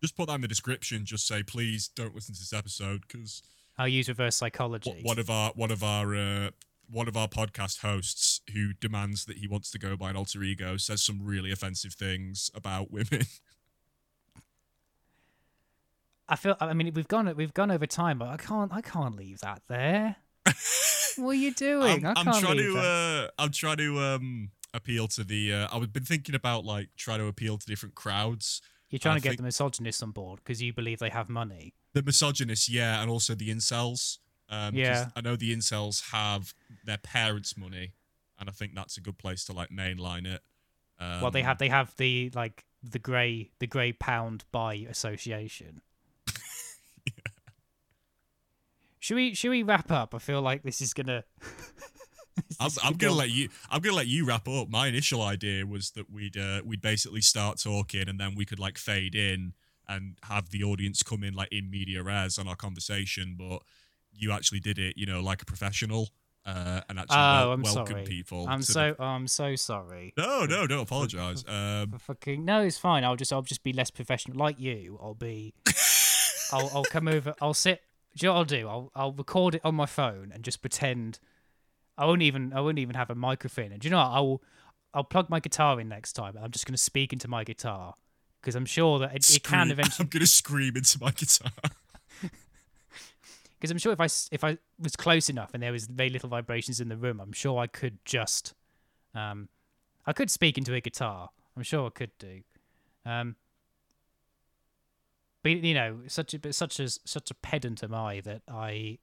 Just 0.00 0.16
put 0.16 0.28
that 0.28 0.34
in 0.36 0.40
the 0.42 0.48
description. 0.48 1.04
Just 1.04 1.26
say, 1.26 1.42
please 1.42 1.88
don't 1.88 2.14
listen 2.14 2.34
to 2.34 2.40
this 2.40 2.52
episode 2.52 3.02
because 3.08 3.42
I'll 3.76 3.88
use 3.88 4.08
reverse 4.08 4.36
psychology. 4.36 5.00
one 5.02 5.18
of 5.18 5.28
our 5.28 5.50
one 5.56 5.70
of 5.70 5.82
our 5.82 6.14
uh, 6.14 6.50
one 6.90 7.08
of 7.08 7.16
our 7.16 7.28
podcast 7.28 7.80
hosts 7.80 8.40
who 8.54 8.72
demands 8.72 9.24
that 9.26 9.38
he 9.38 9.46
wants 9.46 9.70
to 9.70 9.78
go 9.78 9.96
by 9.96 10.10
an 10.10 10.16
alter 10.16 10.42
ego 10.42 10.76
says 10.76 11.02
some 11.02 11.20
really 11.22 11.52
offensive 11.52 11.94
things 11.94 12.50
about 12.54 12.90
women. 12.90 13.22
I 16.28 16.36
feel. 16.36 16.56
I 16.60 16.74
mean, 16.74 16.92
we've 16.94 17.08
gone 17.08 17.32
we've 17.36 17.54
gone 17.54 17.70
over 17.70 17.86
time, 17.86 18.18
but 18.18 18.28
I 18.28 18.36
can't 18.36 18.72
I 18.72 18.82
can't 18.82 19.16
leave 19.16 19.40
that 19.40 19.62
there. 19.68 20.16
what 21.16 21.30
are 21.30 21.34
you 21.34 21.54
doing? 21.54 22.04
I'm, 22.04 22.16
I 22.16 22.20
I'm 22.20 22.40
trying 22.40 22.56
leave 22.58 22.74
to 22.74 22.78
uh, 22.78 23.28
I'm 23.38 23.50
trying 23.50 23.78
to 23.78 23.98
um 23.98 24.50
appeal 24.74 25.08
to 25.08 25.24
the 25.24 25.54
uh, 25.54 25.68
I've 25.72 25.92
been 25.92 26.04
thinking 26.04 26.34
about 26.34 26.64
like 26.66 26.88
trying 26.96 27.20
to 27.20 27.26
appeal 27.26 27.56
to 27.56 27.66
different 27.66 27.94
crowds. 27.94 28.60
You're 28.90 28.98
trying 28.98 29.16
I 29.16 29.18
to 29.18 29.22
get 29.22 29.28
think- 29.30 29.38
the 29.38 29.44
misogynists 29.44 30.02
on 30.02 30.10
board 30.12 30.40
because 30.40 30.62
you 30.62 30.72
believe 30.72 30.98
they 30.98 31.10
have 31.10 31.28
money. 31.28 31.74
The 31.94 32.02
misogynists, 32.02 32.68
yeah, 32.68 33.00
and 33.00 33.10
also 33.10 33.34
the 33.34 33.48
incels. 33.50 34.18
Um, 34.48 34.74
Yeah. 34.74 35.10
I 35.14 35.20
know 35.20 35.36
the 35.36 35.54
incels 35.54 36.10
have 36.10 36.54
their 36.84 36.98
parents' 36.98 37.56
money, 37.56 37.92
and 38.38 38.48
I 38.48 38.52
think 38.52 38.74
that's 38.74 38.96
a 38.96 39.00
good 39.00 39.18
place 39.18 39.44
to 39.46 39.52
like 39.52 39.70
mainline 39.70 40.26
it. 40.26 40.42
Um, 40.98 41.20
well, 41.20 41.30
they 41.30 41.42
have 41.42 41.58
they 41.58 41.68
have 41.68 41.94
the 41.96 42.30
like 42.34 42.64
the 42.82 42.98
grey 42.98 43.50
the 43.58 43.66
grey 43.66 43.92
pound 43.92 44.44
by 44.50 44.74
association. 44.74 45.80
Should 49.00 49.14
we 49.14 49.34
should 49.34 49.50
we 49.50 49.62
wrap 49.62 49.90
up? 49.92 50.14
I 50.14 50.18
feel 50.18 50.42
like 50.42 50.62
this 50.64 50.80
is 50.80 50.92
gonna. 50.92 51.22
this 52.36 52.56
I'm, 52.58 52.66
is 52.66 52.78
I'm 52.82 52.94
gonna 52.94 53.12
go- 53.12 53.18
let 53.18 53.30
you. 53.30 53.48
I'm 53.70 53.80
gonna 53.80 53.96
let 53.96 54.08
you 54.08 54.26
wrap 54.26 54.48
up. 54.48 54.68
My 54.68 54.88
initial 54.88 55.22
idea 55.22 55.64
was 55.64 55.92
that 55.92 56.10
we'd 56.10 56.36
uh, 56.36 56.62
we'd 56.64 56.80
basically 56.82 57.20
start 57.20 57.58
talking, 57.62 58.08
and 58.08 58.18
then 58.18 58.34
we 58.34 58.44
could 58.44 58.58
like 58.58 58.76
fade 58.76 59.14
in 59.14 59.52
and 59.86 60.16
have 60.24 60.50
the 60.50 60.64
audience 60.64 61.02
come 61.02 61.22
in 61.22 61.32
like 61.32 61.48
in 61.52 61.70
media 61.70 62.02
res 62.02 62.38
on 62.38 62.48
our 62.48 62.56
conversation. 62.56 63.36
But 63.38 63.60
you 64.18 64.32
actually 64.32 64.60
did 64.60 64.78
it, 64.78 64.96
you 64.96 65.06
know, 65.06 65.20
like 65.20 65.40
a 65.42 65.44
professional, 65.44 66.08
uh, 66.46 66.80
and 66.88 66.98
actually 66.98 67.16
Oh, 67.18 67.48
wel- 67.48 67.58
welcome 67.62 67.86
sorry. 67.86 68.04
people. 68.04 68.46
I'm 68.48 68.60
to 68.60 68.66
the- 68.66 68.72
so 68.72 68.96
oh, 68.98 69.04
I'm 69.04 69.26
so 69.28 69.54
sorry. 69.56 70.12
no, 70.16 70.44
no, 70.46 70.66
don't 70.66 70.80
apologize. 70.80 71.44
Um, 71.46 71.90
For 71.92 71.98
fucking 71.98 72.44
no, 72.44 72.62
it's 72.62 72.78
fine. 72.78 73.04
I'll 73.04 73.16
just 73.16 73.32
I'll 73.32 73.42
just 73.42 73.62
be 73.62 73.72
less 73.72 73.90
professional, 73.90 74.36
like 74.36 74.58
you. 74.60 74.98
I'll 75.02 75.14
be. 75.14 75.54
I'll 76.52 76.70
I'll 76.74 76.84
come 76.84 77.08
over. 77.08 77.34
I'll 77.40 77.54
sit. 77.54 77.82
Do 78.16 78.24
you 78.26 78.28
know 78.30 78.34
what 78.34 78.38
I'll 78.40 78.44
do? 78.46 78.68
I'll 78.68 78.90
I'll 78.94 79.12
record 79.12 79.54
it 79.56 79.60
on 79.64 79.74
my 79.74 79.86
phone 79.86 80.32
and 80.34 80.42
just 80.42 80.60
pretend. 80.62 81.18
I 81.96 82.06
won't 82.06 82.22
even 82.22 82.52
I 82.52 82.60
won't 82.60 82.78
even 82.78 82.94
have 82.94 83.10
a 83.10 83.14
microphone. 83.14 83.72
And 83.72 83.80
do 83.80 83.86
you 83.88 83.90
know 83.90 83.98
what? 83.98 84.06
I 84.10 84.20
will. 84.20 84.42
I'll 84.94 85.04
plug 85.04 85.28
my 85.28 85.40
guitar 85.40 85.78
in 85.80 85.88
next 85.88 86.14
time, 86.14 86.34
and 86.36 86.44
I'm 86.44 86.50
just 86.50 86.64
going 86.64 86.72
to 86.74 86.82
speak 86.82 87.12
into 87.12 87.28
my 87.28 87.44
guitar 87.44 87.92
because 88.40 88.54
I'm 88.54 88.64
sure 88.64 88.98
that 89.00 89.14
it, 89.14 89.28
it 89.36 89.42
can 89.42 89.70
eventually. 89.72 90.04
I'm 90.04 90.08
gonna 90.08 90.26
scream 90.26 90.76
into 90.76 90.98
my 90.98 91.10
guitar. 91.10 91.50
Because 93.58 93.72
I'm 93.72 93.78
sure 93.78 93.92
if 93.92 94.00
I 94.00 94.08
if 94.30 94.44
I 94.44 94.58
was 94.78 94.94
close 94.94 95.28
enough 95.28 95.50
and 95.52 95.62
there 95.62 95.72
was 95.72 95.86
very 95.86 96.10
little 96.10 96.28
vibrations 96.28 96.80
in 96.80 96.88
the 96.88 96.96
room, 96.96 97.20
I'm 97.20 97.32
sure 97.32 97.58
I 97.58 97.66
could 97.66 97.98
just, 98.04 98.54
um, 99.14 99.48
I 100.06 100.12
could 100.12 100.30
speak 100.30 100.56
into 100.56 100.74
a 100.74 100.80
guitar. 100.80 101.30
I'm 101.56 101.64
sure 101.64 101.86
I 101.86 101.90
could 101.90 102.16
do. 102.18 102.42
Um, 103.04 103.34
but 105.42 105.50
you 105.52 105.74
know, 105.74 105.98
such 106.06 106.34
a 106.34 106.38
but 106.38 106.54
such 106.54 106.78
as 106.78 107.00
such 107.04 107.32
a 107.32 107.34
pedant 107.34 107.82
am 107.82 107.94
I 107.94 108.20
that 108.20 108.42
I, 108.48 108.98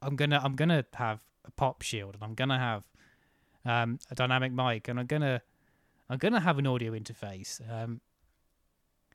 I'm 0.00 0.16
gonna 0.16 0.40
I'm 0.42 0.56
gonna 0.56 0.86
have 0.94 1.20
a 1.44 1.50
pop 1.50 1.82
shield 1.82 2.14
and 2.14 2.24
I'm 2.24 2.34
gonna 2.34 2.58
have, 2.58 2.84
um, 3.66 3.98
a 4.10 4.14
dynamic 4.14 4.52
mic 4.52 4.88
and 4.88 4.98
I'm 4.98 5.06
gonna, 5.06 5.42
I'm 6.08 6.16
gonna 6.16 6.40
have 6.40 6.58
an 6.58 6.66
audio 6.66 6.92
interface. 6.92 7.60
Um, 7.70 8.00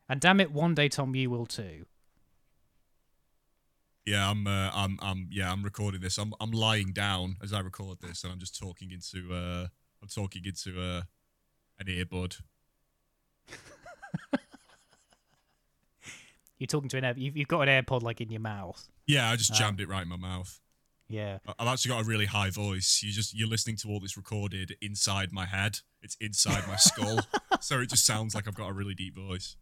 and 0.07 0.21
damn 0.21 0.39
it, 0.39 0.51
one 0.51 0.75
day 0.75 0.88
Tom, 0.88 1.15
you 1.15 1.32
will 1.32 1.47
too. 1.47 1.86
Yeah, 4.10 4.28
I'm. 4.28 4.47
Uh, 4.47 4.72
I'm. 4.74 4.97
I'm. 5.03 5.28
Yeah, 5.30 5.51
I'm 5.51 5.62
recording 5.62 6.01
this. 6.01 6.18
I'm. 6.18 6.34
I'm 6.41 6.49
lying 6.49 6.93
down 6.93 7.36
as 7.43 7.53
I 7.53 7.60
record 7.60 7.99
this, 8.01 8.24
and 8.24 8.34
I'm 8.34 8.39
just 8.39 8.57
talking 8.60 8.91
into. 8.91 9.32
Uh, 9.32 9.68
I'm 10.01 10.07
talking 10.07 10.41
into 10.45 10.82
uh, 10.82 11.01
an 11.80 11.86
earbud. 11.88 12.41
You're 16.57 16.65
talking 16.68 16.90
to 16.90 16.98
an 16.98 17.06
air. 17.06 17.14
You've, 17.15 17.38
you've 17.38 17.48
got 17.48 17.61
an 17.68 17.84
AirPod 17.84 18.02
like 18.02 18.19
in 18.19 18.31
your 18.31 18.41
mouth. 18.41 18.90
Yeah, 19.06 19.30
I 19.30 19.36
just 19.36 19.52
Ah. 19.52 19.56
jammed 19.56 19.80
it 19.80 19.88
right 19.88 20.02
in 20.02 20.10
my 20.10 20.18
mouth. 20.18 20.60
Yeah. 21.07 21.38
I- 21.48 21.53
I've 21.60 21.68
actually 21.68 21.90
got 21.90 22.02
a 22.02 22.06
really 22.06 22.26
high 22.26 22.49
voice. 22.49 23.02
You 23.03 23.11
just 23.11 23.34
you're 23.38 23.48
listening 23.48 23.76
to 23.77 23.90
all 23.90 23.99
this 23.99 24.18
recorded 24.18 24.76
inside 24.81 25.31
my 25.31 25.45
head. 25.45 25.80
It's 26.02 26.15
inside 26.19 26.68
my 26.68 26.77
skull, 26.77 27.19
so 27.61 27.80
it 27.80 27.90
just 27.90 28.06
sounds 28.07 28.34
like 28.34 28.48
I've 28.48 28.56
got 28.56 28.69
a 28.69 28.73
really 28.73 28.95
deep 28.95 29.15
voice. 29.15 29.56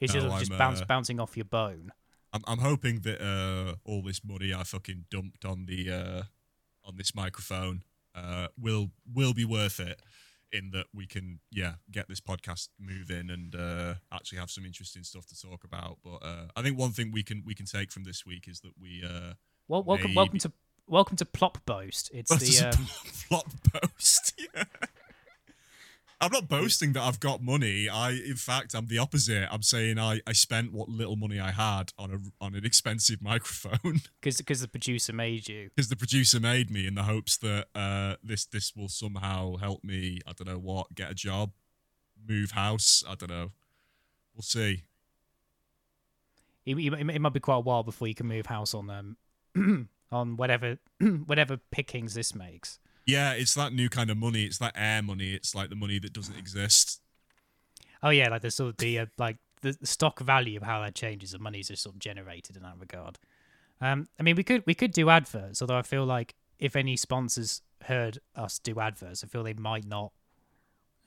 It's 0.00 0.12
No, 0.14 0.20
just, 0.20 0.38
just 0.40 0.52
I'm, 0.52 0.58
bounce, 0.58 0.82
uh, 0.82 0.84
bouncing 0.84 1.18
off 1.18 1.34
your 1.36 1.46
bone. 1.46 1.92
I'm 2.36 2.42
I'm 2.46 2.58
hoping 2.58 3.00
that 3.00 3.20
uh, 3.20 3.76
all 3.84 4.02
this 4.02 4.22
money 4.22 4.52
I 4.52 4.62
fucking 4.62 5.06
dumped 5.10 5.44
on 5.44 5.64
the 5.66 5.90
uh, 5.90 6.22
on 6.84 6.96
this 6.96 7.14
microphone 7.14 7.82
uh, 8.14 8.48
will 8.58 8.90
will 9.12 9.32
be 9.32 9.44
worth 9.44 9.80
it. 9.80 10.00
In 10.52 10.70
that 10.70 10.86
we 10.94 11.06
can 11.06 11.40
yeah 11.50 11.74
get 11.90 12.08
this 12.08 12.20
podcast 12.20 12.68
moving 12.78 13.30
and 13.30 13.54
uh, 13.54 13.94
actually 14.12 14.38
have 14.38 14.50
some 14.50 14.64
interesting 14.64 15.02
stuff 15.02 15.26
to 15.26 15.40
talk 15.40 15.64
about. 15.64 15.98
But 16.04 16.16
uh, 16.22 16.46
I 16.54 16.62
think 16.62 16.78
one 16.78 16.92
thing 16.92 17.10
we 17.10 17.22
can 17.22 17.42
we 17.44 17.54
can 17.54 17.66
take 17.66 17.90
from 17.90 18.04
this 18.04 18.24
week 18.24 18.46
is 18.46 18.60
that 18.60 18.72
we 18.80 19.02
uh, 19.04 19.32
Well, 19.66 19.82
welcome, 19.82 20.14
welcome 20.14 20.38
to 20.40 20.52
welcome 20.86 21.16
to 21.16 21.24
Plop 21.24 21.64
Boast. 21.66 22.10
It's 22.14 22.30
just 22.38 22.58
the 22.60 22.68
um, 22.68 22.86
flop 23.06 23.46
boast. 23.72 24.34
Yeah. 24.54 24.64
I'm 26.18 26.32
not 26.32 26.48
boasting 26.48 26.94
that 26.94 27.02
I've 27.02 27.20
got 27.20 27.42
money. 27.42 27.90
I, 27.90 28.12
in 28.12 28.36
fact, 28.36 28.74
I'm 28.74 28.86
the 28.86 28.98
opposite. 28.98 29.48
I'm 29.52 29.62
saying 29.62 29.98
I, 29.98 30.20
I 30.26 30.32
spent 30.32 30.72
what 30.72 30.88
little 30.88 31.16
money 31.16 31.38
I 31.38 31.50
had 31.50 31.92
on 31.98 32.10
a 32.10 32.44
on 32.44 32.54
an 32.54 32.64
expensive 32.64 33.20
microphone 33.22 34.00
because 34.20 34.38
because 34.38 34.60
the 34.60 34.68
producer 34.68 35.12
made 35.12 35.48
you. 35.48 35.70
because 35.74 35.90
the 35.90 35.96
producer 35.96 36.40
made 36.40 36.70
me 36.70 36.86
in 36.86 36.94
the 36.94 37.02
hopes 37.02 37.36
that 37.38 37.66
uh, 37.74 38.16
this 38.22 38.46
this 38.46 38.74
will 38.74 38.88
somehow 38.88 39.56
help 39.56 39.84
me. 39.84 40.20
I 40.26 40.32
don't 40.32 40.48
know 40.48 40.58
what, 40.58 40.94
get 40.94 41.10
a 41.10 41.14
job, 41.14 41.52
move 42.26 42.52
house. 42.52 43.04
I 43.06 43.14
don't 43.14 43.30
know. 43.30 43.52
We'll 44.34 44.42
see. 44.42 44.84
It, 46.64 46.76
it, 46.76 46.92
it 46.92 47.20
might 47.20 47.32
be 47.32 47.40
quite 47.40 47.56
a 47.56 47.60
while 47.60 47.82
before 47.82 48.08
you 48.08 48.14
can 48.14 48.26
move 48.26 48.46
house 48.46 48.74
on 48.74 48.86
them 48.86 49.16
on 50.10 50.36
whatever 50.36 50.78
whatever 51.26 51.58
pickings 51.70 52.14
this 52.14 52.34
makes. 52.34 52.78
Yeah, 53.06 53.32
it's 53.32 53.54
that 53.54 53.72
new 53.72 53.88
kind 53.88 54.10
of 54.10 54.16
money. 54.16 54.44
It's 54.44 54.58
that 54.58 54.74
air 54.76 55.00
money. 55.02 55.32
It's 55.32 55.54
like 55.54 55.70
the 55.70 55.76
money 55.76 55.98
that 56.00 56.12
doesn't 56.12 56.36
exist. 56.36 57.00
Oh 58.02 58.10
yeah, 58.10 58.28
like 58.28 58.42
the 58.42 58.50
sort 58.50 58.70
of 58.70 58.76
the 58.78 58.98
uh, 59.00 59.06
like 59.16 59.36
the, 59.62 59.76
stock 59.84 60.20
value 60.20 60.56
of 60.56 60.64
how 60.64 60.82
that 60.82 60.94
changes, 60.94 61.30
the 61.30 61.38
money's 61.38 61.68
just 61.68 61.82
sort 61.82 61.94
of 61.94 62.00
generated 62.00 62.56
in 62.56 62.62
that 62.62 62.74
regard. 62.78 63.18
Um, 63.80 64.08
I 64.18 64.22
mean, 64.22 64.36
we 64.36 64.42
could 64.42 64.64
we 64.66 64.74
could 64.74 64.92
do 64.92 65.08
adverts, 65.08 65.62
although 65.62 65.78
I 65.78 65.82
feel 65.82 66.04
like 66.04 66.34
if 66.58 66.76
any 66.76 66.96
sponsors 66.96 67.62
heard 67.84 68.18
us 68.34 68.58
do 68.58 68.80
adverts, 68.80 69.22
I 69.22 69.28
feel 69.28 69.44
they 69.44 69.54
might 69.54 69.86
not. 69.86 70.12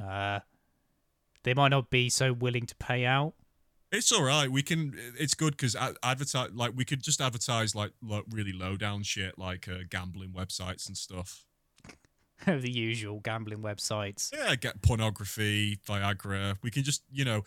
Uh, 0.01 0.39
they 1.43 1.53
might 1.53 1.69
not 1.69 1.89
be 1.89 2.09
so 2.09 2.31
willing 2.33 2.65
to 2.65 2.75
pay 2.75 3.05
out. 3.05 3.33
It's 3.91 4.11
all 4.11 4.23
right. 4.23 4.51
We 4.51 4.61
can. 4.61 4.93
It's 5.17 5.33
good 5.33 5.57
because 5.57 5.75
advertise 6.03 6.51
like 6.53 6.73
we 6.75 6.85
could 6.85 7.03
just 7.03 7.19
advertise 7.21 7.75
like, 7.75 7.91
like 8.01 8.23
really 8.29 8.53
low 8.53 8.77
down 8.77 9.03
shit 9.03 9.37
like 9.37 9.67
uh, 9.67 9.79
gambling 9.89 10.29
websites 10.29 10.87
and 10.87 10.95
stuff. 10.95 11.45
the 12.45 12.71
usual 12.71 13.19
gambling 13.19 13.59
websites. 13.59 14.31
Yeah, 14.33 14.55
get 14.55 14.81
pornography, 14.81 15.79
Viagra. 15.87 16.57
We 16.61 16.71
can 16.71 16.83
just 16.83 17.03
you 17.11 17.25
know. 17.25 17.43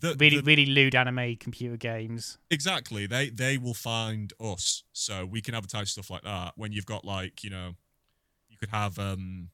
The, 0.00 0.14
really, 0.20 0.36
the, 0.36 0.42
really 0.42 0.66
lewd 0.66 0.94
anime 0.94 1.36
computer 1.36 1.78
games. 1.78 2.36
Exactly. 2.50 3.06
They 3.06 3.30
they 3.30 3.56
will 3.56 3.74
find 3.74 4.32
us, 4.38 4.84
so 4.92 5.24
we 5.24 5.40
can 5.40 5.54
advertise 5.54 5.90
stuff 5.90 6.10
like 6.10 6.22
that. 6.22 6.52
When 6.56 6.72
you've 6.72 6.86
got 6.86 7.04
like 7.06 7.42
you 7.42 7.50
know, 7.50 7.72
you 8.50 8.58
could 8.58 8.68
have 8.68 8.98
um, 8.98 9.48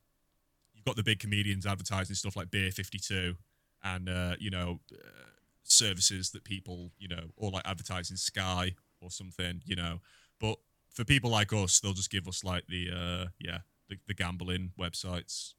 you've 0.75 0.85
got 0.85 0.97
the 0.97 1.05
big 1.05 1.21
comedians 1.21 1.67
advertising 1.67 2.17
stuff 2.17 2.35
like 2.35 2.51
Beer 2.51 2.73
Fifty 2.73 2.99
Two, 2.99 3.37
and 3.83 4.09
uh, 4.09 4.35
you 4.39 4.51
know. 4.51 4.81
Uh, 4.93 4.97
services 5.67 6.31
that 6.31 6.45
people, 6.45 6.93
you 6.99 7.09
know, 7.09 7.31
or 7.37 7.51
like 7.51 7.67
advertising 7.67 8.17
Sky 8.17 8.75
or 9.01 9.11
something, 9.11 9.61
you 9.65 9.77
know. 9.77 10.01
But 10.41 10.59
for 10.93 11.05
people 11.05 11.31
like 11.31 11.53
us, 11.53 11.81
they'll 11.81 11.93
just 11.93 12.11
give 12.11 12.29
us 12.29 12.45
like 12.45 12.67
the 12.69 12.91
uh 12.91 13.27
yeah, 13.39 13.59
the, 13.95 14.01
the 14.09 14.15
gambling 14.15 14.73
websites. 14.79 15.55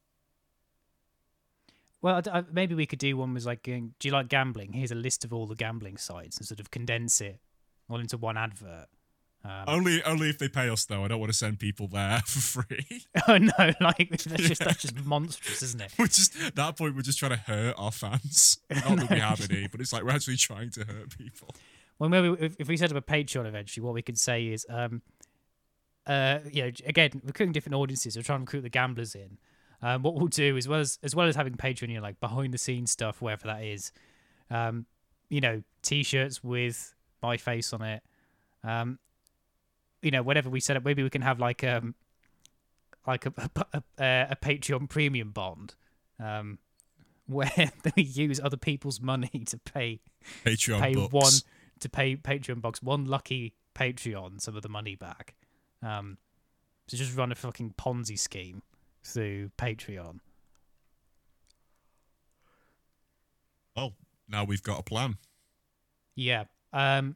Well, 2.02 2.22
maybe 2.52 2.76
we 2.76 2.86
could 2.86 3.00
do 3.00 3.18
one 3.18 3.34
was 3.34 3.48
like, 3.48 3.64
do 3.64 3.90
you 4.04 4.12
like 4.12 4.28
gambling? 4.28 4.74
Here's 4.74 4.92
a 4.92 4.96
list 4.96 5.26
of 5.26 5.34
all 5.34 5.48
the 5.48 5.56
gambling 5.56 5.98
sites 5.98 6.38
and 6.38 6.46
sort 6.46 6.60
of 6.60 6.70
condense 6.70 7.20
it 7.20 7.40
all 7.90 8.00
into 8.00 8.18
one 8.18 8.38
advert. 8.38 8.88
Um, 9.44 9.64
only, 9.68 10.04
only 10.04 10.30
if 10.30 10.40
they 10.40 10.48
pay 10.48 10.70
us 10.70 10.86
though. 10.86 11.04
I 11.04 11.08
don't 11.08 11.20
want 11.20 11.32
to 11.32 11.38
send 11.38 11.60
people 11.60 11.88
there 11.88 12.20
for 12.26 12.64
free. 12.64 13.06
oh 13.28 13.38
no, 13.38 13.52
like 13.82 14.10
that's 14.10 14.24
just 14.24 14.64
that's 14.64 14.82
just 14.82 15.04
monstrous, 15.06 15.62
isn't 15.62 15.82
it? 15.82 15.94
We're 15.98 16.08
just 16.08 16.40
at 16.42 16.56
that 16.56 16.78
point 16.78 16.96
we're 16.96 17.04
just 17.04 17.20
trying 17.20 17.32
to 17.32 17.38
hurt 17.38 17.76
our 17.78 17.92
fans. 17.92 18.60
Not 18.70 18.98
that 18.98 19.10
we 19.10 19.20
have 19.20 19.48
any, 19.50 19.68
but 19.68 19.82
it's 19.82 19.94
like 19.94 20.04
we're 20.04 20.12
actually 20.12 20.38
trying 20.38 20.72
to 20.72 20.86
hurt 20.86 21.16
people. 21.16 21.56
Well, 22.00 22.10
maybe 22.10 22.36
if, 22.40 22.56
if 22.60 22.68
we 22.68 22.76
set 22.76 22.92
up 22.92 22.98
a 22.98 23.02
Patreon 23.02 23.46
eventually, 23.46 23.86
what 23.86 23.94
we 23.94 24.02
could 24.02 24.18
say 24.18 24.48
is, 24.48 24.66
um, 24.70 25.02
uh, 26.08 26.40
you 26.52 26.64
know, 26.64 26.72
again, 26.86 27.22
recruiting 27.24 27.52
different 27.52 27.76
audiences. 27.76 28.16
We're 28.16 28.24
trying 28.24 28.40
to 28.40 28.44
recruit 28.44 28.62
the 28.62 28.70
gamblers 28.70 29.16
in. 29.16 29.38
Um, 29.82 30.04
what 30.04 30.16
we'll 30.16 30.28
do 30.28 30.58
as 30.58 30.68
well 30.68 30.80
as 30.80 31.00
as 31.04 31.16
well 31.16 31.28
as 31.28 31.36
having 31.36 31.54
Patreon, 31.56 31.90
you 31.90 31.96
know, 31.96 32.02
like 32.02 32.20
behind 32.20 32.54
the 32.54 32.58
scenes 32.58 32.92
stuff, 32.92 33.22
wherever 33.22 33.48
that 33.48 33.64
is, 33.64 33.92
um, 34.50 34.86
you 35.30 35.42
know, 35.42 35.64
t-shirts 35.82 36.44
with 36.44 36.94
my 37.22 37.38
face 37.38 37.74
on 37.74 37.82
it. 37.82 38.02
Um, 38.64 39.00
you 40.02 40.12
know, 40.12 40.24
whatever 40.24 40.50
we 40.50 40.60
set 40.60 40.78
up, 40.78 40.86
maybe 40.86 41.04
we 41.04 41.10
can 41.10 41.22
have 41.22 41.40
like 41.40 41.64
um 41.64 41.96
like 43.06 43.26
a 43.26 43.34
a, 43.74 43.84
a, 44.00 44.28
a 44.32 44.36
Patreon 44.36 44.90
premium 44.90 45.32
bond, 45.32 45.76
um, 46.20 46.60
where 47.28 47.72
we 47.96 48.04
use 48.04 48.40
other 48.40 48.58
people's 48.58 49.02
money 49.02 49.44
to 49.48 49.58
pay 49.58 50.00
Patreon 50.46 50.80
pay 50.80 50.94
one 50.94 51.34
to 51.80 51.90
pay 51.90 52.16
Patreon 52.16 52.62
box 52.62 52.82
one 52.82 53.06
lucky 53.06 53.56
Patreon 53.76 54.40
some 54.42 54.56
of 54.56 54.64
the 54.64 54.70
money 54.70 54.96
back. 54.96 55.36
Um, 55.86 56.18
to 56.88 56.96
just 56.96 57.16
run 57.16 57.32
a 57.32 57.36
fucking 57.36 57.76
Ponzi 57.78 58.18
scheme 58.18 58.62
through 59.04 59.52
Patreon. 59.58 60.20
Oh, 63.76 63.94
now 64.28 64.44
we've 64.44 64.64
got 64.64 64.80
a 64.80 64.84
plan. 64.84 65.18
Yeah. 66.16 66.46
Um, 66.74 67.16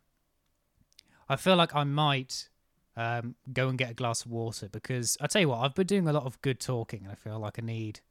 I 1.27 1.35
feel 1.35 1.55
like 1.55 1.75
I 1.75 1.83
might 1.83 2.49
um, 2.97 3.35
go 3.51 3.69
and 3.69 3.77
get 3.77 3.91
a 3.91 3.93
glass 3.93 4.25
of 4.25 4.31
water 4.31 4.67
because 4.69 5.17
I 5.21 5.27
tell 5.27 5.41
you 5.41 5.49
what, 5.49 5.59
I've 5.59 5.75
been 5.75 5.87
doing 5.87 6.07
a 6.07 6.13
lot 6.13 6.25
of 6.25 6.41
good 6.41 6.59
talking, 6.59 7.03
and 7.03 7.11
I 7.11 7.15
feel 7.15 7.39
like 7.39 7.59
I 7.59 7.65
need, 7.65 8.01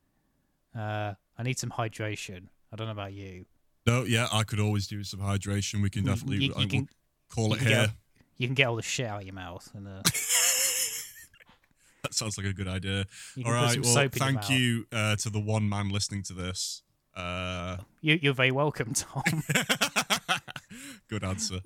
uh, 0.77 1.15
I 1.37 1.43
need 1.43 1.59
some 1.59 1.71
hydration. 1.71 2.47
I 2.73 2.77
don't 2.77 2.87
know 2.87 2.93
about 2.93 3.13
you. 3.13 3.47
No, 3.87 4.05
yeah, 4.05 4.29
I 4.33 4.45
could 4.45 4.61
always 4.61 4.87
do 4.87 5.03
some 5.03 5.21
hydration. 5.21 5.83
We 5.83 5.91
can 5.91 6.05
definitely 6.05 6.47
you, 6.47 6.55
you 6.57 6.69
can, 6.69 6.89
call 7.29 7.55
it 7.55 7.61
here. 7.61 7.87
Get, 7.87 7.91
you 8.37 8.47
can 8.47 8.55
get 8.55 8.69
all 8.69 8.77
the 8.77 8.83
shit 8.83 9.07
out 9.07 9.21
of 9.21 9.27
your 9.27 9.35
mouth 9.35 9.69
and. 9.75 9.89
Uh, 9.89 10.03
that 12.03 12.15
sounds 12.15 12.39
like 12.39 12.47
a 12.47 12.53
good 12.53 12.69
idea. 12.69 13.07
All 13.45 13.53
right, 13.53 13.83
well, 13.83 14.09
thank 14.11 14.51
you 14.51 14.87
uh, 14.93 15.17
to 15.17 15.31
the 15.31 15.41
one 15.41 15.69
man 15.69 15.91
listening 15.91 16.23
to 16.25 16.33
this. 16.33 16.83
Uh, 17.17 17.79
you, 18.01 18.19
you're 18.23 18.35
very 18.35 18.53
welcome, 18.53 18.93
Tom. 18.95 19.23
good 21.09 21.25
answer. 21.25 21.59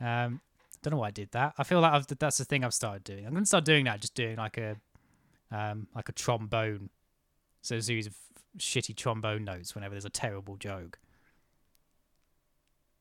Um, 0.00 0.40
don't 0.82 0.92
know 0.92 0.98
why 0.98 1.08
I 1.08 1.12
did 1.12 1.30
that. 1.32 1.54
I 1.58 1.64
feel 1.64 1.80
like 1.80 1.92
I've, 1.92 2.06
that's 2.06 2.38
the 2.38 2.44
thing 2.44 2.64
I've 2.64 2.74
started 2.74 3.04
doing. 3.04 3.26
I'm 3.26 3.32
gonna 3.32 3.46
start 3.46 3.64
doing 3.64 3.86
that, 3.86 4.00
just 4.00 4.14
doing 4.14 4.36
like 4.36 4.58
a, 4.58 4.76
um, 5.50 5.88
like 5.94 6.08
a 6.08 6.12
trombone, 6.12 6.90
so 7.62 7.76
a 7.76 7.82
series 7.82 8.06
of 8.06 8.14
shitty 8.58 8.94
trombone 8.96 9.44
notes 9.44 9.74
whenever 9.74 9.94
there's 9.94 10.04
a 10.04 10.10
terrible 10.10 10.56
joke. 10.56 10.98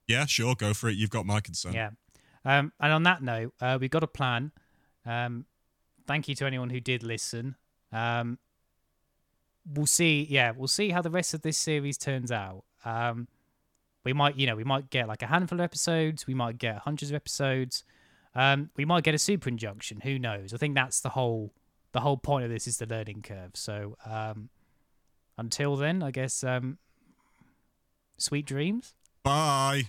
Yeah, 0.08 0.26
sure, 0.26 0.56
go 0.56 0.74
for 0.74 0.88
it. 0.88 0.96
You've 0.96 1.10
got 1.10 1.26
my 1.26 1.42
consent. 1.42 1.76
Yeah. 1.76 1.90
Um, 2.46 2.72
and 2.80 2.94
on 2.94 3.04
that 3.04 3.22
note, 3.22 3.54
uh, 3.60 3.78
we've 3.80 3.90
got 3.90 4.04
a 4.04 4.08
plan. 4.08 4.52
Um, 5.06 5.46
thank 6.08 6.28
you 6.28 6.36
to 6.36 6.46
anyone 6.46 6.70
who 6.70 6.80
did 6.80 7.04
listen. 7.04 7.56
Um, 7.92 8.40
we'll 9.72 9.86
see. 9.86 10.26
Yeah, 10.30 10.52
we'll 10.56 10.68
see 10.68 10.90
how 10.90 11.02
the 11.02 11.12
rest 11.12 11.34
of 11.34 11.42
this 11.42 11.58
series 11.58 11.98
turns 11.98 12.32
out. 12.32 12.64
Um, 12.86 13.28
we 14.04 14.14
might, 14.14 14.38
you 14.38 14.48
know, 14.48 14.56
we 14.56 14.64
might 14.64 14.90
get 14.90 15.08
like 15.08 15.22
a 15.22 15.28
handful 15.28 15.60
of 15.60 15.64
episodes. 15.64 16.26
We 16.26 16.34
might 16.34 16.58
get 16.58 16.78
hundreds 16.78 17.12
of 17.12 17.16
episodes. 17.16 17.84
Um, 18.34 18.70
we 18.78 18.86
might 18.86 19.04
get 19.04 19.14
a 19.14 19.20
super 19.20 19.50
injunction. 19.50 20.02
Who 20.02 20.18
knows? 20.18 20.54
I 20.54 20.58
think 20.58 20.76
that's 20.76 21.02
the 21.02 21.10
whole 21.10 21.54
the 21.92 22.02
whole 22.02 22.18
point 22.18 22.46
of 22.46 22.52
this 22.52 22.68
is 22.68 22.78
the 22.78 22.86
learning 22.86 23.22
curve. 23.22 23.52
So 23.56 23.98
um, 24.06 24.50
until 25.38 25.76
then, 25.76 26.04
I 26.04 26.12
guess 26.12 26.44
um, 26.44 26.78
sweet 28.18 28.46
dreams. 28.46 28.94
Bye. 29.24 29.88